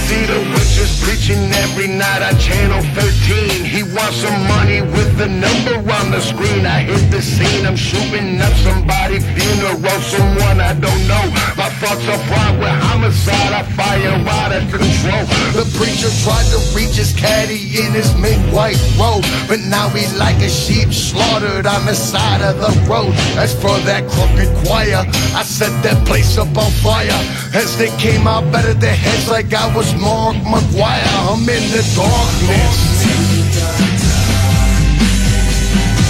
See 0.07 0.25
the 0.27 0.39
witches 0.55 0.91
preaching 1.03 1.43
every 1.67 1.89
night 1.89 2.23
on 2.23 2.39
Channel 2.39 2.83
13. 2.95 3.65
He 3.65 3.83
wants 3.83 4.23
some 4.23 4.39
money 4.55 4.81
with 4.95 5.11
the 5.19 5.27
number 5.27 5.77
on 5.99 6.07
the 6.15 6.21
screen. 6.21 6.63
I 6.65 6.87
hit 6.87 7.11
the 7.11 7.21
scene, 7.21 7.67
I'm 7.67 7.75
shooting 7.75 8.41
up 8.41 8.55
somebody 8.63 9.19
funeral, 9.19 10.01
someone 10.15 10.59
I 10.63 10.73
don't 10.79 11.05
know. 11.11 11.25
My 11.59 11.71
thoughts 11.83 12.07
are 12.07 12.23
fraught 12.31 12.55
with 12.63 12.77
homicide, 12.87 13.53
I 13.61 13.63
fire 13.75 14.15
out 14.39 14.53
of 14.55 14.63
control. 14.71 15.25
The 15.59 15.67
preacher 15.75 16.11
tried 16.23 16.47
to 16.55 16.59
reach 16.77 16.95
his 17.03 17.13
caddy 17.13 17.59
in 17.83 17.91
his 17.91 18.15
mink 18.15 18.39
white 18.55 18.79
robe, 18.95 19.27
but 19.51 19.61
now 19.67 19.89
he's 19.91 20.15
like 20.19 20.39
a 20.39 20.49
sheep 20.49 20.95
slaughtered 20.95 21.67
on 21.67 21.83
the 21.85 21.95
side 21.95 22.43
of 22.43 22.55
the 22.63 22.73
road. 22.87 23.11
As 23.43 23.53
for 23.59 23.75
that 23.91 24.07
crooked 24.07 24.51
choir, 24.63 25.03
I 25.35 25.43
set 25.43 25.75
that 25.83 25.99
place 26.07 26.39
up 26.39 26.55
on 26.57 26.71
fire. 26.87 27.21
As 27.55 27.77
they 27.79 27.91
came 27.99 28.27
out, 28.27 28.45
battered 28.53 28.81
their 28.81 28.95
heads 28.95 29.29
like 29.29 29.53
I 29.53 29.67
was 29.75 29.96
Mark 30.01 30.37
McGwire. 30.37 31.03
I'm 31.31 31.41
in 31.49 31.65
the 31.73 31.83
darkness. 31.97 32.77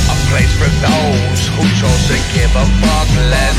A 0.09 0.17
place 0.31 0.53
for 0.59 0.71
those 0.83 1.41
who 1.55 1.63
chose 1.81 2.05
to 2.09 2.19
give 2.35 2.51
a 2.55 2.67
fuck 2.83 3.09
less. 3.31 3.57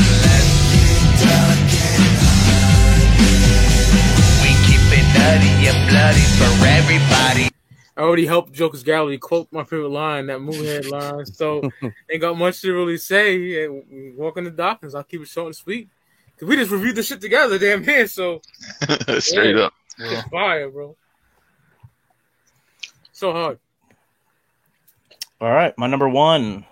We 4.42 4.50
keep 4.66 4.84
it 4.92 5.06
nutty 5.16 5.68
and 5.68 5.90
bloody 5.90 6.26
for 6.38 6.66
everybody. 6.66 7.50
I 7.96 8.02
already 8.02 8.26
helped 8.26 8.52
Joker's 8.52 8.84
Gallery 8.84 9.18
quote 9.18 9.48
my 9.50 9.64
favorite 9.64 9.88
line, 9.88 10.26
that 10.26 10.40
movie 10.40 10.66
headline. 10.66 11.26
So 11.26 11.68
ain't 12.10 12.20
got 12.20 12.38
much 12.38 12.60
to 12.60 12.72
really 12.72 12.96
say. 12.98 13.36
Yeah, 13.36 13.68
we 13.68 14.12
Walk 14.16 14.36
in 14.36 14.44
the 14.44 14.50
Darkness. 14.50 14.94
I'll 14.94 15.02
keep 15.02 15.20
it 15.22 15.28
short 15.28 15.46
and 15.48 15.56
sweet. 15.56 15.88
Cause 16.38 16.48
we 16.48 16.54
just 16.54 16.70
reviewed 16.70 16.94
this 16.94 17.08
shit 17.08 17.20
together, 17.20 17.58
damn 17.58 17.82
near. 17.84 18.06
So 18.06 18.40
Straight 19.18 19.56
Yeah. 19.56 19.64
up. 19.64 19.72
It's 19.98 20.28
fire, 20.28 20.70
bro. 20.70 20.96
So 23.12 23.32
hard. 23.32 23.58
All 25.40 25.50
right, 25.50 25.76
my 25.78 25.86
number 25.86 26.08
one 26.08 26.64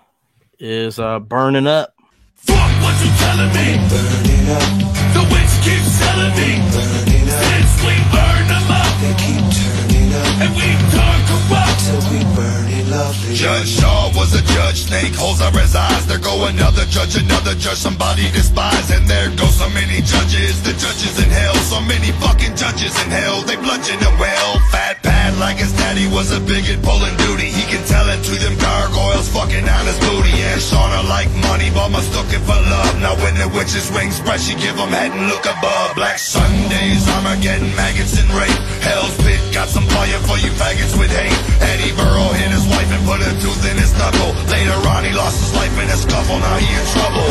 is 0.59 0.99
uh, 0.99 1.19
"Burning 1.19 1.67
Up." 1.67 1.93
Fuck 2.35 2.55
What 2.57 2.95
you 3.03 3.11
telling 3.19 3.51
me? 3.53 3.77
Burning 3.89 4.47
up. 4.51 4.67
The 5.15 5.23
witch 5.31 5.53
keeps 5.63 5.99
telling 5.99 6.33
me. 6.35 6.51
Since 6.71 7.73
we 7.83 7.95
burn 8.11 8.43
them 8.47 8.67
up. 8.71 8.91
They 9.01 9.13
keep 9.19 9.43
turning 9.55 10.13
up. 10.13 10.41
And 10.43 10.51
we 10.55 10.67
turn 10.91 11.19
corrupt. 11.27 11.79
Till 11.87 12.03
we 12.11 12.19
burn 12.35 12.63
it 12.65 12.66
lovely. 12.89 13.35
Judge 13.35 13.67
Shaw 13.67 14.11
was 14.15 14.33
a 14.33 14.43
judge, 14.53 14.87
snake 14.87 15.15
holes 15.15 15.41
are 15.41 15.51
his 15.51 15.75
eyes. 15.75 16.05
There 16.07 16.19
go 16.19 16.45
another 16.47 16.85
judge, 16.85 17.15
another 17.15 17.55
judge, 17.55 17.77
somebody 17.77 18.31
despise. 18.31 18.89
And 18.91 19.07
there 19.07 19.29
go 19.35 19.45
so 19.47 19.69
many 19.69 20.01
judges, 20.01 20.61
the 20.63 20.73
judges 20.73 21.19
in 21.19 21.29
hell. 21.29 21.55
So 21.67 21.81
many 21.81 22.11
fucking 22.23 22.55
judges 22.55 22.95
in 23.03 23.09
hell, 23.11 23.41
they 23.43 23.55
bludgeon 23.55 23.99
him 23.99 24.17
well. 24.19 24.59
Fat 24.71 25.01
like 25.39 25.57
his 25.57 25.73
daddy 25.73 26.09
was 26.09 26.33
a 26.33 26.41
bigot 26.41 26.81
pulling 26.81 27.15
duty. 27.17 27.49
He 27.49 27.63
can 27.69 27.81
tell 27.85 28.05
it 28.09 28.21
to 28.25 28.33
them 28.41 28.57
gargoyles 28.57 29.29
fucking 29.29 29.65
on 29.69 29.83
his 29.85 29.97
booty. 30.01 30.33
And 30.49 30.61
Shauna 30.61 31.05
like 31.05 31.29
money, 31.49 31.69
but 31.69 31.89
mistook 31.89 32.29
it 32.33 32.41
for 32.41 32.57
love. 32.57 32.93
Now 33.01 33.13
when 33.21 33.37
the 33.37 33.47
witch's 33.53 33.89
wings 33.93 34.17
spread, 34.17 34.41
she 34.41 34.57
give 34.57 34.75
him 34.75 34.89
head 34.89 35.13
and 35.13 35.29
look 35.29 35.45
above. 35.45 35.95
Black 35.95 36.17
Sundays, 36.17 37.05
Armageddon, 37.21 37.69
maggots 37.77 38.17
and 38.17 38.29
rape. 38.33 38.61
Hell's 38.81 39.15
pit 39.21 39.39
got 39.53 39.69
some 39.69 39.85
fire 39.93 40.21
for 40.25 40.37
you 40.41 40.49
faggots 40.57 40.97
with 40.97 41.13
hate. 41.13 41.33
Eddie 41.61 41.93
Burrow 41.93 42.33
hit 42.33 42.49
his 42.49 42.65
wife 42.67 42.89
and 42.89 43.03
put 43.05 43.21
a 43.21 43.31
tooth 43.37 43.63
in 43.69 43.77
his 43.77 43.93
knuckle. 43.97 44.33
Later 44.49 44.77
on, 44.89 45.05
he 45.05 45.13
lost 45.13 45.37
his 45.37 45.53
life 45.53 45.73
in 45.77 45.87
a 45.89 45.97
scuffle. 45.97 46.41
Now 46.41 46.57
he 46.57 46.67
in 46.67 46.85
trouble. 46.97 47.29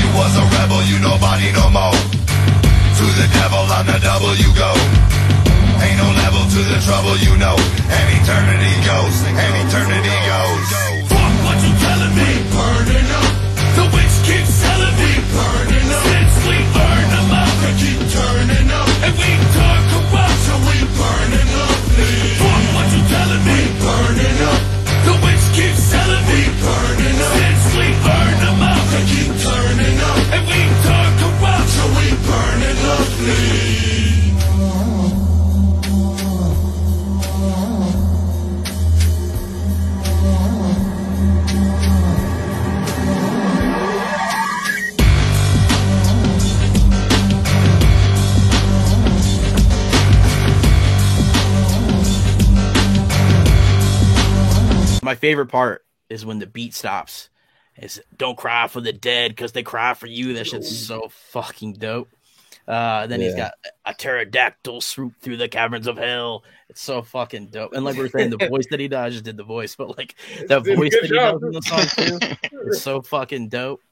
You 0.00 0.08
was 0.16 0.32
a 0.40 0.44
rebel, 0.56 0.80
you 0.88 0.98
nobody 1.04 1.52
no 1.52 1.68
more. 1.68 1.96
To 2.96 3.04
the 3.18 3.28
devil 3.36 3.64
on 3.72 3.86
the 3.86 3.98
double 4.00 4.34
you 4.36 4.50
go. 4.56 4.72
Ain't 5.80 5.98
no 5.98 6.08
level 6.20 6.44
to 6.44 6.60
the 6.68 6.78
trouble 6.84 7.16
you 7.16 7.32
know. 7.40 7.56
And 7.88 8.06
eternity 8.20 8.74
goes, 8.84 9.16
and 9.24 9.52
eternity 9.64 10.16
goes. 10.28 10.66
Fuck 11.08 11.32
what 11.46 11.58
you 11.64 11.72
telling 11.80 12.14
me. 12.18 12.30
Burning 12.52 13.08
up. 13.16 13.32
The 13.76 13.84
witch 13.94 14.16
keeps 14.28 14.52
telling 14.60 14.96
me. 15.00 15.12
Burning 15.32 15.88
up. 15.96 16.04
Since 16.12 16.34
we 16.44 16.56
burn 16.76 17.06
them 17.14 17.30
up. 17.32 17.52
They 17.62 17.74
keep 17.80 18.00
turning 18.12 18.68
up. 18.68 18.88
And 19.06 19.14
we 19.16 19.30
turn 19.56 19.80
corrupt. 19.92 20.38
So 20.46 20.54
we 20.68 20.76
burning 20.98 21.50
up. 21.64 21.76
Fuck 22.40 22.62
what 22.76 22.88
you 22.92 23.02
telling 23.08 23.44
me. 23.48 23.58
Burning 23.80 24.38
up. 24.52 24.60
The 25.08 25.14
witch 25.24 25.46
keeps 25.56 25.82
telling 25.88 26.24
me. 26.28 26.40
Burning 26.60 27.18
up. 27.22 27.32
Since 27.38 27.64
we 27.76 27.86
burn 28.04 28.34
them 28.44 28.60
up. 28.60 28.84
They 28.92 29.04
keep 29.08 29.30
turning 29.40 29.98
up. 30.10 30.20
And 30.36 30.42
we 30.46 30.60
turn 30.84 31.10
corrupt. 31.20 31.68
So 31.76 31.84
we 31.96 32.06
burning 32.28 32.78
lovely. 32.86 33.61
My 55.12 55.16
favorite 55.16 55.48
part 55.48 55.84
is 56.08 56.24
when 56.24 56.38
the 56.38 56.46
beat 56.46 56.72
stops. 56.72 57.28
Is 57.76 58.00
don't 58.16 58.34
cry 58.34 58.66
for 58.66 58.80
the 58.80 58.94
dead 58.94 59.32
because 59.32 59.52
they 59.52 59.62
cry 59.62 59.92
for 59.92 60.06
you. 60.06 60.32
That 60.32 60.46
shit's 60.46 60.74
so 60.86 61.10
fucking 61.32 61.74
dope. 61.74 62.08
Uh, 62.66 63.06
then 63.08 63.20
he's 63.20 63.34
got 63.34 63.52
a 63.84 63.92
pterodactyl 63.92 64.80
swoop 64.80 65.12
through 65.20 65.36
the 65.36 65.48
caverns 65.48 65.86
of 65.86 65.98
hell. 65.98 66.44
It's 66.70 66.80
so 66.80 67.02
fucking 67.02 67.48
dope. 67.48 67.74
And 67.74 67.84
like 67.84 67.96
we 67.96 68.04
were 68.04 68.08
saying, 68.08 68.30
the 68.30 68.38
voice 68.48 68.64
that 68.70 68.80
he 68.80 68.88
does, 68.88 69.04
I 69.04 69.10
just 69.10 69.24
did 69.24 69.36
the 69.36 69.44
voice, 69.44 69.76
but 69.76 69.98
like 69.98 70.14
that 70.48 70.64
Did 70.64 70.78
voice 70.78 70.92
good 70.92 71.02
that 71.02 71.10
he 71.10 71.18
does 71.18 71.42
in 71.42 71.50
the 71.50 71.60
song 71.60 72.38
too, 72.40 72.58
it's 72.68 72.80
so 72.80 73.02
fucking 73.02 73.50
dope. 73.50 73.82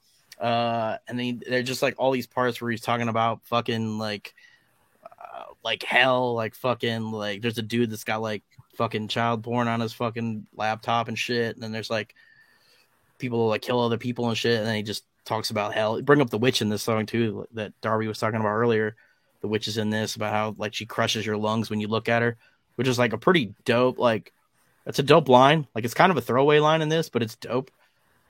Uh, 0.40 0.96
and 1.06 1.20
then 1.20 1.42
they're 1.46 1.62
just 1.62 1.82
like 1.82 1.96
all 1.98 2.12
these 2.12 2.28
parts 2.28 2.62
where 2.62 2.70
he's 2.70 2.80
talking 2.80 3.10
about 3.10 3.44
fucking 3.44 3.98
like, 3.98 4.34
uh, 5.04 5.52
like 5.62 5.82
hell, 5.82 6.32
like 6.32 6.54
fucking 6.54 7.12
like 7.12 7.42
there's 7.42 7.58
a 7.58 7.62
dude 7.62 7.90
that's 7.90 8.04
got 8.04 8.22
like 8.22 8.42
fucking 8.80 9.08
child 9.08 9.44
porn 9.44 9.68
on 9.68 9.78
his 9.80 9.92
fucking 9.92 10.46
laptop 10.56 11.08
and 11.08 11.18
shit. 11.18 11.54
And 11.54 11.62
then 11.62 11.70
there's 11.70 11.90
like 11.90 12.14
people 13.18 13.46
like 13.48 13.60
kill 13.60 13.78
other 13.78 13.98
people 13.98 14.26
and 14.30 14.38
shit. 14.38 14.56
And 14.56 14.66
then 14.66 14.74
he 14.74 14.82
just 14.82 15.04
talks 15.26 15.50
about 15.50 15.74
hell. 15.74 16.00
Bring 16.00 16.22
up 16.22 16.30
the 16.30 16.38
witch 16.38 16.62
in 16.62 16.70
this 16.70 16.82
song 16.82 17.04
too 17.04 17.46
that 17.52 17.78
Darby 17.82 18.06
was 18.06 18.18
talking 18.18 18.40
about 18.40 18.54
earlier. 18.54 18.96
the 19.42 19.48
witch 19.48 19.68
is 19.68 19.76
in 19.76 19.90
this 19.90 20.16
about 20.16 20.32
how 20.32 20.54
like 20.56 20.72
she 20.72 20.86
crushes 20.86 21.26
your 21.26 21.36
lungs 21.36 21.68
when 21.68 21.78
you 21.78 21.88
look 21.88 22.08
at 22.08 22.22
her, 22.22 22.38
which 22.76 22.88
is 22.88 22.98
like 22.98 23.12
a 23.12 23.18
pretty 23.18 23.54
dope 23.66 23.98
like 23.98 24.32
it's 24.86 24.98
a 24.98 25.02
dope 25.02 25.28
line. 25.28 25.66
Like 25.74 25.84
it's 25.84 25.92
kind 25.92 26.10
of 26.10 26.16
a 26.16 26.22
throwaway 26.22 26.58
line 26.58 26.80
in 26.80 26.88
this, 26.88 27.10
but 27.10 27.22
it's 27.22 27.36
dope. 27.36 27.70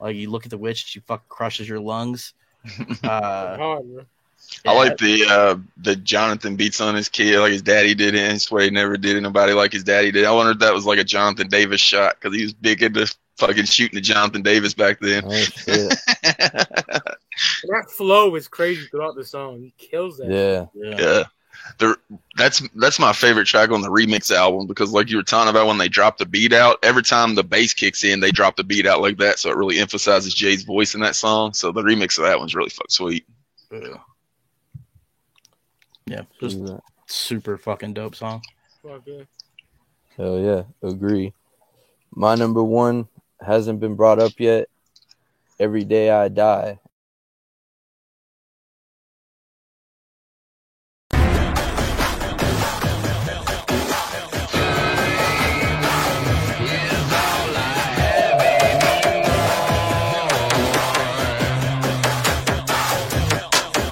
Like 0.01 0.17
you 0.17 0.29
look 0.29 0.43
at 0.43 0.49
the 0.49 0.57
witch, 0.57 0.85
she 0.85 0.99
fuck 0.99 1.29
crushes 1.29 1.69
your 1.69 1.79
lungs. 1.79 2.33
Uh, 3.03 3.77
Hard, 4.53 4.63
bro. 4.63 4.73
I 4.73 4.75
like 4.75 4.97
the 4.97 5.25
uh 5.29 5.57
the 5.77 5.95
Jonathan 5.95 6.55
beats 6.55 6.81
on 6.81 6.95
his 6.95 7.09
kid 7.09 7.39
like 7.39 7.51
his 7.51 7.61
daddy 7.61 7.95
did 7.95 8.15
it. 8.15 8.29
And 8.29 8.41
swear 8.41 8.63
he 8.63 8.69
never 8.69 8.97
did 8.97 9.15
anybody 9.17 9.53
like 9.53 9.73
his 9.73 9.83
daddy 9.83 10.11
did. 10.11 10.25
I 10.25 10.31
wonder 10.31 10.51
if 10.51 10.59
that 10.59 10.73
was 10.73 10.85
like 10.85 10.99
a 10.99 11.03
Jonathan 11.03 11.47
Davis 11.47 11.81
shot 11.81 12.15
because 12.19 12.35
he 12.35 12.43
was 12.43 12.53
big 12.53 12.83
into 12.83 13.13
fucking 13.37 13.65
shooting 13.65 13.95
the 13.95 14.01
Jonathan 14.01 14.41
Davis 14.41 14.73
back 14.73 14.99
then. 14.99 15.23
Oh. 15.25 15.89
That 17.69 17.89
flow 17.89 18.35
is 18.35 18.47
crazy 18.47 18.85
throughout 18.87 19.15
the 19.15 19.25
song. 19.25 19.61
He 19.61 19.73
kills 19.77 20.17
that. 20.17 20.29
Yeah. 20.29 20.65
Yeah. 20.75 21.23
The, 21.79 21.95
that's 22.37 22.61
that's 22.75 22.99
my 22.99 23.13
favorite 23.13 23.45
track 23.45 23.71
on 23.71 23.81
the 23.81 23.89
remix 23.89 24.31
album 24.31 24.67
because 24.67 24.91
like 24.91 25.09
you 25.09 25.17
were 25.17 25.23
talking 25.23 25.49
about 25.49 25.67
when 25.67 25.77
they 25.77 25.87
drop 25.89 26.17
the 26.17 26.25
beat 26.25 26.53
out 26.53 26.77
every 26.83 27.03
time 27.03 27.35
the 27.35 27.43
bass 27.43 27.73
kicks 27.73 28.03
in 28.03 28.19
they 28.19 28.31
drop 28.31 28.55
the 28.55 28.63
beat 28.63 28.85
out 28.87 29.01
like 29.01 29.17
that 29.17 29.39
so 29.39 29.49
it 29.49 29.57
really 29.57 29.79
emphasizes 29.79 30.33
Jay's 30.33 30.63
voice 30.63 30.95
in 30.95 31.01
that 31.01 31.15
song 31.15 31.53
so 31.53 31.71
the 31.71 31.81
remix 31.83 32.17
of 32.17 32.25
that 32.25 32.39
one's 32.39 32.55
really 32.55 32.69
fuck 32.69 32.89
sweet 32.89 33.25
Yeah. 33.71 33.97
Yeah, 36.11 36.23
just 36.41 36.59
super 37.07 37.57
fucking 37.57 37.93
dope 37.93 38.15
song. 38.15 38.41
Fuck 38.83 39.03
yeah. 39.05 39.23
Hell 40.17 40.39
yeah, 40.39 40.63
agree. 40.83 41.33
My 42.13 42.35
number 42.35 42.61
one 42.61 43.07
hasn't 43.39 43.79
been 43.79 43.95
brought 43.95 44.19
up 44.19 44.33
yet. 44.37 44.67
Every 45.57 45.85
day 45.85 46.09
I 46.09 46.27
die. 46.27 46.79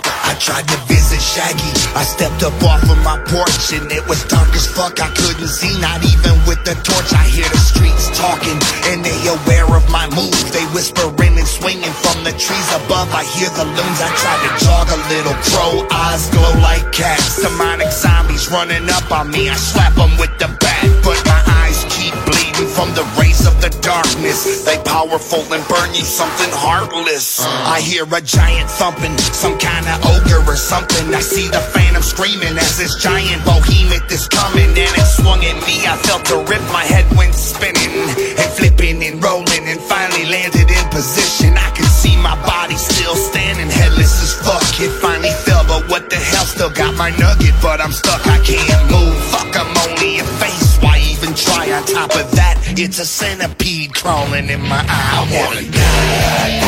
I 0.01 0.37
tried 0.37 0.67
to 0.67 0.75
visit 0.87 1.21
Shaggy. 1.21 1.78
I 1.99 2.03
stepped 2.03 2.43
up 2.47 2.55
off 2.63 2.79
of 2.87 2.95
my 3.03 3.19
porch 3.27 3.75
and 3.75 3.91
it 3.91 4.07
was 4.07 4.23
dark 4.31 4.47
as 4.55 4.63
fuck. 4.63 5.03
I 5.03 5.11
couldn't 5.19 5.51
see, 5.51 5.75
not 5.83 5.99
even 5.99 6.31
with 6.47 6.63
the 6.63 6.71
torch. 6.79 7.11
I 7.11 7.27
hear 7.27 7.43
the 7.43 7.59
streets 7.59 8.07
talking 8.15 8.55
and 8.87 9.03
they 9.03 9.19
aware 9.27 9.67
of 9.75 9.83
my 9.91 10.07
moves. 10.15 10.47
They 10.55 10.63
whispering 10.71 11.35
and 11.35 11.43
swinging 11.43 11.91
from 11.91 12.23
the 12.23 12.31
trees 12.31 12.69
above. 12.71 13.11
I 13.11 13.27
hear 13.35 13.51
the 13.51 13.67
loons. 13.67 13.99
I 13.99 14.15
try 14.15 14.35
to 14.47 14.51
jog 14.63 14.87
a 14.95 14.99
little. 15.11 15.35
Crow 15.51 15.83
eyes 15.91 16.31
glow 16.31 16.55
like 16.63 16.87
cats. 16.95 17.43
Demonic 17.43 17.91
zombies 17.91 18.47
running 18.47 18.87
up 18.87 19.11
on 19.11 19.27
me. 19.35 19.51
I 19.51 19.59
slap 19.59 19.91
them 19.99 20.15
with 20.15 20.31
the 20.39 20.47
bat, 20.55 20.87
but 21.03 21.19
my 21.27 21.38
from 22.79 22.95
the 22.95 23.03
rays 23.19 23.43
of 23.43 23.59
the 23.59 23.67
darkness. 23.83 24.63
They 24.63 24.79
powerful 24.87 25.43
and 25.51 25.59
burn 25.67 25.91
you 25.91 26.07
something 26.07 26.47
heartless. 26.55 27.43
I 27.43 27.83
hear 27.83 28.07
a 28.07 28.21
giant 28.23 28.71
thumping, 28.71 29.19
some 29.35 29.59
kind 29.59 29.83
of 29.83 29.99
ogre 30.07 30.39
or 30.47 30.55
something. 30.55 31.11
I 31.11 31.19
see 31.19 31.51
the 31.51 31.59
phantom 31.59 31.99
screaming 31.99 32.55
as 32.55 32.79
this 32.79 32.95
giant 33.03 33.43
behemoth 33.43 34.07
is 34.07 34.31
coming 34.31 34.71
and 34.71 34.93
it 34.95 35.09
swung 35.11 35.43
at 35.43 35.59
me. 35.67 35.83
I 35.83 35.99
felt 36.07 36.23
a 36.31 36.39
rip, 36.47 36.63
my 36.71 36.87
head 36.87 37.03
went 37.19 37.35
spinning 37.35 37.91
and 38.39 38.49
flipping 38.55 39.03
and 39.03 39.19
rolling 39.19 39.67
and 39.67 39.79
finally 39.83 40.23
landed 40.31 40.71
in 40.71 40.85
position. 40.87 41.59
I 41.59 41.75
could 41.75 41.91
see 41.91 42.15
my 42.23 42.39
body 42.47 42.79
still 42.79 43.15
standing, 43.19 43.67
headless 43.67 44.23
as 44.23 44.31
fuck. 44.39 44.63
It 44.79 44.95
finally 45.03 45.35
fell, 45.43 45.67
but 45.67 45.83
what 45.91 46.07
the 46.07 46.15
hell? 46.15 46.47
Still 46.47 46.71
got 46.71 46.95
my 46.95 47.11
nugget, 47.19 47.59
but 47.59 47.83
I'm 47.83 47.91
stuck. 47.91 48.23
I 48.23 48.39
can't 48.39 48.87
move. 48.87 49.19
Fuck, 49.35 49.51
I'm 49.51 49.67
only 49.83 50.23
a 50.23 50.27
face. 50.39 50.68
Try? 51.45 51.71
On 51.71 51.83
top 51.85 52.11
of 52.15 52.27
that, 52.35 52.55
it's 52.77 52.99
a 52.99 53.05
centipede 53.05 53.93
crawling 53.93 54.49
in 54.49 54.61
my 54.61 54.83
eye. 54.83 55.15
I 55.15 55.23
wanna 55.31 55.63
die. 55.71 56.59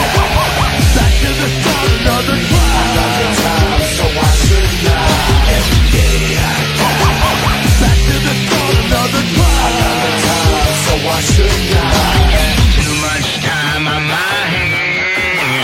Back 0.96 1.14
to 1.24 1.32
the 1.42 1.50
start, 1.60 1.88
another 2.00 2.40
time, 2.52 3.82
so 3.98 4.06
I 4.08 4.32
not. 4.88 5.12
Every 5.58 5.84
day 5.92 6.40
I 6.40 6.56
die. 6.72 7.60
Back 7.82 8.00
to 8.08 8.16
the 8.28 8.34
start, 8.44 8.76
another 8.86 9.24
try. 9.36 9.60
Another 9.72 10.14
time, 10.28 10.76
so 10.86 10.94
I 11.04 11.20
should 11.32 11.91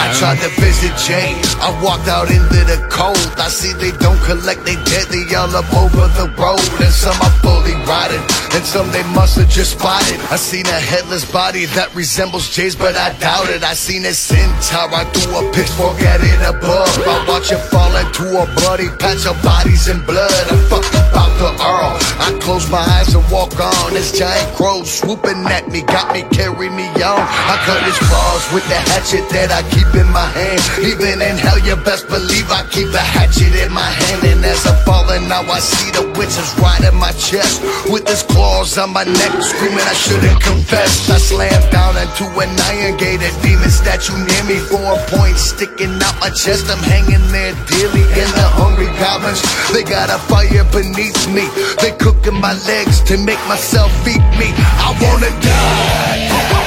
I 0.07 0.13
tried 0.15 0.39
to 0.39 0.47
visit 0.61 0.95
Jay. 1.03 1.35
I 1.59 1.75
walked 1.83 2.07
out 2.07 2.31
into 2.31 2.63
the 2.63 2.79
cold. 2.87 3.19
I 3.35 3.51
see 3.51 3.75
they 3.75 3.91
don't 3.99 4.19
collect, 4.23 4.63
they 4.63 4.79
dead, 4.87 5.11
they 5.11 5.27
all 5.35 5.51
up 5.51 5.67
over 5.75 6.07
the 6.15 6.31
road. 6.39 6.63
And 6.79 6.95
some 6.95 7.19
are 7.19 7.35
fully 7.43 7.75
rotted, 7.83 8.23
and 8.55 8.63
some 8.63 8.87
they 8.95 9.03
must 9.11 9.35
have 9.35 9.49
just 9.51 9.75
spotted. 9.75 10.15
I 10.31 10.39
seen 10.39 10.65
a 10.67 10.79
headless 10.79 11.29
body 11.29 11.65
that 11.75 11.93
resembles 11.93 12.47
Jay's, 12.47 12.73
but 12.73 12.95
I 12.95 13.19
doubt 13.19 13.51
it. 13.51 13.67
I 13.67 13.73
seen 13.73 14.05
a 14.05 14.13
centaur, 14.15 14.87
I 14.95 15.03
threw 15.11 15.43
a 15.43 15.43
pitchfork 15.51 15.99
at 15.99 16.23
it 16.23 16.39
above. 16.39 16.87
I 17.03 17.27
watch 17.27 17.51
it 17.51 17.59
fall 17.67 17.91
into 17.99 18.31
a 18.39 18.47
bloody 18.63 18.87
patch 19.03 19.27
of 19.27 19.35
bodies 19.43 19.91
and 19.91 19.99
blood. 20.07 20.31
I'm 20.47 20.63
fucking 20.71 21.03
about 21.11 21.35
to 21.43 21.51
Earl. 21.51 21.99
I 22.23 22.31
close 22.39 22.71
my 22.71 22.79
eyes 22.79 23.11
and 23.11 23.27
walk 23.27 23.59
on. 23.59 23.91
This 23.91 24.15
giant 24.15 24.55
crow 24.55 24.83
swooping 24.83 25.43
at 25.51 25.67
me, 25.67 25.83
got 25.83 26.15
me, 26.15 26.23
carry 26.31 26.69
me 26.71 26.87
on. 27.03 27.19
I 27.19 27.59
cut 27.67 27.83
his 27.83 27.99
claws 28.07 28.43
with 28.55 28.63
the 28.71 28.79
hatchet 28.87 29.27
that 29.35 29.51
I 29.51 29.67
keep 29.75 29.96
in 29.97 30.07
my 30.13 30.29
hand. 30.29 30.61
Even 30.85 31.19
in 31.21 31.35
hell, 31.37 31.57
you 31.59 31.75
best 31.81 32.07
believe 32.07 32.47
I 32.53 32.63
keep 32.69 32.93
a 32.93 33.01
hatchet 33.01 33.53
in 33.57 33.73
my 33.73 33.89
hand. 33.89 34.23
And 34.23 34.45
as 34.45 34.65
I'm 34.65 34.77
falling, 34.85 35.27
now 35.27 35.41
I 35.41 35.59
see 35.59 35.89
the 35.91 36.05
witches 36.13 36.49
right 36.61 36.81
in 36.85 36.95
my 36.95 37.11
chest. 37.17 37.61
With 37.89 38.07
his 38.07 38.23
claws 38.23 38.77
on 38.77 38.93
my 38.93 39.03
neck, 39.03 39.33
screaming 39.41 39.83
I 39.83 39.97
shouldn't 39.97 40.39
confess. 40.41 41.09
I 41.09 41.17
slammed 41.17 41.69
down 41.73 41.97
into 41.97 42.25
an 42.37 42.53
iron 42.71 42.95
gate, 42.97 43.21
a 43.25 43.31
demon 43.41 43.73
statue 43.73 44.17
near 44.17 44.43
me. 44.45 44.57
Four 44.69 44.95
points 45.09 45.51
sticking 45.57 45.97
out 46.05 46.15
my 46.21 46.29
chest. 46.29 46.69
I'm 46.69 46.81
hanging 46.85 47.25
there 47.33 47.57
daily 47.65 48.05
in 48.21 48.29
the 48.37 48.47
hungry 48.53 48.91
goblins. 49.01 49.41
They 49.73 49.83
got 49.83 50.13
a 50.13 50.19
fire 50.29 50.65
beneath 50.69 51.25
me. 51.33 51.49
They 51.81 51.91
cooking 51.97 52.39
my 52.39 52.53
legs 52.69 53.01
to 53.09 53.17
make 53.17 53.41
myself 53.49 53.91
eat 54.07 54.23
me. 54.37 54.53
I 54.55 54.93
wanna 55.01 55.31
die. 55.41 56.66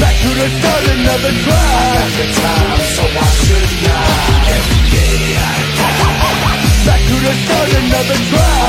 Back 0.00 0.16
to 0.22 0.30
the 0.40 0.48
start, 0.56 0.84
another 0.96 1.32
try. 1.44 1.90
Another 2.00 2.28
time, 2.40 2.80
so 2.96 3.04
I 3.04 3.28
should 3.44 3.72
not. 3.84 4.08
Every 4.56 4.82
day 4.94 5.18
I 5.36 5.56
die. 5.78 6.86
Back 6.86 7.00
to 7.08 7.16
the 7.26 7.34
start, 7.42 7.70
another 7.80 8.18
try. 8.30 8.60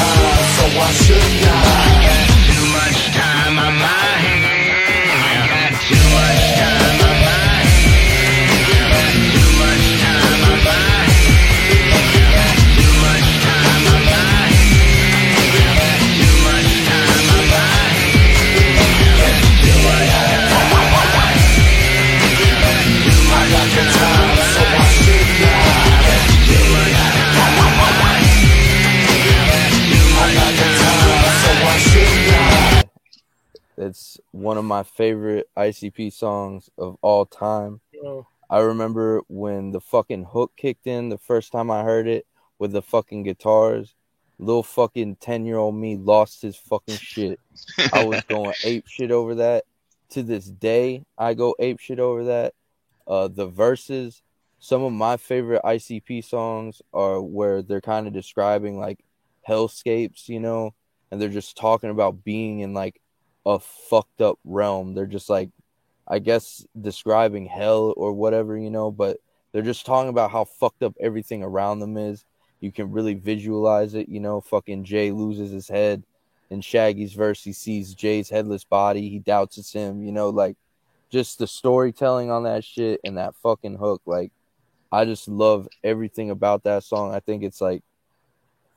Time, 0.00 0.44
so 0.56 0.64
I 0.80 0.90
should 1.04 1.32
not. 1.44 2.22
Too 2.48 2.66
much 2.78 3.00
time 3.12 3.56
on 3.66 3.74
my 3.84 4.10
hands. 4.24 5.12
I 5.12 5.44
Got 5.52 5.72
too 5.88 6.04
much 6.16 6.44
time 6.58 6.91
It's 33.82 34.18
one 34.30 34.58
of 34.58 34.64
my 34.64 34.84
favorite 34.84 35.48
ICP 35.56 36.12
songs 36.12 36.70
of 36.78 36.96
all 37.02 37.26
time. 37.26 37.80
Yo. 37.92 38.26
I 38.48 38.60
remember 38.60 39.22
when 39.28 39.72
the 39.72 39.80
fucking 39.80 40.26
hook 40.32 40.52
kicked 40.56 40.86
in 40.86 41.08
the 41.08 41.18
first 41.18 41.50
time 41.50 41.70
I 41.70 41.82
heard 41.82 42.06
it 42.06 42.26
with 42.58 42.72
the 42.72 42.82
fucking 42.82 43.24
guitars. 43.24 43.94
Little 44.38 44.62
fucking 44.62 45.16
10 45.16 45.46
year 45.46 45.56
old 45.56 45.74
me 45.74 45.96
lost 45.96 46.42
his 46.42 46.56
fucking 46.56 46.96
shit. 46.96 47.40
I 47.92 48.04
was 48.04 48.22
going 48.28 48.54
ape 48.64 48.86
shit 48.86 49.10
over 49.10 49.34
that. 49.36 49.64
To 50.10 50.22
this 50.22 50.44
day, 50.44 51.04
I 51.16 51.34
go 51.34 51.54
ape 51.58 51.80
shit 51.80 51.98
over 51.98 52.24
that. 52.24 52.54
Uh, 53.06 53.28
the 53.28 53.46
verses, 53.46 54.22
some 54.60 54.82
of 54.82 54.92
my 54.92 55.16
favorite 55.16 55.62
ICP 55.64 56.24
songs 56.24 56.82
are 56.92 57.20
where 57.20 57.62
they're 57.62 57.80
kind 57.80 58.06
of 58.06 58.12
describing 58.12 58.78
like 58.78 59.04
hellscapes, 59.48 60.28
you 60.28 60.38
know, 60.38 60.74
and 61.10 61.20
they're 61.20 61.28
just 61.28 61.56
talking 61.56 61.90
about 61.90 62.22
being 62.24 62.60
in 62.60 62.74
like 62.74 63.01
a 63.44 63.58
fucked 63.58 64.20
up 64.20 64.38
realm. 64.44 64.94
They're 64.94 65.06
just 65.06 65.28
like, 65.28 65.50
I 66.06 66.18
guess, 66.18 66.64
describing 66.80 67.46
hell 67.46 67.94
or 67.96 68.12
whatever, 68.12 68.56
you 68.56 68.70
know, 68.70 68.90
but 68.90 69.18
they're 69.52 69.62
just 69.62 69.86
talking 69.86 70.10
about 70.10 70.30
how 70.30 70.44
fucked 70.44 70.82
up 70.82 70.94
everything 71.00 71.42
around 71.42 71.80
them 71.80 71.96
is. 71.96 72.24
You 72.60 72.72
can 72.72 72.92
really 72.92 73.14
visualize 73.14 73.94
it, 73.94 74.08
you 74.08 74.20
know. 74.20 74.40
Fucking 74.40 74.84
Jay 74.84 75.10
loses 75.10 75.50
his 75.50 75.68
head 75.68 76.04
in 76.50 76.60
Shaggy's 76.60 77.12
verse. 77.12 77.42
He 77.42 77.52
sees 77.52 77.94
Jay's 77.94 78.30
headless 78.30 78.64
body. 78.64 79.08
He 79.08 79.18
doubts 79.18 79.58
it's 79.58 79.72
him, 79.72 80.02
you 80.02 80.12
know, 80.12 80.28
like 80.30 80.56
just 81.10 81.38
the 81.38 81.46
storytelling 81.46 82.30
on 82.30 82.44
that 82.44 82.64
shit 82.64 83.00
and 83.04 83.18
that 83.18 83.34
fucking 83.42 83.78
hook. 83.78 84.02
Like, 84.06 84.30
I 84.92 85.04
just 85.04 85.26
love 85.26 85.66
everything 85.82 86.30
about 86.30 86.62
that 86.64 86.84
song. 86.84 87.12
I 87.12 87.20
think 87.20 87.42
it's 87.42 87.60
like 87.60 87.82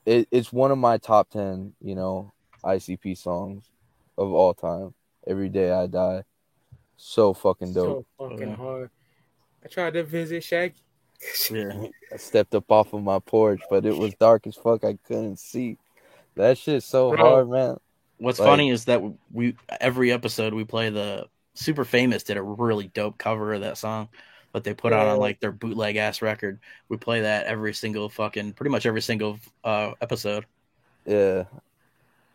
it, 0.05 0.27
it's 0.31 0.51
one 0.51 0.71
of 0.71 0.77
my 0.79 0.97
top 0.97 1.29
ten, 1.29 1.73
you 1.79 1.93
know, 1.93 2.33
ICP 2.63 3.17
songs 3.17 3.69
of 4.17 4.31
all 4.31 4.53
time. 4.53 4.93
Every 5.27 5.49
day 5.49 5.71
I 5.71 5.87
die. 5.87 6.23
So 6.97 7.33
fucking 7.33 7.73
dope. 7.73 8.05
So 8.17 8.29
fucking 8.29 8.55
hard. 8.55 8.89
I 9.63 9.67
tried 9.67 9.93
to 9.93 10.03
visit 10.03 10.43
Shaggy. 10.43 10.75
Yeah. 11.49 11.87
I 12.13 12.17
stepped 12.17 12.53
up 12.55 12.71
off 12.71 12.93
of 12.93 13.03
my 13.03 13.19
porch, 13.19 13.61
but 13.69 13.85
it 13.85 13.97
was 13.97 14.13
dark 14.15 14.47
as 14.47 14.55
fuck. 14.55 14.83
I 14.83 14.97
couldn't 15.07 15.39
see. 15.39 15.77
That 16.35 16.57
shit's 16.57 16.85
so 16.85 17.11
Bro, 17.11 17.17
hard, 17.17 17.49
man. 17.49 17.77
What's 18.17 18.39
Like, 18.39 18.47
funny 18.47 18.69
is 18.69 18.85
that 18.85 19.01
we 19.31 19.55
every 19.79 20.11
episode 20.11 20.53
we 20.53 20.63
play 20.63 20.89
the 20.89 21.27
Super 21.53 21.85
Famous 21.85 22.23
did 22.23 22.37
a 22.37 22.41
really 22.41 22.87
dope 22.87 23.17
cover 23.17 23.53
of 23.53 23.61
that 23.61 23.77
song 23.77 24.09
but 24.55 24.63
they 24.63 24.73
put 24.73 24.93
out 24.93 25.05
on 25.05 25.19
like 25.19 25.41
their 25.41 25.51
bootleg 25.51 25.97
ass 25.97 26.21
record. 26.21 26.61
We 26.87 26.95
play 26.95 27.19
that 27.19 27.45
every 27.45 27.73
single 27.73 28.07
fucking 28.07 28.53
pretty 28.53 28.69
much 28.69 28.85
every 28.85 29.01
single 29.01 29.37
uh 29.65 29.91
episode. 29.99 30.45
Yeah. 31.05 31.43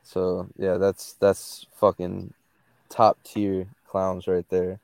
So 0.05 0.49
yeah, 0.59 0.77
that's 0.77 1.15
that's 1.15 1.67
fucking 1.77 2.33
top 2.89 3.19
tier 3.25 3.67
clowns 3.87 4.27
right 4.27 4.49
there. 4.49 4.81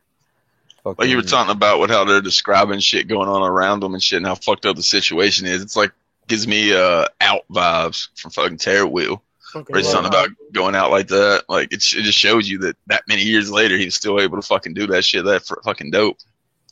Fucking, 0.84 0.96
Like 0.98 1.08
you 1.08 1.16
were 1.16 1.22
talking 1.22 1.52
about 1.52 1.80
with 1.80 1.90
how 1.90 2.04
they're 2.04 2.20
describing 2.20 2.78
shit 2.80 3.08
going 3.08 3.28
on 3.28 3.42
around 3.42 3.80
them 3.80 3.94
and 3.94 4.02
shit 4.02 4.18
and 4.18 4.26
how 4.26 4.36
fucked 4.36 4.66
up 4.66 4.76
the 4.76 4.82
situation 4.82 5.46
is. 5.46 5.62
It's 5.62 5.76
like 5.76 5.92
gives 6.28 6.46
me 6.46 6.74
uh 6.74 7.06
out 7.20 7.42
vibes 7.50 8.08
from 8.16 8.30
fucking 8.30 8.58
Terror 8.58 8.86
Wheel. 8.86 9.22
Where 9.52 9.80
he's 9.80 9.90
talking 9.90 10.08
about 10.08 10.28
going 10.52 10.74
out 10.74 10.90
like 10.90 11.08
that. 11.08 11.44
Like 11.48 11.72
it, 11.72 11.76
it 11.76 12.02
just 12.02 12.18
shows 12.18 12.48
you 12.48 12.58
that 12.58 12.76
that 12.88 13.02
many 13.08 13.22
years 13.22 13.50
later 13.50 13.76
he's 13.78 13.94
still 13.94 14.20
able 14.20 14.40
to 14.40 14.46
fucking 14.46 14.74
do 14.74 14.86
that 14.88 15.04
shit. 15.04 15.24
That 15.24 15.42
fucking 15.64 15.90
dope. 15.90 16.18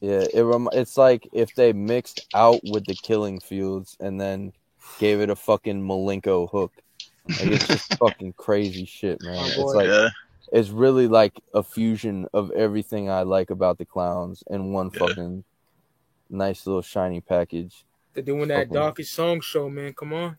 Yeah, 0.01 0.27
it 0.35 0.43
rem- 0.43 0.69
it's 0.73 0.99
like 0.99 1.27
if 1.33 1.55
they 1.55 1.73
mixed 1.73 2.27
out 2.35 2.61
with 2.63 2.85
the 2.85 2.95
Killing 2.95 3.41
Fields 3.41 3.97
and 4.01 4.21
then 4.21 4.53
gave 4.99 5.21
it 5.21 5.31
a 5.31 5.37
fucking 5.37 5.83
Milenko 5.83 6.51
hook. 6.51 6.73
Like 7.29 7.47
it's 7.53 7.67
just 7.67 7.95
fucking 7.99 8.35
crazy 8.35 8.85
shit, 8.85 9.23
man. 9.23 9.37
Oh, 9.39 9.47
it's 9.67 9.75
like 9.75 9.87
Yeah. 9.89 10.09
it's 10.53 10.69
really 10.71 11.07
like 11.09 11.33
a 11.55 11.63
fusion 11.63 12.27
of 12.35 12.51
everything 12.53 13.09
I 13.11 13.23
like 13.23 13.51
about 13.51 13.79
the 13.79 13.85
clowns 13.85 14.43
in 14.49 14.73
one 14.73 14.91
fucking 14.91 15.45
nice 16.31 16.67
little 16.67 16.83
shiny 16.83 17.21
package. 17.21 17.85
They're 18.13 18.23
doing 18.23 18.49
that 18.49 18.69
Fucking- 18.69 18.73
darkest 18.75 19.13
song 19.15 19.41
show, 19.41 19.69
man. 19.69 19.93
Come 19.95 20.13
on. 20.13 20.37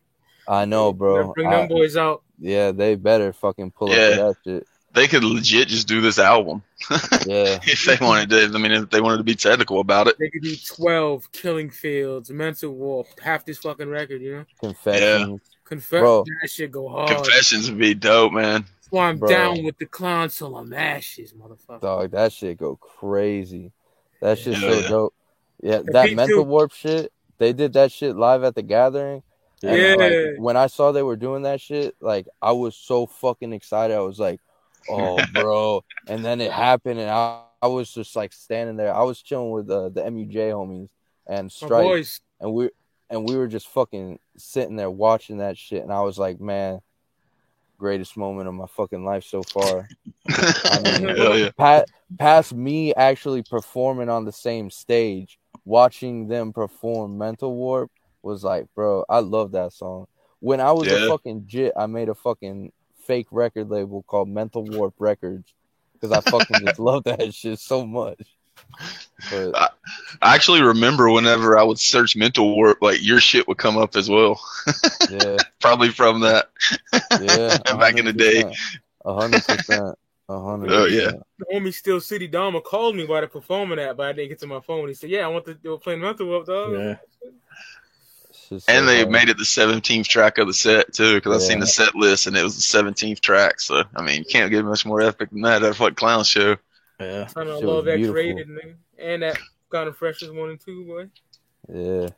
I 0.47 0.65
know, 0.65 0.93
bro. 0.93 1.33
Bring 1.33 1.47
I- 1.47 1.57
them 1.57 1.67
boys 1.69 1.97
out. 1.97 2.21
Yeah, 2.39 2.71
they 2.71 2.95
better 2.95 3.33
fucking 3.33 3.71
pull 3.71 3.89
Yeah. 3.89 3.95
up 4.29 4.37
that 4.43 4.49
shit. 4.49 4.67
They 4.93 5.07
could 5.07 5.25
legit 5.25 5.67
just 5.67 5.89
do 5.89 5.99
this 5.99 6.17
album 6.19 6.63
Yeah. 7.25 7.59
if 7.63 7.83
they 7.85 7.97
wanted 8.05 8.29
to. 8.29 8.45
I 8.55 8.61
mean, 8.61 8.71
if 8.71 8.89
they 8.91 9.01
wanted 9.01 9.17
to 9.17 9.23
be 9.25 9.35
technical 9.35 9.81
about 9.81 10.07
it. 10.07 10.15
They 10.17 10.29
could 10.29 10.41
do 10.43 10.55
12 10.55 11.31
Killing 11.33 11.69
Fields, 11.69 12.29
Mental 12.29 12.71
Warp, 12.71 13.07
half 13.19 13.43
this 13.43 13.57
fucking 13.57 13.89
record, 13.89 14.21
you 14.21 14.35
know? 14.37 14.45
Confessions. 14.61 15.41
Confess 15.65 16.01
that 16.41 16.49
shit 16.49 16.71
go 16.71 16.87
hard. 16.87 17.09
Confessions 17.09 17.69
would 17.69 17.79
be 17.79 17.95
dope, 17.95 18.33
man. 18.33 18.61
That's 18.61 18.91
why 18.91 19.09
I'm 19.09 19.17
Bro. 19.17 19.29
down 19.29 19.63
with 19.63 19.77
the 19.79 19.87
clown 19.87 20.29
till 20.29 20.55
I'm 20.55 20.71
ashes, 20.73 21.33
motherfucker. 21.33 21.81
Dog, 21.81 22.11
that 22.11 22.31
shit 22.31 22.57
go 22.57 22.75
crazy. 22.75 23.71
That 24.21 24.37
shit's 24.37 24.61
Yeah, 24.61 24.67
so 24.69 24.79
yeah. 24.81 24.87
dope. 24.87 25.13
Yeah, 25.63 25.77
The 25.79 25.91
that 25.93 26.07
beat 26.09 26.15
mental 26.15 26.43
too. 26.43 26.49
warp 26.49 26.71
shit. 26.71 27.11
They 27.39 27.51
did 27.51 27.73
that 27.73 27.91
shit 27.91 28.15
live 28.15 28.43
at 28.43 28.53
the 28.55 28.61
gathering. 28.61 29.23
And, 29.63 29.81
Yeah. 29.81 29.95
like, 29.95 30.39
when 30.39 30.55
I 30.55 30.67
saw 30.67 30.91
they 30.91 31.01
were 31.01 31.15
doing 31.15 31.41
that 31.43 31.59
shit, 31.59 31.95
like 31.99 32.27
I 32.41 32.51
was 32.51 32.75
so 32.75 33.07
fucking 33.07 33.51
excited. 33.51 33.95
I 33.95 34.01
was 34.01 34.19
like, 34.19 34.39
"Oh, 34.87 35.25
bro!" 35.33 35.83
and 36.07 36.23
then 36.23 36.39
it 36.39 36.51
happened, 36.51 36.99
and 36.99 37.09
I, 37.09 37.41
I 37.61 37.67
was 37.67 37.91
just 37.91 38.15
like 38.15 38.33
standing 38.33 38.77
there. 38.77 38.93
I 38.93 39.01
was 39.01 39.21
chilling 39.21 39.49
with 39.49 39.69
uh, 39.71 39.89
the 39.89 40.01
MUJ 40.01 40.51
homies 40.51 40.89
and 41.25 41.45
My 41.45 41.49
Stripe, 41.49 41.85
boys. 41.85 42.21
and 42.39 42.53
we 42.53 42.69
and 43.09 43.27
we 43.27 43.35
were 43.35 43.47
just 43.47 43.67
fucking 43.67 44.19
sitting 44.37 44.75
there 44.75 44.91
watching 44.91 45.37
that 45.39 45.57
shit. 45.57 45.83
And 45.83 45.91
I 45.91 46.01
was 46.01 46.17
like, 46.17 46.39
"Man, 46.39 46.81
greatest 47.77 48.17
moment 48.17 48.47
of 48.47 48.53
my 48.53 48.67
fucking 48.67 49.03
life 49.05 49.23
so 49.23 49.43
far." 49.43 49.87
I 50.29 50.81
mean, 50.99 51.15
yeah. 51.17 51.49
pa- 51.57 51.83
past 52.17 52.53
me 52.53 52.93
actually 52.95 53.43
performing 53.43 54.09
on 54.09 54.25
the 54.25 54.31
same 54.31 54.69
stage, 54.69 55.37
watching 55.65 56.27
them 56.27 56.53
perform 56.53 57.17
Mental 57.17 57.53
Warp 57.53 57.91
was 58.21 58.43
like, 58.43 58.65
bro, 58.73 59.05
I 59.07 59.19
love 59.19 59.51
that 59.51 59.71
song. 59.73 60.07
When 60.39 60.59
I 60.59 60.71
was 60.71 60.87
Yeah. 60.87 61.05
a 61.05 61.07
fucking 61.09 61.45
jit, 61.47 61.73
I 61.77 61.85
made 61.85 62.09
a 62.09 62.15
fucking 62.15 62.71
fake 63.05 63.27
record 63.31 63.69
label 63.69 64.03
called 64.03 64.29
Mental 64.29 64.63
Warp 64.63 64.95
Records 64.97 65.53
because 65.93 66.11
I 66.11 66.21
fucking 66.21 66.65
just 66.65 66.79
love 66.79 67.03
that 67.03 67.33
shit 67.33 67.59
so 67.59 67.85
much. 67.85 68.19
But 69.31 69.55
I, 69.55 69.69
I 70.21 70.35
actually 70.35 70.61
remember 70.61 71.09
whenever 71.09 71.57
I 71.57 71.63
would 71.63 71.79
search 71.79 72.15
mental 72.15 72.55
warp, 72.55 72.81
like 72.81 73.03
your 73.03 73.19
shit 73.19 73.47
would 73.47 73.57
come 73.57 73.77
up 73.77 73.95
as 73.95 74.09
well. 74.09 74.39
yeah, 75.09 75.37
Probably 75.61 75.89
from 75.89 76.21
that. 76.21 76.49
yeah, 77.21 77.57
Back 77.77 77.97
in 77.97 78.05
the 78.05 78.13
day. 78.13 78.43
a 79.05 79.13
hundred 79.13 79.43
percent, 79.45 79.97
a 80.29 80.39
hundred. 80.41 80.71
Oh, 80.71 80.85
yeah. 80.85 81.05
percent. 81.05 81.23
The 81.39 81.45
homie 81.53 81.73
Still 81.73 82.01
City 82.01 82.27
Dama 82.27 82.61
called 82.61 82.95
me 82.95 83.05
while 83.05 83.21
they're 83.21 83.27
performing 83.29 83.77
that, 83.77 83.97
but 83.97 84.07
I 84.07 84.13
didn't 84.13 84.29
get 84.29 84.39
to 84.39 84.47
my 84.47 84.59
phone. 84.61 84.87
He 84.89 84.93
said, 84.93 85.09
Yeah, 85.09 85.25
I 85.25 85.27
want 85.29 85.45
to 85.45 85.53
do 85.55 85.77
playing 85.77 86.01
Mental 86.01 86.27
Warp, 86.27 86.45
dog. 86.45 86.73
Yeah. 86.73 86.95
It's 88.29 88.49
just 88.49 88.65
so 88.67 88.73
And 88.73 88.87
they 88.87 88.97
hard. 88.99 89.11
made 89.11 89.29
it 89.29 89.37
the 89.37 89.43
17th 89.43 90.07
track 90.07 90.37
of 90.37 90.47
the 90.47 90.53
set 90.53 90.93
too, 90.93 91.15
because 91.15 91.43
I 91.43 91.47
seen 91.47 91.59
the 91.59 91.67
set 91.67 91.95
list 91.95 92.27
and 92.27 92.35
it 92.37 92.43
was 92.43 92.55
the 92.55 92.77
17th 92.83 93.19
track. 93.21 93.59
So 93.59 93.83
I 93.95 94.01
mean, 94.01 94.19
you 94.19 94.25
can't 94.25 94.51
get 94.51 94.65
much 94.65 94.85
more 94.85 95.01
epic 95.01 95.31
than 95.31 95.41
that. 95.41 95.59
That 95.59 95.75
fucking 95.75 95.95
clown 95.95 96.23
show. 96.25 96.57
Yeah. 96.99 97.27
I 97.35 97.43
know, 97.43 97.59
love 97.59 97.85
was 97.85 97.93
X 97.99 98.07
rated, 98.07 98.47
nigga. 98.47 98.75
And 98.97 99.23
that 99.23 99.37
kind 99.69 99.87
of 99.89 99.97
fresh 99.97 100.21
is 100.21 100.31
one 100.31 100.49
and 100.51 100.59
two, 100.59 100.85
boy. 100.85 101.09
Yeah, 101.73 102.09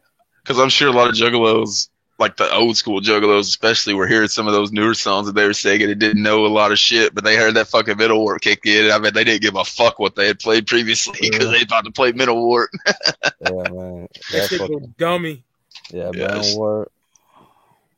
Because 0.44 0.60
I'm 0.60 0.70
sure 0.70 0.90
a 0.90 0.92
lot 0.92 1.10
of 1.10 1.16
juggalos, 1.16 1.90
like 2.20 2.36
the 2.38 2.52
old 2.54 2.76
school 2.78 3.00
juggalos 3.02 3.42
especially, 3.42 3.94
were 3.94 4.08
hearing 4.08 4.28
some 4.28 4.46
of 4.48 4.54
those 4.54 4.72
newer 4.72 4.94
songs 4.94 5.26
that 5.28 5.34
they 5.34 5.46
were 5.46 5.54
singing 5.54 5.90
and 5.90 6.00
didn't 6.00 6.22
know 6.22 6.46
a 6.46 6.48
lot 6.48 6.72
of 6.72 6.80
shit, 6.80 7.16
but 7.16 7.24
they 7.24 7.36
heard 7.36 7.54
that 7.56 7.68
fucking 7.68 7.98
middle 7.98 8.20
warp 8.20 8.42
kick 8.42 8.66
in. 8.66 8.86
And 8.86 8.94
I 8.94 9.00
bet 9.00 9.14
they 9.14 9.24
didn't 9.24 9.42
give 9.42 9.56
a 9.56 9.64
fuck 9.64 10.00
what 10.00 10.16
they 10.16 10.28
had 10.28 10.40
played 10.40 10.68
previously 10.68 11.18
because 11.30 11.50
they 11.52 11.62
about 11.62 11.86
to 11.86 11.92
play 11.92 12.12
middle 12.12 12.44
warp. 12.46 12.70
yeah, 13.42 13.52
man. 13.52 14.08
That 14.12 14.32
That 14.32 14.48
shit 14.50 14.60
go 14.60 14.68
fucking 14.68 14.96
dummy. 14.98 15.44
yeah, 15.92 16.12
Yes. 16.14 16.32
Mental 16.34 16.58
Warp. 16.60 16.92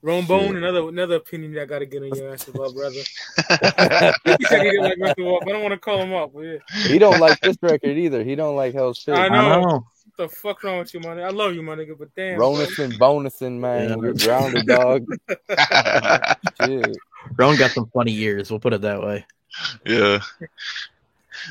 Rome 0.02 0.26
Bone, 0.26 0.56
another 0.56 0.88
another 0.88 1.16
opinion 1.16 1.54
that 1.54 1.64
I 1.64 1.66
gotta 1.66 1.86
get 1.86 2.02
on 2.04 2.16
your 2.16 2.34
ass 2.34 2.48
about, 2.48 2.74
brother. 2.74 2.96
he 4.38 4.46
said 4.46 4.62
he 4.64 4.72
didn't 4.72 4.84
like 4.84 4.98
Mental 4.98 5.26
Warp. 5.26 5.44
I 5.46 5.52
don't 5.52 5.62
want 5.62 5.74
to 5.74 5.80
call 5.80 6.02
him 6.02 6.14
up, 6.14 6.32
yeah. 6.36 6.58
He 6.88 7.00
don't 7.00 7.20
like 7.20 7.40
this 7.42 7.58
record 7.62 7.98
either. 7.98 8.24
He 8.24 8.36
don't 8.36 8.56
like 8.56 8.74
Hell's 8.74 9.04
Pit. 9.04 9.16
I 9.16 9.26
I 9.26 9.30
know. 9.30 9.62
know. 9.62 9.86
What 10.16 10.30
the 10.30 10.30
fuck 10.30 10.64
wrong 10.64 10.80
with 10.80 10.94
you, 10.94 11.02
man? 11.02 11.20
I 11.20 11.30
love 11.30 11.54
you, 11.54 11.62
my 11.62 11.76
nigga, 11.76 11.98
but 11.98 12.16
damn. 12.16 12.40
Ronison 12.40 12.94
bonusing, 12.94 13.60
man. 13.60 13.90
Yeah. 13.90 13.96
You're 14.02 14.14
grounded, 14.14 14.68
dog. 14.68 15.06
Shit. 16.66 16.98
Ron 17.38 17.58
got 17.58 17.72
some 17.72 17.90
funny 17.94 18.12
years. 18.12 18.50
We'll 18.50 18.60
put 18.60 18.74
it 18.74 18.82
that 18.82 19.02
way. 19.02 19.26
Yeah. 19.86 20.20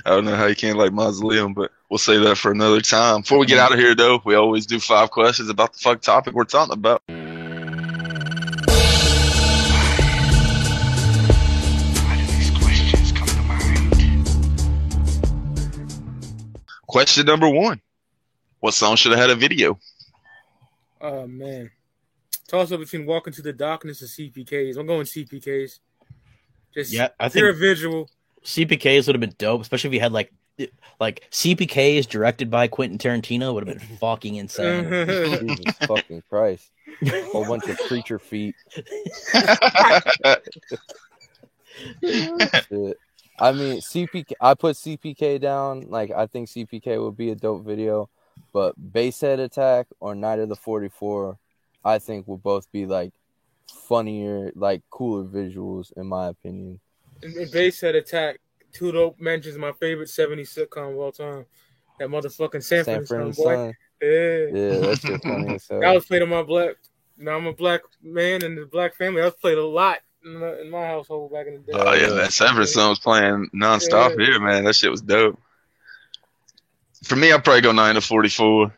I 0.04 0.10
don't 0.10 0.24
know 0.24 0.36
how 0.36 0.46
you 0.46 0.56
can't 0.56 0.78
like 0.78 0.92
Mausoleum, 0.92 1.54
but 1.54 1.70
we'll 1.88 1.98
say 1.98 2.18
that 2.18 2.36
for 2.36 2.50
another 2.50 2.80
time. 2.80 3.22
Before 3.22 3.38
we 3.38 3.46
get 3.46 3.56
mm-hmm. 3.56 3.64
out 3.64 3.72
of 3.72 3.78
here, 3.78 3.94
though, 3.94 4.20
we 4.24 4.34
always 4.34 4.66
do 4.66 4.80
five 4.80 5.10
questions 5.10 5.48
about 5.48 5.72
the 5.72 5.78
fuck 5.78 6.00
topic 6.00 6.34
we're 6.34 6.44
talking 6.44 6.74
about. 6.74 7.02
Why 7.06 7.27
Question 16.88 17.26
number 17.26 17.48
one 17.48 17.80
What 18.60 18.74
song 18.74 18.96
should 18.96 19.12
have 19.12 19.20
had 19.20 19.30
a 19.30 19.36
video? 19.36 19.78
Oh 21.00 21.26
man. 21.26 21.70
Toss 22.48 22.72
up 22.72 22.80
between 22.80 23.04
Walk 23.06 23.26
into 23.26 23.42
the 23.42 23.52
Darkness 23.52 24.00
and 24.00 24.10
CPKs. 24.10 24.76
I'm 24.78 24.86
going 24.86 25.04
CPKs. 25.04 25.78
Just 26.74 26.92
Yeah, 26.92 27.08
I 27.20 27.28
pure 27.28 27.52
think- 27.52 27.60
visual. 27.60 28.08
CPKs 28.44 29.06
would 29.06 29.14
have 29.14 29.20
been 29.20 29.34
dope, 29.36 29.60
especially 29.60 29.88
if 29.88 29.94
you 29.94 30.00
had 30.00 30.12
like 30.12 30.32
like 30.98 31.24
CPKs 31.30 32.08
directed 32.08 32.50
by 32.50 32.66
Quentin 32.68 32.98
Tarantino 32.98 33.52
would 33.54 33.66
have 33.68 33.78
been 33.78 33.86
fucking 33.98 34.36
insane. 34.36 34.88
Jesus 35.56 35.76
fucking 35.86 36.22
Christ. 36.28 36.70
A 37.02 37.22
Whole 37.26 37.44
bunch 37.44 37.68
of 37.68 37.78
creature 37.78 38.18
feet. 38.18 38.54
I 43.40 43.52
mean, 43.52 43.80
CPK. 43.80 44.32
I 44.40 44.54
put 44.54 44.76
CPK 44.76 45.40
down. 45.40 45.82
Like, 45.88 46.10
I 46.10 46.26
think 46.26 46.48
CPK 46.48 47.02
would 47.02 47.16
be 47.16 47.30
a 47.30 47.34
dope 47.34 47.64
video, 47.64 48.08
but 48.52 48.74
Basehead 48.92 49.40
Attack 49.40 49.86
or 50.00 50.14
Night 50.14 50.38
of 50.38 50.48
the 50.48 50.56
Forty 50.56 50.88
Four, 50.88 51.38
I 51.84 51.98
think 51.98 52.26
will 52.26 52.38
both 52.38 52.70
be 52.72 52.86
like 52.86 53.12
funnier, 53.88 54.52
like 54.54 54.82
cooler 54.90 55.24
visuals, 55.24 55.92
in 55.96 56.06
my 56.06 56.28
opinion. 56.28 56.80
And, 57.22 57.34
and 57.34 57.50
Basehead 57.50 57.94
Attack, 57.94 58.40
two 58.72 58.92
dope 58.92 59.20
mentions 59.20 59.56
my 59.56 59.72
favorite 59.72 60.08
70s 60.08 60.56
sitcom 60.56 60.92
of 60.92 60.98
all 60.98 61.12
time. 61.12 61.46
That 61.98 62.08
motherfucking 62.08 62.62
Sanford, 62.62 63.08
Sanford 63.08 63.20
and 63.22 63.34
Son, 63.34 63.44
boy. 63.44 63.72
Yeah. 64.00 64.46
Yeah, 64.52 64.78
that 64.78 65.00
shit 65.00 65.22
funny. 65.22 65.58
That 65.80 65.94
was 65.94 66.04
played 66.06 66.22
on 66.22 66.28
my 66.28 66.42
black. 66.42 66.76
Now 67.16 67.36
I'm 67.36 67.46
a 67.46 67.52
black 67.52 67.82
man 68.00 68.44
in 68.44 68.54
the 68.54 68.66
black 68.66 68.94
family. 68.94 69.20
I 69.20 69.26
was 69.26 69.34
played 69.34 69.58
a 69.58 69.66
lot 69.66 69.98
in 70.34 70.38
my, 70.40 70.60
in 70.60 70.70
my 70.70 70.86
household 70.86 71.32
back 71.32 71.46
in 71.46 71.54
the 71.54 71.72
day. 71.72 71.72
Oh, 71.74 71.92
yeah, 71.94 72.08
that 72.08 72.32
Severance 72.32 72.72
song 72.72 72.90
was 72.90 72.98
playing 72.98 73.48
nonstop 73.54 74.16
Yeah. 74.18 74.24
here, 74.26 74.40
man. 74.40 74.64
That 74.64 74.76
shit 74.76 74.90
was 74.90 75.00
dope. 75.02 75.38
For 77.04 77.16
me, 77.16 77.32
I'd 77.32 77.44
probably 77.44 77.60
go 77.62 77.72
9 77.72 77.94
to 77.94 78.00
44. 78.00 78.74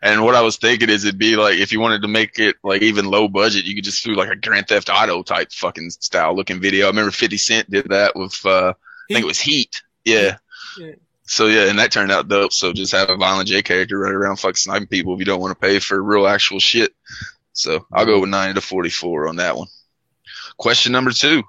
And 0.00 0.24
what 0.24 0.34
I 0.36 0.42
was 0.42 0.56
thinking 0.56 0.90
is 0.90 1.04
it'd 1.04 1.18
be 1.18 1.34
like 1.36 1.58
if 1.58 1.72
you 1.72 1.80
wanted 1.80 2.02
to 2.02 2.08
make 2.08 2.38
it 2.38 2.56
like 2.62 2.82
even 2.82 3.06
low 3.06 3.26
budget, 3.26 3.64
you 3.64 3.74
could 3.74 3.84
just 3.84 4.04
do 4.04 4.14
like 4.14 4.28
a 4.30 4.36
Grand 4.36 4.68
Theft 4.68 4.88
Auto 4.88 5.22
type 5.24 5.50
fucking 5.52 5.90
style 5.90 6.36
looking 6.36 6.60
video. 6.60 6.86
I 6.86 6.90
remember 6.90 7.10
50 7.10 7.36
Cent 7.36 7.68
did 7.70 7.88
that 7.88 8.14
with 8.14 8.44
uh 8.46 8.74
I 9.10 9.12
think 9.12 9.24
it 9.24 9.26
was 9.26 9.40
Heat. 9.40 9.82
Yeah. 10.04 10.36
Yeah. 10.78 10.92
So 11.24 11.46
yeah, 11.46 11.68
and 11.68 11.78
that 11.80 11.90
turned 11.90 12.12
out 12.12 12.28
dope. 12.28 12.52
So 12.52 12.72
just 12.72 12.92
have 12.92 13.10
a 13.10 13.16
Violent 13.16 13.48
J 13.48 13.60
character 13.62 13.98
running 13.98 14.16
around 14.16 14.36
fucking 14.36 14.54
sniping 14.54 14.86
people 14.86 15.14
if 15.14 15.18
you 15.18 15.24
don't 15.24 15.40
want 15.40 15.50
to 15.58 15.66
pay 15.66 15.80
for 15.80 16.00
real 16.00 16.28
actual 16.28 16.60
shit. 16.60 16.94
So 17.52 17.84
I'll 17.92 18.06
go 18.06 18.20
with 18.20 18.30
90 18.30 18.54
to 18.54 18.60
44 18.60 19.28
on 19.28 19.36
that 19.36 19.56
one. 19.56 19.66
Question 20.58 20.90
number 20.92 21.12
two. 21.12 21.42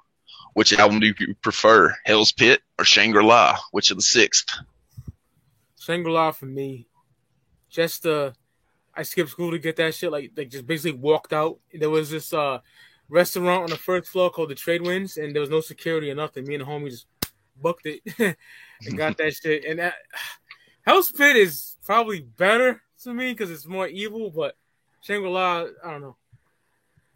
Which 0.54 0.72
album 0.72 1.00
do 1.00 1.06
you 1.06 1.34
prefer? 1.42 1.94
Hell's 2.04 2.32
Pit 2.32 2.62
or 2.78 2.84
Shangri-La? 2.84 3.56
Which 3.72 3.90
of 3.90 3.96
the 3.96 4.02
sixth? 4.02 4.48
Shangri-La 5.80 6.30
for 6.32 6.46
me. 6.46 6.86
Just 7.68 8.06
uh 8.06 8.32
I 8.94 9.02
skipped 9.02 9.30
school 9.30 9.50
to 9.50 9.58
get 9.58 9.76
that 9.76 9.94
shit. 9.94 10.10
Like 10.10 10.32
like 10.36 10.50
just 10.50 10.66
basically 10.66 10.98
walked 10.98 11.32
out. 11.32 11.58
There 11.72 11.90
was 11.90 12.10
this 12.10 12.32
uh 12.32 12.60
restaurant 13.08 13.64
on 13.64 13.70
the 13.70 13.76
first 13.76 14.08
floor 14.08 14.30
called 14.30 14.50
the 14.50 14.54
Trade 14.54 14.82
Winds, 14.82 15.16
and 15.16 15.34
there 15.34 15.40
was 15.40 15.50
no 15.50 15.60
security 15.60 16.10
or 16.10 16.14
nothing. 16.14 16.44
Me 16.44 16.54
and 16.54 16.62
the 16.62 16.66
homie 16.66 16.90
just 16.90 17.06
booked 17.60 17.86
it 17.86 18.02
and 18.86 18.96
got 18.96 19.16
that 19.18 19.34
shit. 19.42 19.64
And 19.64 19.78
that, 19.80 19.94
Hell's 20.86 21.12
Pit 21.12 21.36
is 21.36 21.76
probably 21.84 22.20
better 22.20 22.82
to 23.02 23.12
me 23.12 23.32
because 23.32 23.50
it's 23.50 23.66
more 23.66 23.88
evil, 23.88 24.30
but 24.30 24.56
Shangri-La, 25.02 25.66
I 25.84 25.90
don't 25.90 26.00
know. 26.00 26.16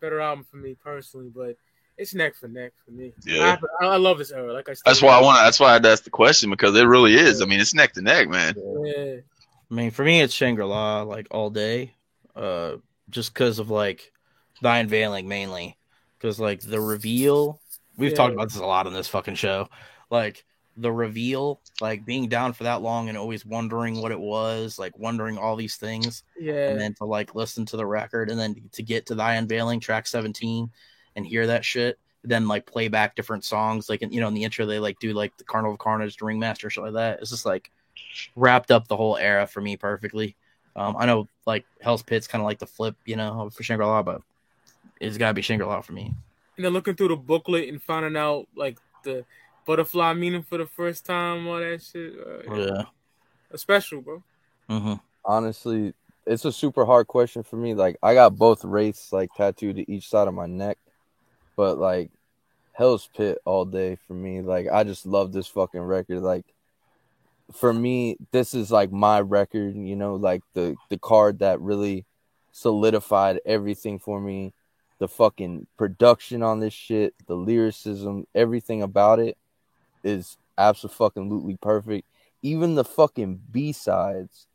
Better 0.01 0.21
album 0.21 0.45
for 0.45 0.57
me 0.57 0.75
personally, 0.75 1.31
but 1.35 1.57
it's 1.97 2.15
neck 2.15 2.35
for 2.35 2.49
neck 2.49 2.73
for 2.85 2.91
me. 2.91 3.13
Yeah. 3.25 3.57
I, 3.81 3.87
I 3.87 3.97
love 3.97 4.19
this 4.19 4.33
era. 4.33 4.53
Like 4.53 4.69
I 4.69 4.73
said, 4.75 4.83
That's 4.85 5.03
why 5.03 5.17
I 5.17 5.23
want. 5.23 5.39
That's 5.39 5.61
why 5.61 5.77
I 5.77 5.79
asked 5.79 6.05
the 6.05 6.11
question 6.11 6.51
because 6.51 6.77
it 6.77 6.85
really 6.85 7.15
is. 7.15 7.41
I 7.41 7.47
mean, 7.47 7.61
it's 7.61 7.75
neck 7.75 7.93
to 7.95 8.03
neck, 8.03 8.29
man. 8.29 8.55
Yeah. 8.85 9.17
I 9.71 9.75
mean, 9.75 9.91
for 9.91 10.05
me, 10.05 10.21
it's 10.21 10.35
Shangri 10.35 10.65
La 10.65 11.03
like 11.03 11.29
all 11.31 11.51
day, 11.51 11.95
uh, 12.37 12.77
just 13.11 13.33
because 13.33 13.59
of 13.59 13.71
like 13.71 14.13
the 14.63 14.69
unveiling 14.71 15.29
mainly, 15.29 15.77
because 16.19 16.39
like 16.41 16.61
the 16.61 16.81
reveal. 16.81 17.61
We've 17.97 18.11
Yeah. 18.11 18.17
talked 18.17 18.35
about 18.35 18.49
this 18.49 18.59
a 18.59 18.67
lot 18.67 18.87
on 18.87 18.93
this 18.93 19.09
fucking 19.09 19.37
show. 19.37 19.69
Like 20.11 20.45
the 20.77 20.91
reveal, 20.91 21.61
like 21.81 22.05
being 22.05 22.29
down 22.29 22.53
for 22.53 22.65
that 22.65 22.83
long 22.83 23.09
and 23.09 23.17
always 23.17 23.47
wondering 23.47 24.03
what 24.03 24.11
it 24.11 24.19
was, 24.19 24.77
like 24.77 24.99
wondering 24.99 25.39
all 25.39 25.55
these 25.55 25.77
things, 25.77 26.25
Yeah. 26.37 26.71
and 26.71 26.81
then 26.81 26.95
to 26.95 27.05
like 27.05 27.37
listen 27.37 27.65
to 27.67 27.77
the 27.77 27.87
record, 27.87 28.31
and 28.31 28.39
then 28.39 28.57
to 28.73 28.83
get 28.83 29.07
to 29.07 29.15
the 29.15 29.25
unveiling 29.25 29.79
track 29.79 30.09
seventeen 30.09 30.71
and 31.17 31.27
hear 31.27 31.47
that 31.47 31.65
shit. 31.65 31.99
Then 32.23 32.49
like 32.49 32.65
play 32.67 32.89
back 32.89 33.17
different 33.17 33.45
songs, 33.45 33.89
like 33.91 34.01
in, 34.03 34.11
you 34.13 34.21
know 34.21 34.29
in 34.29 34.35
the 34.35 34.45
intro 34.45 34.65
they 34.65 34.79
like 34.79 34.99
do 34.99 35.13
like 35.13 35.37
the 35.37 35.45
Carnival 35.45 35.75
of 35.75 35.79
Carnage, 35.79 36.17
the 36.17 36.25
Ringmaster, 36.25 36.71
shit 36.71 36.83
like 36.85 36.95
that. 36.95 37.21
It's 37.21 37.31
just 37.31 37.45
like 37.45 37.71
wrapped 38.35 38.71
up 38.71 38.89
the 38.89 38.97
whole 38.97 39.17
era 39.17 39.47
for 39.47 39.61
me 39.61 39.77
perfectly. 39.77 40.35
Um, 40.77 40.97
I 40.99 41.07
know 41.07 41.29
like 41.47 41.67
Hell's 41.83 42.03
Pit's 42.03 42.27
kind 42.27 42.41
of 42.41 42.47
like 42.47 42.59
the 42.59 42.67
flip, 42.67 42.97
you 43.05 43.17
know, 43.17 43.51
for 43.51 43.63
Shangri 43.63 43.85
La, 43.87 44.03
but 44.03 44.23
it's 45.01 45.19
got 45.19 45.29
to 45.29 45.35
be 45.35 45.43
Shangri 45.43 45.67
La 45.67 45.81
for 45.83 45.93
me. 45.93 46.13
and 46.57 46.65
then 46.65 46.73
looking 46.73 46.95
through 46.95 47.09
the 47.09 47.17
booklet 47.17 47.69
and 47.69 47.83
finding 47.83 48.17
out 48.17 48.47
like 48.57 48.79
the 49.03 49.25
butterfly 49.67 50.15
meaning 50.15 50.43
for 50.43 50.57
the 50.59 50.67
first 50.67 51.05
time, 51.05 51.47
all 51.47 51.59
that 51.59 51.83
shit. 51.83 52.15
Uh, 52.19 52.55
Yeah. 52.55 52.83
A 53.51 53.59
special, 53.59 54.01
bro. 54.01 54.23
Mm-hmm. 54.71 54.95
Honestly, 55.25 55.95
it's 56.27 56.45
a 56.45 56.53
super 56.53 56.85
hard 56.87 57.07
question 57.07 57.43
for 57.43 57.57
me. 57.57 57.75
Like 57.75 57.97
I 58.03 58.15
got 58.15 58.35
both 58.37 58.65
wraiths 58.65 59.13
like 59.13 59.33
tattooed 59.35 59.77
to 59.77 59.91
each 59.93 60.09
side 60.09 60.27
of 60.27 60.35
my 60.35 60.47
neck, 60.47 60.79
but 61.57 61.79
like 61.79 62.11
Hell's 62.73 63.09
Pit 63.17 63.39
all 63.45 63.65
day 63.65 63.97
for 64.07 64.15
me. 64.15 64.41
Like 64.41 64.67
I 64.71 64.85
just 64.85 65.07
love 65.07 65.33
this 65.33 65.47
fucking 65.47 65.81
record. 65.81 66.21
Like 66.21 66.45
for 67.53 67.73
me, 67.73 68.17
this 68.33 68.53
is 68.55 68.71
like 68.71 68.91
my 68.93 69.21
record. 69.21 69.77
You 69.77 69.97
know, 69.97 70.17
like 70.17 70.43
the 70.55 70.77
the 70.91 70.99
card 70.99 71.39
that 71.39 71.61
really 71.61 72.05
solidified 72.53 73.41
everything 73.47 73.99
for 73.99 74.21
me. 74.21 74.53
The 74.99 75.09
fucking 75.09 75.67
production 75.77 76.43
on 76.43 76.61
this 76.61 76.73
shit, 76.73 77.15
the 77.27 77.35
lyricism, 77.35 78.27
everything 78.35 78.83
about 78.83 79.19
it 79.19 79.37
is 80.05 80.37
absolutely 80.57 81.57
perfect. 81.61 82.07
Even 82.43 82.75
the 82.75 82.85
fucking 82.85 83.41
B 83.51 83.73
sides, 83.73 84.47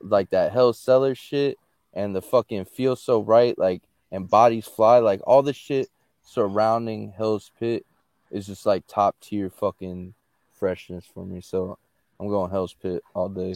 like 0.00 0.30
that 0.30 0.52
Hell 0.52 0.72
Cellar 0.72 1.14
shit, 1.14 1.58
and 1.94 2.14
the 2.14 2.22
fucking 2.22 2.66
Feel 2.66 2.96
So 2.96 3.22
Right, 3.22 3.58
like 3.58 3.82
and 4.10 4.28
Bodies 4.28 4.66
Fly, 4.66 4.98
like 4.98 5.20
all 5.24 5.42
the 5.42 5.52
shit 5.52 5.88
surrounding 6.28 7.12
Hell's 7.16 7.50
Pit 7.58 7.86
is 8.30 8.46
just 8.46 8.66
like 8.66 8.86
top 8.86 9.16
tier 9.20 9.48
fucking 9.48 10.14
freshness 10.52 11.04
for 11.12 11.24
me. 11.24 11.40
So 11.40 11.78
I'm 12.20 12.28
going 12.28 12.50
Hell's 12.50 12.74
Pit 12.74 13.02
all 13.14 13.28
day. 13.28 13.54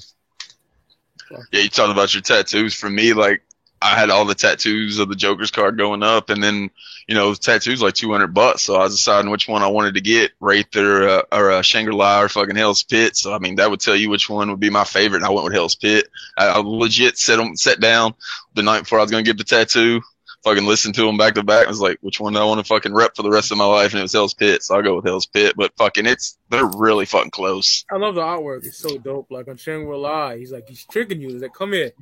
Yeah, 1.52 1.60
you 1.60 1.68
talked 1.68 1.92
about 1.92 2.14
your 2.14 2.22
tattoos. 2.22 2.74
For 2.74 2.88
me, 2.88 3.12
like 3.12 3.42
I 3.80 3.98
had 3.98 4.10
all 4.10 4.24
the 4.24 4.34
tattoos 4.34 4.98
of 4.98 5.08
the 5.08 5.16
Joker's 5.16 5.50
card 5.50 5.76
going 5.76 6.02
up, 6.02 6.30
and 6.30 6.42
then 6.42 6.70
you 7.06 7.14
know 7.14 7.34
tattoos 7.34 7.82
like 7.82 7.94
two 7.94 8.10
hundred 8.10 8.28
bucks. 8.28 8.62
So 8.62 8.76
I 8.76 8.84
was 8.84 8.96
deciding 8.96 9.30
which 9.30 9.48
one 9.48 9.62
I 9.62 9.68
wanted 9.68 9.94
to 9.94 10.00
get, 10.00 10.32
Wraith 10.40 10.74
or 10.74 11.08
uh, 11.08 11.22
or 11.30 11.50
uh, 11.50 11.62
Shangri 11.62 11.92
La 11.92 12.22
or 12.22 12.28
fucking 12.28 12.56
Hell's 12.56 12.82
Pit. 12.82 13.16
So 13.16 13.34
I 13.34 13.38
mean 13.38 13.56
that 13.56 13.70
would 13.70 13.80
tell 13.80 13.96
you 13.96 14.08
which 14.08 14.30
one 14.30 14.50
would 14.50 14.60
be 14.60 14.70
my 14.70 14.84
favorite. 14.84 15.18
And 15.18 15.26
I 15.26 15.30
went 15.30 15.44
with 15.44 15.54
Hell's 15.54 15.76
Pit. 15.76 16.08
I, 16.38 16.48
I 16.48 16.58
legit 16.58 17.18
set 17.18 17.38
'em- 17.38 17.56
sat 17.56 17.80
down 17.80 18.14
the 18.54 18.62
night 18.62 18.80
before 18.80 18.98
I 18.98 19.02
was 19.02 19.10
gonna 19.10 19.22
get 19.22 19.36
the 19.38 19.44
tattoo. 19.44 20.00
Fucking 20.44 20.66
listened 20.66 20.96
to 20.96 21.02
them 21.06 21.16
back 21.16 21.34
to 21.34 21.44
back. 21.44 21.66
I 21.66 21.70
was 21.70 21.80
like, 21.80 21.98
which 22.00 22.18
one 22.18 22.32
do 22.32 22.40
I 22.40 22.44
want 22.44 22.58
to 22.58 22.64
fucking 22.64 22.92
rep 22.92 23.14
for 23.14 23.22
the 23.22 23.30
rest 23.30 23.52
of 23.52 23.58
my 23.58 23.64
life? 23.64 23.92
And 23.92 24.00
it 24.00 24.02
was 24.02 24.12
Hell's 24.12 24.34
Pit. 24.34 24.62
So 24.64 24.74
I'll 24.74 24.82
go 24.82 24.96
with 24.96 25.04
Hell's 25.04 25.26
Pit. 25.26 25.54
But 25.56 25.72
fucking, 25.76 26.04
it's 26.06 26.36
they're 26.50 26.66
really 26.66 27.06
fucking 27.06 27.30
close. 27.30 27.84
I 27.92 27.96
love 27.96 28.16
the 28.16 28.22
artwork. 28.22 28.66
It's 28.66 28.78
so 28.78 28.98
dope. 28.98 29.30
Like 29.30 29.46
on 29.46 29.56
Shangri 29.56 29.96
La, 29.96 30.34
he's 30.34 30.50
like 30.50 30.68
he's 30.68 30.84
tricking 30.84 31.20
you. 31.20 31.28
He's 31.28 31.42
like, 31.42 31.54
come 31.54 31.72
here. 31.72 31.92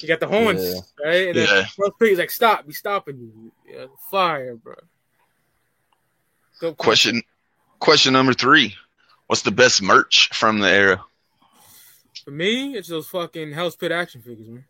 You 0.00 0.08
got 0.08 0.20
the 0.20 0.26
horns, 0.26 0.62
Yeah. 0.62 0.80
right? 1.04 1.28
And 1.28 1.36
then 1.38 1.48
Yeah. 1.48 1.64
first 1.64 1.92
pick, 1.98 2.08
he's 2.10 2.18
like, 2.18 2.30
stop. 2.30 2.64
He's 2.66 2.76
stopping 2.78 3.18
you. 3.18 3.52
Yeah, 3.72 3.86
fire, 4.10 4.56
bro. 4.56 4.74
Dope 6.60 6.76
Question, 6.76 7.22
question 7.78 8.12
number 8.12 8.32
three. 8.32 8.74
What's 9.26 9.42
the 9.42 9.50
best 9.50 9.82
merch 9.82 10.30
from 10.34 10.58
the 10.60 10.68
era? 10.68 11.04
For 12.24 12.30
me, 12.30 12.76
it's 12.76 12.88
those 12.88 13.08
fucking 13.08 13.52
Hell's 13.52 13.76
Pit 13.76 13.92
action 13.92 14.22
figures, 14.22 14.48
man. 14.48 14.64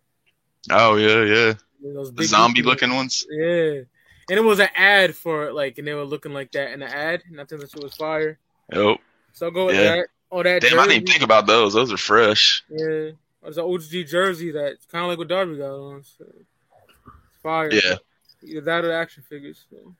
Oh 0.70 0.96
yeah, 0.96 1.22
yeah. 1.24 1.52
Those 1.82 2.12
The 2.12 2.24
zombie 2.24 2.62
looking 2.62 2.94
ones. 2.94 3.26
Yeah. 3.30 3.82
And 4.28 4.38
it 4.38 4.44
was 4.44 4.58
an 4.58 4.68
ad 4.74 5.14
for 5.14 5.46
it, 5.46 5.54
like, 5.54 5.78
and 5.78 5.86
they 5.86 5.94
were 5.94 6.04
looking 6.04 6.32
like 6.32 6.50
that 6.52 6.72
in 6.72 6.80
the 6.80 6.86
ad, 6.86 7.22
and 7.30 7.40
I 7.40 7.44
think 7.44 7.60
that 7.60 7.70
shit 7.70 7.82
was 7.82 7.94
fire. 7.94 8.38
Yep. 8.72 8.98
So 9.32 9.46
I'll 9.46 9.52
go 9.52 9.66
with 9.66 9.76
Yeah. 9.76 9.96
that. 9.96 10.08
Oh, 10.32 10.42
that 10.42 10.62
Damn, 10.62 10.80
I 10.80 10.88
didn't 10.88 11.08
think 11.08 11.22
about 11.22 11.46
those. 11.46 11.74
Those 11.74 11.92
are 11.92 11.96
fresh. 11.96 12.64
Yeah. 12.68 13.10
There's 13.42 13.58
an 13.58 13.64
OG 13.64 14.02
jersey 14.04 14.50
that's 14.50 14.84
kind 14.86 15.04
of 15.04 15.08
like 15.10 15.18
what 15.18 15.28
Darby 15.28 15.58
got 15.58 15.70
on. 15.70 16.02
So. 16.02 16.24
It's 16.24 17.42
fire. 17.42 17.72
Yeah. 17.72 17.96
Either 18.42 18.60
that 18.62 18.84
or 18.84 18.92
action 18.92 19.22
figures. 19.22 19.64
So. 19.70 19.94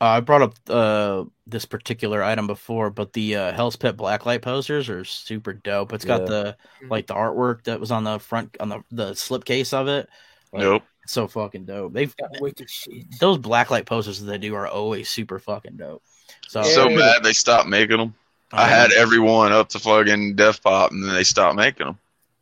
Uh, 0.00 0.04
I 0.06 0.20
brought 0.20 0.42
up 0.42 0.54
uh, 0.68 1.24
this 1.46 1.64
particular 1.64 2.22
item 2.22 2.46
before, 2.46 2.90
but 2.90 3.12
the 3.12 3.36
uh, 3.36 3.52
Hell's 3.52 3.76
Pit 3.76 3.96
blacklight 3.96 4.42
posters 4.42 4.88
are 4.88 5.04
super 5.04 5.52
dope. 5.52 5.92
It's 5.92 6.04
got 6.04 6.22
Yeah. 6.22 6.26
the 6.26 6.56
like 6.88 7.06
the 7.06 7.14
artwork 7.14 7.64
that 7.64 7.78
was 7.78 7.90
on 7.90 8.04
the 8.04 8.18
front 8.18 8.56
on 8.58 8.68
the 8.68 8.82
the 8.90 9.10
slipcase 9.12 9.72
of 9.72 9.88
it. 9.88 10.08
Like, 10.52 10.62
Nope. 10.62 10.82
it's 11.04 11.12
so 11.12 11.28
fucking 11.28 11.66
dope. 11.66 11.92
They've 11.92 12.14
Got 12.16 12.40
wicked 12.40 12.68
shit. 12.68 13.04
those 13.20 13.38
blacklight 13.38 13.86
posters 13.86 14.20
that 14.20 14.26
they 14.26 14.38
do 14.38 14.54
are 14.54 14.66
always 14.66 15.08
super 15.08 15.38
fucking 15.38 15.76
dope. 15.76 16.02
So 16.48 16.62
So 16.62 16.88
mad 16.88 17.22
they 17.22 17.32
stopped 17.32 17.68
making 17.68 17.98
them. 17.98 18.14
I 18.52 18.66
had 18.68 18.92
every 18.92 19.18
one 19.18 19.52
up 19.52 19.68
to 19.70 19.78
fucking 19.78 20.34
Def 20.36 20.62
Pop, 20.62 20.90
and 20.90 21.02
then 21.04 21.14
they 21.14 21.24
stopped 21.24 21.56
making 21.56 21.86
them. 21.86 21.98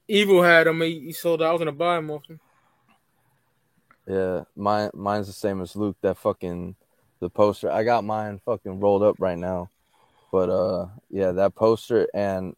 Evil 0.09 0.43
had 0.43 0.67
them. 0.67 0.81
He, 0.81 0.99
he 1.01 1.13
sold 1.13 1.41
out. 1.43 1.51
I 1.51 1.53
was 1.53 1.61
gonna 1.61 1.73
buy 1.73 1.97
them 1.97 2.11
off 2.11 2.27
him. 2.27 2.41
Yeah, 4.09 4.43
mine 4.57 4.91
mine's 4.95 5.27
the 5.29 5.33
same 5.33 5.61
as 5.61 5.77
Luke. 5.77 5.97
That 6.03 6.17
fucking 6.19 6.75
the 7.21 7.31
poster. 7.31 7.71
I 7.71 7.85
got 7.85 8.05
mine 8.05 8.41
fucking 8.45 8.81
rolled 8.81 9.03
up 9.03 9.17
right 9.19 9.39
now. 9.39 9.71
But 10.33 10.49
uh 10.49 10.87
yeah, 11.11 11.33
that 11.33 11.55
poster 11.55 12.09
and 12.15 12.55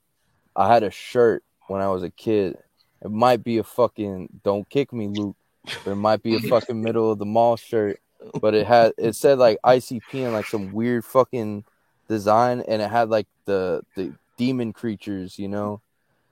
I 0.55 0.72
had 0.72 0.82
a 0.82 0.90
shirt 0.90 1.43
when 1.68 1.80
I 1.80 1.89
was 1.89 2.02
a 2.02 2.10
kid. 2.10 2.59
It 3.02 3.10
might 3.10 3.43
be 3.43 3.59
a 3.59 3.64
fucking 3.64 4.40
don't 4.44 4.68
kick 4.68 4.93
me, 4.93 5.09
Luke, 5.09 5.36
but 5.84 5.93
it 5.93 5.97
might 5.97 6.22
be 6.22 6.36
a 6.36 6.40
fucking 6.40 6.80
middle 6.80 7.10
of 7.10 7.18
the 7.18 7.24
mall 7.26 7.56
shirt. 7.56 7.98
But 8.40 8.55
it 8.55 8.66
had 8.66 8.93
it 8.98 9.16
said 9.16 9.39
like 9.39 9.59
ICP 9.64 10.14
and 10.14 10.32
like 10.32 10.47
some 10.47 10.72
weird 10.72 11.05
fucking 11.05 11.64
design 12.09 12.62
and 12.68 12.80
it 12.82 12.90
had 12.90 13.09
like 13.09 13.26
the 13.47 13.82
the 13.97 14.12
demon 14.36 14.72
creatures, 14.72 15.39
you 15.39 15.48
know, 15.48 15.80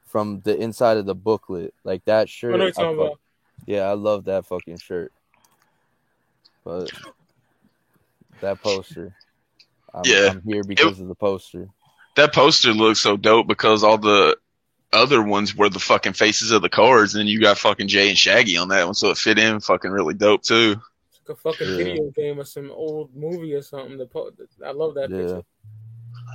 from 0.07 0.41
the 0.43 0.57
inside 0.57 0.99
of 0.99 1.07
the 1.07 1.15
booklet. 1.15 1.75
Like 1.85 2.05
that 2.05 2.29
shirt. 2.29 2.61
I 2.61 2.67
I 2.67 2.73
fuck- 2.73 2.95
about. 2.95 3.19
yeah, 3.67 3.83
I 3.83 3.95
love 3.95 4.25
that 4.27 4.47
fucking 4.47 4.79
shirt. 4.79 5.13
But 6.65 6.93
that 8.41 8.61
poster, 8.63 9.15
I'm, 9.95 10.03
Yeah. 10.05 10.31
I'm 10.33 10.43
here 10.43 10.63
because 10.65 11.01
of 11.01 11.09
the 11.09 11.15
poster. 11.15 11.69
That 12.17 12.33
poster 12.35 12.73
looks 12.73 13.01
so 13.01 13.17
dope 13.17 13.47
because 13.47 13.83
all 13.85 13.99
the 13.99 14.37
other 14.93 15.23
ones 15.23 15.55
were 15.55 15.69
the 15.69 15.79
fucking 15.79 16.15
faces 16.15 16.51
of 16.51 16.63
the 16.63 16.69
cards, 16.69 17.15
and 17.15 17.21
then 17.21 17.27
you 17.29 17.41
got 17.41 17.59
fucking 17.59 17.89
Jay 17.89 18.09
and 18.09 18.19
Shaggy 18.19 18.57
on 18.57 18.69
that 18.69 18.85
one, 18.85 18.95
so 18.95 19.11
it 19.11 19.19
fit 19.19 19.39
in 19.39 19.61
fucking 19.61 19.91
really 19.91 20.15
dope 20.15 20.43
too. 20.43 20.81
It's 21.11 21.21
like 21.29 21.37
a 21.37 21.41
fucking 21.41 21.69
Yeah. 21.69 21.77
video 21.77 22.11
game 22.17 22.41
or 22.41 22.45
some 22.45 22.71
old 22.73 23.15
movie 23.15 23.55
or 23.55 23.63
something. 23.63 23.97
The 23.99 24.07
po- 24.07 24.33
I 24.65 24.73
love 24.73 24.95
that 24.95 25.11
picture. 25.11 25.43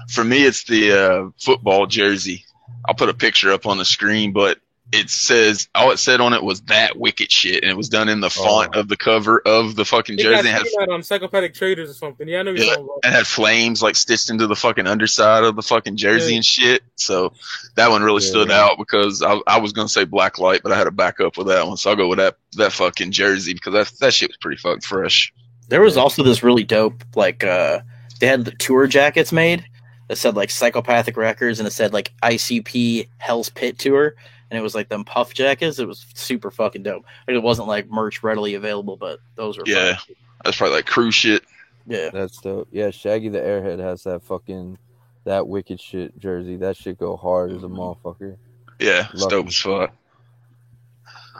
For 0.09 0.23
me, 0.23 0.43
it's 0.45 0.63
the 0.63 0.91
uh, 0.91 1.29
football 1.39 1.85
jersey. 1.87 2.45
I'll 2.87 2.95
put 2.95 3.09
a 3.09 3.13
picture 3.13 3.51
up 3.51 3.65
on 3.65 3.77
the 3.77 3.85
screen, 3.85 4.31
but 4.31 4.59
it 4.91 5.09
says 5.09 5.67
all 5.73 5.91
it 5.91 5.97
said 5.97 6.21
on 6.21 6.33
it 6.33 6.43
was 6.43 6.61
that 6.63 6.97
wicked 6.97 7.31
shit, 7.31 7.63
and 7.63 7.71
it 7.71 7.75
was 7.75 7.89
done 7.89 8.07
in 8.07 8.19
the 8.21 8.29
font 8.29 8.75
of 8.75 8.87
the 8.87 8.95
cover 8.95 9.41
of 9.45 9.75
the 9.75 9.83
fucking 9.83 10.15
They 10.15 10.23
got 10.23 10.29
jersey. 10.43 10.47
and 10.49 10.57
had, 10.57 10.67
seen 10.67 10.79
that 10.79 10.89
on 10.89 11.01
psychopathic 11.03 11.53
traders 11.55 11.89
or 11.89 11.93
something. 11.93 12.27
Yeah, 12.27 12.39
I 12.39 12.43
know 12.43 12.51
you're 12.51 12.65
yeah, 12.65 12.75
and 13.03 13.13
had 13.13 13.25
flames 13.27 13.81
like 13.81 13.95
stitched 13.95 14.29
into 14.29 14.45
the 14.47 14.55
fucking 14.55 14.85
underside 14.87 15.43
of 15.43 15.55
the 15.55 15.63
fucking 15.63 15.97
jersey 15.97 16.31
Yeah. 16.31 16.35
and 16.37 16.45
shit. 16.45 16.83
So 16.95 17.33
that 17.75 17.89
one 17.89 18.03
really 18.03 18.21
stood 18.21 18.51
out 18.51 18.77
because 18.77 19.21
I, 19.23 19.39
I 19.47 19.59
was 19.59 19.73
gonna 19.73 19.89
say 19.89 20.05
black 20.05 20.37
light, 20.37 20.61
but 20.63 20.71
I 20.71 20.77
had 20.77 20.83
to 20.85 20.91
back 20.91 21.19
up 21.19 21.35
with 21.37 21.47
that 21.47 21.65
one, 21.67 21.77
so 21.77 21.89
I'll 21.89 21.95
go 21.95 22.07
with 22.07 22.19
that 22.19 22.37
that 22.53 22.71
fucking 22.71 23.11
jersey 23.11 23.53
because 23.53 23.73
that 23.73 23.91
that 24.01 24.13
shit 24.13 24.29
was 24.29 24.37
pretty 24.37 24.57
fucking 24.61 24.81
fresh. 24.81 25.33
There 25.67 25.81
was 25.81 25.97
also 25.97 26.21
this 26.21 26.43
really 26.43 26.63
dope, 26.63 27.03
like 27.15 27.43
uh 27.43 27.79
they 28.19 28.27
had 28.27 28.45
the 28.45 28.51
tour 28.51 28.85
jackets 28.87 29.31
made 29.31 29.65
that 30.07 30.17
said 30.17 30.35
like 30.35 30.51
psychopathic 30.51 31.17
records 31.17 31.59
and 31.59 31.67
it 31.67 31.71
said 31.71 31.91
like 31.91 32.13
ICP 32.21 33.09
Hell's 33.17 33.49
Pit 33.49 33.79
Tour 33.79 34.13
and 34.49 34.59
it 34.59 34.61
was 34.61 34.75
like 34.75 34.89
them 34.89 35.03
puff 35.03 35.33
jackets. 35.33 35.79
It 35.79 35.87
was 35.87 36.05
super 36.13 36.51
fucking 36.51 36.83
dope. 36.83 37.05
Like, 37.27 37.35
it 37.35 37.43
wasn't 37.43 37.67
like 37.67 37.89
merch 37.89 38.23
readily 38.23 38.55
available, 38.55 38.97
but 38.97 39.19
those 39.35 39.57
were 39.57 39.63
Yeah, 39.65 39.97
that's 40.43 40.57
probably 40.57 40.77
like 40.77 40.85
crew 40.85 41.11
shit. 41.11 41.43
Yeah, 41.87 42.09
That's 42.11 42.39
dope. 42.41 42.67
Yeah, 42.71 42.89
Shaggy 42.89 43.29
the 43.29 43.39
Airhead 43.39 43.79
has 43.79 44.03
that 44.03 44.23
fucking 44.23 44.77
that 45.23 45.47
wicked 45.47 45.79
shit 45.79 46.17
jersey. 46.17 46.55
That 46.55 46.75
shit 46.75 46.97
go 46.97 47.15
hard 47.15 47.51
as 47.51 47.63
a 47.63 47.67
mm-hmm. 47.67 47.77
motherfucker. 47.77 48.37
Yeah, 48.79 49.07
it's 49.13 49.21
Love 49.21 49.29
dope 49.29 49.47
as 49.47 49.57
fuck. 49.57 49.93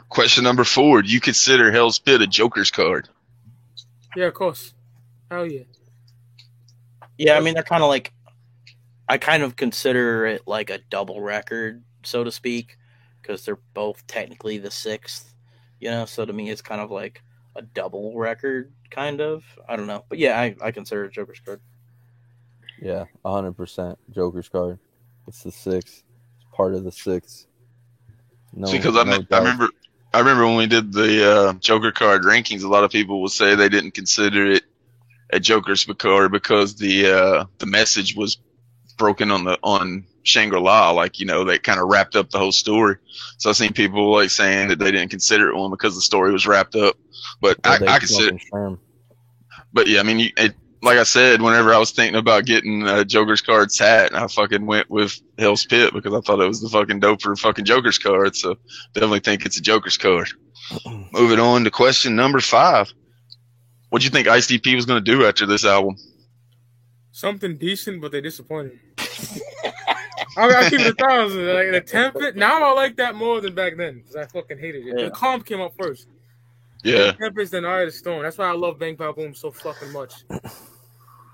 Question 0.08 0.44
number 0.44 0.62
four: 0.62 1.02
Do 1.02 1.08
you 1.08 1.20
consider 1.20 1.72
Hell's 1.72 1.98
Pit 1.98 2.22
a 2.22 2.26
Joker's 2.28 2.70
card? 2.70 3.08
Yeah, 4.14 4.26
of 4.26 4.34
course. 4.34 4.72
Hell 5.30 5.50
yeah. 5.50 5.64
Yeah, 7.18 7.36
I 7.36 7.40
mean 7.40 7.54
they're 7.54 7.62
kind 7.62 7.82
of 7.82 7.88
like 7.88 8.12
I 9.08 9.18
kind 9.18 9.42
of 9.42 9.56
consider 9.56 10.26
it 10.26 10.42
like 10.46 10.70
a 10.70 10.78
double 10.78 11.20
record, 11.20 11.82
so 12.04 12.22
to 12.22 12.30
speak, 12.30 12.76
because 13.26 13.44
they're 13.44 13.58
both 13.74 14.06
technically 14.06 14.58
the 14.58 14.70
sixth. 14.70 15.34
You 15.80 15.90
know, 15.90 16.04
so 16.04 16.24
to 16.24 16.32
me 16.32 16.50
it's 16.50 16.62
kind 16.62 16.80
of 16.80 16.90
like 16.90 17.22
a 17.54 17.62
double 17.62 18.16
record, 18.16 18.72
kind 18.90 19.20
of. 19.20 19.44
I 19.68 19.76
don't 19.76 19.86
know, 19.86 20.04
but 20.08 20.18
yeah, 20.18 20.38
I, 20.38 20.54
I 20.62 20.70
consider 20.70 21.04
it 21.06 21.12
Joker's 21.12 21.40
card. 21.40 21.60
Yeah, 22.80 23.06
hundred 23.24 23.52
percent. 23.52 23.98
Joker's 24.10 24.48
card. 24.48 24.78
It's 25.26 25.42
the 25.42 25.52
sixth. 25.52 26.02
It's 26.36 26.56
part 26.56 26.74
of 26.74 26.84
the 26.84 26.92
sixth. 26.92 27.46
No, 28.52 28.70
because 28.70 28.96
I, 28.96 29.04
no 29.04 29.18
me- 29.18 29.26
I 29.30 29.38
remember 29.38 29.68
I 30.14 30.20
remember 30.20 30.46
when 30.46 30.56
we 30.56 30.66
did 30.66 30.92
the 30.92 31.30
uh, 31.30 31.52
Joker 31.54 31.92
card 31.92 32.22
rankings, 32.22 32.62
a 32.62 32.68
lot 32.68 32.84
of 32.84 32.90
people 32.90 33.20
will 33.20 33.28
say 33.28 33.54
they 33.54 33.68
didn't 33.68 33.92
consider 33.92 34.46
it 34.46 34.62
a 35.30 35.40
Joker's 35.40 35.84
card 35.84 36.32
because 36.32 36.76
the 36.76 37.10
uh, 37.10 37.44
the 37.58 37.66
message 37.66 38.14
was 38.14 38.38
broken 38.96 39.30
on 39.30 39.44
the 39.44 39.58
on 39.62 40.06
Shangri 40.26 40.60
La, 40.60 40.90
like 40.90 41.18
you 41.18 41.26
know 41.26 41.44
they 41.44 41.58
kind 41.58 41.80
of 41.80 41.88
wrapped 41.88 42.16
up 42.16 42.30
the 42.30 42.38
whole 42.38 42.52
story. 42.52 42.96
So 43.38 43.50
I've 43.50 43.56
seen 43.56 43.72
people 43.72 44.12
like 44.12 44.30
saying 44.30 44.68
that 44.68 44.78
they 44.78 44.90
didn't 44.90 45.10
consider 45.10 45.48
it 45.48 45.56
one 45.56 45.70
because 45.70 45.94
the 45.94 46.00
story 46.00 46.32
was 46.32 46.46
wrapped 46.46 46.74
up. 46.74 46.96
But 47.40 47.58
Or 47.64 47.70
I, 47.70 47.94
I 47.94 47.98
consider, 47.98 48.32
fucking 48.32 48.50
sherm. 48.52 48.78
but 49.72 49.86
yeah, 49.86 50.00
I 50.00 50.02
mean, 50.02 50.18
you, 50.18 50.30
it, 50.36 50.54
like 50.82 50.98
I 50.98 51.04
said, 51.04 51.42
whenever 51.42 51.72
I 51.72 51.78
was 51.78 51.90
thinking 51.90 52.18
about 52.18 52.44
getting 52.44 52.82
a 52.86 53.04
Joker's 53.04 53.40
cards 53.40 53.78
hat, 53.78 54.14
I 54.14 54.26
fucking 54.28 54.66
went 54.66 54.90
with 54.90 55.18
Hell's 55.38 55.64
Pit 55.66 55.92
because 55.92 56.14
I 56.14 56.20
thought 56.20 56.40
it 56.40 56.48
was 56.48 56.60
the 56.60 56.68
fucking 56.68 57.00
doper 57.00 57.38
fucking 57.38 57.64
Joker's 57.64 57.98
card. 57.98 58.36
So 58.36 58.56
definitely 58.94 59.20
think 59.20 59.46
it's 59.46 59.58
a 59.58 59.62
Joker's 59.62 59.96
card. 59.98 60.28
Moving 61.12 61.38
on 61.40 61.64
to 61.64 61.70
question 61.70 62.16
number 62.16 62.40
five. 62.40 62.92
What 63.90 64.00
do 64.00 64.04
you 64.04 64.10
think 64.10 64.26
ICP 64.28 64.74
was 64.74 64.84
going 64.86 65.02
to 65.02 65.10
do 65.12 65.24
after 65.24 65.46
this 65.46 65.64
album? 65.64 65.96
Something 67.12 67.56
decent, 67.56 68.00
but 68.02 68.12
they 68.12 68.20
disappointed. 68.20 68.78
I, 70.36 70.48
I 70.48 70.70
keep 70.70 70.80
it 70.80 70.86
a 70.86 70.94
thousand. 70.94 71.46
Like 71.46 71.70
the 71.72 71.80
Tempest. 71.80 72.36
Now 72.36 72.62
I 72.62 72.72
like 72.74 72.96
that 72.96 73.14
more 73.14 73.40
than 73.40 73.54
back 73.54 73.76
then 73.76 73.98
because 73.98 74.16
I 74.16 74.26
fucking 74.26 74.58
hated 74.58 74.86
it. 74.86 74.98
Yeah. 74.98 75.04
The 75.06 75.10
Calm 75.10 75.42
came 75.42 75.60
up 75.60 75.74
first. 75.78 76.08
Yeah. 76.84 77.12
Tempest 77.12 77.54
and 77.54 77.66
Eye 77.66 77.80
of 77.80 77.88
the 77.88 77.92
Storm. 77.92 78.22
That's 78.22 78.38
why 78.38 78.46
I 78.46 78.52
love 78.52 78.78
Bang 78.78 78.96
Pow 78.96 79.12
Boom 79.12 79.34
so 79.34 79.50
fucking 79.50 79.92
much. 79.92 80.12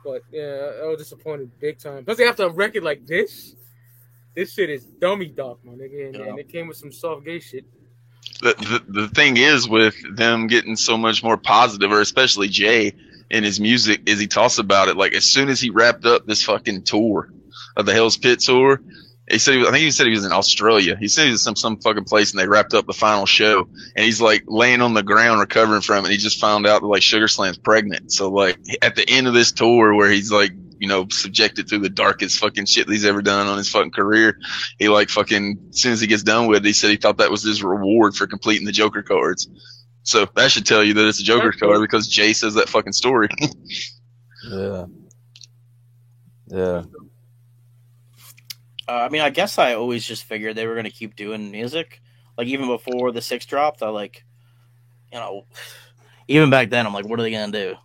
But 0.05 0.23
yeah, 0.31 0.81
I 0.83 0.87
was 0.87 0.99
disappointed 0.99 1.51
big 1.61 1.79
time. 1.79 1.99
Especially 1.99 2.25
after 2.25 2.45
a 2.45 2.51
record 2.51 2.83
like 2.83 3.07
this. 3.07 3.55
This 4.35 4.55
shit 4.55 4.71
is 4.71 4.85
dummy 4.85 5.27
dark, 5.27 5.59
my 5.65 5.73
nigga. 5.73 6.07
And, 6.07 6.17
and 6.17 6.39
it 6.39 6.49
came 6.49 6.67
with 6.67 6.79
some 6.79 6.91
soft 6.91 7.25
gay 7.25 7.39
shit. 7.39 7.67
The, 8.41 8.55
the 8.89 9.03
the 9.03 9.09
thing 9.09 9.37
is 9.37 9.69
with 9.69 9.95
them 10.17 10.47
getting 10.47 10.75
so 10.75 10.97
much 10.97 11.23
more 11.23 11.37
positive, 11.37 11.93
or 11.93 12.01
especially 12.01 12.49
Jay 12.49 12.95
in 13.31 13.45
his 13.45 13.61
music, 13.61 14.03
is 14.07 14.19
he 14.19 14.27
talks 14.27 14.59
about 14.59 14.89
it 14.89 14.97
like 14.97 15.13
as 15.13 15.25
soon 15.25 15.49
as 15.49 15.61
he 15.61 15.71
wrapped 15.71 16.05
up 16.07 16.27
this 16.27 16.43
fucking 16.45 16.83
tour 16.85 17.31
of 17.77 17.87
the 17.87 17.93
Hell's 17.93 18.17
Pit 18.17 18.41
tour. 18.41 18.81
He 19.31 19.39
said, 19.39 19.53
he 19.53 19.59
was, 19.59 19.69
I 19.69 19.71
think 19.71 19.83
he 19.83 19.91
said 19.93 20.07
he 20.07 20.13
was 20.13 20.27
in 20.27 20.33
Australia. 20.33 20.97
He 20.99 21.09
said 21.09 21.27
he 21.27 21.31
was 21.31 21.43
some 21.43 21.57
some 21.57 21.79
fucking 21.79 22.05
place, 22.05 22.33
and 22.33 22.41
they 22.41 22.49
wrapped 22.49 22.75
up 22.75 22.87
the 22.87 22.93
final 22.93 23.25
show. 23.25 23.69
And 23.97 24.05
he's 24.05 24.21
like 24.21 24.45
laying 24.47 24.83
on 24.83 24.95
the 24.95 25.03
ground 25.03 25.41
recovering 25.41 25.81
from 25.81 25.99
it. 25.99 26.09
And 26.09 26.13
he 26.13 26.19
just 26.19 26.41
found 26.41 26.67
out 26.67 26.83
that 26.83 26.89
like 26.89 27.03
Sugar 27.03 27.29
Slam's 27.29 27.57
pregnant. 27.57 28.13
So 28.13 28.31
like 28.31 28.59
at 28.83 28.97
the 28.97 29.09
end 29.09 29.29
of 29.29 29.35
this 29.35 29.53
tour, 29.53 29.95
where 29.95 30.11
he's 30.11 30.33
like 30.33 30.53
you 30.79 30.89
know 30.89 31.07
subjected 31.09 31.69
to 31.69 31.79
the 31.79 31.89
darkest 31.89 32.41
fucking 32.41 32.67
shit 32.67 32.87
that 32.89 32.93
he's 32.93 33.07
ever 33.07 33.23
done 33.23 33.47
on 33.47 33.57
his 33.57 33.71
fucking 33.71 33.93
career, 33.93 34.39
he 34.79 34.89
like 34.89 35.09
fucking 35.09 35.69
as 35.71 35.81
soon 35.81 35.93
as 35.93 36.01
he 36.01 36.09
gets 36.09 36.25
done 36.25 36.49
with 36.49 36.65
it, 36.65 36.67
he 36.67 36.73
said 36.73 36.91
he 36.91 36.97
thought 36.97 37.19
that 37.19 37.31
was 37.31 37.45
his 37.45 37.63
reward 37.63 38.17
for 38.17 38.27
completing 38.27 38.67
the 38.67 38.73
Joker 38.73 39.03
cards. 39.03 39.49
So 40.03 40.27
that 40.35 40.51
should 40.51 40.67
tell 40.67 40.83
you 40.83 40.95
that 40.95 41.07
it's 41.07 41.21
a 41.21 41.25
Joker 41.25 41.53
card 41.53 41.81
because 41.81 42.09
Jay 42.09 42.33
says 42.33 42.55
that 42.55 42.69
fucking 42.69 42.93
story. 42.93 43.29
Yeah. 44.51 44.87
Yeah. 46.49 46.83
Uh, 48.89 48.93
I 48.93 49.09
mean, 49.09 49.23
I 49.23 49.31
guess 49.31 49.59
I 49.59 49.75
always 49.75 50.05
just 50.05 50.25
figured 50.25 50.57
they 50.57 50.67
were 50.67 50.75
gonna 50.75 50.91
keep 50.91 51.17
doing 51.17 51.51
music. 51.51 52.01
Like 52.37 52.49
even 52.49 52.67
before 52.67 53.13
the 53.13 53.23
six 53.23 53.47
dropped, 53.47 53.83
I 53.83 53.89
like, 53.89 54.25
you 55.13 55.19
know, 55.19 55.47
even 56.29 56.51
back 56.51 56.71
then, 56.71 56.87
I'm 56.87 56.95
like, 56.95 57.07
what 57.07 57.19
are 57.19 57.23
they 57.23 57.31
gonna 57.31 57.53
do? 57.53 57.77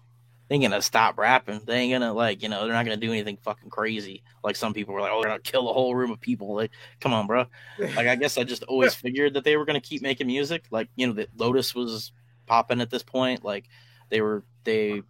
They 0.47 0.55
ain't 0.55 0.63
gonna 0.63 0.81
stop 0.81 1.17
rapping. 1.17 1.61
They 1.65 1.79
ain't 1.79 1.93
gonna 1.93 2.13
like, 2.13 2.41
you 2.41 2.49
know, 2.49 2.63
they're 2.63 2.73
not 2.73 2.85
gonna 2.85 2.97
do 2.97 3.11
anything 3.11 3.37
fucking 3.43 3.69
crazy. 3.69 4.23
Like 4.43 4.55
some 4.55 4.73
people 4.73 4.93
were 4.93 5.01
like, 5.01 5.11
oh, 5.11 5.21
they're 5.21 5.31
gonna 5.31 5.41
kill 5.41 5.69
a 5.69 5.73
whole 5.73 5.93
room 5.93 6.11
of 6.11 6.21
people. 6.21 6.55
Like, 6.55 6.71
come 6.99 7.13
on, 7.13 7.27
bro. 7.27 7.45
Like 7.79 8.07
I 8.07 8.15
guess 8.15 8.37
I 8.37 8.43
just 8.43 8.63
always 8.63 8.93
figured 8.95 9.33
that 9.33 9.43
they 9.43 9.57
were 9.57 9.65
gonna 9.65 9.81
keep 9.81 10.01
making 10.01 10.27
music. 10.27 10.65
Like 10.71 10.89
you 10.95 11.07
know, 11.07 11.13
that 11.13 11.29
Lotus 11.37 11.75
was 11.75 12.11
popping 12.45 12.81
at 12.81 12.89
this 12.89 13.03
point. 13.03 13.43
Like 13.43 13.65
they 14.09 14.21
were 14.21 14.43
they 14.63 15.03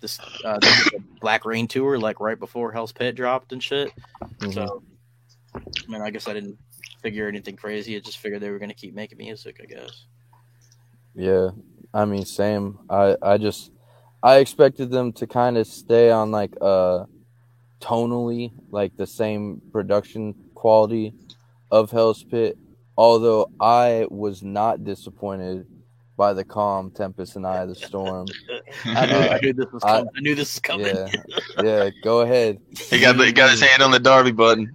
this 0.00 0.20
uh, 0.44 0.58
they 0.60 0.68
did 0.68 0.92
the 0.92 1.04
Black 1.20 1.44
Rain 1.44 1.66
tour 1.66 1.98
like 1.98 2.20
right 2.20 2.38
before 2.38 2.70
Hell's 2.70 2.92
Pit 2.92 3.16
dropped 3.16 3.52
and 3.52 3.62
shit. 3.62 3.92
So 4.52 4.82
I 5.56 5.90
mean, 5.90 6.02
I 6.02 6.10
guess 6.10 6.28
I 6.28 6.34
didn't 6.34 6.58
figure 7.02 7.28
anything 7.28 7.56
crazy. 7.56 7.96
I 7.96 8.00
just 8.00 8.18
figured 8.18 8.42
they 8.42 8.50
were 8.50 8.58
gonna 8.58 8.74
keep 8.74 8.94
making 8.94 9.18
music. 9.18 9.60
I 9.62 9.66
guess. 9.66 10.04
Yeah, 11.14 11.50
I 11.94 12.04
mean, 12.04 12.24
same. 12.24 12.78
I 12.90 13.16
I 13.22 13.38
just 13.38 13.70
I 14.22 14.36
expected 14.36 14.90
them 14.90 15.12
to 15.14 15.26
kind 15.26 15.56
of 15.56 15.66
stay 15.66 16.10
on 16.10 16.30
like 16.30 16.54
uh 16.60 17.04
tonally 17.80 18.52
like 18.70 18.96
the 18.96 19.06
same 19.06 19.60
production 19.72 20.34
quality 20.54 21.14
of 21.70 21.90
Hell's 21.90 22.24
Pit. 22.24 22.58
Although 22.98 23.50
I 23.60 24.06
was 24.10 24.42
not 24.42 24.84
disappointed 24.84 25.66
by 26.16 26.32
the 26.32 26.44
calm 26.44 26.90
Tempest 26.90 27.36
and 27.36 27.46
Eye 27.46 27.58
of 27.58 27.68
the 27.68 27.74
Storm. 27.74 28.26
I 28.84 29.06
knew, 29.06 29.16
I 29.16 29.38
knew 29.42 29.52
this 29.52 29.72
was 29.72 29.82
coming. 29.82 30.08
I, 30.16 30.20
knew 30.20 30.34
this 30.34 30.54
was 30.54 30.60
coming. 30.60 30.86
Yeah, 30.86 31.08
yeah. 31.62 31.90
Go 32.02 32.20
ahead. 32.22 32.58
He 32.90 33.00
got 33.00 33.16
he 33.16 33.32
got 33.32 33.50
his 33.50 33.60
hand 33.60 33.82
on 33.82 33.90
the 33.90 34.00
Darby 34.00 34.32
button. 34.32 34.74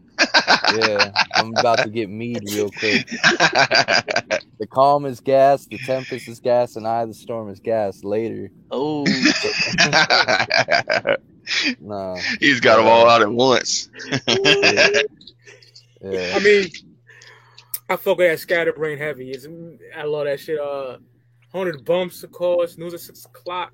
Yeah, 0.74 1.12
I'm 1.36 1.54
about 1.58 1.80
to 1.80 1.90
get 1.90 2.10
mead 2.10 2.44
real 2.54 2.70
quick. 2.72 3.08
the 3.08 4.68
calm 4.70 5.06
is 5.06 5.20
gas, 5.20 5.66
the 5.66 5.78
tempest 5.80 6.28
is 6.28 6.40
gas, 6.40 6.76
and 6.76 6.88
I 6.88 7.06
the 7.06 7.14
storm 7.14 7.50
is 7.50 7.60
gas 7.60 8.04
later. 8.04 8.50
Oh, 8.72 9.04
no, 11.82 12.16
He's 12.40 12.60
got 12.62 12.78
them 12.78 12.88
all 12.88 13.10
out 13.10 13.22
at 13.22 13.32
once. 13.32 13.90
yeah. 16.02 16.34
I 16.36 16.40
mean, 16.40 16.68
I 17.90 17.96
fuck 17.98 18.18
with 18.18 18.30
that 18.30 18.40
scatterbrain 18.40 18.98
heavy. 18.98 19.32
It's, 19.32 19.48
I 19.96 20.04
love 20.04 20.26
that 20.26 20.40
shit. 20.40 20.60
Uh, 20.60 20.98
hundred 21.54 21.84
bumps, 21.84 22.24
of 22.24 22.32
course. 22.32 22.78
News 22.78 22.94
at 22.94 23.02
six 23.02 23.26
o'clock. 23.26 23.74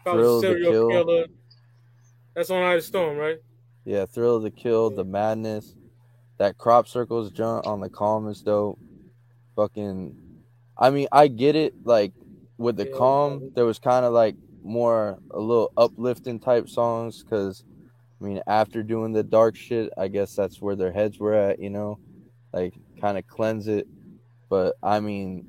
If 0.00 0.06
I 0.06 0.14
was 0.14 0.22
Thrill 0.22 0.40
serial 0.40 0.72
Kill. 0.72 0.88
killer. 0.90 1.24
That's 2.34 2.50
on 2.50 2.62
Eye 2.62 2.74
of 2.74 2.82
the 2.82 2.86
Storm, 2.86 3.16
right? 3.16 3.38
Yeah, 3.86 4.04
thrill 4.04 4.36
of 4.36 4.42
the 4.42 4.50
kill, 4.50 4.90
the 4.90 5.04
madness, 5.04 5.76
that 6.38 6.58
crop 6.58 6.88
circles 6.88 7.30
jump 7.30 7.68
on 7.68 7.80
the 7.80 7.88
calm 7.88 8.28
is 8.28 8.42
dope. 8.42 8.80
Fucking, 9.54 10.14
I 10.76 10.90
mean, 10.90 11.06
I 11.12 11.28
get 11.28 11.54
it. 11.54 11.72
Like 11.84 12.12
with 12.58 12.76
the 12.76 12.86
calm, 12.86 13.52
there 13.54 13.64
was 13.64 13.78
kind 13.78 14.04
of 14.04 14.12
like 14.12 14.34
more 14.64 15.18
a 15.30 15.38
little 15.38 15.70
uplifting 15.76 16.40
type 16.40 16.68
songs 16.68 17.22
because, 17.22 17.62
I 18.20 18.24
mean, 18.24 18.42
after 18.48 18.82
doing 18.82 19.12
the 19.12 19.22
dark 19.22 19.54
shit, 19.54 19.92
I 19.96 20.08
guess 20.08 20.34
that's 20.34 20.60
where 20.60 20.74
their 20.74 20.92
heads 20.92 21.20
were 21.20 21.34
at. 21.34 21.60
You 21.60 21.70
know, 21.70 22.00
like 22.52 22.74
kind 23.00 23.16
of 23.16 23.26
cleanse 23.28 23.68
it. 23.68 23.86
But 24.48 24.74
I 24.82 24.98
mean, 24.98 25.46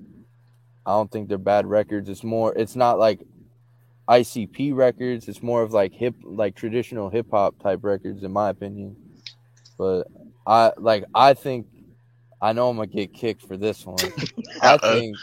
I 0.86 0.92
don't 0.92 1.12
think 1.12 1.28
they're 1.28 1.40
bad 1.40 1.66
records. 1.66 2.08
It's 2.08 2.24
more, 2.24 2.56
it's 2.56 2.76
not 2.76 3.00
like 3.00 3.20
ICP 4.10 4.74
records. 4.74 5.28
It's 5.28 5.44
more 5.44 5.62
of 5.62 5.74
like 5.74 5.94
hip, 5.94 6.16
like 6.24 6.56
traditional 6.56 7.10
hip 7.10 7.28
hop 7.32 7.60
type 7.60 7.80
records, 7.84 8.24
in 8.24 8.32
my 8.32 8.50
opinion. 8.50 8.96
But 9.78 10.08
I 10.46 10.72
like, 10.78 11.06
I 11.14 11.34
think 11.34 11.68
I 12.42 12.54
know 12.54 12.70
I'm 12.70 12.78
gonna 12.78 12.88
get 12.88 13.14
kicked 13.14 13.44
for 13.44 13.58
this 13.58 13.86
one. 13.86 14.12
I 14.62 14.78
think 14.78 15.18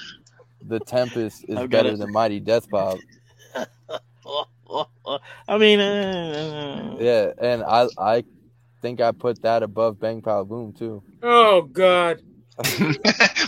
the 0.66 0.80
Tempest 0.80 1.44
is 1.48 1.58
I've 1.58 1.70
better 1.70 1.90
it. 1.90 1.98
than 1.98 2.10
Mighty 2.12 2.40
Death 2.40 2.70
Pop. 2.70 3.00
I 5.48 5.58
mean, 5.58 5.80
uh, 5.80 6.96
Yeah, 6.98 7.32
and 7.40 7.62
I 7.62 7.88
I 7.98 8.24
think 8.82 9.00
I 9.00 9.12
put 9.12 9.42
that 9.42 9.62
above 9.62 10.00
Bang 10.00 10.22
Pow 10.22 10.44
Boom 10.44 10.72
too. 10.72 11.02
Oh 11.22 11.62
God. 11.62 12.20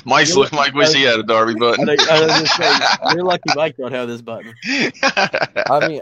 Mike's 0.05 0.35
looking 0.35 0.59
like 0.59 0.75
wish 0.75 0.93
he 0.93 1.03
had 1.03 1.19
a 1.21 1.23
Darby 1.23 1.55
button. 1.55 1.89
I, 1.89 1.97
I 2.11 2.23
was 2.27 2.41
just 2.41 2.57
saying, 2.57 2.81
you're 3.15 3.25
lucky 3.25 3.51
Mike 3.55 3.77
don't 3.77 3.93
have 3.93 4.09
this 4.09 4.21
button. 4.23 4.53
I 4.67 5.87
mean, 5.89 6.01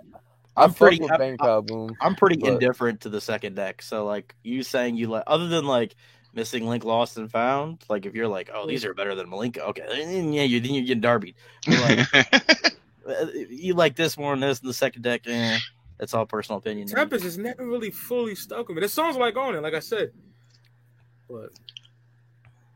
I 0.56 0.64
I'm 0.64 0.72
pretty- 0.72 1.00
with 1.00 1.10
I'm- 1.10 1.20
Bang 1.20 1.36
Pow 1.36 1.60
Boom. 1.60 1.94
I'm 2.00 2.14
pretty 2.14 2.36
but- 2.36 2.54
indifferent 2.54 3.02
to 3.02 3.08
the 3.08 3.20
second 3.20 3.56
deck. 3.56 3.82
So 3.82 4.04
like 4.06 4.34
you 4.42 4.62
saying 4.62 4.96
you 4.96 5.08
like 5.08 5.24
other 5.26 5.48
than 5.48 5.66
like 5.66 5.96
missing 6.32 6.66
link 6.66 6.84
lost 6.84 7.16
and 7.18 7.30
found, 7.30 7.84
like 7.88 8.06
if 8.06 8.14
you're 8.14 8.28
like, 8.28 8.50
oh 8.54 8.66
these 8.66 8.84
are 8.84 8.94
better 8.94 9.14
than 9.14 9.28
Milenko, 9.30 9.58
okay, 9.68 9.84
then 9.88 10.32
yeah, 10.32 10.42
you 10.42 10.60
then 10.60 10.74
you're 10.74 10.84
getting 10.84 11.00
Darby. 11.00 11.34
But, 11.66 11.80
like, 12.14 12.32
uh, 13.08 13.26
you 13.50 13.74
like 13.74 13.96
this 13.96 14.16
more 14.16 14.32
than 14.32 14.40
this 14.40 14.60
in 14.60 14.66
the 14.66 14.74
second 14.74 15.02
deck, 15.02 15.22
eh, 15.26 15.58
that's 15.98 16.14
all 16.14 16.24
personal 16.26 16.58
opinion. 16.58 16.88
Tempest 16.88 17.22
has 17.24 17.36
never 17.36 17.66
really 17.66 17.90
fully 17.90 18.34
stuck 18.34 18.68
with 18.68 18.76
me. 18.76 18.80
The 18.80 18.88
songs 18.88 19.16
like 19.16 19.36
on 19.36 19.54
it, 19.54 19.60
like 19.62 19.74
I 19.74 19.80
said. 19.80 20.12
But 21.28 21.50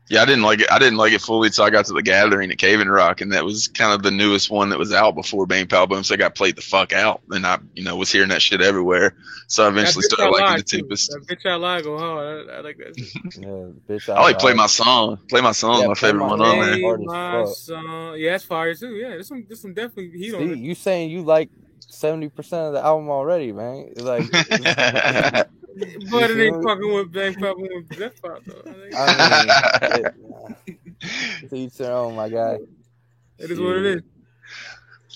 Yeah, 0.09 0.23
I 0.23 0.25
didn't 0.25 0.41
like 0.41 0.59
it. 0.61 0.71
I 0.71 0.79
didn't 0.79 0.97
like 0.97 1.13
it 1.13 1.21
fully 1.21 1.47
until 1.47 1.65
I 1.65 1.69
got 1.69 1.85
to 1.85 1.93
the 1.93 2.01
Gathering 2.01 2.49
at 2.49 2.57
Cave-In-Rock, 2.57 3.21
and 3.21 3.31
that 3.31 3.45
was 3.45 3.67
kind 3.67 3.93
of 3.93 4.01
the 4.01 4.09
newest 4.09 4.49
one 4.49 4.69
that 4.69 4.79
was 4.79 4.91
out 4.91 5.13
before 5.13 5.45
Bang 5.45 5.67
Pow 5.67 5.85
Boom. 5.85 6.03
So 6.03 6.15
I 6.15 6.17
got 6.17 6.33
played 6.33 6.55
the 6.55 6.63
fuck 6.63 6.93
out, 6.93 7.21
and 7.29 7.45
I, 7.45 7.59
you 7.75 7.83
know, 7.83 7.95
was 7.95 8.11
hearing 8.11 8.29
that 8.29 8.41
shit 8.41 8.59
everywhere. 8.59 9.13
So 9.47 9.65
I 9.65 9.67
eventually 9.67 10.01
started 10.01 10.25
I 10.25 10.29
liking 10.29 10.57
the 10.57 10.63
too. 10.63 10.77
Tempest. 10.79 11.11
That 11.11 11.27
bitch 11.27 11.49
I 11.49 11.55
lied 11.55 11.83
go 11.83 11.97
hard. 11.99 12.49
I, 12.49 12.53
I 12.53 12.59
like 12.61 12.77
that. 12.77 12.97
Yeah, 13.39 13.95
bitch. 13.95 14.09
I 14.09 14.19
like 14.21 14.39
play 14.39 14.53
my 14.55 14.65
song. 14.65 15.19
Play 15.29 15.41
my 15.41 15.51
song, 15.51 15.81
Yeah, 15.81 15.87
my 15.87 15.93
favorite 15.93 16.21
My 16.21 16.27
one 16.27 16.41
on 16.41 16.59
there. 16.59 16.81
Hard 16.81 17.01
My 17.01 17.45
song. 17.45 18.15
Yeah, 18.17 18.35
it's 18.35 18.43
fire 18.43 18.73
too. 18.73 18.95
Yeah, 18.95 19.09
there's 19.09 19.27
some 19.27 19.45
there's 19.47 19.61
some 19.61 19.75
definitely 19.75 20.09
heat 20.17 20.33
on 20.33 20.41
See, 20.41 20.51
it. 20.53 20.57
you 20.57 20.73
saying 20.75 21.11
you 21.11 21.21
like 21.21 21.49
seventy 21.79 22.29
percent 22.29 22.67
of 22.67 22.73
the 22.73 22.83
album 22.83 23.09
already, 23.09 23.51
man? 23.51 23.91
It's 23.91 24.01
like, 24.01 24.23
But 26.11 26.31
it 26.31 26.39
ain't 26.39 26.57
me? 26.57 26.63
fucking 26.63 26.93
with 26.93 27.11
Bang 27.11 27.35
Pop 27.35 27.57
with 27.57 27.97
Death 27.97 28.21
Pop 28.21 28.43
though. 28.45 28.61
I 28.65 29.99
mean, 29.99 30.05
it, 30.05 31.49
to 31.49 31.55
each 31.55 31.77
their 31.77 31.93
own, 31.93 32.15
my 32.15 32.29
guy. 32.29 32.59
It 33.37 33.51
is 33.51 33.59
what 33.59 33.77
it 33.77 33.85
is. 33.85 34.01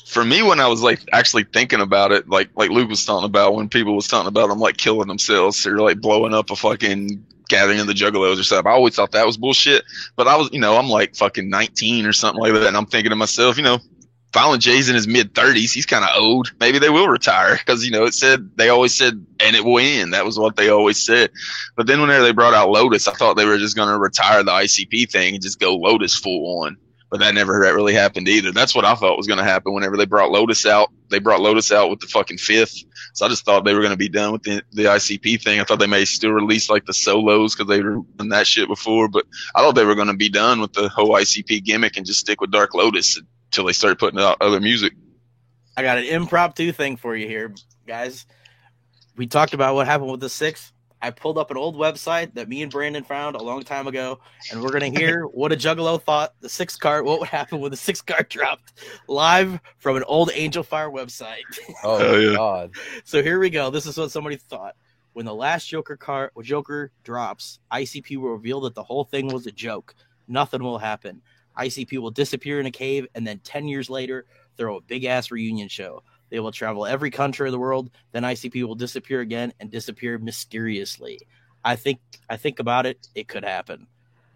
For 0.05 0.23
me, 0.23 0.43
when 0.43 0.59
I 0.59 0.67
was 0.67 0.81
like 0.81 0.99
actually 1.11 1.45
thinking 1.45 1.81
about 1.81 2.11
it, 2.11 2.29
like 2.29 2.49
like 2.55 2.69
Luke 2.69 2.89
was 2.89 3.05
talking 3.05 3.25
about, 3.25 3.55
when 3.55 3.67
people 3.67 3.95
was 3.95 4.07
talking 4.07 4.27
about 4.27 4.49
them 4.49 4.59
like 4.59 4.77
killing 4.77 5.07
themselves 5.07 5.65
or 5.65 5.79
like 5.79 5.99
blowing 5.99 6.33
up 6.33 6.51
a 6.51 6.55
fucking 6.55 7.25
gathering 7.49 7.79
of 7.79 7.87
the 7.87 7.93
juggalos 7.93 8.39
or 8.39 8.43
something, 8.43 8.71
I 8.71 8.75
always 8.75 8.95
thought 8.95 9.11
that 9.11 9.25
was 9.25 9.37
bullshit. 9.37 9.83
But 10.15 10.27
I 10.27 10.37
was, 10.37 10.49
you 10.51 10.59
know, 10.59 10.77
I'm 10.77 10.87
like 10.87 11.15
fucking 11.15 11.49
19 11.49 12.05
or 12.05 12.13
something 12.13 12.41
like 12.41 12.53
that, 12.53 12.67
and 12.67 12.77
I'm 12.77 12.85
thinking 12.85 13.09
to 13.09 13.15
myself, 13.15 13.57
you 13.57 13.63
know, 13.63 13.79
Violent 14.33 14.63
J's 14.63 14.89
in 14.89 14.95
his 14.95 15.07
mid 15.07 15.33
30s. 15.33 15.73
He's 15.73 15.85
kind 15.85 16.03
of 16.03 16.09
old. 16.15 16.51
Maybe 16.59 16.79
they 16.79 16.89
will 16.89 17.07
retire 17.07 17.55
because 17.55 17.85
you 17.85 17.91
know 17.91 18.05
it 18.05 18.15
said 18.15 18.49
they 18.55 18.69
always 18.69 18.93
said, 18.93 19.25
and 19.39 19.55
it 19.55 19.63
will 19.63 19.79
end. 19.79 20.13
That 20.13 20.25
was 20.25 20.39
what 20.39 20.55
they 20.55 20.69
always 20.69 21.03
said. 21.03 21.29
But 21.75 21.85
then 21.85 22.01
whenever 22.01 22.23
they 22.23 22.31
brought 22.31 22.55
out 22.55 22.69
Lotus, 22.69 23.07
I 23.07 23.13
thought 23.13 23.37
they 23.37 23.45
were 23.45 23.59
just 23.59 23.75
going 23.75 23.89
to 23.89 23.97
retire 23.97 24.43
the 24.43 24.51
ICP 24.51 25.11
thing 25.11 25.35
and 25.35 25.43
just 25.43 25.59
go 25.59 25.75
Lotus 25.75 26.17
full 26.17 26.63
on. 26.63 26.77
But 27.11 27.19
that 27.19 27.35
never 27.35 27.61
that 27.63 27.75
really 27.75 27.93
happened 27.93 28.27
either. 28.27 28.51
That's 28.51 28.73
what 28.73 28.85
I 28.85 28.95
thought 28.95 29.17
was 29.17 29.27
going 29.27 29.37
to 29.37 29.43
happen 29.43 29.71
whenever 29.71 29.97
they 29.97 30.05
brought 30.05 30.31
Lotus 30.31 30.65
out. 30.65 30.89
They 31.11 31.19
brought 31.19 31.41
Lotus 31.41 31.71
out 31.71 31.91
with 31.91 31.99
the 31.99 32.07
fucking 32.07 32.39
fifth. 32.39 32.83
So 33.13 33.27
I 33.27 33.29
just 33.29 33.45
thought 33.45 33.65
they 33.65 33.75
were 33.75 33.81
going 33.81 33.91
to 33.91 33.97
be 33.97 34.09
done 34.09 34.31
with 34.31 34.41
the, 34.41 34.63
the 34.71 34.85
ICP 34.85 35.43
thing. 35.43 35.59
I 35.59 35.63
thought 35.63 35.77
they 35.77 35.85
may 35.85 36.05
still 36.05 36.31
release 36.31 36.71
like 36.71 36.85
the 36.85 36.93
solos 36.93 37.53
because 37.53 37.69
they 37.69 37.83
were 37.83 37.99
done 38.15 38.29
that 38.29 38.47
shit 38.47 38.67
before. 38.67 39.09
But 39.09 39.25
I 39.53 39.61
thought 39.61 39.75
they 39.75 39.85
were 39.85 39.93
going 39.93 40.07
to 40.07 40.15
be 40.15 40.29
done 40.29 40.59
with 40.59 40.73
the 40.73 40.89
whole 40.89 41.09
ICP 41.09 41.63
gimmick 41.63 41.97
and 41.97 42.05
just 42.05 42.21
stick 42.21 42.41
with 42.41 42.49
Dark 42.49 42.73
Lotus 42.73 43.21
until 43.53 43.65
they 43.65 43.73
started 43.73 43.99
putting 43.99 44.19
out 44.19 44.35
other 44.41 44.59
music. 44.59 44.93
I 45.77 45.83
got 45.83 45.99
an 45.99 46.05
impromptu 46.05 46.71
thing 46.71 46.97
for 46.97 47.15
you 47.15 47.27
here, 47.27 47.53
guys. 47.85 48.25
We 49.15 49.27
talked 49.27 49.53
about 49.53 49.75
what 49.75 49.85
happened 49.85 50.09
with 50.09 50.21
the 50.21 50.29
six. 50.29 50.73
I 51.03 51.11
pulled 51.11 51.37
up 51.37 51.51
an 51.51 51.57
old 51.57 51.75
website 51.75 52.33
that 52.33 52.49
me 52.49 52.63
and 52.63 52.71
Brandon 52.71 53.03
found 53.03 53.35
a 53.35 53.43
long 53.43 53.61
time 53.61 53.85
ago, 53.87 54.19
and 54.51 54.63
we're 54.63 54.71
gonna 54.71 54.89
hear 54.89 55.25
what 55.33 55.51
a 55.51 55.55
Juggalo 55.55 56.01
thought 56.01 56.33
the 56.39 56.49
six 56.49 56.75
card. 56.77 57.05
What 57.05 57.19
would 57.19 57.29
happen 57.29 57.59
when 57.59 57.69
the 57.69 57.77
six 57.77 58.01
card 58.01 58.27
dropped 58.29 58.73
live 59.07 59.59
from 59.77 59.97
an 59.97 60.03
old 60.07 60.29
Angelfire 60.31 60.91
website? 60.91 61.43
Oh 61.83 61.99
Hell 61.99 62.21
yeah. 62.21 62.35
God. 62.35 62.71
So 63.03 63.21
here 63.21 63.37
we 63.37 63.51
go. 63.51 63.69
This 63.69 63.85
is 63.85 63.97
what 63.97 64.09
somebody 64.09 64.37
thought. 64.37 64.75
When 65.11 65.27
the 65.27 65.35
last 65.35 65.67
Joker 65.67 65.97
card 65.97 66.31
Joker 66.41 66.91
drops, 67.03 67.59
ICP 67.71 68.17
will 68.17 68.31
reveal 68.31 68.61
that 68.61 68.73
the 68.73 68.83
whole 68.83 69.03
thing 69.03 69.27
was 69.27 69.45
a 69.45 69.51
joke. 69.51 69.93
Nothing 70.27 70.63
will 70.63 70.79
happen. 70.79 71.21
ICP 71.57 71.97
will 71.99 72.11
disappear 72.11 72.59
in 72.59 72.65
a 72.65 72.71
cave, 72.71 73.07
and 73.15 73.25
then 73.25 73.39
ten 73.43 73.67
years 73.67 73.89
later, 73.89 74.25
throw 74.57 74.77
a 74.77 74.81
big 74.81 75.05
ass 75.05 75.31
reunion 75.31 75.67
show. 75.67 76.03
They 76.29 76.39
will 76.39 76.51
travel 76.51 76.85
every 76.85 77.11
country 77.11 77.47
of 77.47 77.51
the 77.51 77.59
world. 77.59 77.91
Then 78.11 78.23
ICP 78.23 78.63
will 78.65 78.75
disappear 78.75 79.19
again 79.21 79.53
and 79.59 79.69
disappear 79.69 80.17
mysteriously. 80.17 81.19
I 81.63 81.75
think 81.75 81.99
I 82.29 82.37
think 82.37 82.59
about 82.59 82.85
it. 82.85 83.07
It 83.15 83.27
could 83.27 83.43
happen. 83.43 83.87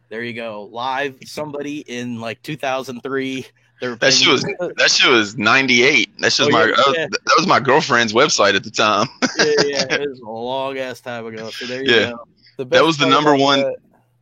There 0.10 0.24
you 0.24 0.34
go. 0.34 0.70
Live, 0.72 1.18
somebody 1.26 1.80
in 1.80 2.22
like 2.22 2.42
2003. 2.44 3.46
That 3.82 4.12
shit 4.14 4.28
was 4.28 4.42
that 4.44 4.90
shit 4.90 5.12
was 5.12 5.38
ninety 5.38 5.84
eight. 5.84 6.10
That's 6.20 6.38
just 6.38 6.50
Oh, 6.50 6.54
my 6.54 6.62
yeah, 6.62 6.68
that 6.68 6.78
was- 6.88 6.96
yeah. 6.98 7.08
that 7.12 7.36
was 7.38 7.46
my 7.48 7.60
girlfriend's 7.60 8.14
website 8.14 8.56
at 8.56 8.64
the 8.64 8.72
time. 8.72 9.08
yeah, 9.38 9.46
yeah, 9.66 9.94
it 10.02 10.10
was 10.10 10.20
a 10.20 10.26
long 10.30 10.78
ass 10.80 11.00
time 11.02 11.26
ago. 11.28 11.50
So 11.52 11.66
there 11.68 11.84
you 11.84 11.92
Yeah. 11.94 12.12
go. 12.58 12.64
that 12.66 12.84
was 12.84 12.98
the 12.98 13.06
number 13.06 13.36
one. 13.36 13.60
That 13.62 13.76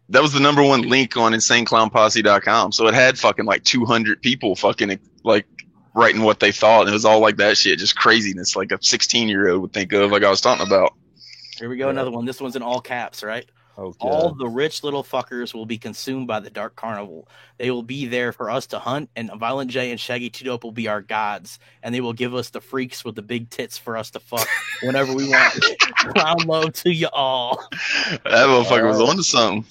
was 0.09 0.33
the 0.33 0.39
number 0.39 0.63
one 0.63 0.83
link 0.83 1.17
on 1.17 1.33
InsaneClownPosse.com. 1.33 2.71
So 2.71 2.87
it 2.87 2.93
had 2.93 3.17
fucking 3.17 3.45
like 3.45 3.63
two 3.63 3.85
hundred 3.85 4.21
people 4.21 4.55
fucking 4.55 4.99
like 5.23 5.45
writing 5.93 6.21
what 6.21 6.39
they 6.39 6.51
thought, 6.51 6.81
and 6.81 6.89
it 6.89 6.93
was 6.93 7.05
all 7.05 7.19
like 7.19 7.37
that 7.37 7.57
shit, 7.57 7.79
just 7.79 7.95
craziness, 7.95 8.55
like 8.55 8.71
a 8.71 8.77
sixteen 8.81 9.27
year 9.27 9.49
old 9.49 9.61
would 9.61 9.73
think 9.73 9.93
of, 9.93 10.11
like 10.11 10.23
I 10.23 10.29
was 10.29 10.41
talking 10.41 10.65
about. 10.65 10.93
Here 11.57 11.69
we 11.69 11.77
go, 11.77 11.89
another 11.89 12.11
one. 12.11 12.25
This 12.25 12.41
one's 12.41 12.55
in 12.55 12.61
all 12.61 12.81
caps, 12.81 13.23
right? 13.23 13.49
Okay. 13.77 13.97
All 13.99 14.33
the 14.33 14.47
rich 14.47 14.83
little 14.83 15.03
fuckers 15.03 15.53
will 15.53 15.65
be 15.65 15.77
consumed 15.77 16.27
by 16.27 16.39
the 16.39 16.49
Dark 16.49 16.75
Carnival. 16.75 17.27
They 17.57 17.71
will 17.71 17.83
be 17.83 18.05
there 18.05 18.31
for 18.31 18.49
us 18.49 18.65
to 18.67 18.79
hunt, 18.79 19.09
and 19.15 19.29
Violent 19.37 19.69
J 19.69 19.91
and 19.91 19.99
Shaggy 19.99 20.29
Two 20.29 20.45
Dope 20.45 20.63
will 20.63 20.71
be 20.71 20.87
our 20.87 21.01
gods, 21.01 21.59
and 21.83 21.93
they 21.93 21.99
will 22.01 22.13
give 22.13 22.33
us 22.33 22.49
the 22.49 22.61
freaks 22.61 23.03
with 23.03 23.15
the 23.15 23.21
big 23.21 23.49
tits 23.49 23.77
for 23.77 23.97
us 23.97 24.11
to 24.11 24.19
fuck 24.19 24.47
whenever 24.81 25.13
we 25.13 25.27
want. 25.27 25.65
Round 26.15 26.45
low 26.45 26.69
to 26.69 26.91
you 26.91 27.09
all. 27.11 27.67
That 28.23 28.47
motherfucker 28.47 28.87
was 28.87 28.97
Alright. 28.97 29.09
onto 29.09 29.23
something. 29.23 29.65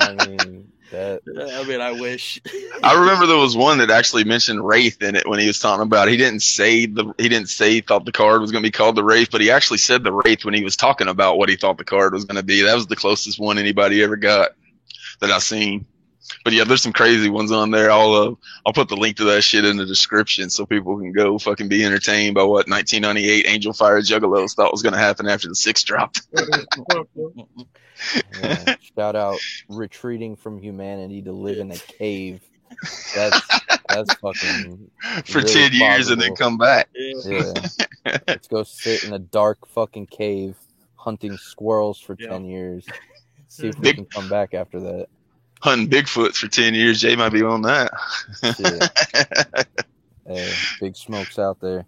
I 0.00 0.26
mean, 0.26 0.72
that 0.94 1.22
I 1.64 1.68
mean, 1.68 1.80
I 1.80 1.92
wish. 1.92 2.40
I 2.82 2.98
remember 2.98 3.26
there 3.26 3.36
was 3.36 3.56
one 3.56 3.78
that 3.78 3.90
actually 3.90 4.24
mentioned 4.24 4.66
Wraith 4.66 5.02
in 5.02 5.16
it 5.16 5.28
when 5.28 5.38
he 5.38 5.46
was 5.46 5.58
talking 5.58 5.82
about. 5.82 6.08
It. 6.08 6.12
He 6.12 6.16
didn't 6.16 6.42
say 6.42 6.86
the 6.86 7.12
he 7.18 7.28
didn't 7.28 7.48
say 7.48 7.70
he 7.70 7.80
thought 7.80 8.04
the 8.04 8.12
card 8.12 8.40
was 8.40 8.50
going 8.50 8.62
to 8.62 8.66
be 8.66 8.72
called 8.72 8.96
the 8.96 9.04
Wraith, 9.04 9.30
but 9.30 9.40
he 9.40 9.50
actually 9.50 9.78
said 9.78 10.04
the 10.04 10.12
Wraith 10.12 10.44
when 10.44 10.54
he 10.54 10.64
was 10.64 10.76
talking 10.76 11.08
about 11.08 11.38
what 11.38 11.48
he 11.48 11.56
thought 11.56 11.78
the 11.78 11.84
card 11.84 12.12
was 12.12 12.24
going 12.24 12.36
to 12.36 12.42
be. 12.42 12.62
That 12.62 12.74
was 12.74 12.86
the 12.86 12.96
closest 12.96 13.38
one 13.38 13.58
anybody 13.58 14.02
ever 14.02 14.16
got 14.16 14.50
that 15.20 15.30
I 15.30 15.38
seen. 15.38 15.86
But 16.44 16.52
yeah, 16.52 16.64
there's 16.64 16.82
some 16.82 16.92
crazy 16.92 17.28
ones 17.28 17.52
on 17.52 17.70
there. 17.70 17.90
I'll 17.90 18.12
uh, 18.12 18.34
I'll 18.66 18.72
put 18.72 18.88
the 18.88 18.96
link 18.96 19.16
to 19.18 19.24
that 19.24 19.42
shit 19.42 19.64
in 19.64 19.76
the 19.76 19.86
description 19.86 20.50
so 20.50 20.66
people 20.66 20.98
can 20.98 21.12
go 21.12 21.38
fucking 21.38 21.68
be 21.68 21.84
entertained 21.84 22.34
by 22.34 22.42
what 22.42 22.68
1998 22.68 23.46
Angelfire 23.46 24.00
Juggalos 24.00 24.54
thought 24.54 24.72
was 24.72 24.82
going 24.82 24.94
to 24.94 24.98
happen 24.98 25.28
after 25.28 25.48
the 25.48 25.54
six 25.54 25.82
dropped. 25.82 26.22
yeah, 28.42 28.76
shout 28.96 29.16
out 29.16 29.38
retreating 29.68 30.36
from 30.36 30.58
humanity 30.58 31.22
to 31.22 31.32
live 31.32 31.58
in 31.58 31.70
a 31.70 31.76
cave. 31.76 32.40
That's 33.14 33.60
that's 33.88 34.14
fucking 34.14 34.90
For 35.26 35.38
really 35.38 35.52
10 35.52 35.72
years 35.72 36.08
and 36.08 36.20
then 36.20 36.34
come 36.34 36.58
back. 36.58 36.88
Yeah. 36.94 37.52
Let's 38.26 38.48
go 38.48 38.62
sit 38.64 39.04
in 39.04 39.12
a 39.12 39.18
dark 39.18 39.66
fucking 39.68 40.06
cave 40.06 40.56
hunting 41.04 41.36
squirrels 41.36 42.00
for 42.00 42.16
ten 42.16 42.44
years. 42.44 42.86
See 43.48 43.68
if 43.68 43.76
we 43.78 43.82
Big- 43.82 43.96
can 43.96 44.06
come 44.06 44.28
back 44.28 44.54
after 44.54 44.80
that. 44.80 45.06
Hunting 45.64 45.88
Bigfoots 45.88 46.36
for 46.36 46.46
10 46.46 46.74
years. 46.74 47.00
Jay 47.00 47.16
might 47.16 47.30
be 47.32 47.42
on 47.42 47.62
that. 47.62 47.90
Hey, 50.26 50.50
big 50.80 50.96
smokes 50.96 51.38
out 51.38 51.60
there. 51.60 51.84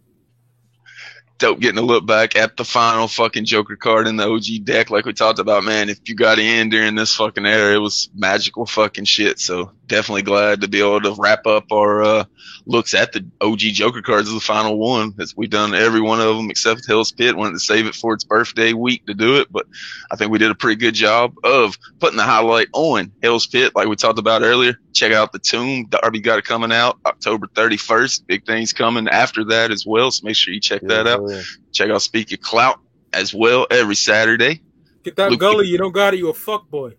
dope 1.39 1.59
getting 1.59 1.79
a 1.79 1.83
look 1.83 2.05
back 2.07 2.37
at 2.37 2.55
the 2.59 2.65
final 2.67 3.09
fucking 3.09 3.47
Joker 3.47 3.77
card 3.77 4.07
in 4.07 4.17
the 4.17 4.29
OG 4.29 4.65
deck, 4.65 4.91
like 4.91 5.07
we 5.07 5.15
talked 5.15 5.39
about. 5.39 5.65
Man, 5.65 5.89
if 5.89 6.07
you 6.07 6.15
got 6.15 6.39
in 6.39 6.69
during 6.69 6.95
this 6.97 7.15
fucking 7.15 7.47
era, 7.47 7.75
it 7.75 7.79
was 7.79 8.11
magical 8.15 8.67
fucking 8.67 9.05
shit. 9.07 9.39
So 9.39 9.73
definitely 9.87 10.23
glad 10.23 10.61
to 10.61 10.69
be 10.69 10.81
able 10.81 11.01
to 11.01 11.15
wrap 11.19 11.47
up 11.47 11.71
our 11.73 12.03
uh, 12.03 12.25
looks 12.67 12.95
at 12.95 13.13
the 13.13 13.25
OG 13.41 13.59
Joker 13.59 14.03
cards 14.03 14.29
as 14.29 14.35
the 14.35 14.41
final 14.41 14.79
one. 14.79 15.15
As 15.21 15.37
we've 15.37 15.51
done 15.51 15.75
every 15.75 16.01
one 16.01 16.21
of 16.21 16.37
them 16.37 16.51
except 16.51 16.87
Hell's 16.87 17.13
Pit. 17.13 17.37
Wanted 17.37 17.53
to 17.55 17.61
save 17.61 17.87
it 17.87 17.95
for 17.95 18.15
its 18.15 18.25
birthday 18.25 18.73
week 18.73 19.07
to 19.07 19.15
do 19.15 19.41
it, 19.41 19.49
but 19.51 19.67
I 20.11 20.17
think 20.17 20.31
we 20.33 20.39
did 20.39 20.51
a 20.51 20.55
pretty 20.55 20.81
good 20.81 20.95
job 20.95 21.35
of 21.45 21.79
putting 22.01 22.17
the 22.17 22.23
highlight 22.25 22.69
on 22.73 23.13
Hell's 23.23 23.47
Pit, 23.47 23.73
like 23.75 23.89
we 23.89 23.97
talked 23.97 24.19
about 24.19 24.43
earlier. 24.43 24.79
Check 24.93 25.13
out 25.13 25.33
the 25.33 25.39
Tomb. 25.39 25.87
Darby 25.87 26.21
got 26.21 26.39
it 26.39 26.45
coming 26.45 26.73
out 26.73 26.99
October 27.07 27.47
31st. 27.49 28.27
Big 28.27 28.47
things 28.47 28.73
coming 28.73 29.09
after 29.09 29.45
that 29.45 29.71
as 29.71 29.85
well. 29.87 30.11
So 30.11 30.25
make 30.27 30.37
sure 30.37 30.53
you 30.55 30.61
check 30.61 30.83
that 30.83 31.07
out. 31.07 31.31
Check 31.73 31.91
out 31.91 32.03
Speak 32.03 32.31
Your 32.31 32.39
Clout 32.39 32.81
as 33.13 33.33
well 33.35 33.67
every 33.71 33.95
Saturday. 33.97 34.63
Get 35.05 35.17
that 35.17 35.31
Look- 35.31 35.41
gully, 35.41 35.69
you 35.69 35.79
don't 35.79 35.93
got 35.93 36.15
it, 36.15 36.17
you 36.19 36.31
a 36.31 36.35
fuck 36.35 36.69
boy. 36.69 36.95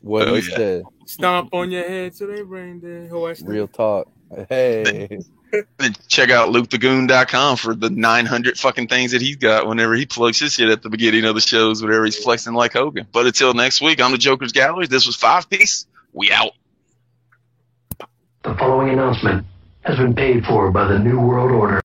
What 0.00 0.28
Oh, 0.28 0.34
he 0.34 0.48
yeah. 0.50 0.56
said. 0.56 0.82
Stomp 1.08 1.54
on 1.54 1.70
your 1.70 1.88
head 1.88 2.14
till 2.14 2.28
they 2.28 2.42
brain 2.42 2.80
dead. 2.80 3.08
Who 3.08 3.32
Real 3.44 3.66
talk. 3.66 4.08
Hey. 4.48 5.08
And 5.78 6.08
check 6.08 6.28
out 6.28 6.50
lukethegoon.com 6.50 7.56
for 7.56 7.74
the 7.74 7.88
900 7.88 8.58
fucking 8.58 8.88
things 8.88 9.12
that 9.12 9.22
he's 9.22 9.36
got 9.36 9.66
whenever 9.66 9.94
he 9.94 10.04
plugs 10.04 10.38
his 10.38 10.52
shit 10.52 10.68
at 10.68 10.82
the 10.82 10.90
beginning 10.90 11.24
of 11.24 11.34
the 11.34 11.40
shows, 11.40 11.82
whenever 11.82 12.04
he's 12.04 12.18
flexing 12.22 12.52
like 12.52 12.74
Hogan. 12.74 13.06
But 13.10 13.24
until 13.24 13.54
next 13.54 13.80
week, 13.80 14.02
I'm 14.02 14.12
the 14.12 14.18
Joker's 14.18 14.52
Gallery. 14.52 14.86
This 14.86 15.06
was 15.06 15.16
Five 15.16 15.48
Piece. 15.48 15.86
We 16.12 16.30
out. 16.30 16.52
The 18.42 18.54
following 18.56 18.90
announcement 18.90 19.46
has 19.86 19.96
been 19.96 20.14
paid 20.14 20.44
for 20.44 20.70
by 20.70 20.86
the 20.88 20.98
New 20.98 21.18
World 21.18 21.50
Order. 21.50 21.80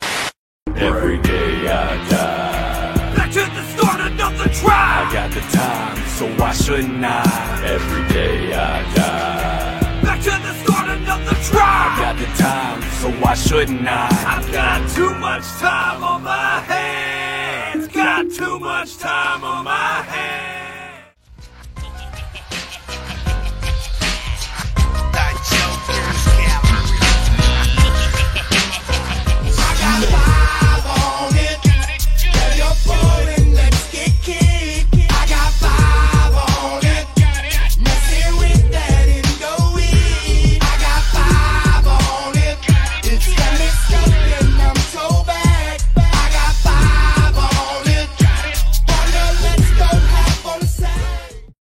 Every 0.76 1.22
day 1.22 1.70
I 1.70 2.10
die. 2.10 3.16
Back 3.16 3.32
to 3.32 3.40
the 3.40 3.64
start, 3.64 4.02
another 4.02 4.50
try. 4.50 5.08
I 5.08 5.14
got 5.14 5.32
the 5.32 5.40
time, 5.56 5.93
so 6.24 6.30
why 6.42 6.54
shouldn't 6.54 7.04
I? 7.04 7.62
Every 7.66 8.08
day 8.14 8.54
I 8.54 8.94
die. 8.96 10.02
Back 10.04 10.22
to 10.22 10.30
the 10.30 10.54
start, 10.64 10.90
another 10.90 11.36
try. 11.50 11.60
I 11.60 12.02
got 12.02 12.18
the 12.18 12.30
time, 12.42 12.82
so 13.02 13.12
why 13.22 13.34
shouldn't 13.34 13.86
I? 13.86 14.08
I've 14.34 14.52
got 14.52 14.90
too 14.90 15.14
much 15.16 15.44
time 15.60 16.04
on 16.04 16.24
my 16.24 16.60
hands. 16.62 17.88
Got 17.88 18.32
too 18.32 18.58
much 18.60 18.98
time 18.98 19.44
on 19.44 19.66
my 19.66 20.02
hands. 20.04 20.53